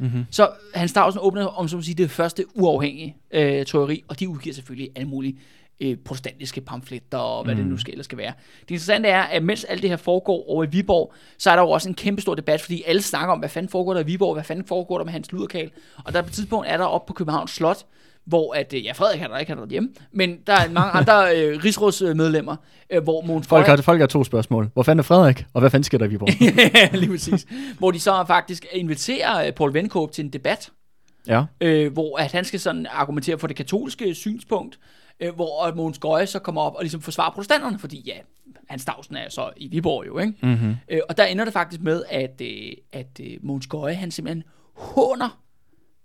Mm-hmm. 0.00 0.24
Så 0.30 0.50
Hans 0.74 0.90
Stavsen 0.90 1.20
åbner, 1.22 1.46
om 1.46 1.68
som 1.68 1.82
sige, 1.82 1.94
det 1.94 2.10
første 2.10 2.44
uafhængige 2.54 3.16
øh, 3.30 3.66
teori, 3.66 4.04
og 4.08 4.20
de 4.20 4.28
udgiver 4.28 4.54
selvfølgelig 4.54 4.90
alle 4.96 5.08
mulige 5.08 5.38
øh, 5.80 5.96
protestantiske 5.96 6.60
pamfletter 6.60 7.18
og 7.18 7.44
hvad 7.44 7.54
mm. 7.54 7.60
det 7.60 7.70
nu 7.70 7.76
skal, 7.76 7.92
eller 7.92 8.04
skal 8.04 8.18
være. 8.18 8.32
Det 8.60 8.70
interessante 8.70 9.08
er, 9.08 9.22
at 9.22 9.42
mens 9.42 9.64
alt 9.64 9.82
det 9.82 9.90
her 9.90 9.96
foregår 9.96 10.50
over 10.50 10.64
i 10.64 10.68
Viborg, 10.70 11.12
så 11.38 11.50
er 11.50 11.56
der 11.56 11.62
jo 11.62 11.70
også 11.70 11.88
en 11.88 11.94
kæmpe 11.94 12.22
stor 12.22 12.34
debat, 12.34 12.60
fordi 12.60 12.82
alle 12.86 13.02
snakker 13.02 13.32
om, 13.32 13.38
hvad 13.38 13.48
fanden 13.48 13.70
foregår 13.70 13.94
der 13.94 14.00
i 14.00 14.06
Viborg, 14.06 14.34
hvad 14.34 14.44
fanden 14.44 14.64
foregår 14.64 14.98
der 14.98 15.04
med 15.04 15.12
Hans 15.12 15.32
Luderkal. 15.32 15.70
Og 16.04 16.12
der 16.12 16.22
på 16.22 16.26
et 16.26 16.32
tidspunkt 16.32 16.68
er 16.68 16.76
der 16.76 16.84
op 16.84 17.06
på 17.06 17.12
Københavns 17.12 17.50
Slot, 17.50 17.86
hvor 18.28 18.54
at, 18.54 18.72
øh, 18.72 18.84
ja, 18.84 18.92
Frederik 18.92 19.20
er 19.22 19.28
der 19.28 19.38
ikke, 19.38 19.52
han 19.52 19.62
er 19.62 19.66
hjemme, 19.66 19.88
men 20.12 20.38
der 20.46 20.52
er 20.52 20.70
mange 20.70 20.90
andre 20.90 21.36
øh, 21.36 21.64
rigsrådsmedlemmer, 21.64 22.56
øh, 22.90 23.02
hvor 23.02 23.22
Mogens 23.22 23.46
folk 23.46 23.66
har, 23.66 23.76
folk 23.76 24.00
har 24.00 24.06
to 24.06 24.24
spørgsmål. 24.24 24.70
Hvor 24.72 24.82
fanden 24.82 24.98
er 24.98 25.02
Frederik, 25.02 25.44
og 25.52 25.60
hvad 25.60 25.70
fanden 25.70 25.84
sker 25.84 25.98
der 25.98 26.04
i 26.04 26.08
Viborg? 26.08 26.28
ja, 26.74 26.96
lige 26.98 27.10
præcis. 27.10 27.46
hvor 27.78 27.90
de 27.90 28.00
så 28.00 28.24
faktisk 28.26 28.66
inviterer 28.72 29.46
øh, 29.46 29.52
Paul 29.52 29.74
Venkåb 29.74 30.12
til 30.12 30.24
en 30.24 30.30
debat, 30.30 30.70
ja. 31.26 31.44
øh, 31.60 31.92
hvor 31.92 32.18
at 32.18 32.32
han 32.32 32.44
skal 32.44 32.60
sådan 32.60 32.86
argumentere 32.90 33.38
for 33.38 33.46
det 33.46 33.56
katolske 33.56 34.14
synspunkt, 34.14 34.78
øh, 35.20 35.34
hvor 35.34 35.74
Mogens 35.74 35.98
Gøje 35.98 36.26
så 36.26 36.38
kommer 36.38 36.62
op 36.62 36.74
og 36.74 36.82
ligesom 36.82 37.00
forsvarer 37.00 37.30
protestanterne, 37.30 37.78
fordi 37.78 38.02
ja, 38.06 38.14
Hans 38.68 38.82
Stavsen 38.82 39.16
er 39.16 39.28
så 39.28 39.50
i 39.56 39.68
Viborg 39.68 40.06
jo, 40.06 40.18
ikke? 40.18 40.34
Mm-hmm. 40.42 40.76
Øh, 40.88 41.00
og 41.08 41.16
der 41.16 41.24
ender 41.24 41.44
det 41.44 41.52
faktisk 41.52 41.82
med, 41.82 42.02
at, 42.10 42.40
øh, 42.42 42.72
at 42.92 43.20
øh, 43.22 43.36
Mogens 43.42 43.66
Gøje, 43.66 43.94
han 43.94 44.10
simpelthen 44.10 44.42
håner 44.74 45.40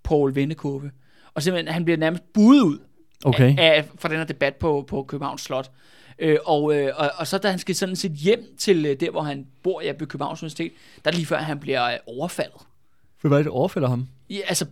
Paul 0.04 0.34
Vennekåbe, 0.34 0.90
og 1.34 1.42
simpelthen, 1.42 1.74
han 1.74 1.84
bliver 1.84 1.98
nærmest 1.98 2.32
budet 2.32 2.62
ud 2.62 2.78
okay. 3.24 3.58
af, 3.58 3.76
af, 3.76 3.84
fra 3.98 4.08
den 4.08 4.16
her 4.16 4.24
debat 4.24 4.54
på, 4.54 4.84
på 4.88 5.02
Københavns 5.02 5.42
Slot. 5.42 5.70
Øh, 6.18 6.38
og, 6.44 6.76
øh, 6.76 6.92
og, 6.96 7.10
og 7.16 7.26
så 7.26 7.38
da 7.38 7.50
han 7.50 7.58
skal 7.58 7.74
sådan 7.74 7.96
set 7.96 8.12
hjem 8.12 8.54
til 8.58 8.86
øh, 8.86 9.00
der, 9.00 9.10
hvor 9.10 9.22
han 9.22 9.46
bor 9.62 9.82
ja, 9.82 9.92
på 9.92 10.06
Københavns 10.06 10.42
Universitet, 10.42 10.72
der 11.04 11.10
er 11.10 11.14
lige 11.14 11.26
før 11.26 11.38
han 11.38 11.58
bliver 11.58 11.84
øh, 11.84 11.98
overfaldet. 12.06 12.60
For 13.18 13.28
hvad 13.28 13.38
er 13.38 13.42
det, 13.42 13.52
overfalder 13.52 13.88
ham? 13.88 14.08
Ja, 14.30 14.40
altså 14.46 14.66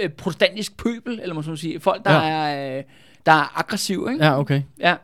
øh, 0.00 0.10
protestantisk 0.10 0.76
pøbel, 0.76 1.20
eller 1.20 1.34
må 1.34 1.42
man 1.42 1.56
sige. 1.56 1.80
Folk, 1.80 2.04
der, 2.04 2.12
ja. 2.12 2.28
er, 2.28 2.78
øh, 2.78 2.84
der 3.26 3.32
er 3.32 3.58
aggressiv, 3.58 4.08
ikke? 4.12 4.24
Ja, 4.24 4.38
okay. 4.40 4.62
Ja, 4.80 4.96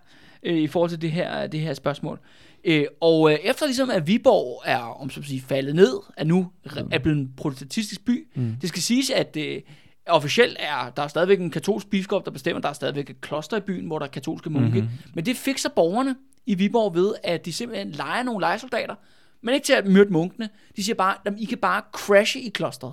øh, 0.43 0.57
i 0.57 0.67
forhold 0.67 0.91
til 0.91 1.03
det 1.03 1.12
her, 1.12 1.47
det 1.47 1.61
her 1.61 1.75
spørgsmål. 1.75 2.19
Øh, 2.65 2.87
og 3.01 3.33
øh, 3.33 3.39
efter 3.43 3.67
ligesom, 3.67 3.91
at 3.91 4.07
Viborg 4.07 4.62
er, 4.65 4.79
om 4.79 5.11
så 5.11 5.21
at 5.21 5.27
sige, 5.27 5.41
faldet 5.41 5.75
ned, 5.75 6.01
er 6.17 6.25
nu 6.25 6.51
er 6.91 6.99
blevet 6.99 7.19
en 7.19 7.33
protestantisk 7.37 8.05
by, 8.05 8.29
mm. 8.35 8.57
det 8.61 8.69
skal 8.69 8.83
siges, 8.83 9.11
at 9.11 9.37
øh, 9.37 9.61
officielt 10.07 10.57
er 10.61 10.91
der 10.97 11.03
er 11.03 11.09
stadigvæk 11.09 11.41
en 11.41 11.51
katolsk 11.51 11.91
biskop, 11.91 12.25
der 12.25 12.31
bestemmer, 12.31 12.61
der 12.61 12.69
er 12.69 12.73
stadigvæk 12.73 13.11
et 13.11 13.21
kloster 13.21 13.57
i 13.57 13.61
byen, 13.61 13.87
hvor 13.87 13.99
der 13.99 14.07
er 14.07 14.11
katolske 14.11 14.51
munke. 14.51 14.81
Mm-hmm. 14.81 14.89
Men 15.15 15.27
det 15.27 15.37
fikser 15.37 15.69
borgerne 15.69 16.17
i 16.47 16.55
Viborg 16.55 16.95
ved, 16.95 17.15
at 17.23 17.45
de 17.45 17.53
simpelthen 17.53 17.91
leger 17.91 18.23
nogle 18.23 18.41
legesoldater, 18.41 18.95
men 19.43 19.55
ikke 19.55 19.65
til 19.67 19.73
at 19.73 19.87
myrde 19.87 20.13
munkene. 20.13 20.49
De 20.77 20.85
siger 20.85 20.95
bare, 20.97 21.15
at 21.27 21.33
I 21.39 21.45
kan 21.45 21.59
bare 21.59 21.83
crashe 21.93 22.41
i 22.41 22.49
klosteret. 22.49 22.93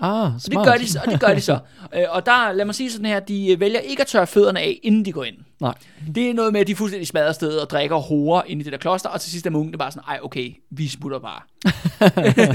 Ah, 0.00 0.30
smart. 0.40 0.66
det 0.66 0.72
gør 0.72 0.78
de, 0.78 0.88
så- 0.88 1.00
og 1.06 1.12
det 1.12 1.20
gør 1.20 1.34
de 1.34 1.40
så. 1.40 1.58
Øh, 1.96 2.04
og 2.10 2.26
der, 2.26 2.52
lad 2.52 2.64
mig 2.64 2.74
sige 2.74 2.90
sådan 2.92 3.06
her, 3.06 3.20
de 3.20 3.52
øh, 3.52 3.60
vælger 3.60 3.80
ikke 3.80 4.00
at 4.00 4.06
tørre 4.06 4.26
fødderne 4.26 4.60
af, 4.60 4.80
inden 4.82 5.04
de 5.04 5.12
går 5.12 5.24
ind. 5.24 5.36
Nej. 5.60 5.74
Det 6.14 6.30
er 6.30 6.34
noget 6.34 6.52
med, 6.52 6.60
at 6.60 6.66
de 6.66 6.76
fuldstændig 6.76 7.06
smadrer 7.06 7.32
stedet 7.32 7.60
og 7.60 7.70
drikker 7.70 7.96
horer 7.96 8.42
ind 8.46 8.60
i 8.60 8.64
det 8.64 8.72
der 8.72 8.78
kloster, 8.78 9.08
og 9.08 9.20
til 9.20 9.30
sidst 9.30 9.46
er 9.46 9.50
munkene 9.50 9.78
bare 9.78 9.90
sådan, 9.90 10.04
ej 10.08 10.18
okay, 10.22 10.52
vi 10.70 10.88
smutter 10.88 11.18
bare. 11.18 11.40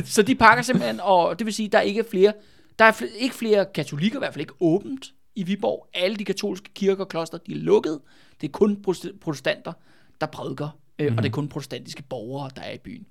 så 0.16 0.22
de 0.22 0.36
pakker 0.36 0.64
simpelthen, 0.64 1.00
og 1.04 1.40
det 1.40 1.46
vil 1.46 1.54
sige, 1.54 1.70
der 1.70 1.78
er 1.78 1.82
ikke 1.82 2.06
flere, 2.12 2.34
der 2.80 2.86
er 2.86 3.04
ikke 3.18 3.36
flere 3.36 3.66
katolikker, 3.74 4.20
i 4.20 4.22
hvert 4.22 4.34
fald 4.34 4.42
ikke 4.42 4.54
åbent 4.60 5.14
i 5.36 5.44
Viborg. 5.44 5.88
Alle 5.94 6.18
de 6.18 6.26
katolske 6.26 6.70
kirker 6.74 7.04
og 7.04 7.10
kloster, 7.10 7.38
de 7.38 7.52
er 7.52 7.58
lukket. 7.58 8.00
Det 8.42 8.48
er 8.48 8.52
kun 8.52 8.84
protestanter, 9.22 9.74
der 10.22 10.28
prædiker, 10.28 10.80
øh, 11.00 11.06
mm-hmm. 11.06 11.18
og 11.18 11.24
det 11.24 11.30
er 11.30 11.34
kun 11.34 11.48
protestantiske 11.48 12.04
borgere, 12.04 12.50
der 12.56 12.62
er 12.62 12.72
i 12.72 12.78
byen. 12.78 13.06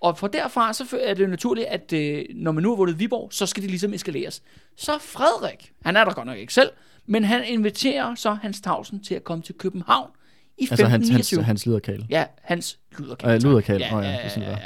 Og 0.00 0.18
fra 0.18 0.28
derfra, 0.28 0.72
så 0.72 0.98
er 1.00 1.14
det 1.14 1.22
jo 1.22 1.28
naturligt, 1.28 1.66
at 1.66 1.92
øh, 1.92 2.24
når 2.34 2.52
man 2.52 2.62
nu 2.62 2.68
har 2.68 2.76
vundet 2.76 2.98
Viborg, 2.98 3.28
så 3.32 3.46
skal 3.46 3.62
det 3.62 3.70
ligesom 3.70 3.94
eskaleres. 3.94 4.42
Så 4.76 4.98
Frederik, 5.00 5.72
han 5.82 5.96
er 5.96 6.04
der 6.04 6.14
godt 6.14 6.26
nok 6.26 6.38
ikke 6.38 6.54
selv, 6.54 6.70
men 7.06 7.24
han 7.24 7.44
inviterer 7.44 8.14
så 8.14 8.32
Hans 8.34 8.60
Tausen 8.60 9.02
til 9.04 9.14
at 9.14 9.24
komme 9.24 9.42
til 9.42 9.54
København 9.54 10.10
i 10.58 10.68
Altså 10.70 10.86
hans, 10.86 11.08
hans, 11.08 11.32
1529. 11.32 11.44
hans 11.44 11.66
liderkale. 11.66 12.06
Ja, 12.10 12.24
hans 12.42 12.78
luderkald. 12.98 13.34
Øh, 13.34 13.42
luderkald. 13.42 13.80
Ja, 13.80 13.96
Åh 13.96 14.04
ja, 14.04 14.10
ja, 14.10 14.16
er 14.16 14.40
ja, 14.40 14.50
ja. 14.50 14.56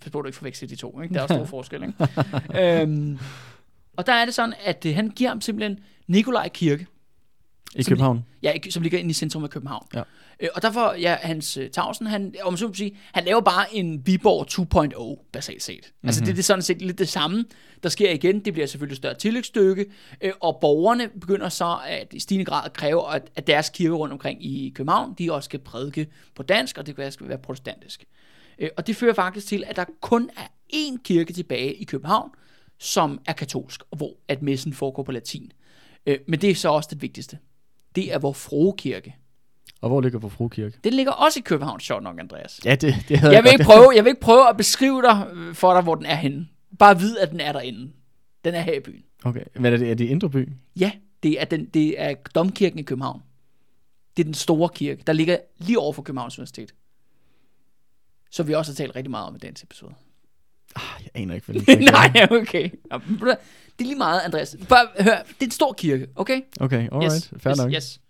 Pas 0.00 0.10
på, 0.12 0.20
du 0.22 0.26
ikke 0.26 0.38
forveksler 0.38 0.68
de 0.68 0.76
to. 0.76 1.00
Ikke? 1.00 1.14
Der 1.14 1.22
er 1.22 1.26
stor 1.26 1.44
forskel. 1.56 1.82
Ikke? 1.82 2.82
øhm, 2.82 3.18
og 3.96 4.06
der 4.06 4.12
er 4.12 4.24
det 4.24 4.34
sådan, 4.34 4.54
at 4.64 4.86
øh, 4.86 4.94
han 4.94 5.08
giver 5.08 5.30
ham 5.30 5.40
simpelthen 5.40 5.78
Nikolaj 6.08 6.48
Kirke, 6.48 6.86
I 7.74 7.82
Som- 7.82 7.90
København. 7.90 8.24
ja, 8.42 8.52
som 8.70 8.82
ligger 8.82 8.98
inde 8.98 9.10
i 9.10 9.12
centrum 9.12 9.44
af 9.44 9.50
København. 9.50 9.86
Ja. 9.94 10.02
Øh, 10.40 10.48
og 10.54 10.62
derfor, 10.62 10.94
ja, 10.94 11.16
hans 11.22 11.56
uh, 11.58 11.64
Tausen, 11.72 12.06
han, 12.06 12.34
om 12.42 12.56
så 12.56 12.70
sige, 12.74 12.96
han 13.12 13.24
laver 13.24 13.40
bare 13.40 13.74
en 13.74 14.06
Viborg 14.06 15.16
2.0, 15.22 15.30
basalt 15.32 15.62
set. 15.62 15.80
Mm-hmm. 15.84 16.08
Altså 16.08 16.20
det, 16.20 16.28
det 16.28 16.38
er 16.38 16.42
sådan 16.42 16.62
set 16.62 16.82
lidt 16.82 16.98
det 16.98 17.08
samme, 17.08 17.44
der 17.82 17.88
sker 17.88 18.10
igen. 18.10 18.44
Det 18.44 18.52
bliver 18.52 18.66
selvfølgelig 18.66 18.92
et 18.92 18.96
større 18.96 19.14
tillægsstykke, 19.14 19.86
øh, 20.20 20.32
og 20.40 20.58
borgerne 20.60 21.08
begynder 21.20 21.48
så 21.48 21.78
at 21.86 22.08
i 22.12 22.20
stigende 22.20 22.44
grad 22.44 22.62
at 22.64 22.72
kræve, 22.72 23.14
at, 23.14 23.30
at 23.36 23.46
deres 23.46 23.70
kirker 23.70 23.96
rundt 23.96 24.12
omkring 24.12 24.44
i 24.46 24.72
København, 24.74 25.14
de 25.18 25.32
også 25.32 25.44
skal 25.44 25.60
prædike 25.60 26.06
på 26.34 26.42
dansk, 26.42 26.78
og 26.78 26.86
det 26.86 26.96
kan 26.96 27.12
skal 27.12 27.28
være 27.28 27.38
protestantisk. 27.38 28.04
Øh, 28.58 28.68
og 28.76 28.86
det 28.86 28.96
fører 28.96 29.14
faktisk 29.14 29.46
til, 29.46 29.64
at 29.66 29.76
der 29.76 29.84
kun 30.00 30.30
er 30.36 30.46
én 30.74 31.02
kirke 31.04 31.32
tilbage 31.32 31.74
i 31.74 31.84
København, 31.84 32.30
som 32.80 33.20
er 33.26 33.32
katolsk, 33.32 33.82
og 33.90 33.96
hvor 33.96 34.16
at 34.28 34.42
messen 34.42 34.72
foregår 34.72 35.02
på 35.02 35.12
latin. 35.12 35.52
Øh, 36.06 36.18
men 36.28 36.40
det 36.40 36.50
er 36.50 36.54
så 36.54 36.68
også 36.68 36.88
det 36.92 37.02
vigtigste. 37.02 37.38
Det 37.94 38.12
er 38.12 38.18
vor 38.18 38.32
frue 38.32 38.74
kirke. 38.76 39.16
Og 39.80 39.88
hvor 39.88 40.00
ligger 40.00 40.18
Vor 40.18 40.28
Frue 40.28 40.50
Kirke? 40.50 40.78
Den 40.84 40.92
ligger 40.92 41.12
også 41.12 41.38
i 41.38 41.42
København, 41.42 41.80
sjovt 41.80 42.02
nok, 42.02 42.18
Andreas. 42.18 42.60
Ja, 42.64 42.74
det, 42.74 42.94
det 43.08 43.18
havde 43.18 43.34
Jeg 43.34 43.44
vil, 43.44 43.52
ikke 43.52 43.64
prøve, 43.64 43.92
jeg 43.94 44.04
vil 44.04 44.10
ikke 44.10 44.20
prøve 44.20 44.48
at 44.48 44.56
beskrive 44.56 45.02
dig 45.02 45.26
øh, 45.32 45.54
for 45.54 45.74
dig, 45.74 45.82
hvor 45.82 45.94
den 45.94 46.06
er 46.06 46.14
henne. 46.14 46.48
Bare 46.78 46.98
vid, 46.98 47.18
at 47.18 47.30
den 47.30 47.40
er 47.40 47.52
derinde. 47.52 47.92
Den 48.44 48.54
er 48.54 48.60
her 48.60 48.72
i 48.72 48.80
byen. 48.80 49.04
Okay, 49.24 49.44
men 49.54 49.72
er 49.72 49.76
det, 49.76 49.90
er 49.90 49.94
det 49.94 50.04
Indre 50.04 50.30
By? 50.30 50.48
Ja, 50.76 50.92
det 51.22 51.40
er, 51.40 51.44
den, 51.44 51.64
det 51.64 52.00
er 52.00 52.14
Domkirken 52.34 52.78
i 52.78 52.82
København. 52.82 53.22
Det 54.16 54.22
er 54.22 54.24
den 54.24 54.34
store 54.34 54.68
kirke, 54.68 55.02
der 55.06 55.12
ligger 55.12 55.38
lige 55.58 55.78
over 55.78 55.92
for 55.92 56.02
Københavns 56.02 56.38
Universitet. 56.38 56.74
Så 58.30 58.42
vi 58.42 58.54
også 58.54 58.72
har 58.72 58.76
talt 58.76 58.96
rigtig 58.96 59.10
meget 59.10 59.26
om 59.26 59.34
i 59.36 59.38
dagens 59.38 59.62
episode. 59.62 59.94
Ah, 60.76 60.82
jeg 61.02 61.10
aner 61.14 61.34
ikke, 61.34 61.46
hvad 61.52 61.60
kirke 61.64 61.84
er. 61.84 61.90
Nej, 61.90 62.40
okay. 62.40 62.70
Det 63.80 63.84
er 63.84 63.88
lige 63.88 63.98
meget, 63.98 64.20
Andreas. 64.20 64.56
Bare 64.68 64.86
hør, 65.00 65.16
det 65.22 65.40
er 65.40 65.44
en 65.44 65.50
stor 65.50 65.72
kirke, 65.72 66.06
okay? 66.16 66.40
Okay, 66.60 66.88
alright, 66.92 67.14
yes, 67.14 67.42
fair 67.42 67.52
yes, 67.52 67.58
nok. 67.58 67.72
Yes. 67.72 68.00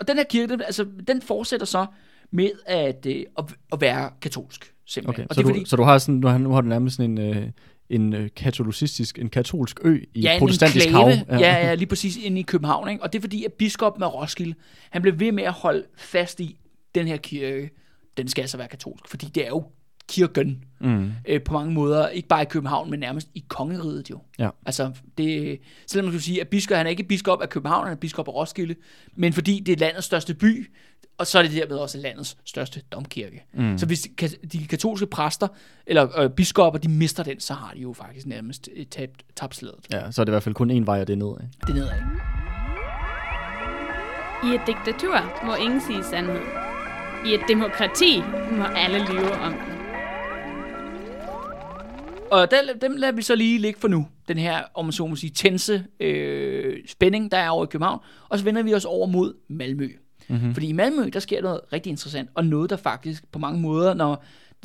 Og 0.00 0.08
den 0.08 0.16
her 0.16 0.24
kirke, 0.24 0.52
den, 0.52 0.62
altså, 0.62 0.86
den 1.06 1.22
fortsætter 1.22 1.66
så 1.66 1.86
med 2.30 2.50
at, 2.66 3.06
øh, 3.06 3.22
at, 3.38 3.44
at 3.72 3.80
være 3.80 4.10
katolsk, 4.20 4.74
simpelthen. 4.86 5.24
Okay, 5.24 5.28
og 5.28 5.34
så, 5.34 5.40
det 5.42 5.46
er 5.46 5.52
du, 5.52 5.54
fordi, 5.54 5.68
så 5.68 5.76
du 5.76 5.82
har 5.82 5.98
sådan, 5.98 6.14
nu 6.14 6.26
har, 6.26 6.38
nu 6.38 6.52
har 6.52 6.60
du 6.60 6.68
nærmest 6.68 6.96
sådan 6.96 7.18
en, 7.18 7.36
øh, 7.36 7.50
en 7.90 8.12
øh, 8.12 8.30
katolicistisk, 8.36 9.18
en 9.18 9.28
katolsk 9.28 9.80
ø 9.82 9.98
i 10.14 10.20
ja, 10.20 10.32
en 10.32 10.38
protestantisk 10.38 10.86
enklave, 10.86 11.16
hav. 11.16 11.40
ja. 11.40 11.66
ja, 11.66 11.74
lige 11.74 11.86
præcis 11.86 12.16
inde 12.16 12.40
i 12.40 12.42
København. 12.42 12.88
Ikke? 12.88 13.02
Og 13.02 13.12
det 13.12 13.18
er 13.18 13.20
fordi, 13.20 13.44
at 13.44 13.52
biskoppen 13.52 14.02
af 14.02 14.14
Roskilde, 14.14 14.54
han 14.90 15.02
blev 15.02 15.20
ved 15.20 15.32
med 15.32 15.44
at 15.44 15.52
holde 15.52 15.84
fast 15.96 16.40
i 16.40 16.60
den 16.94 17.06
her 17.06 17.16
kirke. 17.16 17.70
Den 18.16 18.28
skal 18.28 18.42
altså 18.42 18.56
være 18.56 18.68
katolsk, 18.68 19.08
fordi 19.08 19.26
det 19.26 19.44
er 19.44 19.48
jo 19.48 19.64
kirken 20.10 20.64
Mm. 20.82 21.10
øh, 21.28 21.42
på 21.42 21.52
mange 21.52 21.72
måder, 21.74 22.08
ikke 22.08 22.28
bare 22.28 22.42
i 22.42 22.44
København, 22.44 22.90
men 22.90 23.00
nærmest 23.00 23.28
i 23.34 23.44
kongeriget 23.48 24.10
jo. 24.10 24.20
Ja. 24.38 24.48
Altså, 24.66 24.92
det, 25.18 25.58
selvom 25.86 26.04
man 26.04 26.12
skulle 26.12 26.22
sige, 26.22 26.40
at 26.40 26.48
biskop, 26.48 26.76
han 26.76 26.86
er 26.86 26.90
ikke 26.90 27.02
biskop 27.04 27.42
af 27.42 27.48
København, 27.48 27.84
han 27.86 27.92
er 27.96 28.00
biskop 28.00 28.28
af 28.28 28.34
Roskilde, 28.34 28.74
men 29.16 29.32
fordi 29.32 29.62
det 29.66 29.72
er 29.72 29.76
landets 29.76 30.06
største 30.06 30.34
by, 30.34 30.70
og 31.18 31.26
så 31.26 31.38
er 31.38 31.42
det 31.42 31.52
dermed 31.52 31.76
også 31.76 31.98
landets 31.98 32.36
største 32.44 32.80
domkirke. 32.92 33.44
Mm. 33.54 33.78
Så 33.78 33.86
hvis 33.86 34.08
de, 34.52 34.66
katolske 34.66 35.06
præster, 35.06 35.48
eller 35.86 36.20
øh, 36.20 36.30
biskopper, 36.30 36.80
de 36.80 36.88
mister 36.88 37.22
den, 37.22 37.40
så 37.40 37.54
har 37.54 37.72
de 37.74 37.80
jo 37.80 37.92
faktisk 37.92 38.26
nærmest 38.26 38.68
øh, 38.76 38.86
tabt, 38.86 39.24
tabt 39.36 39.56
slaget. 39.56 39.86
ja, 39.92 40.10
så 40.10 40.20
er 40.20 40.24
det 40.24 40.30
i 40.30 40.34
hvert 40.34 40.42
fald 40.42 40.54
kun 40.54 40.70
én 40.70 40.84
vej, 40.84 41.00
og 41.00 41.06
det 41.06 41.12
er 41.12 41.16
nedad. 41.16 41.48
Det 41.60 41.68
er 41.70 41.74
nedad. 41.74 41.90
I 44.44 44.54
et 44.54 44.60
diktatur 44.66 45.44
må 45.46 45.54
ingen 45.54 45.80
sige 45.80 46.04
sandhed. 46.04 46.40
I 47.26 47.34
et 47.34 47.40
demokrati 47.48 48.20
må 48.52 48.64
alle 48.64 48.98
lyve 48.98 49.32
om 49.32 49.52
den. 49.52 49.79
Og 52.30 52.50
der, 52.50 52.58
dem 52.80 52.96
lader 52.96 53.12
vi 53.12 53.22
så 53.22 53.34
lige 53.34 53.58
ligge 53.58 53.80
for 53.80 53.88
nu. 53.88 54.06
Den 54.28 54.38
her, 54.38 54.62
om 54.74 54.84
man 54.84 54.92
så 54.92 55.06
må 55.06 55.16
sige, 55.16 55.30
tense 55.30 55.84
øh, 56.00 56.76
spænding, 56.88 57.32
der 57.32 57.38
er 57.38 57.50
over 57.50 57.64
i 57.64 57.68
København. 57.70 58.00
Og 58.28 58.38
så 58.38 58.44
vender 58.44 58.62
vi 58.62 58.74
os 58.74 58.84
over 58.84 59.06
mod 59.06 59.34
Malmø. 59.48 59.88
Mm-hmm. 60.28 60.54
Fordi 60.54 60.68
i 60.68 60.72
Malmø, 60.72 61.10
der 61.12 61.20
sker 61.20 61.42
noget 61.42 61.60
rigtig 61.72 61.90
interessant, 61.90 62.30
og 62.34 62.46
noget, 62.46 62.70
der 62.70 62.76
faktisk 62.76 63.32
på 63.32 63.38
mange 63.38 63.60
måder, 63.60 63.94
når 63.94 64.24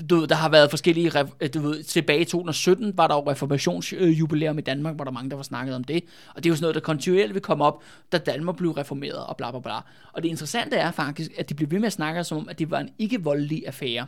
du 0.10 0.16
ved, 0.16 0.28
der 0.28 0.36
har 0.36 0.50
været 0.50 0.70
forskellige, 0.70 1.10
ref- 1.10 1.48
du 1.48 1.60
ved, 1.60 1.84
tilbage 1.84 2.22
i 2.22 2.26
2017 2.26 2.98
var 2.98 3.08
der 3.08 3.16
jo 3.16 3.32
reformationsjubilæum 3.32 4.58
i 4.58 4.62
Danmark, 4.62 4.96
hvor 4.96 5.04
der 5.04 5.12
mange, 5.12 5.30
der 5.30 5.36
var 5.36 5.44
snakket 5.44 5.76
om 5.76 5.84
det. 5.84 6.04
Og 6.36 6.44
det 6.44 6.46
er 6.46 6.52
jo 6.52 6.56
sådan 6.56 6.64
noget, 6.64 6.76
der 6.76 6.82
kontinuerligt 6.82 7.34
vil 7.34 7.42
komme 7.42 7.64
op, 7.64 7.84
da 8.12 8.18
Danmark 8.18 8.56
blev 8.56 8.72
reformeret 8.72 9.26
og 9.26 9.38
bla 9.38 9.52
bla 9.52 9.60
bla. 9.60 9.76
Og 10.14 10.24
det 10.24 10.30
interessante 10.30 10.76
er 10.76 10.92
faktisk, 10.92 11.32
at 11.38 11.50
de 11.50 11.54
blev 11.54 11.72
ved 11.72 11.80
med 11.80 11.88
at 11.88 11.94
snakke 11.94 12.24
som 12.24 12.38
om, 12.38 12.50
at 12.50 12.60
det 12.60 12.72
var 12.72 12.80
en 12.80 12.90
ikke-voldelig 13.00 13.64
affære. 13.68 14.08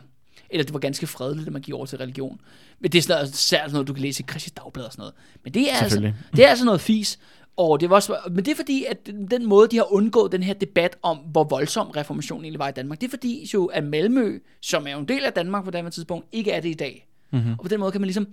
Eller 0.50 0.64
det 0.64 0.74
var 0.74 0.80
ganske 0.80 1.06
fredeligt, 1.06 1.46
at 1.46 1.52
man 1.52 1.62
gik 1.62 1.74
over 1.74 1.86
til 1.86 1.98
religion. 1.98 2.40
Men 2.80 2.92
det 2.92 2.98
er 2.98 3.02
sådan 3.02 3.16
noget, 3.16 3.36
særligt 3.36 3.72
noget, 3.72 3.88
du 3.88 3.92
kan 3.92 4.02
læse 4.02 4.22
i 4.22 4.24
Kristi 4.28 4.50
Dagblad 4.56 4.84
og 4.84 4.92
sådan 4.92 5.00
noget. 5.00 5.14
Men 5.44 5.54
det 5.54 5.72
er, 5.72 5.76
altså, 5.76 6.12
det 6.36 6.44
er 6.44 6.48
altså 6.48 6.64
noget 6.64 6.80
fis. 6.80 7.18
Og 7.56 7.80
det 7.80 7.90
var 7.90 7.96
også, 7.96 8.16
men 8.30 8.44
det 8.44 8.48
er 8.48 8.56
fordi, 8.56 8.84
at 8.84 9.06
den 9.30 9.46
måde, 9.46 9.68
de 9.68 9.76
har 9.76 9.92
undgået 9.92 10.32
den 10.32 10.42
her 10.42 10.54
debat 10.54 10.96
om, 11.02 11.16
hvor 11.16 11.44
voldsom 11.44 11.90
reformationen 11.90 12.44
egentlig 12.44 12.58
var 12.58 12.68
i 12.68 12.72
Danmark, 12.72 13.00
det 13.00 13.06
er 13.06 13.10
fordi 13.10 13.50
jo, 13.54 13.66
at 13.66 13.84
Malmø, 13.84 14.38
som 14.60 14.86
er 14.86 14.92
jo 14.92 14.98
en 14.98 15.08
del 15.08 15.24
af 15.24 15.32
Danmark 15.32 15.64
på 15.64 15.70
det 15.70 15.92
tidspunkt, 15.92 16.26
ikke 16.32 16.50
er 16.50 16.60
det 16.60 16.68
i 16.68 16.74
dag. 16.74 17.08
Mm-hmm. 17.30 17.52
Og 17.52 17.58
på 17.62 17.68
den 17.68 17.80
måde 17.80 17.92
kan 17.92 18.00
man 18.00 18.06
ligesom 18.06 18.26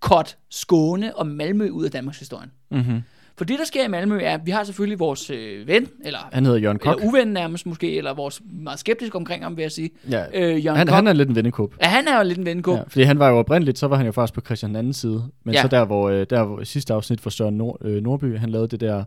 cut 0.00 0.38
Skåne 0.50 1.16
og 1.16 1.26
Malmø 1.26 1.68
ud 1.68 1.84
af 1.84 1.90
Danmarks 1.90 2.18
historien. 2.18 2.50
Mm-hmm. 2.70 3.02
For 3.36 3.44
det, 3.44 3.58
der 3.58 3.64
sker 3.64 3.84
i 3.84 3.88
Malmø, 3.88 4.18
er, 4.22 4.34
at 4.34 4.40
vi 4.44 4.50
har 4.50 4.64
selvfølgelig 4.64 4.98
vores 4.98 5.30
øh, 5.30 5.66
ven, 5.68 5.88
eller, 6.04 6.18
Han 6.32 6.44
hedder 6.44 6.58
Jørgen 6.58 6.78
Kok. 6.78 6.96
eller 6.96 7.08
uven 7.08 7.28
nærmest 7.28 7.66
måske, 7.66 7.96
eller 7.96 8.14
vores 8.14 8.42
meget 8.52 8.78
skeptiske 8.80 9.16
omkring 9.16 9.42
ham, 9.44 9.56
vil 9.56 9.62
jeg 9.62 9.72
sige. 9.72 9.90
Ja. 10.10 10.24
Øh, 10.34 10.64
Jørgen 10.64 10.76
Han, 10.78 10.86
Koch. 10.86 10.94
han 10.94 11.06
er 11.06 11.12
lidt 11.12 11.28
en 11.28 11.34
vennekåb. 11.36 11.74
Ja, 11.82 11.86
han 11.86 12.08
er 12.08 12.18
jo 12.18 12.24
lidt 12.24 12.38
en 12.38 12.44
vennekåb. 12.46 12.76
Ja, 12.78 12.82
fordi 12.88 13.02
han 13.02 13.18
var 13.18 13.28
jo 13.28 13.36
oprindeligt, 13.38 13.78
så 13.78 13.86
var 13.86 13.96
han 13.96 14.06
jo 14.06 14.12
faktisk 14.12 14.34
på 14.34 14.40
Christian 14.40 14.76
anden 14.76 14.92
side. 14.92 15.24
Men 15.44 15.54
Ja. 15.54 15.62
så 15.62 15.68
der 15.68 15.84
hvor, 15.84 16.08
øh, 16.10 16.26
der 16.30 16.44
hvor 16.44 16.64
sidste 16.64 16.94
afsnit 16.94 17.20
for 17.20 17.30
Søren 17.30 17.54
Nord, 17.58 17.78
øh, 17.84 18.02
Nordby, 18.02 18.38
han 18.38 18.48
lavede 18.50 18.68
det 18.68 18.80
der 18.80 19.04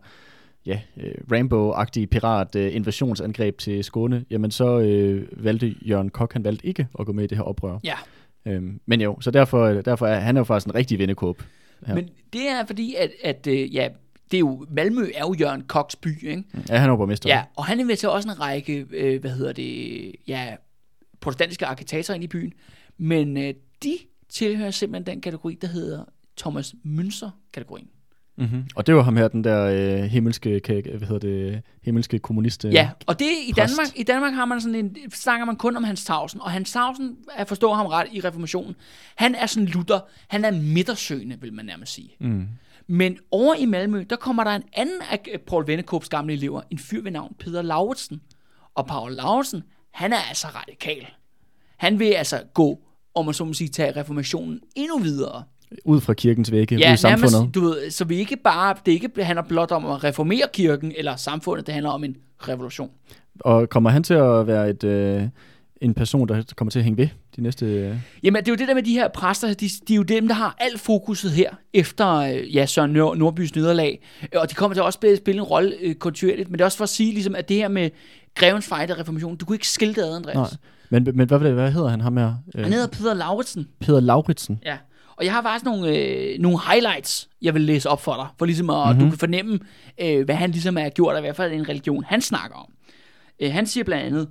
ja, 0.66 0.80
øh, 0.96 1.12
Rainbow-agtige 1.32 2.06
pirat 2.06 2.56
øh, 2.56 2.74
invasionsangreb 2.76 3.58
til 3.58 3.84
Skåne, 3.84 4.24
jamen 4.30 4.50
så 4.50 4.78
øh, 4.80 5.26
valgte 5.44 5.74
Jørgen 5.82 6.08
Kok, 6.10 6.32
han 6.32 6.44
valgte 6.44 6.66
ikke 6.66 6.86
at 6.98 7.06
gå 7.06 7.12
med 7.12 7.24
i 7.24 7.26
det 7.26 7.38
her 7.38 7.42
oprør. 7.44 7.78
Ja. 7.84 7.94
Øhm, 8.46 8.80
men 8.86 9.00
jo, 9.00 9.20
så 9.20 9.30
derfor, 9.30 9.66
derfor 9.68 10.06
er 10.06 10.18
han 10.20 10.36
er 10.36 10.40
jo 10.40 10.44
faktisk 10.44 10.66
en 10.66 10.74
rigtig 10.74 10.98
vennekåb. 10.98 11.42
Ja. 11.88 11.94
Men 11.94 12.08
det 12.32 12.40
er 12.48 12.66
fordi, 12.66 12.94
at, 12.98 13.10
at 13.24 13.46
øh, 13.46 13.74
ja, 13.74 13.88
det 14.30 14.36
er 14.36 14.40
jo, 14.40 14.66
Malmø 14.70 15.10
er 15.14 15.20
jo 15.20 15.34
Jørgen 15.40 15.62
Koks 15.62 15.96
by, 15.96 16.28
ikke? 16.28 16.44
Ja, 16.68 16.78
han 16.78 16.90
er 16.90 16.96
borgmester. 16.96 17.28
Ja, 17.28 17.44
og 17.56 17.64
han 17.64 17.80
inviterer 17.80 18.12
også 18.12 18.28
en 18.28 18.40
række, 18.40 18.86
øh, 18.90 19.20
hvad 19.20 19.30
hedder 19.30 19.52
det, 19.52 20.12
ja, 20.26 20.54
protestantiske 21.20 21.66
arkitektrer 21.66 22.14
ind 22.14 22.24
i 22.24 22.26
byen, 22.26 22.52
men 22.98 23.36
øh, 23.36 23.54
de 23.82 23.98
tilhører 24.28 24.70
simpelthen 24.70 25.14
den 25.14 25.20
kategori, 25.20 25.58
der 25.60 25.68
hedder 25.68 26.04
Thomas 26.36 26.74
Münzer-kategorien. 26.84 27.88
Mm-hmm. 28.38 28.64
Og 28.74 28.86
det 28.86 28.94
var 28.94 29.02
ham 29.02 29.16
her, 29.16 29.28
den 29.28 29.44
der 29.44 29.64
øh, 29.64 30.02
himmelske, 30.02 30.60
hvad 30.66 31.08
hedder 31.08 31.18
det, 31.18 31.62
himmelske 31.82 32.18
kommunist. 32.18 32.64
Øh. 32.64 32.72
Ja, 32.72 32.90
og 33.06 33.18
det 33.18 33.26
i 33.48 33.52
præst. 33.52 33.70
Danmark, 33.70 33.92
i 33.96 34.02
Danmark 34.02 34.34
har 34.34 34.44
man 34.44 34.60
sådan 34.60 34.74
en, 34.74 34.96
snakker 35.12 35.46
man 35.46 35.56
kun 35.56 35.76
om 35.76 35.84
Hans 35.84 36.04
Tausen, 36.04 36.40
og 36.40 36.50
Hans 36.50 36.72
Tausen, 36.72 37.16
jeg 37.38 37.48
forstår 37.48 37.74
ham 37.74 37.86
ret 37.86 38.06
i 38.12 38.20
reformationen, 38.20 38.76
han 39.16 39.34
er 39.34 39.46
sådan 39.46 39.66
Luther, 39.66 40.00
han 40.28 40.44
er 40.44 40.50
midtersøgende, 40.50 41.40
vil 41.40 41.52
man 41.52 41.64
nærmest 41.64 41.94
sige. 41.94 42.16
Mm. 42.20 42.48
Men 42.88 43.18
over 43.30 43.54
i 43.54 43.64
Malmø, 43.64 44.04
der 44.10 44.16
kommer 44.16 44.44
der 44.44 44.50
en 44.50 44.62
anden 44.72 45.00
af 45.10 45.20
øh, 45.32 45.38
Paul 45.38 45.66
Vennekåbs 45.66 46.08
gamle 46.08 46.32
elever, 46.32 46.60
en 46.70 46.78
fyr 46.78 47.02
ved 47.02 47.10
navn 47.10 47.34
Peter 47.38 47.62
Lauritsen. 47.62 48.20
Og 48.74 48.86
Paul 48.86 49.12
Lauritsen, 49.12 49.62
han 49.90 50.12
er 50.12 50.16
altså 50.28 50.46
radikal. 50.46 51.06
Han 51.76 51.98
vil 51.98 52.06
altså 52.10 52.42
gå, 52.54 52.80
om 53.14 53.24
man 53.24 53.34
så 53.34 53.44
må 53.44 53.52
sige, 53.52 53.68
tage 53.68 53.96
reformationen 53.96 54.60
endnu 54.76 54.98
videre. 54.98 55.42
Ud 55.84 56.00
fra 56.00 56.14
kirkens 56.14 56.52
vægge, 56.52 56.76
Ja, 56.76 56.90
ud 56.90 56.94
i 56.94 56.96
samfundet. 56.96 57.32
nærmest, 57.32 57.54
du 57.54 57.60
ved, 57.60 57.90
så 57.90 58.04
vi 58.04 58.16
ikke 58.16 58.36
bare, 58.36 58.74
det 58.86 58.92
ikke 58.92 59.24
handler 59.24 59.42
blot 59.42 59.70
om 59.70 59.86
at 59.86 60.04
reformere 60.04 60.46
kirken 60.52 60.92
eller 60.96 61.16
samfundet, 61.16 61.66
det 61.66 61.74
handler 61.74 61.90
om 61.90 62.04
en 62.04 62.16
revolution. 62.38 62.90
Og 63.40 63.68
kommer 63.68 63.90
han 63.90 64.02
til 64.02 64.14
at 64.14 64.46
være 64.46 64.70
et, 64.70 64.84
øh, 64.84 65.22
en 65.80 65.94
person, 65.94 66.28
der 66.28 66.42
kommer 66.56 66.70
til 66.70 66.78
at 66.78 66.84
hænge 66.84 66.96
ved 66.98 67.08
de 67.36 67.42
næste... 67.42 67.66
Øh, 67.66 67.96
Jamen, 68.22 68.42
det 68.42 68.48
er 68.48 68.52
jo 68.52 68.56
det 68.56 68.68
der 68.68 68.74
med 68.74 68.82
de 68.82 68.92
her 68.92 69.08
præster, 69.08 69.54
de, 69.54 69.68
de 69.88 69.92
er 69.92 69.96
jo 69.96 70.02
dem, 70.02 70.28
der 70.28 70.34
har 70.34 70.56
alt 70.58 70.80
fokuset 70.80 71.30
her, 71.30 71.50
efter 71.74 72.08
øh, 72.16 72.56
ja, 72.56 72.66
Søren 72.66 72.92
Nør, 72.92 73.14
Nordbys 73.14 73.54
nederlag. 73.54 74.02
Øh, 74.22 74.28
Og 74.40 74.50
de 74.50 74.54
kommer 74.54 74.74
til 74.74 74.82
også 74.82 74.96
spille, 74.96 75.16
spille 75.16 75.38
en 75.38 75.42
rolle 75.44 75.74
øh, 75.80 75.94
kontinuerligt, 75.94 76.48
men 76.48 76.52
det 76.58 76.60
er 76.60 76.64
også 76.64 76.78
for 76.78 76.84
at 76.84 76.88
sige, 76.88 77.12
ligesom, 77.12 77.34
at 77.34 77.48
det 77.48 77.56
her 77.56 77.68
med 77.68 77.90
Grevens 78.34 78.66
Fight 78.66 78.90
og 78.90 78.98
reformationen, 78.98 79.36
du 79.36 79.44
kunne 79.46 79.56
ikke 79.56 79.68
skille 79.68 79.94
det 79.94 80.02
ad, 80.02 80.16
Andreas. 80.16 80.34
nej. 80.34 80.46
Men, 80.90 81.08
men 81.14 81.28
hvad, 81.28 81.38
hvad 81.38 81.72
hedder 81.72 81.88
han 81.88 82.00
ham 82.00 82.16
her? 82.16 82.34
Øh, 82.54 82.62
Han 82.64 82.72
hedder 82.72 82.86
Peter 82.86 83.14
Lauritsen. 83.14 83.68
Peter 83.80 84.00
Lauritsen. 84.00 84.60
Ja. 84.64 84.76
Og 85.16 85.24
jeg 85.24 85.32
har 85.32 85.42
faktisk 85.42 85.64
nogle, 85.64 85.96
øh, 85.98 86.38
nogle 86.38 86.58
highlights, 86.70 87.28
jeg 87.42 87.54
vil 87.54 87.62
læse 87.62 87.88
op 87.88 88.02
for 88.02 88.14
dig, 88.14 88.26
for 88.38 88.46
ligesom 88.46 88.70
at 88.70 88.86
mm-hmm. 88.88 89.04
du 89.04 89.10
kan 89.10 89.18
fornemme, 89.18 89.58
øh, 90.00 90.24
hvad 90.24 90.34
han 90.34 90.50
ligesom 90.50 90.78
er 90.78 90.88
gjort, 90.88 91.12
og 91.14 91.18
i 91.18 91.22
hvert 91.22 91.36
fald 91.36 91.52
en 91.52 91.68
religion, 91.68 92.04
han 92.04 92.20
snakker 92.20 92.56
om. 92.56 92.66
Øh, 93.40 93.52
han 93.52 93.66
siger 93.66 93.84
blandt 93.84 94.06
andet, 94.06 94.28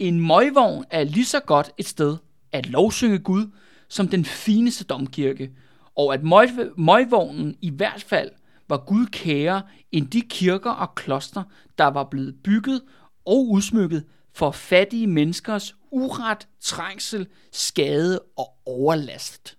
en 0.00 0.26
møgvogn 0.26 0.84
er 0.90 1.04
lige 1.04 1.24
så 1.24 1.40
godt 1.40 1.70
et 1.78 1.86
sted 1.86 2.16
at 2.52 2.66
lovsynge 2.66 3.18
Gud, 3.18 3.46
som 3.88 4.08
den 4.08 4.24
fineste 4.24 4.84
domkirke, 4.84 5.50
og 5.96 6.14
at 6.14 6.22
møg, 6.22 6.48
møgvognen 6.76 7.56
i 7.60 7.70
hvert 7.70 8.02
fald 8.02 8.30
var 8.68 8.76
Gud 8.76 9.06
kære 9.06 9.62
end 9.92 10.08
de 10.08 10.20
kirker 10.20 10.70
og 10.70 10.94
kloster, 10.94 11.42
der 11.78 11.86
var 11.86 12.04
blevet 12.04 12.34
bygget 12.44 12.82
og 13.26 13.48
udsmykket 13.48 14.04
for 14.34 14.50
fattige 14.50 15.06
menneskers 15.06 15.76
uret, 15.90 16.48
trængsel, 16.60 17.26
skade 17.52 18.20
og 18.38 18.46
overlast 18.66 19.58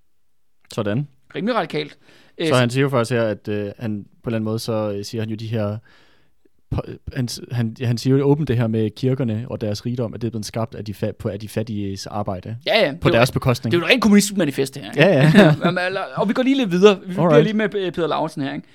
Sådan. 0.73 1.07
rimelig 1.35 1.55
radikalt. 1.55 1.97
Så 2.47 2.55
han 2.55 2.69
siger 2.69 2.81
jo 2.81 2.89
faktisk 2.89 3.11
her, 3.11 3.23
at 3.23 3.47
øh, 3.47 3.71
han 3.79 4.03
på 4.03 4.29
en 4.29 4.33
eller 4.33 4.35
anden 4.35 4.43
måde, 4.43 4.59
så 4.59 4.93
øh, 4.97 5.05
siger 5.05 5.21
han 5.21 5.29
jo 5.29 5.35
de 5.35 5.47
her... 5.47 5.77
Han, 7.15 7.27
han, 7.51 7.75
han 7.83 7.97
siger 7.97 8.17
jo 8.17 8.23
åbent 8.25 8.47
det 8.47 8.57
her 8.57 8.67
med 8.67 8.89
kirkerne 8.89 9.45
og 9.49 9.61
deres 9.61 9.85
rigdom, 9.85 10.13
at 10.13 10.21
det 10.21 10.27
er 10.27 10.31
blevet 10.31 10.45
skabt 10.45 10.75
af 10.75 10.85
de, 10.85 10.91
fa- 11.03 11.11
på 11.11 11.29
af 11.29 11.39
de 11.39 11.47
fattiges 11.49 12.07
arbejde. 12.07 12.57
ja, 12.65 12.85
ja, 12.85 12.91
På 13.01 13.09
det 13.09 13.15
er 13.15 13.19
deres 13.19 13.29
jo, 13.29 13.33
bekostning. 13.33 13.71
det 13.71 13.77
er 13.77 13.81
jo 13.81 13.85
et 13.85 13.91
rent 13.91 14.01
kommunistisk 14.01 14.37
manifest, 14.37 14.77
her. 14.77 14.85
Ikke? 14.85 15.01
Ja, 15.01 15.31
ja. 15.35 16.11
Og 16.21 16.27
vi 16.29 16.33
går 16.33 16.43
lige 16.43 16.57
lidt 16.57 16.71
videre. 16.71 16.99
Vi 16.99 17.05
bliver 17.05 17.21
Alright. 17.23 17.43
lige 17.43 17.53
med 17.57 17.69
Peter 17.69 18.07
Lauritsen 18.07 18.41
her. 18.41 18.53
Ikke? 18.53 18.67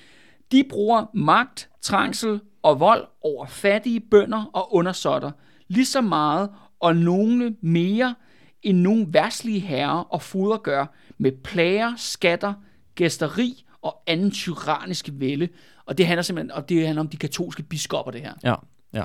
De 0.51 0.63
bruger 0.69 1.05
magt, 1.13 1.69
trængsel 1.81 2.39
og 2.63 2.79
vold 2.79 3.03
over 3.21 3.45
fattige 3.45 3.99
bønder 4.11 4.49
og 4.53 4.75
undersåtter 4.75 5.31
lige 5.67 5.85
så 5.85 6.01
meget 6.01 6.49
og 6.79 6.95
nogle 6.95 7.55
mere 7.61 8.15
end 8.63 8.77
nogle 8.77 9.05
værslige 9.09 9.59
herrer 9.59 9.99
og 10.13 10.21
fuder 10.21 10.57
gør 10.57 10.85
med 11.17 11.31
plager, 11.43 11.93
skatter, 11.97 12.53
gæsteri 12.95 13.63
og 13.81 14.03
anden 14.07 14.31
tyrannisk 14.31 15.09
vælde. 15.13 15.47
Og 15.87 15.97
det 15.97 16.07
handler 16.07 16.21
simpelthen 16.21 16.51
og 16.51 16.69
det 16.69 16.85
handler 16.85 16.99
om 16.99 17.07
de 17.07 17.17
katolske 17.17 17.63
biskopper, 17.63 18.11
det 18.11 18.21
her. 18.21 18.33
Ja, 18.43 18.55
ja. 18.93 19.03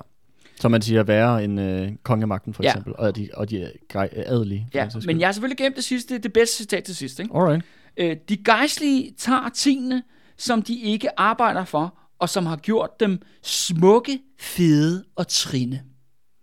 Som 0.60 0.70
man 0.70 0.82
siger, 0.82 1.02
værre 1.02 1.44
end 1.44 1.60
øh, 1.60 1.92
kongemagten 2.02 2.54
for 2.54 2.62
Ja. 2.62 2.68
eksempel, 2.70 2.92
og 2.98 3.16
de, 3.16 3.28
og 3.34 3.50
de 3.50 3.72
grej, 3.88 4.08
adelige. 4.12 4.68
Ja, 4.74 4.88
men 5.06 5.20
jeg 5.20 5.28
har 5.28 5.32
selvfølgelig 5.32 5.58
gemt 5.58 5.76
det 5.76 5.84
sidste, 5.84 6.18
det 6.18 6.32
bedste 6.32 6.56
citat 6.56 6.84
til 6.84 6.96
sidst. 6.96 7.20
Ikke? 7.20 7.34
Alright. 7.34 7.64
Øh, 7.96 8.16
de 8.28 8.36
gejstlige 8.36 9.12
tager 9.18 9.48
tingene, 9.54 10.02
som 10.36 10.62
de 10.62 10.80
ikke 10.80 11.20
arbejder 11.20 11.64
for, 11.64 11.98
og 12.18 12.28
som 12.28 12.46
har 12.46 12.56
gjort 12.56 13.00
dem 13.00 13.22
smukke, 13.42 14.18
fede 14.40 15.04
og 15.16 15.28
trine. 15.28 15.82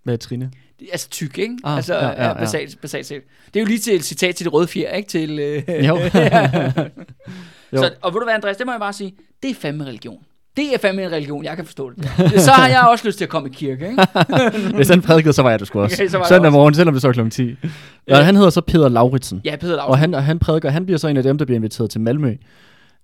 Hvad 0.04 0.14
er 0.14 0.18
Trine? 0.18 0.52
Er 0.82 0.86
Altså 0.92 1.10
tyk, 1.10 1.38
ikke? 1.38 1.58
Ah, 1.64 1.76
altså, 1.76 1.96
ja, 1.96 2.08
ja, 2.08 2.28
ja. 2.28 2.34
basalt, 2.34 2.82
basalt 2.82 3.06
set. 3.06 3.22
Det 3.54 3.56
er 3.56 3.60
jo 3.60 3.66
lige 3.68 3.80
til 3.80 3.96
et 3.96 4.04
citat 4.04 4.36
til 4.36 4.46
det 4.46 4.54
røde 4.54 4.68
fjer, 4.68 4.94
ikke? 4.96 5.10
Til, 5.10 5.40
øh, 5.40 5.64
Jo. 5.88 5.98
Jo. 7.74 7.78
Så, 7.78 7.94
og 8.02 8.14
ved 8.14 8.20
du 8.20 8.26
hvad, 8.26 8.34
Andreas, 8.34 8.58
det 8.58 8.66
må 8.66 8.72
jeg 8.72 8.80
bare 8.80 8.94
sige, 8.94 9.14
det 9.44 9.50
er 9.52 9.56
fandme 9.56 9.86
religion. 9.86 10.24
Det 10.58 10.74
er 10.74 10.78
fandme 10.78 11.04
en 11.04 11.12
religion, 11.12 11.43
jeg 11.43 11.56
kan 11.56 11.66
forstå 11.66 11.89
det. 11.91 12.06
Så 12.45 12.52
har 12.52 12.68
jeg 12.68 12.82
også 12.91 13.08
lyst 13.08 13.18
til 13.18 13.26
at 13.26 13.30
komme 13.30 13.50
i 13.50 13.52
kirke, 13.56 13.89
ikke? 13.89 14.08
Hvis 14.76 14.89
han 14.89 15.02
prædikede, 15.02 15.34
så 15.34 15.41
var 15.41 15.50
jeg 15.50 15.60
det 15.60 15.68
sgu 15.68 15.82
også. 15.82 15.95
Okay, 15.95 16.08
så 16.10 16.18
var 16.18 16.26
Søndag 16.26 16.47
også. 16.47 16.58
morgen, 16.58 16.74
selvom 16.74 16.93
det 16.93 17.02
så 17.02 17.12
klokken 17.12 17.32
10. 17.32 17.43
Ja, 17.43 17.54
Ja. 18.08 18.16
han 18.24 18.36
hedder 18.36 18.50
så 18.50 18.62
Peter 18.62 18.89
Lauritsen. 18.89 19.41
Ja, 19.45 19.56
Peter 19.56 19.74
Og 19.74 19.78
Lausen. 19.89 20.00
han, 20.00 20.14
og 20.14 20.24
han 20.24 20.39
prædiker, 20.39 20.70
han 20.70 20.86
bliver 20.86 20.97
så 20.97 21.08
en 21.08 21.18
af 21.18 21.24
dem, 21.24 21.38
der 21.38 21.45
bliver 21.45 21.56
inviteret 21.58 21.89
til 21.89 22.02
Malmø. 22.02 22.36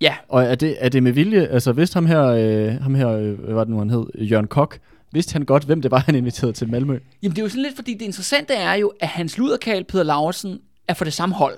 Ja, 0.02 0.14
Og 0.30 0.44
er 0.44 0.56
det, 0.56 0.76
er 0.80 0.90
det 0.90 1.04
med 1.04 1.12
vilje? 1.12 1.46
Altså, 1.48 1.72
vidste 1.72 1.94
ham 1.94 2.06
her, 2.06 2.24
øh, 2.26 2.82
ham 2.82 2.96
her 2.96 3.10
øh, 3.10 3.40
hvad 3.40 3.54
var 3.54 3.64
det 3.64 3.72
nu, 3.74 3.80
han 3.80 3.90
hed? 3.90 4.06
Jørgen 4.20 4.48
Kok. 4.48 4.78
Vidste 5.14 5.34
han 5.34 5.46
godt, 5.46 5.64
hvem 5.64 5.82
det 5.82 5.92
var, 5.92 5.98
han 6.06 6.16
inviterede 6.16 6.54
til 6.54 6.70
Malmø? 6.70 7.00
Jamen 7.24 7.36
det 7.36 7.42
er 7.42 7.44
jo 7.46 7.50
sådan 7.50 7.64
lidt, 7.64 7.76
fordi 7.76 7.94
det 7.94 8.02
interessante 8.02 8.54
er 8.54 8.74
jo, 8.74 8.92
at 9.00 9.08
hans 9.08 9.38
luderkal, 9.38 9.84
Peter 9.84 10.04
Lauritsen, 10.04 10.60
er 10.88 10.94
for 10.94 11.04
det 11.06 11.14
samme 11.14 11.36
hold. 11.36 11.56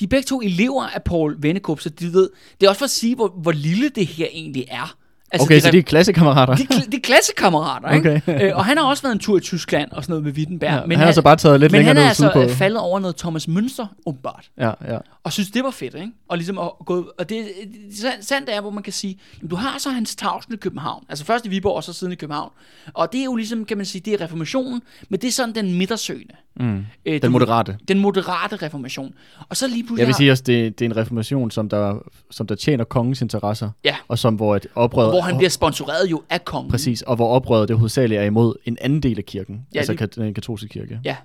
De 0.00 0.04
er 0.04 0.08
begge 0.08 0.26
to 0.26 0.40
elever 0.40 0.86
af 0.86 1.02
Paul 1.02 1.36
Vennekup, 1.38 1.80
så 1.80 1.88
de 1.88 2.12
ved, 2.12 2.30
det 2.60 2.66
er 2.66 2.70
også 2.70 2.78
for 2.78 2.84
at 2.84 2.90
sige, 2.90 3.14
hvor, 3.14 3.32
hvor 3.42 3.52
lille 3.52 3.88
det 3.88 4.06
her 4.06 4.26
egentlig 4.32 4.64
er. 4.70 4.94
Altså, 5.32 5.46
okay, 5.46 5.54
det 5.54 5.62
så 5.62 5.70
de 5.70 5.78
er 5.78 5.82
klassekammerater. 5.82 6.54
de, 6.54 6.66
de 6.92 6.96
er 6.96 7.00
klassekammerater, 7.02 7.90
ikke? 7.90 8.22
Okay. 8.26 8.48
øh, 8.48 8.56
og 8.56 8.64
han 8.64 8.76
har 8.78 8.84
også 8.84 9.02
været 9.02 9.14
en 9.14 9.18
tur 9.18 9.36
i 9.36 9.40
Tyskland 9.40 9.90
og 9.92 10.02
sådan 10.04 10.12
noget 10.12 10.24
med 10.24 10.32
Wittenberg. 10.32 10.70
Ja, 10.90 10.96
han 10.96 11.06
har 11.06 11.12
så 11.12 11.22
bare 11.22 11.36
taget 11.36 11.60
lidt 11.60 11.72
men 11.72 11.78
længere 11.78 11.94
han 11.94 11.96
er 11.96 12.00
ned 12.00 12.08
altså 12.08 12.32
øh, 12.36 12.50
faldet 12.50 12.80
over 12.80 12.98
noget 13.00 13.16
Thomas 13.16 13.48
Münster, 13.48 13.86
åbenbart. 14.06 14.50
Ja, 14.58 14.70
ja. 14.88 14.98
Og 15.28 15.32
synes, 15.32 15.50
det 15.50 15.64
var 15.64 15.70
fedt, 15.70 15.94
ikke? 15.94 16.10
Og 16.28 16.36
ligesom 16.36 16.58
at 16.58 16.70
gå, 16.86 17.10
og 17.18 17.28
det, 17.28 17.44
det 17.88 17.98
sandt- 18.20 18.48
er, 18.50 18.60
hvor 18.60 18.70
man 18.70 18.82
kan 18.82 18.92
sige, 18.92 19.18
jamen, 19.38 19.50
du 19.50 19.56
har 19.56 19.78
så 19.78 19.90
hans 19.90 20.16
tavsen 20.16 20.54
i 20.54 20.56
København. 20.56 21.04
Altså 21.08 21.24
først 21.24 21.46
i 21.46 21.48
Viborg, 21.48 21.76
og 21.76 21.84
så 21.84 21.92
siden 21.92 22.12
i 22.12 22.16
København. 22.16 22.50
Og 22.94 23.12
det 23.12 23.20
er 23.20 23.24
jo 23.24 23.36
ligesom, 23.36 23.64
kan 23.64 23.76
man 23.76 23.86
sige, 23.86 24.02
det 24.04 24.12
er 24.14 24.20
reformationen, 24.24 24.82
men 25.08 25.20
det 25.20 25.28
er 25.28 25.32
sådan 25.32 25.54
den 25.54 25.78
midtersøgende. 25.78 26.34
Mm. 26.60 26.84
Øh, 27.06 27.22
Den 27.22 27.32
moderate. 27.32 27.78
Den 27.88 27.98
moderate 27.98 28.56
reformation. 28.56 29.14
Og 29.48 29.56
så 29.56 29.66
lige 29.68 29.82
pludselig 29.82 29.98
Jeg 30.00 30.06
vil 30.06 30.14
sige 30.14 30.30
også, 30.32 30.42
det, 30.46 30.78
det 30.78 30.84
er 30.84 30.88
en 30.90 30.96
reformation, 30.96 31.50
som 31.50 31.68
der, 31.68 31.98
som 32.30 32.46
der 32.46 32.54
tjener 32.54 32.84
kongens 32.84 33.22
interesser. 33.22 33.70
Ja. 33.84 33.96
Og 34.08 34.18
som 34.18 34.34
hvor 34.34 34.56
et 34.56 34.66
oprør... 34.74 35.08
hvor 35.08 35.20
han 35.20 35.36
bliver 35.36 35.50
sponsoreret 35.50 36.10
jo 36.10 36.22
af 36.30 36.44
kongen. 36.44 36.70
Præcis, 36.70 37.02
og 37.02 37.16
hvor 37.16 37.28
oprøret 37.28 37.68
det 37.68 37.76
hovedsageligt 37.78 38.20
er 38.20 38.24
imod 38.24 38.54
en 38.64 38.76
anden 38.80 39.00
del 39.02 39.18
af 39.18 39.24
kirken. 39.24 39.66
Ja, 39.74 39.78
altså 39.78 39.92
lige- 39.92 40.06
den 40.06 40.34
katolske 40.34 40.68
kirke. 40.68 41.00
Ja. 41.04 41.16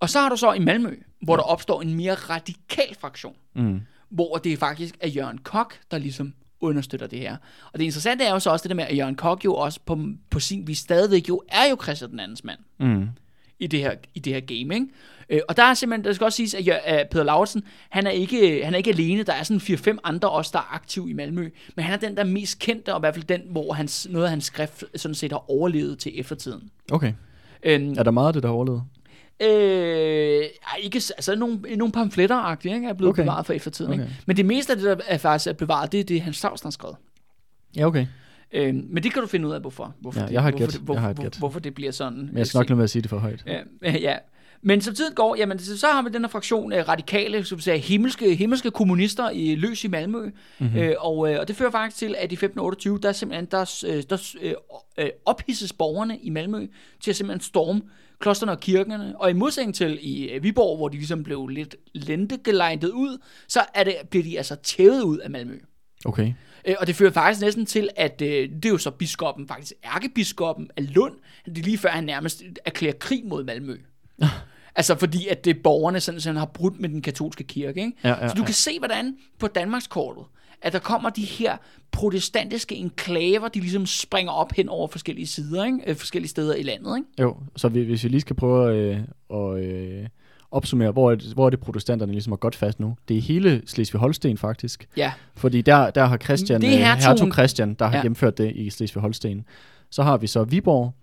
Og 0.00 0.10
så 0.10 0.20
har 0.20 0.28
du 0.28 0.36
så 0.36 0.52
i 0.52 0.58
Malmø, 0.58 0.96
hvor 1.24 1.36
der 1.36 1.42
opstår 1.42 1.82
en 1.82 1.94
mere 1.94 2.14
radikal 2.14 2.94
fraktion. 3.00 3.34
Mm. 3.54 3.80
hvor 4.10 4.36
det 4.36 4.58
faktisk 4.58 4.94
er 5.00 5.08
Jørgen 5.08 5.38
Kok, 5.38 5.74
der 5.90 5.98
ligesom 5.98 6.34
understøtter 6.60 7.06
det 7.06 7.18
her. 7.18 7.36
Og 7.72 7.78
det 7.78 7.84
interessante 7.84 8.24
er 8.24 8.32
jo 8.32 8.38
så 8.38 8.50
også 8.50 8.62
det 8.62 8.68
der 8.70 8.74
med, 8.76 8.84
at 8.84 8.96
Jørgen 8.96 9.14
Kok 9.14 9.44
jo 9.44 9.54
også 9.54 9.80
på, 9.86 9.98
på 10.30 10.40
sin 10.40 10.66
vis 10.66 10.78
stadigvæk 10.78 11.28
jo 11.28 11.42
er 11.48 11.70
jo 11.70 11.76
Christian 11.82 12.10
den 12.10 12.20
andens 12.20 12.44
mand 12.44 12.58
Mm. 12.80 13.08
i 13.58 13.66
det 13.66 13.80
her, 13.80 13.94
i 14.14 14.18
det 14.18 14.32
her 14.32 14.40
game, 14.40 14.74
ikke? 14.74 14.86
Øh, 15.30 15.40
og 15.48 15.56
der 15.56 15.62
er 15.62 15.74
simpelthen, 15.74 16.04
der 16.04 16.12
skal 16.12 16.24
også 16.24 16.36
siges, 16.36 16.54
at, 16.54 16.68
Jør- 16.68 16.84
at 16.84 17.08
Peter 17.10 17.24
Lauritsen, 17.24 17.62
han 17.90 18.06
er, 18.06 18.10
ikke, 18.10 18.64
han 18.64 18.74
er 18.74 18.78
ikke 18.78 18.90
alene, 18.90 19.22
der 19.22 19.32
er 19.32 19.42
sådan 19.42 19.60
4-5 19.96 19.98
andre 20.04 20.30
også, 20.30 20.50
der 20.52 20.58
er 20.58 20.74
aktive 20.74 21.10
i 21.10 21.12
Malmø, 21.12 21.50
men 21.76 21.84
han 21.84 21.94
er 21.94 21.98
den, 21.98 22.16
der 22.16 22.22
er 22.22 22.26
mest 22.26 22.58
kendte, 22.58 22.94
og 22.94 22.98
i 22.98 23.02
hvert 23.02 23.14
fald 23.14 23.24
den, 23.24 23.40
hvor 23.50 23.72
hans, 23.72 24.06
noget 24.10 24.24
af 24.26 24.30
hans 24.30 24.44
skrift 24.44 24.84
sådan 24.96 25.14
set 25.14 25.32
har 25.32 25.50
overlevet 25.50 25.98
til 25.98 26.20
eftertiden. 26.20 26.70
Okay. 26.92 27.12
Øhm, 27.62 27.94
Er 27.98 28.02
der 28.02 28.10
meget 28.10 28.26
af 28.26 28.32
det, 28.32 28.42
der 28.42 28.48
har 28.48 28.54
overlevet? 28.54 28.82
Øh, 29.40 30.44
ikke, 30.82 30.96
altså 30.96 31.36
nogle, 31.36 31.58
nogle 31.76 31.92
pamfletter 31.92 32.64
ikke, 32.64 32.86
er 32.86 32.92
blevet 32.92 33.10
okay. 33.10 33.22
Bevaret 33.22 33.46
for 33.46 33.52
eftertiden. 33.52 33.92
Okay. 33.92 34.02
Ikke? 34.02 34.16
Men 34.26 34.36
det 34.36 34.46
meste 34.46 34.72
af 34.72 34.78
det, 34.78 34.84
der 34.84 34.96
er 35.06 35.18
faktisk 35.18 35.48
er 35.48 35.52
bevaret, 35.52 35.92
det 35.92 36.00
er 36.00 36.04
det, 36.04 36.20
Hans 36.20 36.36
Stavsen 36.36 36.66
har 36.66 36.70
skrevet. 36.70 36.96
Ja, 37.76 37.86
okay. 37.86 38.06
Øh, 38.52 38.74
men 38.74 39.02
det 39.02 39.12
kan 39.12 39.22
du 39.22 39.28
finde 39.28 39.48
ud 39.48 39.52
af, 39.52 39.60
hvorfor. 39.60 39.94
hvorfor 40.00 40.20
Ja, 40.20 40.26
det, 40.26 40.32
jeg 40.32 40.42
har 40.42 40.48
et 40.48 40.54
hvorfor 40.54 41.02
gæt. 41.22 41.22
Det, 41.22 41.38
hvor, 41.38 41.38
hvorfor 41.38 41.60
bliver 41.74 41.92
sådan. 41.92 42.18
Men 42.18 42.38
jeg 42.38 42.46
skal 42.46 42.58
nok 42.58 42.68
lade 42.68 42.76
med 42.76 42.84
at 42.84 42.90
sige 42.90 43.02
det 43.02 43.10
for 43.10 43.18
højt. 43.18 43.44
Ja, 43.46 43.60
ja. 44.08 44.16
Men 44.66 44.80
som 44.80 44.94
tiden 44.94 45.14
går, 45.14 45.36
jamen, 45.36 45.58
så 45.58 45.86
har 45.86 46.02
vi 46.02 46.10
den 46.10 46.22
her 46.22 46.28
fraktion 46.28 46.72
af 46.72 46.88
radikale, 46.88 47.44
som 47.44 47.60
siger, 47.60 47.76
himmelske, 47.76 48.34
himmelske 48.34 48.70
kommunister 48.70 49.30
i 49.30 49.54
løs 49.54 49.84
i 49.84 49.88
Malmø. 49.88 50.18
Mhm. 50.18 50.32
Mm-hmm. 50.58 50.78
Øh, 50.78 50.94
og, 50.98 51.32
øh, 51.32 51.40
og 51.40 51.48
det 51.48 51.56
fører 51.56 51.70
faktisk 51.70 51.98
til, 51.98 52.14
at 52.18 52.32
i 52.32 52.34
1528, 52.34 52.98
der 53.02 53.12
simpelthen 53.12 53.46
der, 53.50 53.84
øh, 53.86 54.02
der 54.10 54.52
øh, 54.98 55.08
ophidses 55.26 55.72
borgerne 55.72 56.18
i 56.18 56.30
Malmø 56.30 56.66
til 57.00 57.10
at 57.10 57.16
simpelthen 57.16 57.40
storme 57.40 57.82
klosterne 58.18 58.52
og 58.52 58.60
kirkerne. 58.60 59.20
Og 59.20 59.30
i 59.30 59.32
modsætning 59.32 59.74
til 59.74 59.98
i 60.02 60.28
øh, 60.28 60.42
Viborg, 60.42 60.76
hvor 60.76 60.88
de 60.88 60.96
ligesom 60.96 61.22
blev 61.22 61.48
lidt 61.48 61.76
lentegelejtet 61.94 62.90
ud, 62.90 63.18
så 63.48 63.60
er 63.74 63.84
det, 63.84 63.96
bliver 64.10 64.22
de 64.22 64.36
altså 64.36 64.54
tævet 64.54 65.02
ud 65.02 65.18
af 65.18 65.30
Malmø. 65.30 65.58
Okay. 66.04 66.32
Øh, 66.64 66.74
og 66.78 66.86
det 66.86 66.96
fører 66.96 67.10
faktisk 67.10 67.40
næsten 67.40 67.66
til, 67.66 67.88
at 67.96 68.22
øh, 68.22 68.48
det 68.48 68.64
er 68.64 68.68
jo 68.68 68.78
så 68.78 68.90
biskoppen, 68.90 69.48
faktisk 69.48 69.72
ærkebiskoppen 69.84 70.70
af 70.76 70.94
Lund, 70.94 71.14
det 71.44 71.58
er 71.58 71.62
lige 71.62 71.78
før 71.78 71.88
han 71.88 72.04
nærmest 72.04 72.42
erklærer 72.64 72.94
krig 73.00 73.26
mod 73.26 73.44
Malmø. 73.44 73.76
altså 74.76 74.94
fordi, 74.94 75.28
at 75.28 75.44
det 75.44 75.56
er 75.56 75.60
borgerne 75.62 76.00
sådan, 76.00 76.20
sådan 76.20 76.36
har 76.36 76.46
brudt 76.46 76.80
med 76.80 76.88
den 76.88 77.02
katolske 77.02 77.44
kirke. 77.44 77.80
Ikke? 77.80 77.92
Ja, 78.04 78.08
ja, 78.08 78.28
så 78.28 78.34
du 78.34 78.42
ja. 78.42 78.46
kan 78.46 78.54
se, 78.54 78.78
hvordan 78.78 79.16
på 79.38 79.46
Danmarkskortet, 79.46 80.24
at 80.64 80.72
der 80.72 80.78
kommer 80.78 81.10
de 81.10 81.24
her 81.24 81.56
protestantiske 81.92 82.74
enklaver, 82.74 83.48
de 83.48 83.60
ligesom 83.60 83.86
springer 83.86 84.32
op 84.32 84.52
hen 84.52 84.68
over 84.68 84.88
forskellige 84.88 85.26
sider, 85.26 85.64
ikke? 85.64 85.78
Øh, 85.86 85.96
forskellige 85.96 86.28
steder 86.28 86.54
i 86.54 86.62
landet. 86.62 86.96
Ikke? 86.96 87.08
Jo, 87.20 87.36
så 87.56 87.68
vi, 87.68 87.82
hvis 87.82 88.04
vi 88.04 88.08
lige 88.08 88.20
skal 88.20 88.36
prøve 88.36 88.76
øh, 88.76 88.98
at 89.30 89.64
øh, 89.64 90.06
opsummere, 90.50 90.90
hvor 90.90 91.10
er, 91.10 91.14
det, 91.14 91.32
hvor 91.34 91.46
er 91.46 91.50
det 91.50 91.60
protestanterne 91.60 92.12
ligesom 92.12 92.32
er 92.32 92.36
godt 92.36 92.54
fast 92.54 92.80
nu? 92.80 92.96
Det 93.08 93.16
er 93.16 93.20
hele 93.20 93.62
Slesvig-Holsten 93.66 94.36
faktisk. 94.36 94.88
Ja, 94.96 95.12
Fordi 95.34 95.62
der, 95.62 95.90
der 95.90 96.04
har 96.04 96.16
Christian, 96.16 96.60
Det 96.60 96.82
er 96.82 96.92
øh, 96.92 96.98
hertug 97.02 97.32
Christian, 97.32 97.74
der 97.74 97.84
har 97.86 97.96
ja. 97.96 98.02
gennemført 98.02 98.38
det 98.38 98.52
i 98.56 98.70
Slesvig-Holsten. 98.70 99.44
Så 99.90 100.02
har 100.02 100.16
vi 100.16 100.26
så 100.26 100.44
Viborg, 100.44 100.94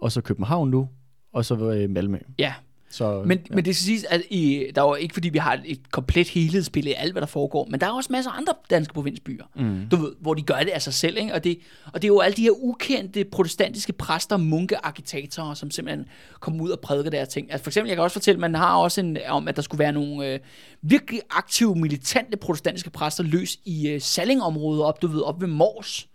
og 0.00 0.12
så 0.12 0.20
København 0.20 0.70
nu, 0.70 0.88
og 1.32 1.44
så 1.44 1.70
øh, 1.70 1.90
Malmø. 1.90 2.18
ja. 2.38 2.52
Så, 2.92 3.22
Men, 3.26 3.38
ja. 3.50 3.54
men 3.54 3.64
det 3.64 3.76
skal 3.76 3.84
siges, 3.84 4.04
at 4.04 4.22
i, 4.30 4.70
der 4.74 4.82
er 4.82 4.86
jo 4.86 4.94
ikke 4.94 5.14
fordi, 5.14 5.28
vi 5.28 5.38
har 5.38 5.54
et, 5.54 5.62
et 5.64 5.90
komplet 5.90 6.28
helhedsbillede 6.28 6.96
af 6.96 7.02
alt, 7.02 7.12
hvad 7.12 7.20
der 7.20 7.26
foregår, 7.26 7.68
men 7.70 7.80
der 7.80 7.86
er 7.86 7.90
også 7.90 8.12
masser 8.12 8.30
af 8.30 8.38
andre 8.38 8.54
danske 8.70 8.94
provinsbyer, 8.94 9.44
mm. 9.56 9.88
du 9.90 9.96
ved, 9.96 10.12
hvor 10.20 10.34
de 10.34 10.42
gør 10.42 10.58
det 10.58 10.68
af 10.68 10.82
sig 10.82 10.94
selv. 10.94 11.16
Ikke? 11.18 11.34
Og, 11.34 11.44
det, 11.44 11.58
og 11.92 12.02
det 12.02 12.04
er 12.04 12.12
jo 12.12 12.20
alle 12.20 12.36
de 12.36 12.42
her 12.42 12.50
ukendte 12.50 13.24
protestantiske 13.24 13.92
præster, 13.92 14.36
munke, 14.36 14.86
agitatorer, 14.86 15.54
som 15.54 15.70
simpelthen 15.70 16.06
kommer 16.40 16.64
ud 16.64 16.70
og 16.70 16.80
prædiker 16.80 17.10
deres 17.10 17.28
ting. 17.28 17.52
Altså 17.52 17.64
for 17.64 17.70
eksempel, 17.70 17.88
jeg 17.88 17.96
kan 17.96 18.02
også 18.02 18.14
fortælle, 18.14 18.36
at 18.36 18.40
man 18.40 18.54
har 18.54 18.76
også 18.76 19.00
en, 19.00 19.18
om, 19.28 19.48
at 19.48 19.56
der 19.56 19.62
skulle 19.62 19.78
være 19.78 19.92
nogle 19.92 20.26
øh, 20.26 20.40
virkelig 20.82 21.20
aktive, 21.30 21.76
militante 21.76 22.36
protestantiske 22.36 22.90
præster 22.90 23.24
løs 23.24 23.58
i 23.64 23.88
øh, 23.88 24.00
Sallingområdet 24.00 24.82
op, 24.82 25.02
du 25.02 25.06
ved, 25.06 25.20
op 25.20 25.40
ved 25.40 25.48
Mors, 25.48 26.08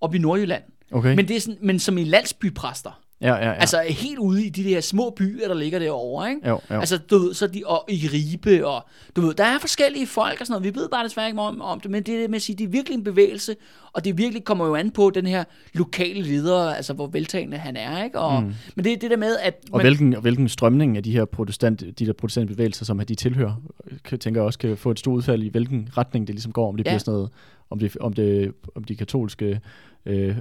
op 0.00 0.14
i 0.14 0.18
Nordjylland. 0.18 0.62
Okay. 0.92 1.14
Men, 1.14 1.28
det 1.28 1.36
er 1.36 1.40
sådan, 1.40 1.58
men 1.62 1.78
som 1.78 1.98
i 1.98 2.04
landsbypræster. 2.04 3.00
Ja, 3.20 3.34
ja, 3.34 3.44
ja. 3.46 3.52
Altså 3.52 3.82
helt 3.88 4.18
ude 4.18 4.46
i 4.46 4.48
de 4.48 4.64
der 4.64 4.80
små 4.80 5.10
byer, 5.16 5.48
der 5.48 5.54
ligger 5.54 5.78
derovre, 5.78 6.30
ikke? 6.30 6.48
Jo, 6.48 6.60
jo. 6.70 6.80
Altså, 6.80 6.98
du 6.98 7.18
ved, 7.18 7.34
så 7.34 7.46
de 7.46 7.62
og 7.66 7.84
i 7.88 8.08
Ribe, 8.12 8.66
og 8.66 8.84
du 9.16 9.20
ved, 9.20 9.34
der 9.34 9.44
er 9.44 9.58
forskellige 9.58 10.06
folk 10.06 10.40
og 10.40 10.46
sådan 10.46 10.60
noget. 10.62 10.74
Vi 10.74 10.80
ved 10.80 10.88
bare 10.88 11.04
desværre 11.04 11.26
ikke 11.26 11.40
om, 11.40 11.60
om 11.60 11.80
det, 11.80 11.90
men 11.90 12.02
det 12.02 12.24
er 12.24 12.28
med 12.28 12.36
at 12.36 12.42
sige, 12.42 12.56
det 12.56 12.64
er 12.64 12.68
virkelig 12.68 12.96
en 12.96 13.04
bevægelse, 13.04 13.56
og 13.92 14.04
det 14.04 14.18
virkelig 14.18 14.44
kommer 14.44 14.66
jo 14.66 14.74
an 14.74 14.90
på 14.90 15.10
den 15.10 15.26
her 15.26 15.44
lokale 15.74 16.22
leder, 16.22 16.74
altså 16.74 16.92
hvor 16.92 17.06
veltagende 17.06 17.56
han 17.56 17.76
er, 17.76 18.04
ikke? 18.04 18.18
Og, 18.18 18.42
mm. 18.42 18.52
Men 18.76 18.84
det 18.84 18.92
er 18.92 18.96
det 18.96 19.10
der 19.10 19.16
med, 19.16 19.36
at... 19.42 19.54
og 19.72 19.80
hvilken, 19.80 20.14
og 20.14 20.20
hvilken 20.20 20.48
strømning 20.48 20.96
af 20.96 21.02
de 21.02 21.12
her 21.12 21.24
protestant, 21.24 21.80
de 21.98 22.06
der 22.06 22.12
protestantbevægelser, 22.12 22.84
som 22.84 22.98
de 23.08 23.14
tilhører, 23.14 23.54
kan, 24.04 24.18
tænker 24.18 24.40
jeg 24.40 24.46
også 24.46 24.58
kan 24.58 24.76
få 24.76 24.90
et 24.90 24.98
stort 24.98 25.16
udfald 25.16 25.42
i, 25.42 25.48
hvilken 25.48 25.88
retning 25.96 26.26
det 26.26 26.34
ligesom 26.34 26.52
går, 26.52 26.68
om 26.68 26.76
det 26.76 26.86
Ja. 26.86 26.90
bliver 26.90 26.98
sådan 26.98 27.12
noget, 27.12 27.30
om, 27.70 27.78
det, 27.78 27.96
om, 28.00 28.12
det, 28.12 28.52
om 28.74 28.84
de 28.84 28.96
katolske 28.96 29.60
øh, 30.06 30.36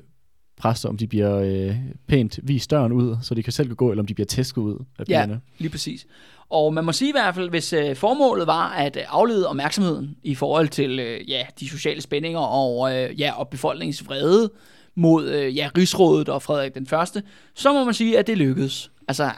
præster, 0.58 0.90
om 0.90 0.98
de 0.98 1.08
bliver 1.08 1.36
øh, 1.38 1.76
pænt 2.08 2.40
vist 2.44 2.72
døren 2.72 2.92
ud, 2.92 3.18
så 3.22 3.36
de 3.36 3.44
kan 3.44 3.54
selv 3.54 3.76
gå, 3.76 3.92
eller 3.92 4.02
om 4.02 4.08
de 4.08 4.14
bliver 4.14 4.26
tæsket 4.26 4.62
ud 4.62 4.86
af 5.00 5.04
Ja, 5.10 5.28
lige 5.58 5.70
præcis. 5.70 6.08
Og 6.50 6.74
man 6.74 6.86
må 6.86 6.92
sige 6.92 7.10
i 7.10 7.12
hvert 7.12 7.36
fald, 7.36 7.50
hvis 7.50 7.74
øh, 7.74 7.96
formålet 7.96 8.48
var 8.48 8.70
at 8.70 8.98
øh, 8.98 9.04
aflede 9.08 9.48
opmærksomheden 9.48 10.18
i 10.24 10.36
forhold 10.36 10.68
til 10.68 11.00
øh, 11.00 11.30
ja, 11.30 11.46
de 11.60 11.70
sociale 11.70 12.02
spændinger 12.02 12.40
og, 12.40 12.96
øh, 12.96 13.20
ja, 13.20 13.32
og 13.40 13.48
befolkningens 13.48 14.08
vrede 14.08 14.52
mod 14.96 15.30
øh, 15.30 15.58
ja, 15.58 15.70
rigsrådet 15.78 16.30
og 16.30 16.42
Frederik 16.42 16.76
den 16.76 16.88
Første, 16.88 17.24
så 17.54 17.74
må 17.74 17.84
man 17.84 17.94
sige, 17.94 18.20
at 18.20 18.28
det 18.28 18.38
lykkedes. 18.38 18.92
Altså, 19.08 19.32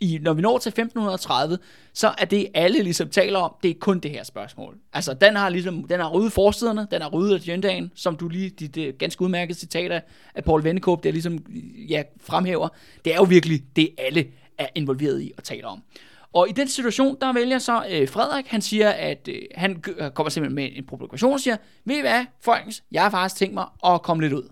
i, 0.00 0.18
når 0.22 0.32
vi 0.32 0.42
når 0.42 0.58
til 0.58 0.68
1530, 0.68 1.58
så 1.92 2.14
er 2.18 2.24
det 2.24 2.48
alle 2.54 2.82
ligesom 2.82 3.08
taler 3.08 3.38
om, 3.38 3.54
det 3.62 3.70
er 3.70 3.74
kun 3.80 3.98
det 3.98 4.10
her 4.10 4.24
spørgsmål. 4.24 4.76
Altså, 4.92 5.14
den 5.14 5.36
har 5.36 5.48
ligesom, 5.48 5.84
den 5.84 6.00
har 6.00 6.10
ryddet 6.10 6.32
forsiderne, 6.32 6.86
den 6.90 7.02
har 7.02 7.08
ryddet 7.08 7.48
agendaen, 7.48 7.90
som 7.94 8.16
du 8.16 8.28
lige, 8.28 8.50
dit 8.50 8.76
øh, 8.76 8.94
ganske 8.98 9.22
udmærkede 9.22 9.58
citat 9.58 9.92
af, 9.92 10.02
af 10.34 10.44
Paul 10.44 10.64
Vennekåb, 10.64 11.04
der 11.04 11.10
ligesom, 11.10 11.38
ja, 11.88 12.02
fremhæver. 12.20 12.68
Det 13.04 13.12
er 13.12 13.16
jo 13.16 13.24
virkelig 13.24 13.62
det, 13.76 13.90
alle 13.98 14.26
er 14.58 14.66
involveret 14.74 15.22
i 15.22 15.32
og 15.36 15.44
taler 15.44 15.68
om. 15.68 15.82
Og 16.32 16.48
i 16.48 16.52
den 16.52 16.68
situation, 16.68 17.16
der 17.20 17.32
vælger 17.32 17.58
så 17.58 17.84
øh, 17.90 18.08
Frederik, 18.08 18.46
han 18.46 18.62
siger, 18.62 18.90
at 18.90 19.28
øh, 19.28 19.42
han 19.54 19.82
kommer 20.14 20.30
simpelthen 20.30 20.54
med 20.54 20.68
en 20.72 20.86
provokation 20.86 21.32
og 21.32 21.40
siger, 21.40 21.56
ved 21.84 21.96
I 21.96 22.00
hvad, 22.00 22.24
folkens, 22.40 22.82
jeg 22.92 23.02
har 23.02 23.10
faktisk 23.10 23.36
tænkt 23.36 23.54
mig 23.54 23.66
at 23.86 24.02
komme 24.02 24.22
lidt 24.22 24.32
ud. 24.32 24.48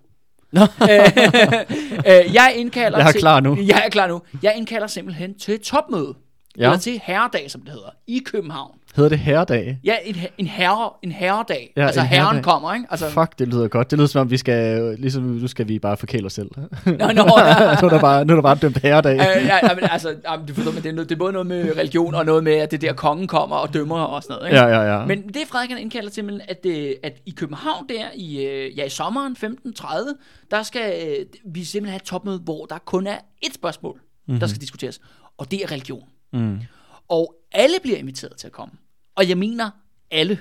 øh, 2.11 2.35
jeg 2.35 2.53
indkalder 2.57 2.99
Jeg 2.99 3.09
er 3.09 3.13
til, 3.13 3.21
klar 3.21 3.41
nu. 3.41 3.57
Jeg 3.67 3.83
er 3.87 3.91
klar 3.91 4.07
nu. 4.07 4.23
Jeg 4.43 4.55
indkalder 4.57 4.87
simpelthen 4.87 5.39
til 5.39 5.61
topmøde. 5.61 6.15
Ja. 6.59 6.65
Eller 6.65 6.79
til 6.79 7.01
herredag, 7.05 7.51
som 7.51 7.61
det 7.61 7.73
hedder, 7.73 7.89
i 8.07 8.23
København. 8.27 8.79
Hedder 8.97 9.09
det 9.11 9.19
herredag? 9.19 9.79
Ja, 9.85 9.95
en, 10.05 10.17
en, 10.39 10.47
herre, 10.47 10.91
en 11.03 11.13
herredag. 11.13 11.73
Ja, 11.77 11.87
altså 11.87 12.01
en 12.01 12.07
herren 12.07 12.25
herredag. 12.25 12.45
kommer, 12.45 12.75
ikke? 12.75 12.87
Altså, 12.91 13.09
Fuck, 13.09 13.39
det 13.39 13.49
lyder 13.49 13.69
godt. 13.69 13.91
Det 13.91 13.99
lyder 13.99 14.09
som 14.09 14.21
om, 14.21 14.31
vi 14.31 14.37
skal, 14.37 14.95
ligesom 14.99 15.23
nu 15.23 15.47
skal 15.49 15.69
vi 15.69 15.79
bare 15.79 15.97
forkæle 15.97 16.27
os 16.27 16.33
selv. 16.33 16.51
Nå, 16.57 16.63
nå, 16.93 16.99
ja. 16.99 17.15
nu, 17.81 17.87
er 17.87 17.89
der 17.89 18.01
bare, 18.01 18.25
nu 18.25 18.33
er 18.33 18.35
der 18.35 18.43
bare 18.43 18.57
dømt 18.57 18.79
herredag. 18.79 19.13
Øh, 19.13 19.47
ja, 19.47 19.59
ja, 19.63 19.75
men 19.75 19.85
altså, 19.91 20.15
jamen, 20.25 20.47
du 20.47 20.55
forstår, 20.55 20.73
men 20.73 20.83
det, 20.83 20.89
er, 20.89 20.93
noget, 20.93 21.09
det 21.09 21.15
er 21.15 21.19
både 21.19 21.33
noget 21.33 21.47
med 21.47 21.77
religion 21.77 22.15
og 22.15 22.25
noget 22.25 22.45
med, 22.45 22.53
at 22.53 22.71
det 22.71 22.81
der 22.81 22.93
kongen 22.93 23.27
kommer 23.27 23.57
og 23.57 23.75
dømmer 23.75 24.01
og 24.01 24.23
sådan 24.23 24.37
noget. 24.37 24.49
Ikke? 24.49 24.59
Ja, 24.59 24.81
ja, 24.81 24.99
ja. 24.99 25.07
Men 25.07 25.29
det 25.29 25.43
Frederik 25.49 25.71
han 25.71 25.79
indkalder 25.79 26.11
til, 26.11 26.41
at, 26.49 26.67
øh, 26.67 26.91
at 27.03 27.13
i 27.27 27.31
København 27.31 27.89
der, 27.89 28.05
i, 28.15 28.45
øh, 28.45 28.79
ja, 28.79 28.85
i 28.85 28.89
sommeren 28.89 29.33
1530, 29.33 30.15
der 30.51 30.63
skal 30.63 30.93
øh, 31.07 31.27
vi 31.55 31.65
simpelthen 31.65 31.91
have 31.93 31.97
et 31.97 32.03
topmøde, 32.03 32.39
hvor 32.39 32.67
der 32.67 32.79
kun 32.79 33.07
er 33.07 33.19
et 33.43 33.55
spørgsmål, 33.55 34.01
mm-hmm. 34.27 34.41
der 34.41 34.47
skal 34.47 34.61
diskuteres, 34.61 35.01
og 35.39 35.51
det 35.51 35.63
er 35.63 35.73
religion. 35.73 36.05
Mm. 36.35 36.61
Og 37.09 37.35
alle 37.53 37.75
bliver 37.83 37.99
inviteret 37.99 38.37
til 38.37 38.47
at 38.47 38.53
komme. 38.53 38.75
Og 39.17 39.29
jeg 39.29 39.39
mener 39.39 39.71
alle. 40.11 40.39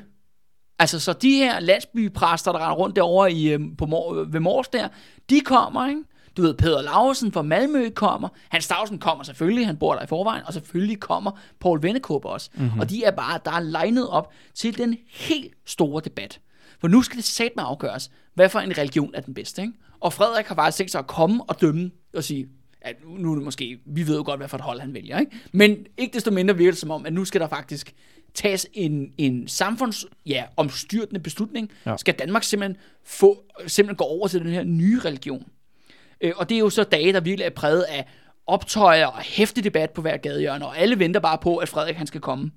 Altså, 0.79 0.99
så 0.99 1.13
de 1.13 1.29
her 1.35 1.59
landsbypræster, 1.59 2.51
der 2.51 2.59
render 2.59 2.75
rundt 2.75 2.95
derovre 2.95 3.31
i, 3.31 3.51
øh, 3.53 3.59
på 3.77 3.85
Mor- 3.85 4.13
ved 4.31 4.39
Mors 4.39 4.67
der, 4.67 4.87
de 5.29 5.41
kommer, 5.41 5.87
ikke? 5.87 6.01
Du 6.37 6.41
ved, 6.41 6.53
Peder 6.53 6.81
Lausen 6.81 7.31
fra 7.31 7.41
Malmø 7.41 7.89
kommer. 7.89 8.29
Hans 8.49 8.63
Stavsen 8.63 8.99
kommer 8.99 9.23
selvfølgelig, 9.23 9.65
han 9.65 9.77
bor 9.77 9.95
der 9.95 10.01
i 10.01 10.07
forvejen. 10.07 10.43
Og 10.45 10.53
selvfølgelig 10.53 10.99
kommer 10.99 11.31
Paul 11.59 11.81
Vennekåb 11.81 12.25
også. 12.25 12.49
Mm-hmm. 12.53 12.79
Og 12.79 12.89
de 12.89 13.03
er 13.03 13.11
bare, 13.11 13.39
der 13.45 13.51
er 13.51 13.59
legnet 13.59 14.09
op 14.09 14.31
til 14.55 14.77
den 14.77 14.97
helt 15.09 15.53
store 15.65 16.01
debat. 16.05 16.39
For 16.79 16.87
nu 16.87 17.01
skal 17.01 17.17
det 17.17 17.25
satme 17.25 17.61
afgøres, 17.61 18.11
hvad 18.33 18.49
for 18.49 18.59
en 18.59 18.77
religion 18.77 19.11
er 19.13 19.21
den 19.21 19.33
bedste, 19.33 19.61
ikke? 19.61 19.73
Og 19.99 20.13
Frederik 20.13 20.45
har 20.45 20.55
faktisk 20.55 20.77
tænkt 20.77 20.91
sig 20.91 20.99
at 20.99 21.07
komme 21.07 21.43
og 21.43 21.61
dømme 21.61 21.91
og 22.13 22.23
sige, 22.23 22.47
at 22.83 22.95
nu 23.17 23.31
er 23.31 23.35
det 23.35 23.43
måske, 23.43 23.79
vi 23.85 24.07
ved 24.07 24.17
jo 24.17 24.23
godt, 24.25 24.39
hvad 24.39 24.47
for 24.47 24.57
et 24.57 24.63
hold 24.63 24.79
han 24.79 24.93
vælger, 24.93 25.19
ikke? 25.19 25.31
Men 25.51 25.85
ikke 25.97 26.13
desto 26.13 26.31
mindre 26.31 26.57
virker 26.57 26.71
det 26.71 26.79
som 26.79 26.91
om, 26.91 27.05
at 27.05 27.13
nu 27.13 27.25
skal 27.25 27.41
der 27.41 27.47
faktisk 27.47 27.93
tages 28.33 28.67
en, 28.73 29.13
en 29.17 29.47
samfunds, 29.47 30.05
ja, 30.25 30.43
omstyrtende 30.57 31.19
beslutning. 31.19 31.71
Ja. 31.85 31.97
Skal 31.97 32.13
Danmark 32.13 32.43
simpelthen, 32.43 32.77
få, 33.03 33.43
simpelthen 33.67 33.95
gå 33.97 34.03
over 34.03 34.27
til 34.27 34.39
den 34.39 34.49
her 34.49 34.63
nye 34.63 34.99
religion? 34.99 35.45
Øh, 36.21 36.33
og 36.35 36.49
det 36.49 36.55
er 36.55 36.59
jo 36.59 36.69
så 36.69 36.83
dage, 36.83 37.13
der 37.13 37.19
virkelig 37.19 37.45
er 37.45 37.49
præget 37.49 37.81
af 37.81 38.05
optøjer 38.47 39.05
og 39.05 39.19
hæftig 39.19 39.63
debat 39.63 39.91
på 39.91 40.01
hver 40.01 40.17
gadehjørne, 40.17 40.65
og 40.65 40.77
alle 40.77 40.99
venter 40.99 41.19
bare 41.19 41.37
på, 41.37 41.57
at 41.57 41.69
Frederik 41.69 41.95
han 41.95 42.07
skal 42.07 42.21
komme. 42.21 42.51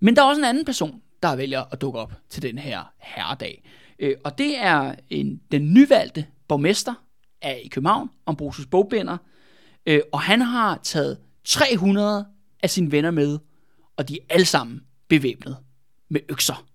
Men 0.00 0.16
der 0.16 0.22
er 0.22 0.26
også 0.26 0.40
en 0.40 0.44
anden 0.44 0.64
person, 0.64 1.00
der 1.22 1.36
vælger 1.36 1.64
at 1.72 1.80
dukke 1.80 1.98
op 1.98 2.12
til 2.30 2.42
den 2.42 2.58
her 2.58 2.92
herredag. 2.98 3.62
Øh, 3.98 4.16
og 4.24 4.38
det 4.38 4.58
er 4.58 4.94
en, 5.10 5.40
den 5.52 5.74
nyvalgte 5.74 6.26
borgmester 6.48 6.94
af 7.42 7.62
i 7.64 7.68
København, 7.68 8.10
Ambrosius 8.26 8.66
Bogbinder. 8.66 9.16
Øh, 9.86 10.00
og 10.12 10.20
han 10.20 10.40
har 10.40 10.80
taget 10.82 11.18
300 11.44 12.26
af 12.62 12.70
sine 12.70 12.92
venner 12.92 13.10
med, 13.10 13.38
og 13.96 14.08
de 14.08 14.14
er 14.14 14.24
alle 14.34 14.46
sammen 14.46 14.80
bevæbnet 15.08 15.56
med 16.10 16.20
økser. 16.28 16.66